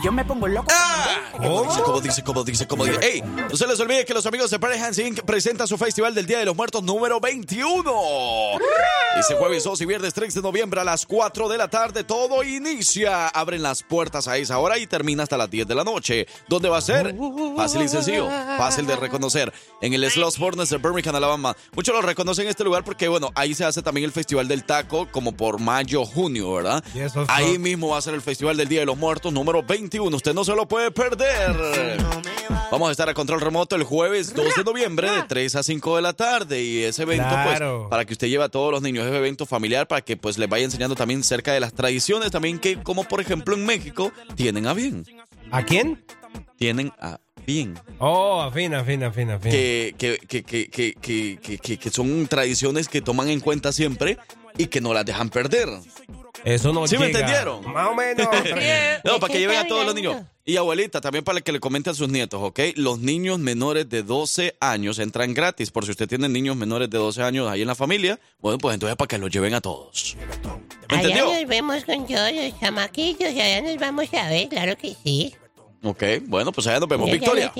Yo 0.04 0.12
me 0.12 0.22
pongo 0.22 0.46
loco. 0.46 0.70
Como 1.34 1.64
dice, 1.64 1.82
como 1.82 2.00
dice, 2.02 2.22
como 2.22 2.44
dice, 2.44 2.66
como 2.66 2.84
dice. 2.84 2.98
¡Ey! 3.00 3.22
No 3.22 3.56
se 3.56 3.66
les 3.66 3.80
olvide 3.80 4.04
que 4.04 4.12
los 4.12 4.26
amigos 4.26 4.50
de 4.50 4.58
Party 4.58 4.78
Hands 4.78 4.98
Inc. 4.98 5.22
presentan 5.22 5.66
su 5.66 5.78
Festival 5.78 6.14
del 6.14 6.26
Día 6.26 6.38
de 6.38 6.44
los 6.44 6.54
Muertos 6.54 6.82
número 6.82 7.20
21. 7.20 7.90
Ese 9.18 9.34
jueves 9.36 9.64
2 9.64 9.80
y 9.80 9.86
viernes 9.86 10.12
3 10.12 10.34
de 10.34 10.42
noviembre 10.42 10.82
a 10.82 10.84
las 10.84 11.06
4 11.06 11.48
de 11.48 11.56
la 11.56 11.68
tarde 11.68 12.04
todo 12.04 12.42
inicia. 12.42 13.28
Abren 13.28 13.62
las 13.62 13.82
puertas 13.82 14.28
a 14.28 14.36
esa 14.36 14.58
hora 14.58 14.76
y 14.76 14.86
termina 14.86 15.22
hasta 15.22 15.38
las 15.38 15.50
10 15.50 15.66
de 15.66 15.74
la 15.74 15.84
noche. 15.84 16.26
¿Dónde 16.48 16.68
va 16.68 16.78
a 16.78 16.82
ser? 16.82 17.14
Fácil 17.56 17.80
y 17.80 17.88
sencillo. 17.88 18.28
Fácil 18.58 18.86
de 18.86 18.96
reconocer. 18.96 19.54
En 19.80 19.94
el 19.94 20.10
Sloss 20.10 20.36
Furnace 20.36 20.76
de 20.76 20.82
Birmingham, 20.82 21.14
Alabama. 21.16 21.56
Muchos 21.74 21.94
lo 21.94 22.02
reconocen 22.02 22.44
en 22.44 22.50
este 22.50 22.64
lugar 22.64 22.84
porque, 22.84 23.08
bueno, 23.08 23.30
ahí 23.34 23.54
se 23.54 23.64
hace 23.64 23.80
también 23.80 24.04
el 24.04 24.12
Festival 24.12 24.48
del 24.48 24.64
Taco 24.64 25.08
como 25.10 25.32
por 25.32 25.60
mayo, 25.60 26.04
junio, 26.04 26.52
¿verdad? 26.52 26.84
Yes, 26.92 27.14
Ahí 27.28 27.58
mismo 27.58 27.88
va 27.88 27.98
a 27.98 28.02
ser 28.02 28.12
el 28.12 28.20
Festival 28.20 28.58
del 28.58 28.68
Día 28.68 28.80
de 28.80 28.86
los 28.86 28.98
Muertos 28.98 29.32
número 29.32 29.62
21. 29.62 29.93
Usted 30.00 30.34
no 30.34 30.44
se 30.44 30.54
lo 30.54 30.66
puede 30.66 30.90
perder. 30.90 31.54
Vamos 32.70 32.88
a 32.88 32.90
estar 32.92 33.08
a 33.08 33.14
control 33.14 33.40
remoto 33.40 33.76
el 33.76 33.84
jueves 33.84 34.34
2 34.34 34.56
de 34.56 34.64
noviembre 34.64 35.10
de 35.10 35.22
3 35.22 35.54
a 35.56 35.62
5 35.62 35.96
de 35.96 36.02
la 36.02 36.12
tarde. 36.12 36.62
Y 36.62 36.82
ese 36.82 37.02
evento, 37.02 37.28
Claro. 37.28 37.78
pues, 37.82 37.90
para 37.90 38.04
que 38.04 38.12
usted 38.14 38.28
lleve 38.28 38.44
a 38.44 38.48
todos 38.48 38.72
los 38.72 38.82
niños, 38.82 39.06
ese 39.06 39.16
evento 39.16 39.46
familiar, 39.46 39.86
para 39.86 40.00
que 40.02 40.16
pues 40.16 40.38
les 40.38 40.48
vaya 40.48 40.64
enseñando 40.64 40.94
también 40.96 41.22
cerca 41.22 41.52
de 41.52 41.60
las 41.60 41.72
tradiciones, 41.74 42.30
también 42.30 42.58
que, 42.58 42.82
como 42.82 43.04
por 43.04 43.20
ejemplo 43.20 43.54
en 43.54 43.64
México, 43.64 44.12
tienen 44.34 44.66
a 44.66 44.74
bien. 44.74 45.04
¿A 45.50 45.62
quién? 45.64 46.04
Tienen 46.56 46.92
a 47.00 47.18
bien. 47.46 47.78
Oh, 47.98 48.40
afín, 48.42 48.74
afín, 48.74 49.04
afín, 49.04 49.30
afín. 49.30 49.52
Que, 49.52 49.94
que, 49.96 50.18
que, 50.26 50.42
que, 50.42 50.68
que, 50.70 50.94
que- 51.40 51.58
que- 51.58 51.78
que 51.78 51.90
son 51.90 52.26
tradiciones 52.26 52.88
que 52.88 53.00
toman 53.02 53.28
en 53.28 53.40
cuenta 53.40 53.72
siempre 53.72 54.18
y 54.56 54.66
que 54.66 54.80
no 54.80 54.92
las 54.94 55.04
dejan 55.04 55.30
perder. 55.30 55.68
Eso 56.44 56.72
no 56.74 56.86
¿Sí 56.86 56.98
me 56.98 57.06
llega. 57.06 57.20
entendieron? 57.20 57.72
Más 57.72 57.88
o 57.88 57.94
menos. 57.94 58.26
No, 59.04 59.18
para 59.18 59.32
que 59.32 59.38
lleven 59.38 59.56
a 59.58 59.66
todos 59.66 59.84
los 59.86 59.94
niños. 59.94 60.16
Y 60.44 60.56
abuelita, 60.56 61.00
también 61.00 61.24
para 61.24 61.40
que 61.40 61.52
le 61.52 61.60
comenten 61.60 61.92
a 61.92 61.94
sus 61.94 62.08
nietos, 62.08 62.40
¿ok? 62.42 62.60
Los 62.76 62.98
niños 62.98 63.38
menores 63.38 63.88
de 63.88 64.02
12 64.02 64.56
años 64.60 64.98
entran 64.98 65.32
gratis. 65.32 65.70
Por 65.70 65.84
si 65.86 65.92
usted 65.92 66.06
tiene 66.06 66.28
niños 66.28 66.54
menores 66.56 66.90
de 66.90 66.98
12 66.98 67.22
años 67.22 67.48
ahí 67.48 67.62
en 67.62 67.68
la 67.68 67.74
familia, 67.74 68.20
bueno, 68.40 68.58
pues 68.58 68.74
entonces 68.74 68.96
para 68.96 69.08
que 69.08 69.16
los 69.18 69.30
lleven 69.30 69.54
a 69.54 69.60
todos. 69.62 70.16
¿Me 70.90 70.98
Allá 70.98 71.08
entendió? 71.08 71.32
nos 71.32 71.48
vemos 71.48 71.84
con 71.84 72.06
todos 72.06 72.32
los 72.32 72.60
chamaquitos, 72.60 73.26
allá 73.28 73.62
nos 73.62 73.76
vamos 73.78 74.12
a 74.12 74.28
ver, 74.28 74.48
claro 74.48 74.76
que 74.76 74.94
sí. 75.02 75.34
Ok, 75.84 76.02
bueno, 76.22 76.50
pues 76.50 76.66
allá 76.66 76.80
nos 76.80 76.88
vemos. 76.88 77.10
Victoria, 77.10 77.52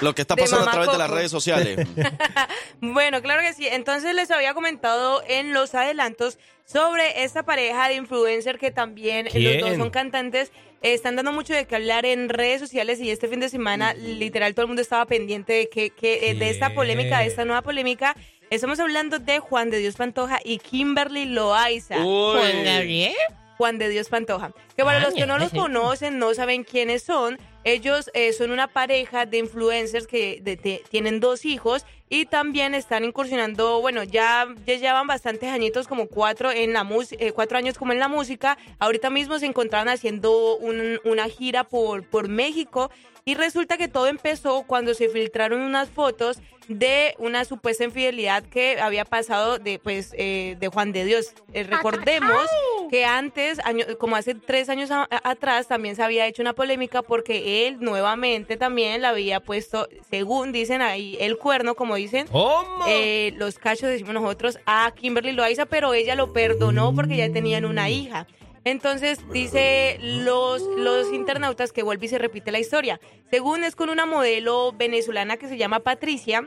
lo 0.00 0.14
que 0.14 0.22
está 0.22 0.34
pasando 0.36 0.66
a 0.66 0.70
través 0.72 0.90
de 0.90 0.98
las 0.98 1.10
redes 1.10 1.30
sociales. 1.30 1.86
Bueno, 2.80 3.22
claro 3.22 3.42
que 3.42 3.52
sí. 3.52 3.66
Entonces 3.68 4.14
les 4.14 4.30
había 4.30 4.54
comentado 4.54 5.22
en 5.28 5.52
los 5.52 5.74
adelantos 5.74 6.38
sobre 6.64 7.22
esta 7.22 7.44
pareja 7.44 7.88
de 7.88 7.94
influencer 7.94 8.58
que 8.58 8.70
también 8.70 9.28
los 9.32 9.60
dos 9.60 9.76
son 9.76 9.90
cantantes. 9.90 10.50
eh, 10.82 10.94
están 10.94 11.14
dando 11.14 11.30
mucho 11.32 11.52
de 11.52 11.66
qué 11.66 11.76
hablar 11.76 12.06
en 12.06 12.28
redes 12.28 12.60
sociales 12.60 12.98
y 13.00 13.10
este 13.10 13.28
fin 13.28 13.38
de 13.40 13.48
semana 13.48 13.94
literal 13.94 14.54
todo 14.54 14.62
el 14.62 14.68
mundo 14.68 14.82
estaba 14.82 15.04
pendiente 15.06 15.52
de 15.52 15.68
que, 15.68 15.90
que, 15.90 16.30
eh, 16.30 16.34
de 16.34 16.50
esta 16.50 16.74
polémica, 16.74 17.20
de 17.20 17.26
esta 17.26 17.44
nueva 17.44 17.62
polémica. 17.62 18.16
Estamos 18.50 18.80
hablando 18.80 19.18
de 19.18 19.38
Juan 19.38 19.70
de 19.70 19.78
Dios 19.78 19.94
Pantoja 19.96 20.40
y 20.44 20.58
Kimberly 20.58 21.26
Loaiza. 21.26 22.02
Juan 22.02 22.64
Gabriel. 22.64 23.14
Juan 23.62 23.78
de 23.78 23.88
Dios 23.88 24.08
Pantoja. 24.08 24.50
Que 24.76 24.82
para 24.82 24.98
los 24.98 25.14
que 25.14 25.24
no 25.24 25.38
los 25.38 25.52
conocen, 25.62 26.18
no 26.18 26.34
saben 26.34 26.64
quiénes 26.64 27.04
son, 27.04 27.38
ellos 27.62 28.10
eh, 28.12 28.32
son 28.32 28.50
una 28.50 28.66
pareja 28.66 29.24
de 29.24 29.38
influencers 29.38 30.08
que 30.08 30.40
de- 30.42 30.56
de- 30.56 30.82
tienen 30.90 31.20
dos 31.20 31.44
hijos 31.44 31.86
y 32.08 32.26
también 32.26 32.74
están 32.74 33.04
incursionando, 33.04 33.80
bueno, 33.80 34.02
ya, 34.02 34.48
ya 34.66 34.74
llevan 34.74 35.06
bastantes 35.06 35.48
añitos, 35.50 35.86
como 35.86 36.08
cuatro, 36.08 36.50
en 36.50 36.72
la 36.72 36.82
mus- 36.82 37.12
eh, 37.12 37.30
cuatro 37.30 37.56
años 37.56 37.78
como 37.78 37.92
en 37.92 38.00
la 38.00 38.08
música. 38.08 38.58
Ahorita 38.80 39.10
mismo 39.10 39.38
se 39.38 39.46
encontraban 39.46 39.88
haciendo 39.88 40.56
un- 40.56 40.98
una 41.04 41.28
gira 41.28 41.62
por, 41.62 42.02
por 42.04 42.26
México 42.26 42.90
y 43.24 43.34
resulta 43.36 43.76
que 43.76 43.86
todo 43.86 44.08
empezó 44.08 44.64
cuando 44.64 44.92
se 44.94 45.08
filtraron 45.08 45.60
unas 45.60 45.88
fotos 45.88 46.40
de 46.68 47.14
una 47.18 47.44
supuesta 47.44 47.84
infidelidad 47.84 48.42
que 48.44 48.80
había 48.80 49.04
pasado 49.04 49.58
de 49.58 49.78
pues 49.78 50.12
eh, 50.16 50.56
de 50.58 50.68
Juan 50.68 50.92
de 50.92 51.04
Dios. 51.04 51.32
Eh, 51.52 51.62
recordemos 51.64 52.46
que 52.92 53.06
antes, 53.06 53.58
año- 53.64 53.86
como 53.98 54.16
hace 54.16 54.34
tres 54.34 54.68
años 54.68 54.90
a- 54.90 55.04
a- 55.10 55.30
atrás, 55.30 55.66
también 55.66 55.96
se 55.96 56.02
había 56.02 56.26
hecho 56.26 56.42
una 56.42 56.52
polémica 56.52 57.00
porque 57.00 57.66
él 57.66 57.78
nuevamente 57.80 58.58
también 58.58 59.00
le 59.00 59.06
había 59.06 59.40
puesto, 59.40 59.88
según 60.10 60.52
dicen 60.52 60.82
ahí, 60.82 61.16
el 61.18 61.38
cuerno, 61.38 61.74
como 61.74 61.94
dicen, 61.94 62.26
¿Cómo? 62.26 62.84
eh, 62.86 63.32
los 63.38 63.58
cachos 63.58 63.88
decimos 63.88 64.12
nosotros, 64.12 64.58
a 64.66 64.92
Kimberly 64.94 65.32
Loaiza, 65.32 65.64
pero 65.64 65.94
ella 65.94 66.14
lo 66.16 66.34
perdonó 66.34 66.94
porque 66.94 67.16
ya 67.16 67.32
tenían 67.32 67.64
una 67.64 67.88
hija. 67.88 68.26
Entonces 68.64 69.20
dice 69.32 69.96
los, 70.02 70.60
los 70.76 71.10
internautas 71.14 71.72
que 71.72 71.82
vuelve 71.82 72.04
y 72.04 72.08
se 72.10 72.18
repite 72.18 72.52
la 72.52 72.58
historia. 72.58 73.00
Según 73.30 73.64
es 73.64 73.74
con 73.74 73.88
una 73.88 74.04
modelo 74.04 74.72
venezolana 74.76 75.38
que 75.38 75.48
se 75.48 75.56
llama 75.56 75.80
Patricia 75.80 76.46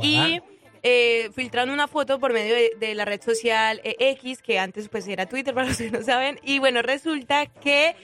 y 0.00 0.40
eh, 0.88 1.30
filtraron 1.34 1.70
una 1.70 1.88
foto 1.88 2.20
por 2.20 2.32
medio 2.32 2.54
de, 2.54 2.70
de 2.78 2.94
la 2.94 3.04
red 3.04 3.20
social 3.20 3.80
eh, 3.82 3.96
X, 3.98 4.40
que 4.40 4.60
antes 4.60 4.88
pues 4.88 5.08
era 5.08 5.26
Twitter 5.26 5.52
para 5.54 5.66
los 5.66 5.76
que 5.76 5.90
no 5.90 6.00
saben. 6.02 6.38
Y 6.44 6.60
bueno, 6.60 6.80
resulta 6.80 7.46
que 7.46 7.96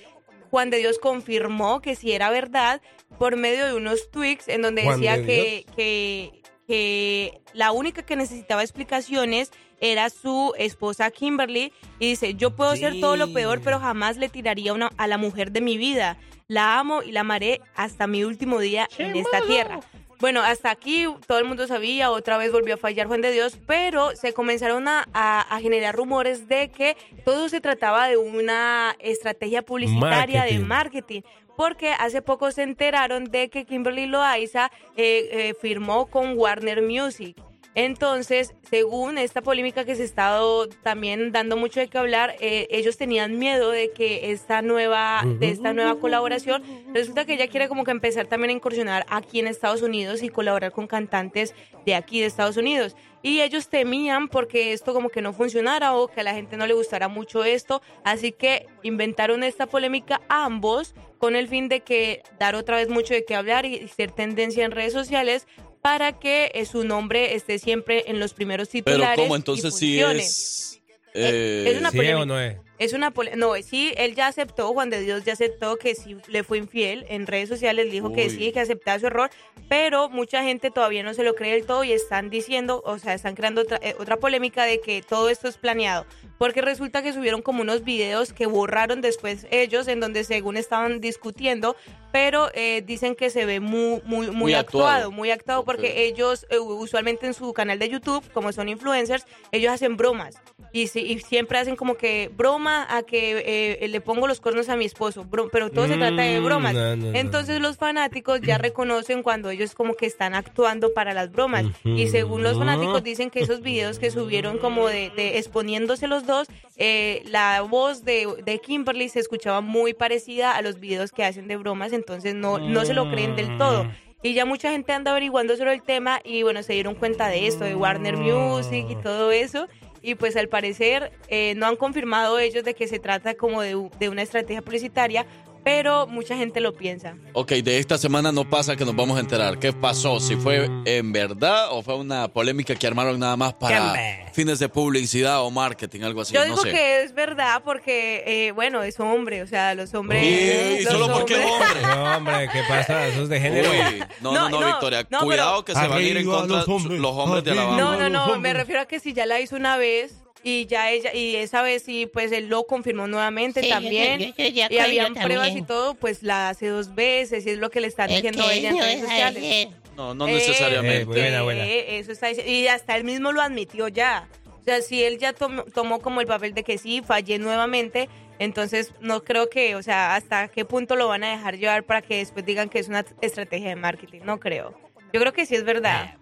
Juan 0.50 0.70
de 0.70 0.78
Dios 0.78 0.98
confirmó 0.98 1.80
que 1.80 1.94
sí 1.94 2.10
era 2.10 2.28
verdad 2.30 2.82
por 3.20 3.36
medio 3.36 3.66
de 3.66 3.74
unos 3.74 4.10
tweets 4.10 4.48
en 4.48 4.62
donde 4.62 4.82
Juan 4.82 4.96
decía 4.96 5.16
de 5.16 5.24
que, 5.24 5.66
que, 5.76 6.42
que 6.66 7.40
la 7.52 7.70
única 7.70 8.02
que 8.02 8.16
necesitaba 8.16 8.62
explicaciones 8.62 9.52
era 9.78 10.10
su 10.10 10.52
esposa 10.58 11.12
Kimberly 11.12 11.72
y 12.00 12.08
dice, 12.08 12.34
yo 12.34 12.56
puedo 12.56 12.74
ser 12.74 12.98
todo 12.98 13.16
lo 13.16 13.32
peor, 13.32 13.60
pero 13.62 13.78
jamás 13.78 14.16
le 14.16 14.28
tiraría 14.28 14.72
una, 14.72 14.90
a 14.96 15.06
la 15.06 15.18
mujer 15.18 15.52
de 15.52 15.60
mi 15.60 15.78
vida. 15.78 16.18
La 16.48 16.80
amo 16.80 17.04
y 17.04 17.12
la 17.12 17.20
amaré 17.20 17.60
hasta 17.76 18.08
mi 18.08 18.24
último 18.24 18.58
día 18.58 18.88
en 18.98 19.16
esta 19.16 19.40
tierra. 19.46 19.80
Bueno, 20.22 20.40
hasta 20.40 20.70
aquí 20.70 21.04
todo 21.26 21.38
el 21.40 21.44
mundo 21.44 21.66
sabía, 21.66 22.12
otra 22.12 22.38
vez 22.38 22.52
volvió 22.52 22.74
a 22.74 22.76
fallar 22.76 23.08
Juan 23.08 23.22
de 23.22 23.32
Dios, 23.32 23.58
pero 23.66 24.14
se 24.14 24.32
comenzaron 24.32 24.86
a, 24.86 25.04
a- 25.12 25.40
a 25.40 25.60
generar 25.60 25.96
rumores 25.96 26.46
de 26.46 26.70
que 26.70 26.96
todo 27.24 27.48
se 27.48 27.60
trataba 27.60 28.06
de 28.06 28.16
una 28.16 28.94
estrategia 29.00 29.62
publicitaria 29.62 30.44
de 30.44 30.58
Marketing. 30.60 30.68
marketing, 30.68 31.20
porque 31.56 31.92
hace 31.98 32.22
poco 32.22 32.52
se 32.52 32.62
enteraron 32.62 33.24
de 33.24 33.50
que 33.50 33.64
Kimberly 33.64 34.06
Loaiza 34.06 34.70
eh, 34.96 35.28
eh, 35.32 35.54
firmó 35.60 36.06
con 36.06 36.38
Warner 36.38 36.82
Music. 36.82 37.36
Entonces, 37.74 38.54
según 38.68 39.16
esta 39.16 39.40
polémica 39.40 39.84
que 39.84 39.94
se 39.94 40.02
ha 40.02 40.04
estado 40.04 40.68
también 40.68 41.32
dando 41.32 41.56
mucho 41.56 41.80
de 41.80 41.88
qué 41.88 41.96
hablar, 41.96 42.36
eh, 42.40 42.68
ellos 42.70 42.98
tenían 42.98 43.38
miedo 43.38 43.70
de 43.70 43.92
que 43.92 44.30
esta 44.30 44.60
nueva, 44.60 45.22
de 45.24 45.48
esta 45.48 45.72
nueva 45.72 45.98
colaboración, 45.98 46.62
resulta 46.92 47.24
que 47.24 47.34
ella 47.34 47.48
quiere 47.48 47.68
como 47.68 47.84
que 47.84 47.90
empezar 47.90 48.26
también 48.26 48.50
a 48.50 48.54
incursionar 48.54 49.06
aquí 49.08 49.40
en 49.40 49.46
Estados 49.46 49.80
Unidos 49.80 50.22
y 50.22 50.28
colaborar 50.28 50.72
con 50.72 50.86
cantantes 50.86 51.54
de 51.86 51.94
aquí 51.94 52.20
de 52.20 52.26
Estados 52.26 52.58
Unidos. 52.58 52.94
Y 53.22 53.40
ellos 53.40 53.68
temían 53.68 54.28
porque 54.28 54.72
esto 54.72 54.92
como 54.92 55.08
que 55.08 55.22
no 55.22 55.32
funcionara 55.32 55.94
o 55.94 56.08
que 56.08 56.20
a 56.20 56.24
la 56.24 56.34
gente 56.34 56.56
no 56.56 56.66
le 56.66 56.74
gustara 56.74 57.08
mucho 57.08 57.44
esto, 57.44 57.80
así 58.04 58.32
que 58.32 58.66
inventaron 58.82 59.44
esta 59.44 59.66
polémica 59.66 60.20
ambos 60.28 60.94
con 61.18 61.36
el 61.36 61.48
fin 61.48 61.68
de 61.68 61.80
que 61.80 62.22
dar 62.38 62.54
otra 62.56 62.76
vez 62.76 62.88
mucho 62.88 63.14
de 63.14 63.24
qué 63.24 63.36
hablar 63.36 63.64
y 63.64 63.86
ser 63.88 64.10
tendencia 64.10 64.64
en 64.64 64.72
redes 64.72 64.92
sociales 64.92 65.46
para 65.82 66.18
que 66.18 66.52
eh, 66.54 66.64
su 66.64 66.84
nombre 66.84 67.34
esté 67.34 67.58
siempre 67.58 68.04
en 68.06 68.20
los 68.20 68.32
primeros 68.32 68.68
Pero 68.68 68.84
titulares. 68.84 69.16
¿cómo 69.16 69.34
y 69.34 69.36
entonces 69.36 69.74
sí 69.76 69.98
funcione. 70.00 70.22
es... 70.22 70.80
Eh, 71.14 71.64
es 71.66 71.78
una 71.78 71.90
¿Sí 71.90 71.98
o 71.98 72.24
no 72.24 72.40
es? 72.40 72.56
Es 72.82 72.92
una 72.94 73.12
no, 73.36 73.54
sí, 73.62 73.94
él 73.96 74.16
ya 74.16 74.26
aceptó, 74.26 74.72
Juan 74.72 74.90
de 74.90 75.00
Dios 75.00 75.22
ya 75.24 75.34
aceptó 75.34 75.76
que 75.76 75.94
sí 75.94 76.16
le 76.26 76.42
fue 76.42 76.58
infiel 76.58 77.06
en 77.08 77.28
redes 77.28 77.48
sociales, 77.48 77.92
dijo 77.92 78.12
que 78.12 78.28
sí, 78.28 78.50
que 78.50 78.58
aceptaba 78.58 78.98
su 78.98 79.06
error, 79.06 79.30
pero 79.68 80.08
mucha 80.08 80.42
gente 80.42 80.72
todavía 80.72 81.04
no 81.04 81.14
se 81.14 81.22
lo 81.22 81.36
cree 81.36 81.52
del 81.52 81.64
todo 81.64 81.84
y 81.84 81.92
están 81.92 82.28
diciendo, 82.28 82.82
o 82.84 82.98
sea, 82.98 83.14
están 83.14 83.36
creando 83.36 83.60
otra, 83.60 83.78
eh, 83.82 83.94
otra 84.00 84.16
polémica 84.16 84.64
de 84.64 84.80
que 84.80 85.00
todo 85.00 85.28
esto 85.28 85.46
es 85.46 85.58
planeado, 85.58 86.06
porque 86.38 86.60
resulta 86.60 87.04
que 87.04 87.12
subieron 87.12 87.40
como 87.40 87.62
unos 87.62 87.84
videos 87.84 88.32
que 88.32 88.46
borraron 88.46 89.00
después 89.00 89.46
ellos, 89.52 89.86
en 89.86 90.00
donde 90.00 90.24
según 90.24 90.56
estaban 90.56 91.00
discutiendo, 91.00 91.76
pero 92.10 92.50
eh, 92.52 92.82
dicen 92.84 93.14
que 93.14 93.30
se 93.30 93.46
ve 93.46 93.60
muy, 93.60 94.02
muy, 94.04 94.26
muy, 94.26 94.34
Muy 94.34 94.54
actuado, 94.54 94.88
actuado. 94.88 95.10
muy 95.12 95.30
actuado, 95.30 95.64
porque 95.64 96.04
ellos 96.04 96.46
eh, 96.50 96.58
usualmente 96.58 97.26
en 97.26 97.34
su 97.34 97.52
canal 97.52 97.78
de 97.78 97.88
YouTube, 97.88 98.28
como 98.32 98.52
son 98.52 98.68
influencers, 98.68 99.24
ellos 99.52 99.72
hacen 99.72 99.96
bromas. 99.96 100.34
Y, 100.74 100.86
sí- 100.86 101.00
y 101.00 101.18
siempre 101.20 101.58
hacen 101.58 101.76
como 101.76 101.96
que 101.96 102.30
broma 102.34 102.86
a 102.88 103.02
que 103.02 103.78
eh, 103.82 103.88
le 103.88 104.00
pongo 104.00 104.26
los 104.26 104.40
cuernos 104.40 104.68
a 104.70 104.76
mi 104.76 104.86
esposo, 104.86 105.24
bro- 105.24 105.50
pero 105.52 105.70
todo 105.70 105.86
se 105.86 105.96
trata 105.98 106.22
de 106.22 106.40
Mm, 106.40 106.44
bromas. 106.44 106.74
no, 106.74 106.96
no, 106.96 107.12
no. 107.12 107.18
Entonces 107.18 107.60
los 107.60 107.76
fanáticos 107.76 108.40
ya 108.40 108.56
reconocen 108.58 109.22
cuando 109.22 109.50
ellos 109.50 109.74
como 109.74 109.94
que 109.94 110.06
están 110.06 110.34
actuando 110.34 110.94
para 110.94 111.12
las 111.12 111.30
bromas. 111.30 111.66
Y 111.84 112.06
según 112.08 112.42
los 112.42 112.56
fanáticos 112.58 113.02
dicen 113.02 113.28
que 113.30 113.40
esos 113.40 113.60
videos 113.60 113.98
que 113.98 114.10
subieron 114.10 114.56
como 114.58 114.88
de, 114.88 115.10
de 115.10 115.36
exponiéndose 115.38 116.06
los 116.06 116.26
dos, 116.26 116.48
eh, 116.78 117.22
la 117.26 117.60
voz 117.62 118.04
de, 118.04 118.26
de 118.44 118.58
Kimberly 118.58 119.08
se 119.10 119.20
escuchaba 119.20 119.60
muy 119.60 119.92
parecida 119.92 120.56
a 120.56 120.62
los 120.62 120.80
videos 120.80 121.12
que 121.12 121.22
hacen 121.24 121.48
de 121.48 121.56
bromas, 121.56 121.92
entonces 121.92 122.34
no, 122.34 122.58
no 122.58 122.84
se 122.86 122.94
lo 122.94 123.10
creen 123.10 123.36
del 123.36 123.58
todo. 123.58 123.86
Y 124.24 124.34
ya 124.34 124.44
mucha 124.44 124.70
gente 124.70 124.92
anda 124.92 125.10
averiguando 125.10 125.56
sobre 125.56 125.74
el 125.74 125.82
tema 125.82 126.20
y 126.24 126.44
bueno, 126.44 126.62
se 126.62 126.72
dieron 126.74 126.94
cuenta 126.94 127.26
de 127.28 127.48
esto, 127.48 127.64
de 127.64 127.74
Warner 127.74 128.16
Music 128.16 128.86
y 128.88 128.94
todo 128.94 129.32
eso. 129.32 129.66
Y 130.02 130.16
pues 130.16 130.36
al 130.36 130.48
parecer 130.48 131.12
eh, 131.28 131.54
no 131.54 131.66
han 131.66 131.76
confirmado 131.76 132.38
ellos 132.38 132.64
de 132.64 132.74
que 132.74 132.88
se 132.88 132.98
trata 132.98 133.34
como 133.34 133.62
de, 133.62 133.88
de 133.98 134.08
una 134.08 134.22
estrategia 134.22 134.60
publicitaria, 134.62 135.26
pero 135.64 136.06
mucha 136.06 136.36
gente 136.36 136.60
lo 136.60 136.74
piensa. 136.74 137.14
Ok, 137.34 137.52
de 137.52 137.78
esta 137.78 137.98
semana 137.98 138.32
no 138.32 138.48
pasa 138.48 138.76
que 138.76 138.84
nos 138.84 138.96
vamos 138.96 139.16
a 139.16 139.20
enterar. 139.20 139.58
¿Qué 139.58 139.72
pasó? 139.72 140.20
Si 140.20 140.36
fue 140.36 140.68
en 140.84 141.12
verdad 141.12 141.68
o 141.70 141.82
fue 141.82 141.96
una 141.96 142.28
polémica 142.28 142.74
que 142.74 142.86
armaron 142.86 143.18
nada 143.18 143.36
más 143.36 143.54
para 143.54 143.94
fines 144.32 144.58
de 144.58 144.68
publicidad 144.68 145.42
o 145.42 145.50
marketing, 145.50 146.02
algo 146.02 146.22
así. 146.22 146.34
Yo 146.34 146.40
no 146.40 146.46
digo 146.46 146.62
sé. 146.62 146.70
que 146.70 147.02
es 147.02 147.14
verdad 147.14 147.62
porque, 147.64 148.22
eh, 148.26 148.52
bueno, 148.52 148.82
es 148.82 148.98
hombre, 149.00 149.42
o 149.42 149.46
sea, 149.46 149.74
los 149.74 149.92
hombres... 149.94 150.22
Y- 150.24 150.80
y 150.80 150.84
los 150.84 150.92
solo 150.92 151.12
porque 151.12 151.34
es 151.34 151.40
hombres- 151.44 151.68
hombre. 151.68 151.82
No, 152.02 152.16
hombre, 152.16 152.48
¿qué 152.52 152.62
pasa? 152.68 153.06
Eso 153.06 153.22
es 153.24 153.28
de 153.28 153.40
género. 153.40 153.70
Uy, 153.70 154.02
no, 154.20 154.32
no, 154.32 154.48
no, 154.48 154.66
Victoria. 154.66 155.06
no, 155.10 155.20
Cuidado 155.20 155.50
pero- 155.52 155.64
que 155.64 155.72
se 155.74 155.88
van 155.88 155.98
a 155.98 156.02
ir 156.02 156.16
en 156.16 156.26
contra 156.26 156.56
los 156.58 156.68
hombres, 156.68 156.98
los 157.00 157.12
hombres 157.16 157.44
de 157.44 157.50
Alabama. 157.52 157.76
No, 157.78 157.96
no, 157.96 158.08
no, 158.08 158.38
me 158.38 158.52
refiero 158.52 158.80
a 158.80 158.86
que 158.86 158.98
si 159.00 159.12
ya 159.12 159.26
la 159.26 159.40
hizo 159.40 159.56
una 159.56 159.76
vez 159.76 160.14
y 160.42 160.66
ya 160.66 160.90
ella, 160.90 161.14
y 161.14 161.36
esa 161.36 161.62
vez 161.62 161.82
sí, 161.82 162.06
pues 162.06 162.32
él 162.32 162.48
lo 162.48 162.64
confirmó 162.64 163.06
nuevamente 163.06 163.60
Sí, 163.60 163.68
yo 163.68 163.74
también. 163.74 164.18
yo 164.20 164.32
de 164.44 164.48
y 164.70 164.78
habían 164.78 165.14
pruebas 165.14 165.46
también. 165.48 165.64
y 165.64 165.66
todo, 165.66 165.94
pues 165.94 166.22
la 166.22 166.48
hace 166.48 166.66
dos 166.68 166.94
veces 166.94 167.46
y 167.46 167.50
es 167.50 167.58
lo 167.58 167.70
que 167.70 167.80
le 167.80 167.86
están 167.88 168.10
Es 168.10 168.16
diciendo 168.16 168.50
ella 168.50 168.70
en 168.70 168.78
redes 168.78 168.94
es 168.96 169.00
sociales. 169.02 169.36
ayer. 169.42 169.68
No, 169.96 170.14
no 170.14 170.26
Eh, 170.28 170.32
necesariamente. 170.32 171.02
Eh, 171.02 171.06
muy 171.06 171.14
bien, 171.16 171.34
abuela. 171.34 171.66
Eh, 171.66 171.98
eso 171.98 172.12
está 172.12 172.28
diciendo- 172.28 172.50
y 172.52 172.66
hasta 172.66 172.96
él 172.96 173.04
mismo 173.04 173.30
lo 173.32 173.42
admitió 173.42 173.88
ya. 173.88 174.28
O 174.60 174.64
sea, 174.64 174.80
si 174.80 175.02
él 175.02 175.18
ya 175.18 175.32
tomó, 175.32 175.64
tomó 175.64 176.00
como 176.00 176.20
el 176.20 176.26
papel 176.26 176.54
de 176.54 176.62
que 176.64 176.78
sí, 176.78 177.02
fallé 177.04 177.38
nuevamente, 177.38 178.08
entonces 178.38 178.92
no 179.00 179.22
creo 179.24 179.50
que, 179.50 179.74
o 179.76 179.82
sea, 179.82 180.14
hasta 180.14 180.48
qué 180.48 180.64
punto 180.64 180.96
lo 180.96 181.08
van 181.08 181.24
a 181.24 181.32
dejar 181.32 181.58
llevar 181.58 181.82
para 181.84 182.00
que 182.00 182.16
después 182.18 182.44
digan 182.46 182.68
que 182.68 182.78
es 182.78 182.88
una 182.88 183.04
estrategia 183.20 183.68
de 183.70 183.76
marketing. 183.76 184.20
No 184.24 184.38
creo. 184.40 184.72
Yo 185.12 185.20
creo 185.20 185.32
que 185.32 185.46
sí 185.46 185.54
es 185.56 185.64
verdad. 185.64 186.14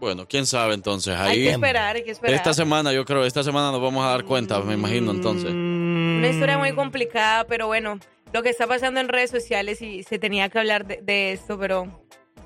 Bueno, 0.00 0.26
quién 0.26 0.46
sabe 0.46 0.72
entonces. 0.72 1.14
Hay 1.14 1.36
Ahí. 1.38 1.42
que 1.44 1.50
esperar, 1.50 1.96
hay 1.96 2.02
que 2.02 2.10
esperar. 2.10 2.34
Esta 2.34 2.54
semana, 2.54 2.90
yo 2.92 3.04
creo, 3.04 3.24
esta 3.24 3.44
semana 3.44 3.70
nos 3.70 3.82
vamos 3.82 4.02
a 4.04 4.08
dar 4.08 4.24
cuenta, 4.24 4.58
me 4.60 4.74
imagino 4.74 5.10
entonces. 5.12 5.50
Una 5.50 6.26
historia 6.26 6.56
muy 6.56 6.72
complicada, 6.72 7.44
pero 7.46 7.66
bueno, 7.66 7.98
lo 8.32 8.42
que 8.42 8.48
está 8.48 8.66
pasando 8.66 8.98
en 9.00 9.08
redes 9.08 9.30
sociales 9.30 9.82
y 9.82 10.02
se 10.02 10.18
tenía 10.18 10.48
que 10.48 10.58
hablar 10.58 10.86
de, 10.86 11.00
de 11.02 11.32
esto, 11.32 11.58
pero... 11.58 12.00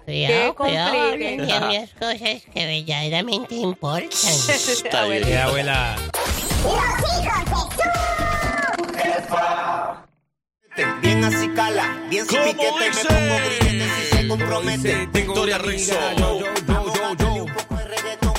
Cuidado, 0.05 0.55
cuidado, 0.55 1.13
de 1.13 1.37
las 1.39 1.91
cosas 1.95 2.43
que 2.53 2.67
verdaderamente 2.67 3.55
importan. 3.55 4.09
Está 4.13 5.07
bien. 5.07 5.27
Eh, 5.27 5.39
abuela. 5.39 5.97
Bien 11.01 11.25
así 11.25 11.49
cala, 11.51 12.05
bien 12.11 12.27
¿Cómo 12.27 12.43
piquete, 12.43 12.65
me 12.67 13.05
pongo 13.09 13.37
grillete 13.39 13.89
si 13.89 14.17
se 14.17 14.29
compromete. 14.29 15.07
Victoria 15.13 15.59
Rizzo. 15.59 15.95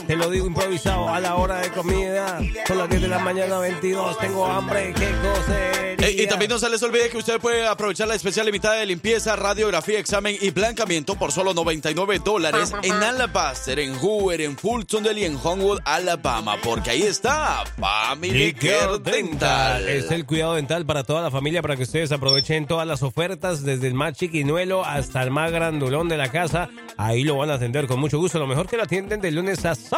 Te 0.07 0.15
lo 0.15 0.29
digo 0.29 0.45
improvisado 0.45 1.09
a 1.09 1.19
la 1.19 1.35
hora 1.35 1.57
de 1.57 1.71
comida. 1.71 2.39
Son 2.67 2.77
las 2.77 2.89
10 2.89 3.01
de 3.01 3.07
la 3.07 3.19
mañana, 3.19 3.57
22. 3.57 4.19
Tengo 4.19 4.45
hambre, 4.45 4.93
qué 4.93 5.11
cosa. 5.11 5.85
Ey, 5.97 6.21
y 6.21 6.27
también 6.27 6.51
no 6.51 6.59
se 6.59 6.69
les 6.69 6.83
olvide 6.83 7.09
que 7.09 7.17
usted 7.17 7.39
puede 7.39 7.65
aprovechar 7.65 8.07
la 8.07 8.13
especial 8.13 8.45
limitada 8.45 8.75
de 8.75 8.85
limpieza, 8.85 9.35
radiografía, 9.35 9.97
examen 9.97 10.37
y 10.39 10.51
blancamiento 10.51 11.15
por 11.15 11.31
solo 11.31 11.55
99 11.55 12.19
dólares 12.23 12.73
en 12.83 12.91
Alabaster, 12.91 13.79
en 13.79 13.95
Hoover, 13.95 14.41
en 14.41 14.55
Fultondale 14.55 15.21
y 15.21 15.25
en 15.25 15.39
Homewood, 15.41 15.79
Alabama. 15.85 16.57
Porque 16.63 16.91
ahí 16.91 17.01
está 17.01 17.63
Family 17.79 18.53
Care 18.53 18.99
Dental. 18.99 19.89
Es 19.89 20.11
el 20.11 20.25
cuidado 20.27 20.53
dental 20.53 20.85
para 20.85 21.03
toda 21.03 21.23
la 21.23 21.31
familia 21.31 21.63
para 21.63 21.75
que 21.75 21.83
ustedes 21.83 22.11
aprovechen 22.11 22.67
todas 22.67 22.85
las 22.85 23.01
ofertas, 23.01 23.63
desde 23.63 23.87
el 23.87 23.95
más 23.95 24.13
chiquinuelo 24.13 24.85
hasta 24.85 25.23
el 25.23 25.31
más 25.31 25.51
grandulón 25.51 26.09
de 26.09 26.17
la 26.17 26.29
casa. 26.29 26.69
Ahí 26.97 27.23
lo 27.23 27.37
van 27.37 27.49
a 27.49 27.55
atender 27.55 27.87
con 27.87 27.99
mucho 27.99 28.19
gusto. 28.19 28.37
Lo 28.37 28.47
mejor 28.47 28.67
que 28.67 28.77
lo 28.77 28.83
atienden 28.83 29.21
de 29.21 29.31
lunes 29.31 29.65
a 29.65 29.73
sábado. 29.73 29.94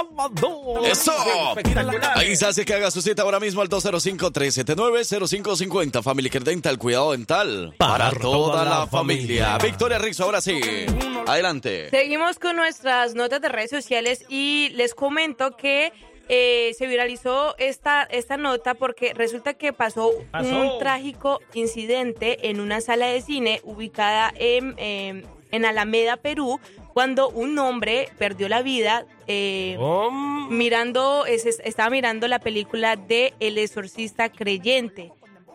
¡Eso! 0.86 1.14
Ahí 2.16 2.36
se 2.36 2.46
hace 2.46 2.66
que 2.66 2.74
haga 2.74 2.92
su 2.92 3.02
cita 3.02 3.22
ahora 3.24 3.40
mismo 3.40 3.62
al 3.62 3.70
205-379-0550. 3.70 6.04
Family 6.04 6.30
Care 6.30 6.44
Dental, 6.46 6.78
cuidado 6.78 7.14
dental 7.14 7.74
para, 7.78 8.12
toda, 8.12 8.66
la, 8.66 8.88
familia. 8.88 9.58
Victoria 9.58 9.98
Rizzo, 9.98 10.26
ahora 10.26 10.42
sí. 10.42 10.60
Adelante. 11.26 11.90
Seguimos 11.90 12.38
con 12.40 12.56
nuestras 12.56 13.16
notas 13.16 13.42
de 13.42 13.50
redes 13.50 13.70
sociales 13.70 14.24
y 14.30 14.70
les 14.70 14.94
comento 14.94 15.58
que 15.58 15.92
eh, 16.30 16.74
se 16.78 16.88
viralizó 16.88 17.56
esta, 17.58 18.04
esta 18.04 18.36
nota 18.38 18.74
porque 18.74 19.14
resulta 19.14 19.54
que 19.54 19.72
pasó, 19.72 20.12
Pasó. 20.32 20.60
un 20.60 20.80
trágico 20.80 21.40
incidente 21.54 22.50
en 22.50 22.60
una 22.60 22.82
sala 22.82 23.08
de 23.08 23.22
cine 23.22 23.62
ubicada 23.64 24.34
en, 24.36 24.76
eh, 24.78 25.24
en 25.52 25.66
Alameda, 25.66 26.18
Perú, 26.18 26.60
cuando 26.98 27.30
un 27.30 27.60
hombre 27.60 28.10
perdió 28.18 28.50
la 28.50 28.64
vida 28.64 29.06
eh, 29.28 29.76
Oh. 29.80 30.10
mirando, 30.50 31.28
es- 31.28 31.46
es- 31.46 31.62
estaba 31.64 31.92
mirando 31.92 32.28
la 32.28 32.40
película 32.40 32.96
de 32.96 33.36
El 33.40 33.60
exorcista 33.60 34.30
creyente. 34.32 35.12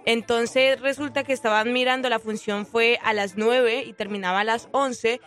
Entonces 0.06 0.80
resulta 0.80 1.24
que 1.24 1.32
estaban 1.32 1.72
mirando, 1.72 2.08
la 2.08 2.20
función 2.20 2.64
fue 2.64 3.00
a 3.02 3.12
las 3.12 3.36
9 3.36 3.82
y 3.84 3.92
terminaba 3.92 4.38
a 4.40 4.44
las 4.44 4.68
11 4.70 5.20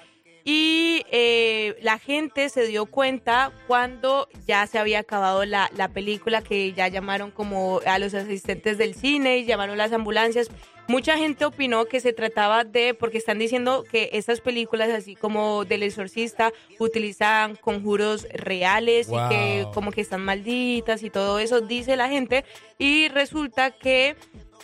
y 0.46 1.04
eh, 1.12 1.76
la 1.82 1.98
gente 2.00 2.48
se 2.48 2.66
dio 2.66 2.86
cuenta 2.86 3.52
cuando 3.68 4.30
ya 4.48 4.66
se 4.68 4.80
había 4.80 5.00
acabado 5.00 5.44
la, 5.44 5.70
la 5.76 5.90
película, 5.90 6.42
que 6.42 6.72
ya 6.72 6.88
llamaron 6.88 7.30
como 7.32 7.82
a 7.86 8.00
los 8.00 8.14
asistentes 8.14 8.78
del 8.78 8.96
cine 8.96 9.40
y 9.40 9.46
llamaron 9.46 9.78
las 9.78 9.92
ambulancias. 9.92 10.48
Mucha 10.88 11.18
gente 11.18 11.46
opinó 11.46 11.86
que 11.86 12.00
se 12.00 12.14
trataba 12.14 12.64
de, 12.64 12.94
porque 12.94 13.18
están 13.18 13.40
diciendo 13.40 13.84
que 13.90 14.10
estas 14.14 14.40
películas, 14.40 14.90
así 14.90 15.16
como 15.16 15.66
del 15.66 15.84
exorcista, 15.84 16.52
utilizan 16.80 17.56
conjuros 17.56 18.28
reales 18.34 19.10
y 19.10 19.30
que 19.30 19.68
como 19.74 19.92
que 19.92 20.02
están 20.02 20.24
malditas 20.24 21.04
y 21.04 21.10
todo 21.10 21.40
eso, 21.40 21.62
dice 21.62 21.96
la 21.96 22.10
gente. 22.10 22.46
Y 22.78 23.08
resulta 23.10 23.72
que 23.72 24.16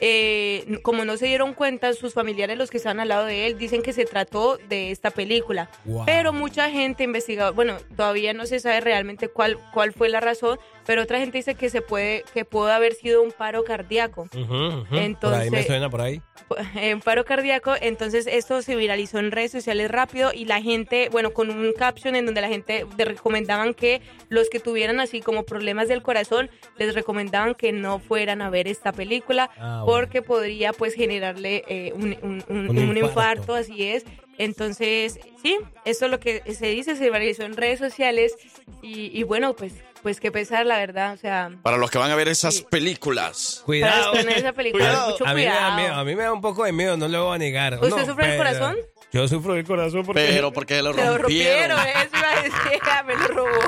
eh, 0.04 0.80
como 0.82 1.06
no 1.06 1.16
se 1.16 1.28
dieron 1.28 1.54
cuenta, 1.54 1.94
sus 1.94 2.16
familiares, 2.16 2.58
los 2.58 2.72
que 2.72 2.78
estaban 2.78 3.00
al 3.00 3.10
lado 3.10 3.26
de 3.26 3.46
él, 3.46 3.60
dicen 3.60 3.84
que 3.84 3.94
se 3.94 4.06
trató 4.06 4.58
de 4.58 4.90
esta 4.90 5.12
película. 5.12 5.70
Wow. 5.86 6.06
Pero 6.06 6.34
mucha 6.34 6.72
gente 6.72 7.04
investigado, 7.04 7.54
bueno, 7.54 7.78
todavía 7.96 8.34
no 8.34 8.48
se 8.48 8.60
sabe 8.60 8.82
realmente 8.82 9.28
cuál, 9.28 9.60
cuál 9.74 9.94
fue 9.94 10.10
la 10.10 10.20
razón, 10.20 10.60
pero 10.86 11.04
otra 11.04 11.20
gente 11.20 11.38
dice 11.38 11.56
que 11.56 11.70
se 11.70 11.82
puede, 11.82 12.24
que 12.34 12.46
pudo 12.46 12.68
haber 12.72 12.94
sido 12.94 13.22
un 13.22 13.32
paro 13.32 13.64
cardíaco. 13.64 14.28
Ujú, 14.36 14.42
ujú. 14.42 14.86
por 14.90 14.98
Entonces- 15.00 15.42
ahí 15.42 15.50
me 15.50 15.64
suena, 15.64 15.90
por 15.90 16.02
ahí. 16.02 16.22
en 16.76 17.00
paro 17.02 17.24
cardíaco, 17.26 17.74
entonces 17.80 18.28
esto 18.28 18.62
se 18.62 18.76
viralizó 18.76 19.20
en 19.20 19.32
redes 19.32 19.52
sociales 19.52 19.90
rápido 19.90 20.32
y 20.34 20.46
la 20.46 20.62
gente, 20.62 21.10
bueno, 21.12 21.32
con 21.34 21.50
un 21.50 21.72
caption 21.74 22.16
en 22.16 22.26
donde 22.26 22.42
la 22.42 22.48
gente 22.50 22.86
le 22.98 23.06
recomendaban 23.06 23.74
que 23.74 24.02
los 24.30 24.50
que 24.50 24.60
tuvieran 24.60 25.00
así 25.00 25.22
como 25.22 25.44
problemas 25.44 25.88
del 25.88 26.02
corazón, 26.02 26.50
les 26.78 26.94
recomendaban 26.94 27.56
que 27.56 27.72
no 27.72 28.00
fueran 28.00 28.42
a 28.42 28.50
ver 28.50 28.68
esta 28.68 28.92
película 28.92 29.50
Ah, 29.58 29.84
bueno. 29.86 30.02
porque 30.02 30.22
podría 30.22 30.74
pues 30.74 30.94
generarle 30.94 31.64
eh, 31.68 31.94
un, 31.96 32.18
un- 32.22 32.44
un- 32.50 32.70
Un 32.70 32.78
un 32.90 32.98
infarto. 32.98 33.06
infarto, 33.08 33.56
así 33.56 33.84
es. 33.88 34.06
Entonces, 34.38 35.20
sí, 35.44 35.58
eso 35.86 36.06
es 36.06 36.12
lo 36.12 36.20
que 36.20 36.42
se 36.56 36.68
dice, 36.68 36.96
se 36.96 37.04
viralizó 37.04 37.44
en 37.44 37.56
redes 37.56 37.80
sociales 37.80 38.36
y, 38.82 39.18
y 39.18 39.24
bueno, 39.24 39.54
pues, 39.56 39.74
pues 40.02 40.20
qué 40.20 40.32
pesar, 40.32 40.66
la 40.66 40.78
verdad, 40.78 41.14
o 41.14 41.18
sea... 41.18 41.52
Para 41.64 41.78
los 41.78 41.90
que 41.92 41.98
van 41.98 42.12
a 42.12 42.16
ver 42.16 42.28
esas 42.28 42.62
películas. 42.62 43.64
Para 43.66 44.02
estrenar 44.06 44.38
esa 44.38 44.54
película, 44.54 45.06
mucho 45.10 45.26
a 45.28 45.34
mí 45.34 45.42
me 45.42 45.46
da 45.48 45.54
cuidado. 45.54 45.76
miedo, 45.78 45.94
a 45.96 46.04
mí 46.04 46.16
me 46.16 46.24
da 46.24 46.34
un 46.34 46.42
poco 46.42 46.64
de 46.66 46.72
miedo, 46.72 46.98
no 46.98 47.08
lo 47.08 47.26
voy 47.26 47.36
a 47.36 47.38
negar. 47.38 47.74
¿Usted 47.76 47.90
No, 47.90 48.06
sufre 48.06 48.28
del 48.28 48.38
pero- 48.38 48.50
corazón? 48.60 48.76
Yo 49.14 49.28
sufro 49.28 49.54
del 49.56 49.66
corazón 49.66 50.06
porque... 50.06 50.26
Pero 50.32 50.54
porque 50.54 50.76
se 50.76 50.82
lo 50.84 50.94
Se 50.94 51.04
lo 51.04 51.18
rompieron. 51.18 51.70
rompieron, 51.70 52.02
eso 52.02 52.18
iba 52.18 52.32
a 52.32 52.42
decir, 52.44 52.82
me 53.06 53.16
lo 53.16 53.28
robó. 53.28 53.60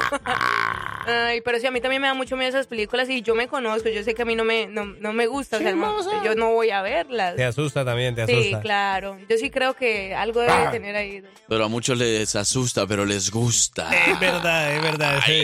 Ay, 1.05 1.41
pero 1.41 1.59
sí, 1.59 1.67
a 1.67 1.71
mí 1.71 1.81
también 1.81 2.01
me 2.01 2.07
da 2.07 2.13
mucho 2.13 2.37
miedo 2.37 2.47
esas 2.47 2.65
películas 2.67 3.09
y 3.09 3.21
yo 3.23 3.35
me 3.35 3.49
conozco, 3.49 3.89
yo 3.89 4.01
sé 4.03 4.13
que 4.13 4.21
a 4.21 4.25
mí 4.25 4.35
no 4.35 4.45
me, 4.45 4.67
no, 4.67 4.85
no 4.85 5.11
me 5.11 5.27
gusta, 5.27 5.57
o 5.57 5.59
sea, 5.59 5.73
no- 5.73 6.23
yo 6.23 6.33
no 6.35 6.51
voy 6.53 6.69
a 6.69 6.81
verlas. 6.81 7.35
Te 7.35 7.43
asusta 7.43 7.83
también, 7.83 8.15
te 8.15 8.25
Sí, 8.25 8.31
asusta. 8.39 8.61
claro, 8.61 9.17
yo 9.29 9.37
sí 9.37 9.49
creo 9.49 9.73
que 9.73 10.15
algo 10.15 10.39
debe 10.39 10.53
Ah. 10.53 10.71
tener 10.71 10.95
ahí. 10.95 11.21
Pero 11.49 11.65
a 11.65 11.67
muchos 11.67 11.97
les 11.97 12.33
asusta, 12.37 12.87
pero 12.87 13.03
les 13.03 13.29
gusta. 13.29 13.89
Es 13.93 14.17
verdad, 14.21 14.73
es 14.73 14.81
verdad. 14.81 15.19
sí. 15.25 15.43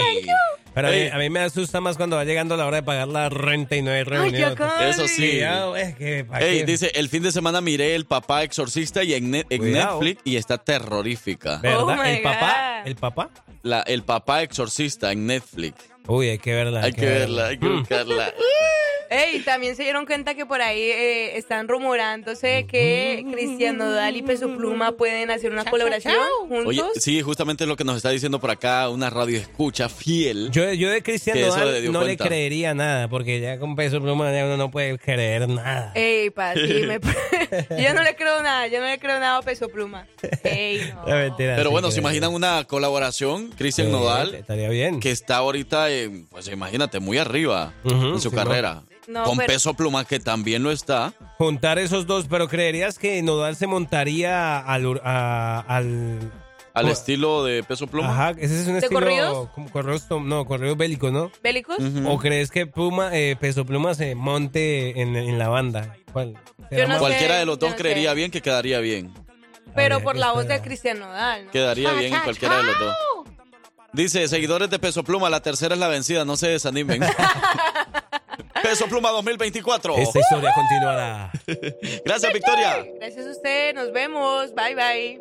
Pero 0.82 0.88
a 0.88 0.92
mí, 0.92 1.08
a 1.14 1.18
mí 1.18 1.30
me 1.30 1.40
asusta 1.40 1.82
más 1.82 1.98
cuando 1.98 2.16
va 2.16 2.24
llegando 2.26 2.56
la 2.58 2.66
hora 2.66 2.78
de 2.78 2.84
pagar 2.84 3.08
la 3.08 3.30
renta 3.30 3.76
y 3.76 3.82
no 3.82 3.92
hay 3.92 4.04
reunión. 4.04 4.56
Eso 4.82 5.08
sí. 5.08 5.40
es 5.40 6.66
dice, 6.66 6.92
el 6.96 7.10
fin 7.10 7.24
de 7.24 7.32
semana 7.32 7.62
miré 7.62 7.96
El 7.96 8.06
Papá 8.06 8.44
Exorcista 8.44 9.04
y 9.04 9.14
en, 9.14 9.32
Ne- 9.32 9.46
en 9.50 9.60
Cuidado. 9.60 9.94
Netflix 10.02 10.22
y 10.26 10.36
está 10.38 10.58
terrorífica. 10.58 11.58
¿Verdad? 11.58 12.00
Oh 12.00 12.04
¿El 12.04 12.22
papá? 12.22 12.82
¿El 12.86 12.96
papá? 12.96 13.30
La, 13.62 13.82
el 13.82 14.04
Papá 14.04 14.42
Exorcista 14.44 15.12
en 15.12 15.26
Netflix. 15.28 15.76
Uy, 16.08 16.30
hay 16.30 16.40
que 16.40 16.54
verla. 16.54 16.82
Hay 16.82 16.94
que 16.94 17.06
verla, 17.06 17.48
hay 17.48 17.58
que 17.58 17.66
Mm. 17.68 17.80
buscarla. 17.80 18.34
Ey, 19.10 19.40
también 19.40 19.76
se 19.76 19.84
dieron 19.84 20.06
cuenta 20.06 20.36
que 20.36 20.46
por 20.46 20.62
ahí 20.62 20.82
eh, 20.82 21.38
están 21.38 21.68
rumorándose 21.68 22.66
que 22.68 23.26
Cristian 23.32 23.78
Nodal 23.78 24.16
y 24.16 24.22
Peso 24.22 24.56
Pluma 24.56 24.92
pueden 24.94 25.32
hacer 25.32 25.52
una 25.52 25.66
colaboración 25.66 26.16
juntos. 26.48 26.66
Oye, 26.68 26.84
sí, 26.96 27.22
justamente 27.22 27.64
es 27.64 27.68
lo 27.68 27.76
que 27.76 27.84
nos 27.84 27.98
está 27.98 28.10
diciendo 28.12 28.40
por 28.40 28.52
acá 28.52 28.88
una 28.90 29.10
radio 29.10 29.38
escucha 29.40 29.90
fiel. 29.90 30.50
Yo, 30.52 30.72
yo 30.74 30.90
de 30.90 31.02
Cristian 31.02 31.40
Nodal 31.42 31.74
le 31.84 31.90
no 31.90 32.00
cuenta. 32.02 32.24
le 32.24 32.30
creería 32.30 32.74
nada, 32.74 33.08
porque 33.08 33.40
ya 33.40 33.58
con 33.58 33.76
peso 33.76 34.00
pluma 34.02 34.32
ya 34.32 34.46
uno 34.46 34.58
no 34.58 34.70
puede 34.70 34.98
creer 35.00 35.50
nada. 35.50 35.92
Ey, 35.96 36.30
pa, 36.30 36.54
sí, 36.54 36.84
me... 36.88 37.00
yo 37.84 37.94
no 37.94 38.04
le 38.04 38.16
creo 38.16 38.44
nada, 38.44 38.68
yo 38.68 38.80
no 38.80 38.86
le 38.86 39.00
creo 39.00 39.20
nada 39.20 39.38
a 39.38 39.42
Peso 39.42 39.70
Pluma. 39.70 40.08
Ey, 40.44 40.82
no. 40.94 41.08
Es 41.08 41.14
mentira, 41.16 41.56
Pero 41.56 41.70
sí, 41.70 41.74
bueno, 41.74 41.92
¿se 41.92 42.00
imaginan 42.00 42.34
una 42.34 42.64
colaboración? 42.66 43.50
Cristian 43.58 43.88
Sí, 43.88 43.94
Nodal, 43.94 44.36
Estaría 44.36 44.70
bien. 44.70 45.00
que 45.00 45.10
está 45.12 45.38
ahorita, 45.38 45.90
en, 45.92 46.28
pues 46.28 46.48
imagínate, 46.48 47.00
muy 47.00 47.18
arriba 47.18 47.74
en 47.84 48.20
su 48.20 48.30
sí, 48.30 48.36
carrera. 48.36 48.84
No, 48.90 48.99
Con 49.26 49.38
pero- 49.38 49.48
Peso 49.54 49.74
Pluma, 49.74 50.06
que 50.06 50.20
también 50.20 50.64
lo 50.64 50.72
está. 50.72 51.14
Juntar 51.38 51.80
esos 51.80 52.06
dos, 52.08 52.26
pero 52.30 52.48
¿creerías 52.48 52.98
que 53.00 53.22
Nodal 53.22 53.56
se 53.56 53.68
montaría 53.68 54.60
al... 54.60 55.02
a- 55.04 55.64
al 55.68 56.32
Al 56.74 56.88
estilo 56.90 57.44
de 57.44 57.64
Peso 57.64 57.88
Pluma. 57.88 58.12
Ajá, 58.12 58.30
ese 58.38 58.62
es 58.62 58.68
un 58.68 58.74
¿De 58.74 58.80
estilo... 58.80 59.00
corridos? 59.00 59.50
Como 59.56 59.70
corridos, 59.72 60.08
tom- 60.08 60.28
no, 60.30 60.46
corridos 60.46 60.78
bélicos, 60.78 61.12
¿no? 61.12 61.32
¿Bélicos? 61.44 61.78
¿O 62.06 62.18
crees 62.20 62.52
que 62.52 62.68
Pluma, 62.68 63.10
eh, 63.18 63.36
Peso 63.40 63.66
Pluma 63.66 63.96
se 63.96 64.16
monte 64.16 65.02
en, 65.02 65.16
en 65.16 65.38
la 65.40 65.50
banda? 65.50 65.96
¿Cuál? 66.14 66.36
Yo 66.72 66.88
no 66.88 66.94
sé, 66.96 67.00
Cualquiera 67.00 67.36
de 67.38 67.46
los 67.46 67.58
dos 67.60 67.72
no 67.72 67.76
sé. 67.76 67.82
creería 67.82 68.14
bien 68.14 68.30
que 68.32 68.42
quedaría 68.42 68.80
bien. 68.80 69.12
Pero 69.76 69.96
Habría 69.96 70.04
por 70.06 70.16
la 70.18 70.32
voz 70.32 70.48
de. 70.48 70.62
Cristian 70.62 71.00
Nodal. 71.00 71.46
¿no? 71.46 71.52
Quedaría 71.52 71.92
bien 71.94 72.14
en 72.14 72.22
cualquiera 72.22 72.58
de 72.58 72.64
los 72.64 72.80
dos. 72.80 72.96
Dice, 73.92 74.28
seguidores 74.28 74.70
de 74.70 74.78
Peso 74.80 75.04
Pluma, 75.04 75.30
la 75.32 75.42
tercera 75.42 75.74
es 75.74 75.80
la 75.80 75.88
vencida, 75.88 76.24
no 76.26 76.38
se 76.38 76.48
desanimen. 76.50 77.02
Peso 78.64 78.86
Pluma 78.88 79.10
2024. 79.12 79.98
Esta 79.98 80.20
historia 80.20 80.54
continuará. 80.54 81.32
Gracias, 82.06 82.34
Victoria. 82.34 82.86
Gracias 83.00 83.28
a 83.28 83.32
usted, 83.32 83.74
nos 83.76 83.92
vemos. 83.92 84.54
Bye, 84.54 84.76
bye. 84.76 85.20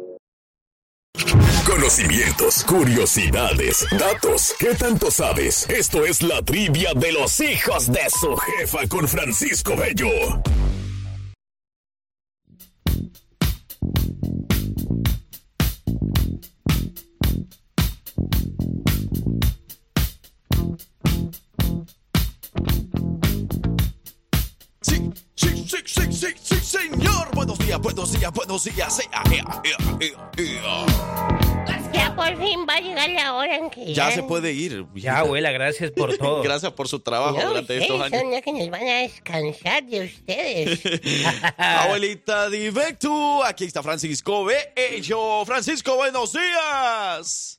Conocimientos, 1.66 2.64
curiosidades, 2.64 3.86
datos. 3.98 4.54
¿Qué 4.58 4.74
tanto 4.74 5.10
sabes? 5.10 5.68
Esto 5.68 6.06
es 6.06 6.22
la 6.22 6.42
trivia 6.42 6.92
de 6.94 7.12
los 7.12 7.40
hijos 7.40 7.92
de 7.92 8.08
su 8.08 8.36
jefa 8.36 8.88
con 8.88 9.06
Francisco 9.06 9.76
Bello. 9.76 10.08
Sí, 25.88 26.12
sí, 26.12 26.26
sí, 26.40 26.54
señor. 26.56 27.34
Buenos 27.34 27.58
días, 27.58 27.78
buenos 27.80 28.12
días, 28.12 28.32
buenos 28.32 28.64
días. 28.64 29.00
Ah, 29.12 29.22
ea. 29.32 30.86
Ya 31.92 32.14
por 32.14 32.26
fin 32.36 32.66
va 32.68 32.74
a 32.74 32.80
llegar 32.80 33.08
la 33.10 33.34
hora 33.34 33.56
en 33.56 33.70
que 33.70 33.92
Ya 33.94 34.10
se 34.10 34.22
puede 34.22 34.52
ir. 34.52 34.84
Ya, 34.94 35.18
abuela, 35.20 35.50
gracias 35.50 35.90
por 35.90 36.16
todo. 36.18 36.42
Gracias 36.42 36.72
por 36.72 36.88
su 36.88 37.00
trabajo 37.00 37.38
No, 37.40 37.48
durante 37.48 37.78
estos 37.78 38.00
años. 38.00 38.20
son 38.20 38.30
los 38.30 38.40
que 38.42 38.52
nos 38.52 38.70
van 38.70 38.82
a 38.82 38.94
descansar 39.02 39.84
de 39.84 40.04
ustedes. 40.04 40.82
Abuelita 41.56 42.50
Divectu, 42.50 43.42
aquí 43.44 43.64
está 43.64 43.82
Francisco 43.82 44.44
Bello. 44.44 45.44
Francisco, 45.46 45.96
buenos 45.96 46.32
días. 46.34 47.54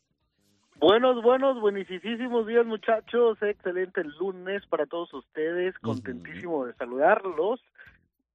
Buenos, 0.80 1.22
buenos, 1.22 1.60
buenísimos 1.60 2.48
días 2.48 2.66
muchachos, 2.66 3.38
excelente 3.42 4.02
lunes 4.18 4.62
para 4.70 4.86
todos 4.86 5.14
ustedes, 5.14 5.78
contentísimo 5.80 6.66
de 6.68 6.74
saludarlos, 6.76 7.60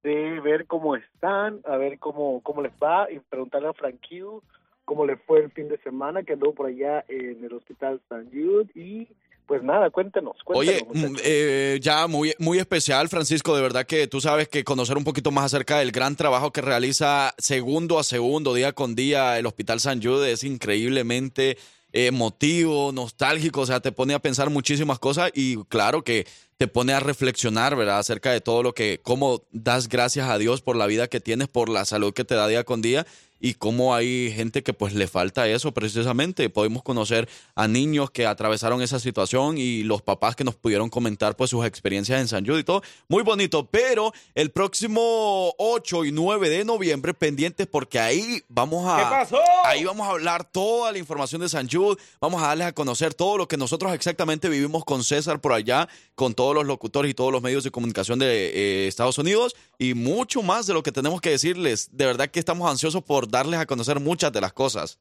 de 0.05 0.39
ver 0.39 0.67
cómo 0.67 0.95
están, 0.95 1.61
a 1.65 1.77
ver 1.77 1.97
cómo, 1.97 2.39
cómo 2.41 2.61
les 2.61 2.71
va 2.73 3.11
y 3.11 3.19
preguntarle 3.19 3.69
a 3.69 3.73
Frank 3.73 3.95
Q 4.07 4.43
cómo 4.85 5.03
le 5.03 5.17
fue 5.17 5.39
el 5.39 5.51
fin 5.51 5.67
de 5.67 5.79
semana 5.79 6.21
que 6.21 6.33
anduvo 6.33 6.53
por 6.53 6.67
allá 6.67 7.03
en 7.09 7.43
el 7.43 7.53
hospital 7.53 7.99
San 8.07 8.29
Jude 8.29 8.69
y 8.75 9.07
pues 9.47 9.61
nada, 9.63 9.89
cuéntenos, 9.89 10.37
cuéntenos. 10.43 10.89
Oye, 10.89 11.07
mm, 11.07 11.15
eh, 11.23 11.79
ya 11.81 12.07
muy, 12.07 12.33
muy 12.39 12.57
especial, 12.59 13.09
Francisco, 13.09 13.55
de 13.55 13.61
verdad 13.61 13.85
que 13.85 14.07
tú 14.07 14.21
sabes 14.21 14.47
que 14.47 14.63
conocer 14.63 14.97
un 14.97 15.03
poquito 15.03 15.31
más 15.31 15.45
acerca 15.45 15.79
del 15.79 15.91
gran 15.91 16.15
trabajo 16.15 16.51
que 16.51 16.61
realiza 16.61 17.33
segundo 17.37 17.99
a 17.99 18.03
segundo, 18.03 18.53
día 18.53 18.73
con 18.73 18.95
día, 18.95 19.37
el 19.37 19.45
Hospital 19.45 19.79
San 19.79 20.01
Jude 20.01 20.31
es 20.31 20.43
increíblemente 20.43 21.57
emotivo, 21.93 22.91
nostálgico, 22.91 23.61
o 23.61 23.65
sea, 23.65 23.79
te 23.79 23.91
pone 23.91 24.13
a 24.13 24.19
pensar 24.19 24.49
muchísimas 24.49 24.99
cosas 24.99 25.31
y 25.33 25.63
claro 25.65 26.03
que 26.03 26.27
te 26.57 26.67
pone 26.67 26.93
a 26.93 26.99
reflexionar, 26.99 27.75
¿verdad? 27.75 27.99
Acerca 27.99 28.31
de 28.31 28.41
todo 28.41 28.63
lo 28.63 28.73
que, 28.73 28.99
cómo 29.03 29.43
das 29.51 29.89
gracias 29.89 30.29
a 30.29 30.37
Dios 30.37 30.61
por 30.61 30.75
la 30.75 30.87
vida 30.87 31.07
que 31.07 31.19
tienes, 31.19 31.47
por 31.47 31.69
la 31.69 31.85
salud 31.85 32.13
que 32.13 32.23
te 32.23 32.35
da 32.35 32.47
día 32.47 32.63
con 32.63 32.81
día 32.81 33.05
y 33.39 33.55
cómo 33.55 33.93
hay 33.93 34.31
gente 34.31 34.63
que 34.63 34.73
pues 34.73 34.93
le 34.93 35.07
falta 35.07 35.47
eso 35.47 35.73
precisamente. 35.73 36.49
Podemos 36.49 36.83
conocer 36.83 37.29
a 37.55 37.67
niños 37.67 38.09
que 38.11 38.25
atravesaron 38.25 38.81
esa 38.81 38.99
situación 38.99 39.57
y 39.57 39.83
los 39.83 40.01
papás 40.01 40.35
que 40.35 40.43
nos 40.43 40.55
pudieron 40.55 40.89
comentar 40.89 41.35
pues 41.35 41.49
sus 41.49 41.65
experiencias 41.65 42.19
en 42.19 42.27
San 42.27 42.45
Jude 42.45 42.59
y 42.59 42.63
todo. 42.63 42.81
Muy 43.07 43.23
bonito, 43.23 43.67
pero 43.69 44.13
el 44.33 44.51
próximo 44.51 45.53
8 45.57 46.05
y 46.05 46.11
9 46.11 46.49
de 46.49 46.65
noviembre 46.65 47.13
pendientes 47.13 47.67
porque 47.67 47.99
ahí 47.99 48.43
vamos 48.47 48.87
a... 48.87 48.97
¿Qué 48.97 49.03
pasó? 49.03 49.39
Ahí 49.65 49.83
vamos 49.83 50.07
a 50.07 50.11
hablar 50.11 50.43
toda 50.43 50.91
la 50.91 50.97
información 50.97 51.41
de 51.41 51.49
San 51.49 51.69
Jude, 51.69 52.01
vamos 52.19 52.41
a 52.41 52.47
darles 52.47 52.67
a 52.67 52.73
conocer 52.73 53.13
todo 53.13 53.37
lo 53.37 53.47
que 53.47 53.57
nosotros 53.57 53.93
exactamente 53.93 54.49
vivimos 54.49 54.85
con 54.85 55.03
César 55.03 55.41
por 55.41 55.53
allá, 55.53 55.87
con 56.15 56.33
todos 56.33 56.55
los 56.55 56.65
locutores 56.65 57.11
y 57.11 57.13
todos 57.13 57.31
los 57.31 57.41
medios 57.41 57.63
de 57.63 57.71
comunicación 57.71 58.19
de 58.19 58.85
eh, 58.85 58.87
Estados 58.87 59.17
Unidos 59.17 59.55
y 59.77 59.93
mucho 59.93 60.41
más 60.41 60.67
de 60.67 60.73
lo 60.73 60.83
que 60.83 60.91
tenemos 60.91 61.21
que 61.21 61.31
decirles. 61.31 61.89
De 61.91 62.05
verdad 62.05 62.29
que 62.29 62.39
estamos 62.39 62.69
ansiosos 62.69 63.03
por 63.03 63.27
darles 63.35 63.59
a 63.59 63.65
conocer 63.65 63.99
muchas 63.99 64.31
de 64.31 64.39
las 64.39 64.53
cosas. 64.53 64.97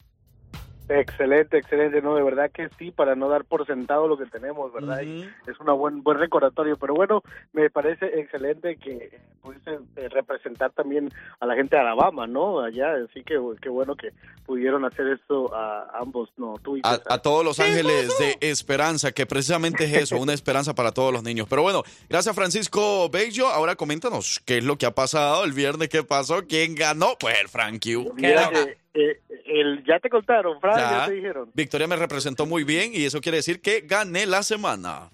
Excelente, 0.89 1.56
excelente, 1.56 2.02
no, 2.02 2.15
de 2.15 2.23
verdad 2.23 2.51
que 2.51 2.69
sí, 2.78 2.90
para 2.90 3.15
no 3.15 3.28
dar 3.28 3.44
por 3.44 3.66
sentado 3.66 4.06
lo 4.06 4.19
que 4.19 4.27
tenemos, 4.27 4.70
¿verdad? 4.73 5.01
Y 5.01 5.23
es 5.47 5.59
un 5.59 5.78
buen, 5.78 6.02
buen 6.02 6.19
recordatorio, 6.19 6.77
pero 6.77 6.94
bueno, 6.94 7.23
me 7.55 7.70
parece 7.70 8.06
excelente 8.20 8.77
que 8.77 9.19
pudiese 9.40 9.78
eh, 9.97 10.09
representar 10.11 10.73
también 10.73 11.11
a 11.40 11.47
la 11.47 11.55
gente 11.55 11.77
de 11.77 11.81
Alabama, 11.81 12.27
¿no? 12.27 12.61
Allá, 12.61 12.94
así 13.02 13.24
que 13.24 13.39
qué 13.62 13.69
bueno 13.70 13.97
que 13.97 14.12
pudieron 14.44 14.85
hacer 14.85 15.09
esto 15.09 15.55
a 15.55 15.89
ambos, 15.98 16.31
¿no? 16.36 16.56
Tú 16.62 16.77
y 16.77 16.82
A, 16.85 17.01
a 17.06 17.19
todos 17.19 17.44
los 17.44 17.61
ángeles 17.61 18.12
de 18.19 18.36
esperanza, 18.40 19.12
que 19.12 19.24
precisamente 19.24 19.85
es 19.85 19.94
eso, 19.94 20.16
una 20.20 20.35
esperanza 20.35 20.74
para 20.74 20.93
todos 20.93 21.15
los 21.15 21.23
niños. 21.23 21.47
Pero 21.48 21.62
bueno, 21.62 21.82
gracias 22.11 22.35
Francisco 22.35 23.09
Bello. 23.09 23.48
Ahora 23.48 23.74
coméntanos 23.77 24.43
qué 24.44 24.59
es 24.59 24.65
lo 24.65 24.77
que 24.77 24.85
ha 24.85 24.94
pasado 24.94 25.44
el 25.44 25.52
viernes, 25.52 25.89
qué 25.89 26.02
pasó, 26.02 26.47
quién 26.47 26.74
ganó. 26.74 27.16
Pues 27.19 27.36
el 27.40 27.48
Frankie. 27.48 28.06
Eh, 28.95 29.21
el, 29.47 29.85
ya 29.85 29.99
te 29.99 30.09
contaron, 30.09 30.61
Fran, 30.61 30.77
ya. 30.77 30.91
Ya. 30.91 31.07
te 31.07 31.12
dijeron. 31.12 31.51
Victoria 31.53 31.87
me 31.87 31.97
representó 31.97 32.47
muy 32.47 32.65
bien 32.65 32.93
y 32.95 33.05
eso 33.05 33.21
quiere 33.21 33.39
decir 33.39 33.61
que 33.61 33.81
gané 33.81 34.25
la 34.27 34.43
semana. 34.43 35.11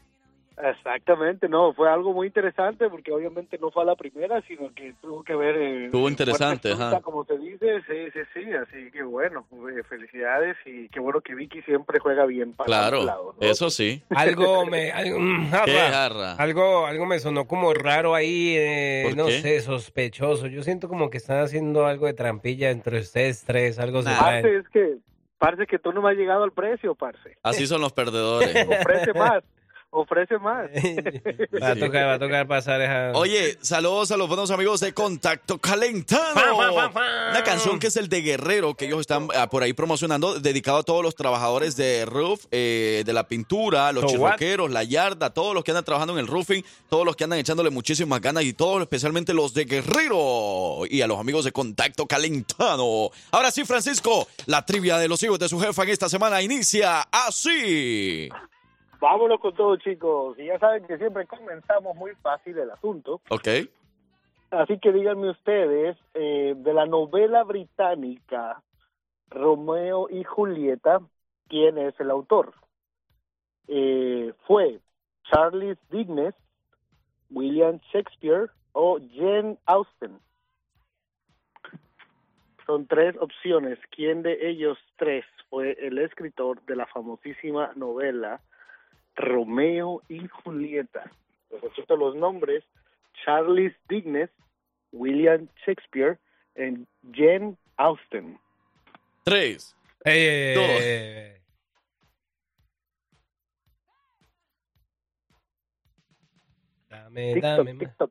Exactamente, 0.63 1.49
no, 1.49 1.73
fue 1.73 1.89
algo 1.91 2.13
muy 2.13 2.27
interesante 2.29 2.89
porque 2.89 3.13
obviamente 3.13 3.59
no 3.59 3.71
fue 3.71 3.83
a 3.83 3.87
la 3.87 3.97
primera, 3.97 4.43
sino 4.47 4.73
que 4.75 4.95
tuvo 5.01 5.23
que 5.23 5.35
ver... 5.35 5.57
eh, 5.57 5.85
Estuvo 5.87 6.07
en 6.07 6.13
interesante, 6.13 6.73
ajá. 6.73 7.01
Como 7.01 7.25
se 7.25 7.39
dice, 7.39 7.81
sí, 7.89 8.11
sí, 8.13 8.21
sí, 8.35 8.53
así 8.53 8.91
que 8.91 9.03
bueno, 9.03 9.47
eh, 9.77 9.83
felicidades 9.89 10.57
y 10.67 10.89
qué 10.89 11.01
bueno 11.01 11.21
que 11.21 11.35
Vicky 11.35 11.63
siempre 11.63 11.99
juega 11.99 12.27
bien 12.27 12.53
para 12.53 12.67
Claro, 12.67 13.05
lados, 13.05 13.35
¿no? 13.41 13.47
eso 13.47 13.71
sí. 13.71 14.03
Algo 14.11 14.67
me... 14.67 14.91
Algo, 14.93 15.19
mm, 15.19 15.51
jarra. 15.51 15.65
¿Qué 15.65 15.73
jarra? 15.79 16.33
Algo, 16.35 16.87
algo 16.87 17.07
me 17.07 17.19
sonó 17.19 17.47
como 17.47 17.73
raro 17.75 18.15
ahí, 18.15 18.55
eh, 18.57 19.03
¿Por 19.09 19.17
no 19.17 19.27
qué? 19.27 19.41
sé, 19.41 19.61
sospechoso. 19.61 20.47
Yo 20.47 20.63
siento 20.63 20.89
como 20.89 21.11
que 21.11 21.17
están 21.19 21.41
haciendo 21.41 21.87
algo 21.87 22.07
de 22.07 22.15
trampilla 22.15 22.71
entre 22.71 23.01
ustedes 23.01 23.45
tres, 23.45 23.79
algo 23.79 24.03
se 24.03 24.11
Parce, 24.11 24.41
traen. 24.43 24.57
es 24.61 24.69
que, 24.69 24.97
parce, 25.39 25.67
que 25.67 25.79
tú 25.79 25.93
no 25.93 26.03
me 26.03 26.11
has 26.11 26.17
llegado 26.17 26.45
al 26.45 26.53
precio, 26.53 26.95
parce. 26.95 27.37
Así 27.43 27.67
son 27.67 27.81
los 27.81 27.93
perdedores. 27.93 28.55
Ofrece 28.69 29.13
más, 29.15 29.43
ofrece 29.91 30.39
más. 30.39 30.71
Va 31.63 31.71
a 31.71 31.77
tocar, 31.77 32.07
va 32.07 32.15
a 32.15 32.19
tocar 32.19 32.47
pasar 32.47 32.81
esa... 32.81 33.13
Oye, 33.19 33.59
saludos 33.61 34.11
a 34.11 34.17
los 34.17 34.29
buenos 34.29 34.51
amigos 34.51 34.81
de 34.81 34.95
Contacto 34.95 35.59
Calentano. 35.59 36.35
Fan, 36.35 36.57
fan, 36.57 36.75
fan, 36.75 36.93
fan. 36.93 37.31
Una 37.31 37.45
canción 37.45 37.79
que 37.79 37.89
es 37.89 37.97
el 37.97 38.09
de 38.09 38.23
Guerrero, 38.23 38.75
que 38.75 38.87
ellos 38.87 39.01
están 39.01 39.29
ah, 39.35 39.51
por 39.51 39.63
ahí 39.63 39.73
promocionando, 39.73 40.39
dedicado 40.39 40.79
a 40.79 40.83
todos 40.83 41.03
los 41.03 41.15
trabajadores 41.15 41.77
de 41.77 42.07
roof, 42.07 42.47
eh, 42.51 43.03
de 43.05 43.13
la 43.13 43.27
pintura, 43.27 43.93
los 43.93 44.03
So 44.11 44.19
what? 44.19 44.37
chirroqueros, 44.37 44.71
la 44.71 44.85
yarda, 44.85 45.31
todos 45.31 45.55
los 45.55 45.65
que 45.65 45.73
andan 45.73 45.85
trabajando 45.85 46.15
en 46.15 46.21
el 46.21 46.27
roofing, 46.27 46.65
todos 46.89 47.05
los 47.05 47.17
que 47.17 47.25
andan 47.25 47.39
echándole 47.41 47.71
muchísimas 47.71 48.21
ganas 48.21 48.45
y 48.45 48.53
todos, 48.53 48.81
especialmente 48.83 49.35
los 49.35 49.55
de 49.55 49.65
Guerrero 49.65 50.83
y 50.89 51.03
a 51.03 51.07
los 51.07 51.19
amigos 51.19 51.45
de 51.45 51.53
Contacto 51.53 52.07
Calentano. 52.07 53.11
Ahora 53.33 53.51
sí, 53.51 53.65
Francisco, 53.65 54.29
la 54.47 54.65
trivia 54.65 54.99
de 54.99 55.09
los 55.09 55.23
hijos 55.23 55.39
de 55.39 55.49
su 55.49 55.61
jefa 55.61 55.83
en 55.83 55.89
esta 55.91 56.09
semana 56.09 56.41
inicia 56.43 57.03
así. 57.11 58.29
Vámonos 59.01 59.41
con 59.41 59.55
todo, 59.55 59.77
chicos. 59.77 60.39
Y 60.39 60.47
ya 60.47 60.59
saben 60.59 60.85
que 60.87 60.99
siempre 60.99 61.27
comenzamos 61.27 61.97
muy 61.97 62.15
fácil 62.17 62.59
el 62.59 62.71
asunto. 62.71 63.21
Ok. 63.31 63.49
Así 64.51 64.79
que 64.79 64.93
díganme 64.93 65.31
ustedes, 65.31 65.97
eh, 66.15 66.55
de 66.57 66.75
la 66.75 66.85
novela 66.85 67.45
británica 67.45 68.63
Romeo 69.31 70.09
y 70.11 70.25
Julieta, 70.25 71.01
¿quién 71.49 71.79
es 71.79 71.99
el 72.01 72.11
autor? 72.11 72.53
Eh, 73.69 74.35
¿Fue 74.47 74.81
Charles 75.31 75.79
Dickens, 75.89 76.35
William 77.31 77.79
Shakespeare 77.93 78.51
o 78.73 78.99
Jane 79.15 79.57
Austen? 79.67 80.19
Son 82.67 82.87
tres 82.87 83.17
opciones. 83.21 83.79
¿Quién 83.91 84.23
de 84.23 84.51
ellos 84.51 84.79
tres 84.97 85.25
fue 85.49 85.77
el 85.81 85.99
escritor 85.99 86.61
de 86.67 86.77
la 86.77 86.87
famosísima 86.87 87.73
novela 87.77 88.41
Romeo 89.21 90.03
y 90.09 90.27
Julieta? 90.29 91.11
Les 91.51 91.61
repito 91.61 91.97
los 91.97 92.15
nombres. 92.17 92.65
Charles 93.25 93.75
Dickens, 93.89 94.31
William 94.93 95.49
Shakespeare 95.67 96.19
y 96.57 96.87
Jane 97.13 97.57
Austen. 97.77 98.39
Tres. 99.25 99.77
Dos. 100.05 100.83
Dame, 106.89 107.35
TikTok, 107.35 107.57
dame. 107.67 107.79
TikTok. 107.79 108.11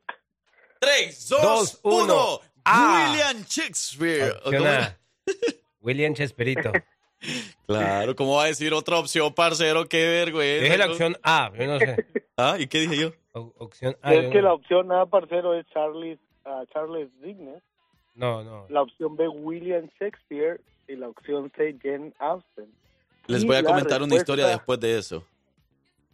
Tres, 0.80 1.28
dos, 1.30 1.42
Dos, 1.42 1.80
uno. 1.84 2.04
uno. 2.04 2.40
Ah. 2.66 3.10
William 3.12 3.44
Shakespeare. 3.46 4.34
William 5.82 6.14
Chespirito. 6.14 6.72
Claro, 7.68 8.16
¿cómo 8.16 8.36
va 8.38 8.44
a 8.44 8.48
decir 8.48 8.74
otra 8.74 8.98
opción, 8.98 9.34
parcero? 9.34 9.86
Qué 9.88 10.08
vergüenza. 10.08 10.64
Dije 10.64 10.78
la 10.78 10.88
opción 10.88 11.18
A, 11.24 11.52
yo 11.58 11.68
no 11.68 11.80
sé. 11.80 12.06
Ah, 12.38 12.56
¿y 12.58 12.68
qué 12.68 12.80
dije 12.80 12.96
yo? 12.98 13.12
O- 13.34 13.54
opción 13.58 13.98
A. 14.02 14.14
es 14.14 14.24
yo 14.24 14.30
que 14.30 14.38
no- 14.38 14.48
la 14.48 14.54
opción 14.54 14.92
A, 14.94 15.06
parcero, 15.06 15.54
es 15.54 15.66
Charles, 15.68 16.18
Charles 16.74 17.10
Dickens. 17.22 17.62
No, 18.16 18.44
no. 18.44 18.66
La 18.70 18.82
opción 18.82 19.16
B, 19.18 19.28
William 19.28 19.90
Shakespeare. 20.00 20.62
Y 20.88 20.96
la 20.96 21.10
opción 21.10 21.52
C, 21.56 21.76
Jane 21.84 22.12
Austen. 22.18 22.66
Les 23.28 23.44
Y 23.44 23.46
voy 23.46 23.58
a 23.58 23.64
comentar 23.64 24.02
una 24.02 24.16
historia 24.16 24.48
después 24.48 24.80
de 24.80 24.98
eso. 24.98 25.24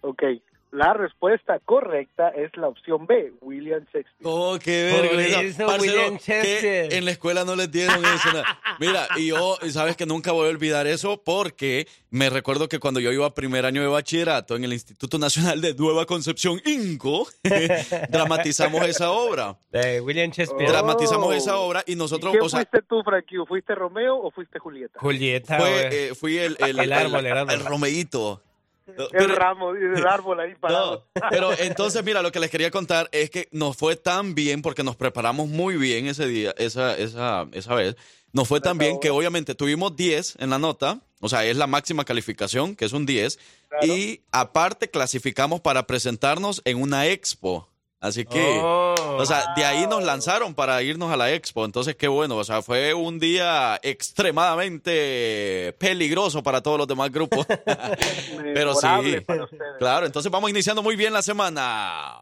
Ok. 0.02 0.24
La 0.72 0.94
respuesta 0.94 1.60
correcta 1.64 2.30
es 2.30 2.52
la 2.58 2.68
opción 2.68 3.06
B, 3.08 3.32
William 3.42 3.82
Shakespeare. 3.86 4.24
Oh, 4.24 4.58
qué 4.62 4.84
vergüenza. 4.84 5.66
Parcero, 5.66 5.94
William 5.94 6.18
Shakespeare. 6.18 6.90
que 6.90 6.98
en 6.98 7.06
la 7.06 7.12
escuela 7.12 7.46
no 7.46 7.56
les 7.56 7.72
dieron 7.72 8.04
eso. 8.04 8.44
Mira, 8.80 9.08
y 9.16 9.28
yo, 9.28 9.58
sabes 9.70 9.96
que 9.96 10.06
nunca 10.06 10.34
voy 10.34 10.48
a 10.48 10.50
olvidar 10.50 10.86
eso 10.86 11.22
porque 11.24 11.88
me 12.10 12.30
recuerdo 12.30 12.68
que 12.68 12.80
cuando 12.80 13.00
yo 13.00 13.12
iba 13.14 13.26
a 13.26 13.34
primer 13.34 13.66
año 13.66 13.82
de 13.82 13.88
bachillerato 13.88 14.56
en 14.58 14.66
el 14.66 14.74
Instituto 14.74 15.18
Nacional 15.18 15.62
de 15.62 15.74
Nueva 15.76 16.06
Concepción, 16.06 16.62
INCO, 16.66 17.28
dramatizamos 18.10 18.86
esa 18.86 19.12
obra. 19.12 19.58
De 19.72 20.02
William 20.02 20.32
Shakespeare. 20.32 20.70
Dramatizamos 20.70 21.34
esa 21.36 21.58
obra 21.58 21.84
y 21.88 21.96
nosotros, 21.96 22.34
¿Y 22.34 22.38
qué 22.38 22.44
o 22.44 22.50
sea, 22.50 22.60
fuiste 22.60 22.82
tú, 22.88 23.02
Frankie? 23.04 23.38
¿Fuiste 23.48 23.76
Romeo 23.76 24.18
o 24.18 24.30
fuiste 24.32 24.60
Julieta? 24.60 25.00
Julieta, 25.00 25.58
fue, 25.58 26.10
eh, 26.10 26.16
fui 26.16 26.38
el, 26.38 26.58
el, 26.60 26.80
El 26.80 26.92
árbol, 26.92 27.26
el 27.26 27.38
árbol. 27.38 27.54
el 27.54 27.66
Romeíto. 27.66 28.42
el 29.14 29.30
ramo, 29.30 29.72
el 29.72 30.06
árbol 30.06 30.40
ahí 30.40 30.56
parado. 30.60 31.08
No, 31.16 31.22
pero 31.30 31.52
entonces, 31.60 32.04
mira, 32.04 32.22
lo 32.22 32.32
que 32.32 32.40
les 32.40 32.50
quería 32.50 32.72
contar 32.72 33.10
es 33.12 33.30
que 33.30 33.48
nos 33.52 33.78
fue 33.78 33.96
tan 33.96 34.36
bien, 34.36 34.62
porque 34.62 34.84
nos 34.84 34.96
preparamos 34.96 35.48
muy 35.48 35.78
bien 35.78 36.08
ese 36.08 36.28
día, 36.28 36.54
esa, 36.58 36.98
esa, 36.98 37.48
esa 37.52 37.76
vez. 37.76 37.96
Nos 38.32 38.48
fue 38.50 38.60
tan 38.60 38.78
bien 38.78 39.00
que 39.00 39.12
obviamente 39.12 39.56
tuvimos 39.56 39.96
10 39.96 40.38
en 40.40 40.50
la 40.50 40.60
nota, 40.60 41.00
o 41.22 41.30
sea, 41.30 41.46
es 41.46 41.56
la 41.56 41.68
máxima 41.68 42.04
calificación, 42.04 42.76
que 42.76 42.84
es 42.84 42.92
un 42.92 43.06
10, 43.06 43.40
y 43.82 44.24
aparte 44.34 44.90
clasificamos 44.90 45.62
para 45.62 45.88
presentarnos 45.88 46.62
en 46.66 46.82
una 46.82 47.08
expo. 47.08 47.70
Así 48.02 48.26
que, 48.26 48.60
Oh. 48.62 48.94
o 49.18 49.26
sea, 49.26 49.54
de 49.56 49.66
ahí 49.66 49.88
nos 49.88 50.04
lanzaron 50.04 50.54
para 50.54 50.82
irnos 50.84 51.12
a 51.12 51.18
la 51.18 51.32
expo. 51.34 51.66
Entonces, 51.66 51.96
qué 51.96 52.08
bueno, 52.08 52.36
o 52.38 52.44
sea, 52.44 52.62
fue 52.62 52.94
un 52.94 53.18
día 53.20 53.80
extremadamente 53.82 55.74
peligroso 55.80 56.44
para 56.44 56.62
todos 56.62 56.78
los 56.78 56.88
demás 56.88 57.12
grupos. 57.12 57.46
Pero 58.54 58.76
sí, 58.76 58.88
para 59.26 59.48
claro, 59.80 60.06
entonces 60.06 60.32
vamos 60.32 60.50
iniciando 60.50 60.84
muy 60.84 60.96
bien 60.96 61.14
la 61.14 61.22
semana. 61.22 62.20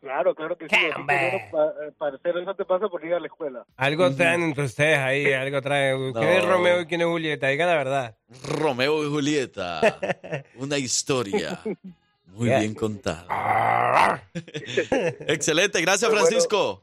Claro, 0.00 0.32
claro 0.34 0.56
que 0.56 0.68
sí. 0.68 0.76
Eh, 0.76 1.50
parcero, 1.98 2.40
eso 2.40 2.54
te 2.54 2.64
pasa 2.64 2.88
por 2.88 3.04
ir 3.04 3.14
a 3.14 3.20
la 3.20 3.26
escuela. 3.26 3.64
Algo 3.76 4.14
traen 4.14 4.42
entre 4.44 4.64
ustedes 4.64 4.96
ahí, 4.98 5.32
algo 5.32 5.60
traen. 5.60 6.12
¿Quién 6.12 6.28
es. 6.28 6.44
Romeo 6.44 6.80
y 6.82 6.86
quién 6.86 7.00
es 7.00 7.06
Julieta? 7.08 7.48
Diga 7.48 7.66
la 7.66 7.74
verdad. 7.74 8.16
Romeo 8.46 9.04
y 9.04 9.08
Julieta, 9.08 9.98
una 10.56 10.78
historia 10.78 11.60
muy 12.38 12.48
Yeah. 12.48 12.60
bien 12.60 12.74
contada. 12.74 14.22
Excelente, 15.26 15.80
gracias 15.80 16.10
bueno. 16.10 16.24
Francisco. 16.26 16.82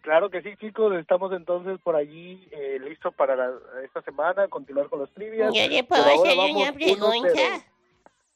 Claro 0.00 0.30
que 0.30 0.40
sí, 0.42 0.50
chicos. 0.58 0.94
Estamos 0.96 1.32
entonces 1.32 1.78
por 1.82 1.96
allí 1.96 2.48
eh, 2.52 2.78
listos 2.88 3.12
para 3.14 3.36
la- 3.36 3.52
esta 3.84 4.00
semana, 4.02 4.48
continuar 4.48 4.88
con 4.88 5.00
los 5.00 5.12
trivias. 5.12 5.52
Yo 5.52 5.60
le 5.62 5.68
Pero 5.68 5.86
puedo 5.88 6.02
ahora 6.04 6.14
hacer 6.22 6.36
vamos 6.36 6.62
una 6.62 6.72
1-0. 6.72 6.74
pregunta. 6.74 7.64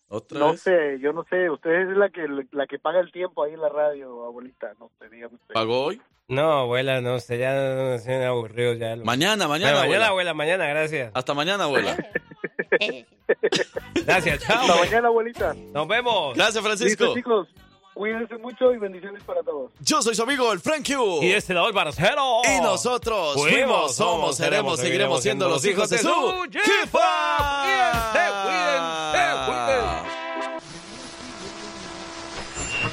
Otra 0.09 0.39
No 0.39 0.51
vez. 0.53 0.61
sé, 0.61 0.99
yo 1.01 1.13
no 1.15 1.25
sé. 1.31 1.49
Usted 1.49 1.71
es 1.71 1.97
la 1.97 2.11
que 2.11 2.27
la 2.51 2.67
que 2.67 2.79
paga 2.79 3.01
el 3.01 3.11
tiempo 3.13 3.43
ahí 3.45 3.55
en 3.55 3.61
la 3.63 3.71
radio, 3.71 4.25
abuelita. 4.27 4.75
No 4.79 4.91
sé, 4.99 5.09
dígame 5.09 5.37
usted. 5.37 5.55
¿Pagó 5.55 5.85
hoy? 5.85 6.03
No, 6.29 6.53
abuela, 6.53 7.01
no 7.01 7.19
sé, 7.19 7.39
ya 7.39 7.55
no 7.55 7.97
se 7.99 8.23
aburridos 8.25 8.79
ya. 8.79 8.95
Mañana, 8.97 9.49
mañana, 9.49 9.49
Bueno, 9.49 9.49
mañana, 9.49 9.81
abuela. 9.85 10.07
abuela, 10.09 10.35
mañana, 10.35 10.67
gracias. 10.67 11.11
Hasta 11.15 11.33
mañana, 11.35 11.65
abuela. 11.65 11.97
Gracias, 14.07 14.39
chao. 14.41 14.61
Hasta 14.63 14.77
mañana, 14.77 15.09
abuelita. 15.09 15.55
Nos 15.55 15.89
vemos. 15.89 16.35
Gracias, 16.35 16.63
Francisco. 16.63 17.05
Listo, 17.05 17.15
chicos. 17.15 17.49
Cuídense 17.95 18.39
mucho 18.39 18.73
y 18.73 18.79
bendiciones 18.79 19.23
para 19.23 19.43
todos. 19.43 19.71
Yo 19.81 20.01
soy 20.01 20.15
su 20.15 20.23
amigo, 20.23 20.51
el 20.53 20.61
Frank 20.61 20.87
Q. 20.87 21.23
Y 21.23 21.33
este 21.33 21.53
lado 21.53 21.69
el 21.69 21.75
barcero. 21.75 22.41
Y 22.45 22.61
nosotros 22.63 23.35
fuimos, 23.35 23.95
somos, 23.95 24.37
seremos, 24.37 24.81
seguiremos 24.81 25.23
siendo 25.23 25.49
los 25.49 25.65
hijos 25.67 25.91
de 25.91 25.99
su 25.99 26.09
jefa. 26.53 27.63
Cuídense, 27.63 28.19
cuídense, 28.45 29.29
cuídense. 29.47 30.23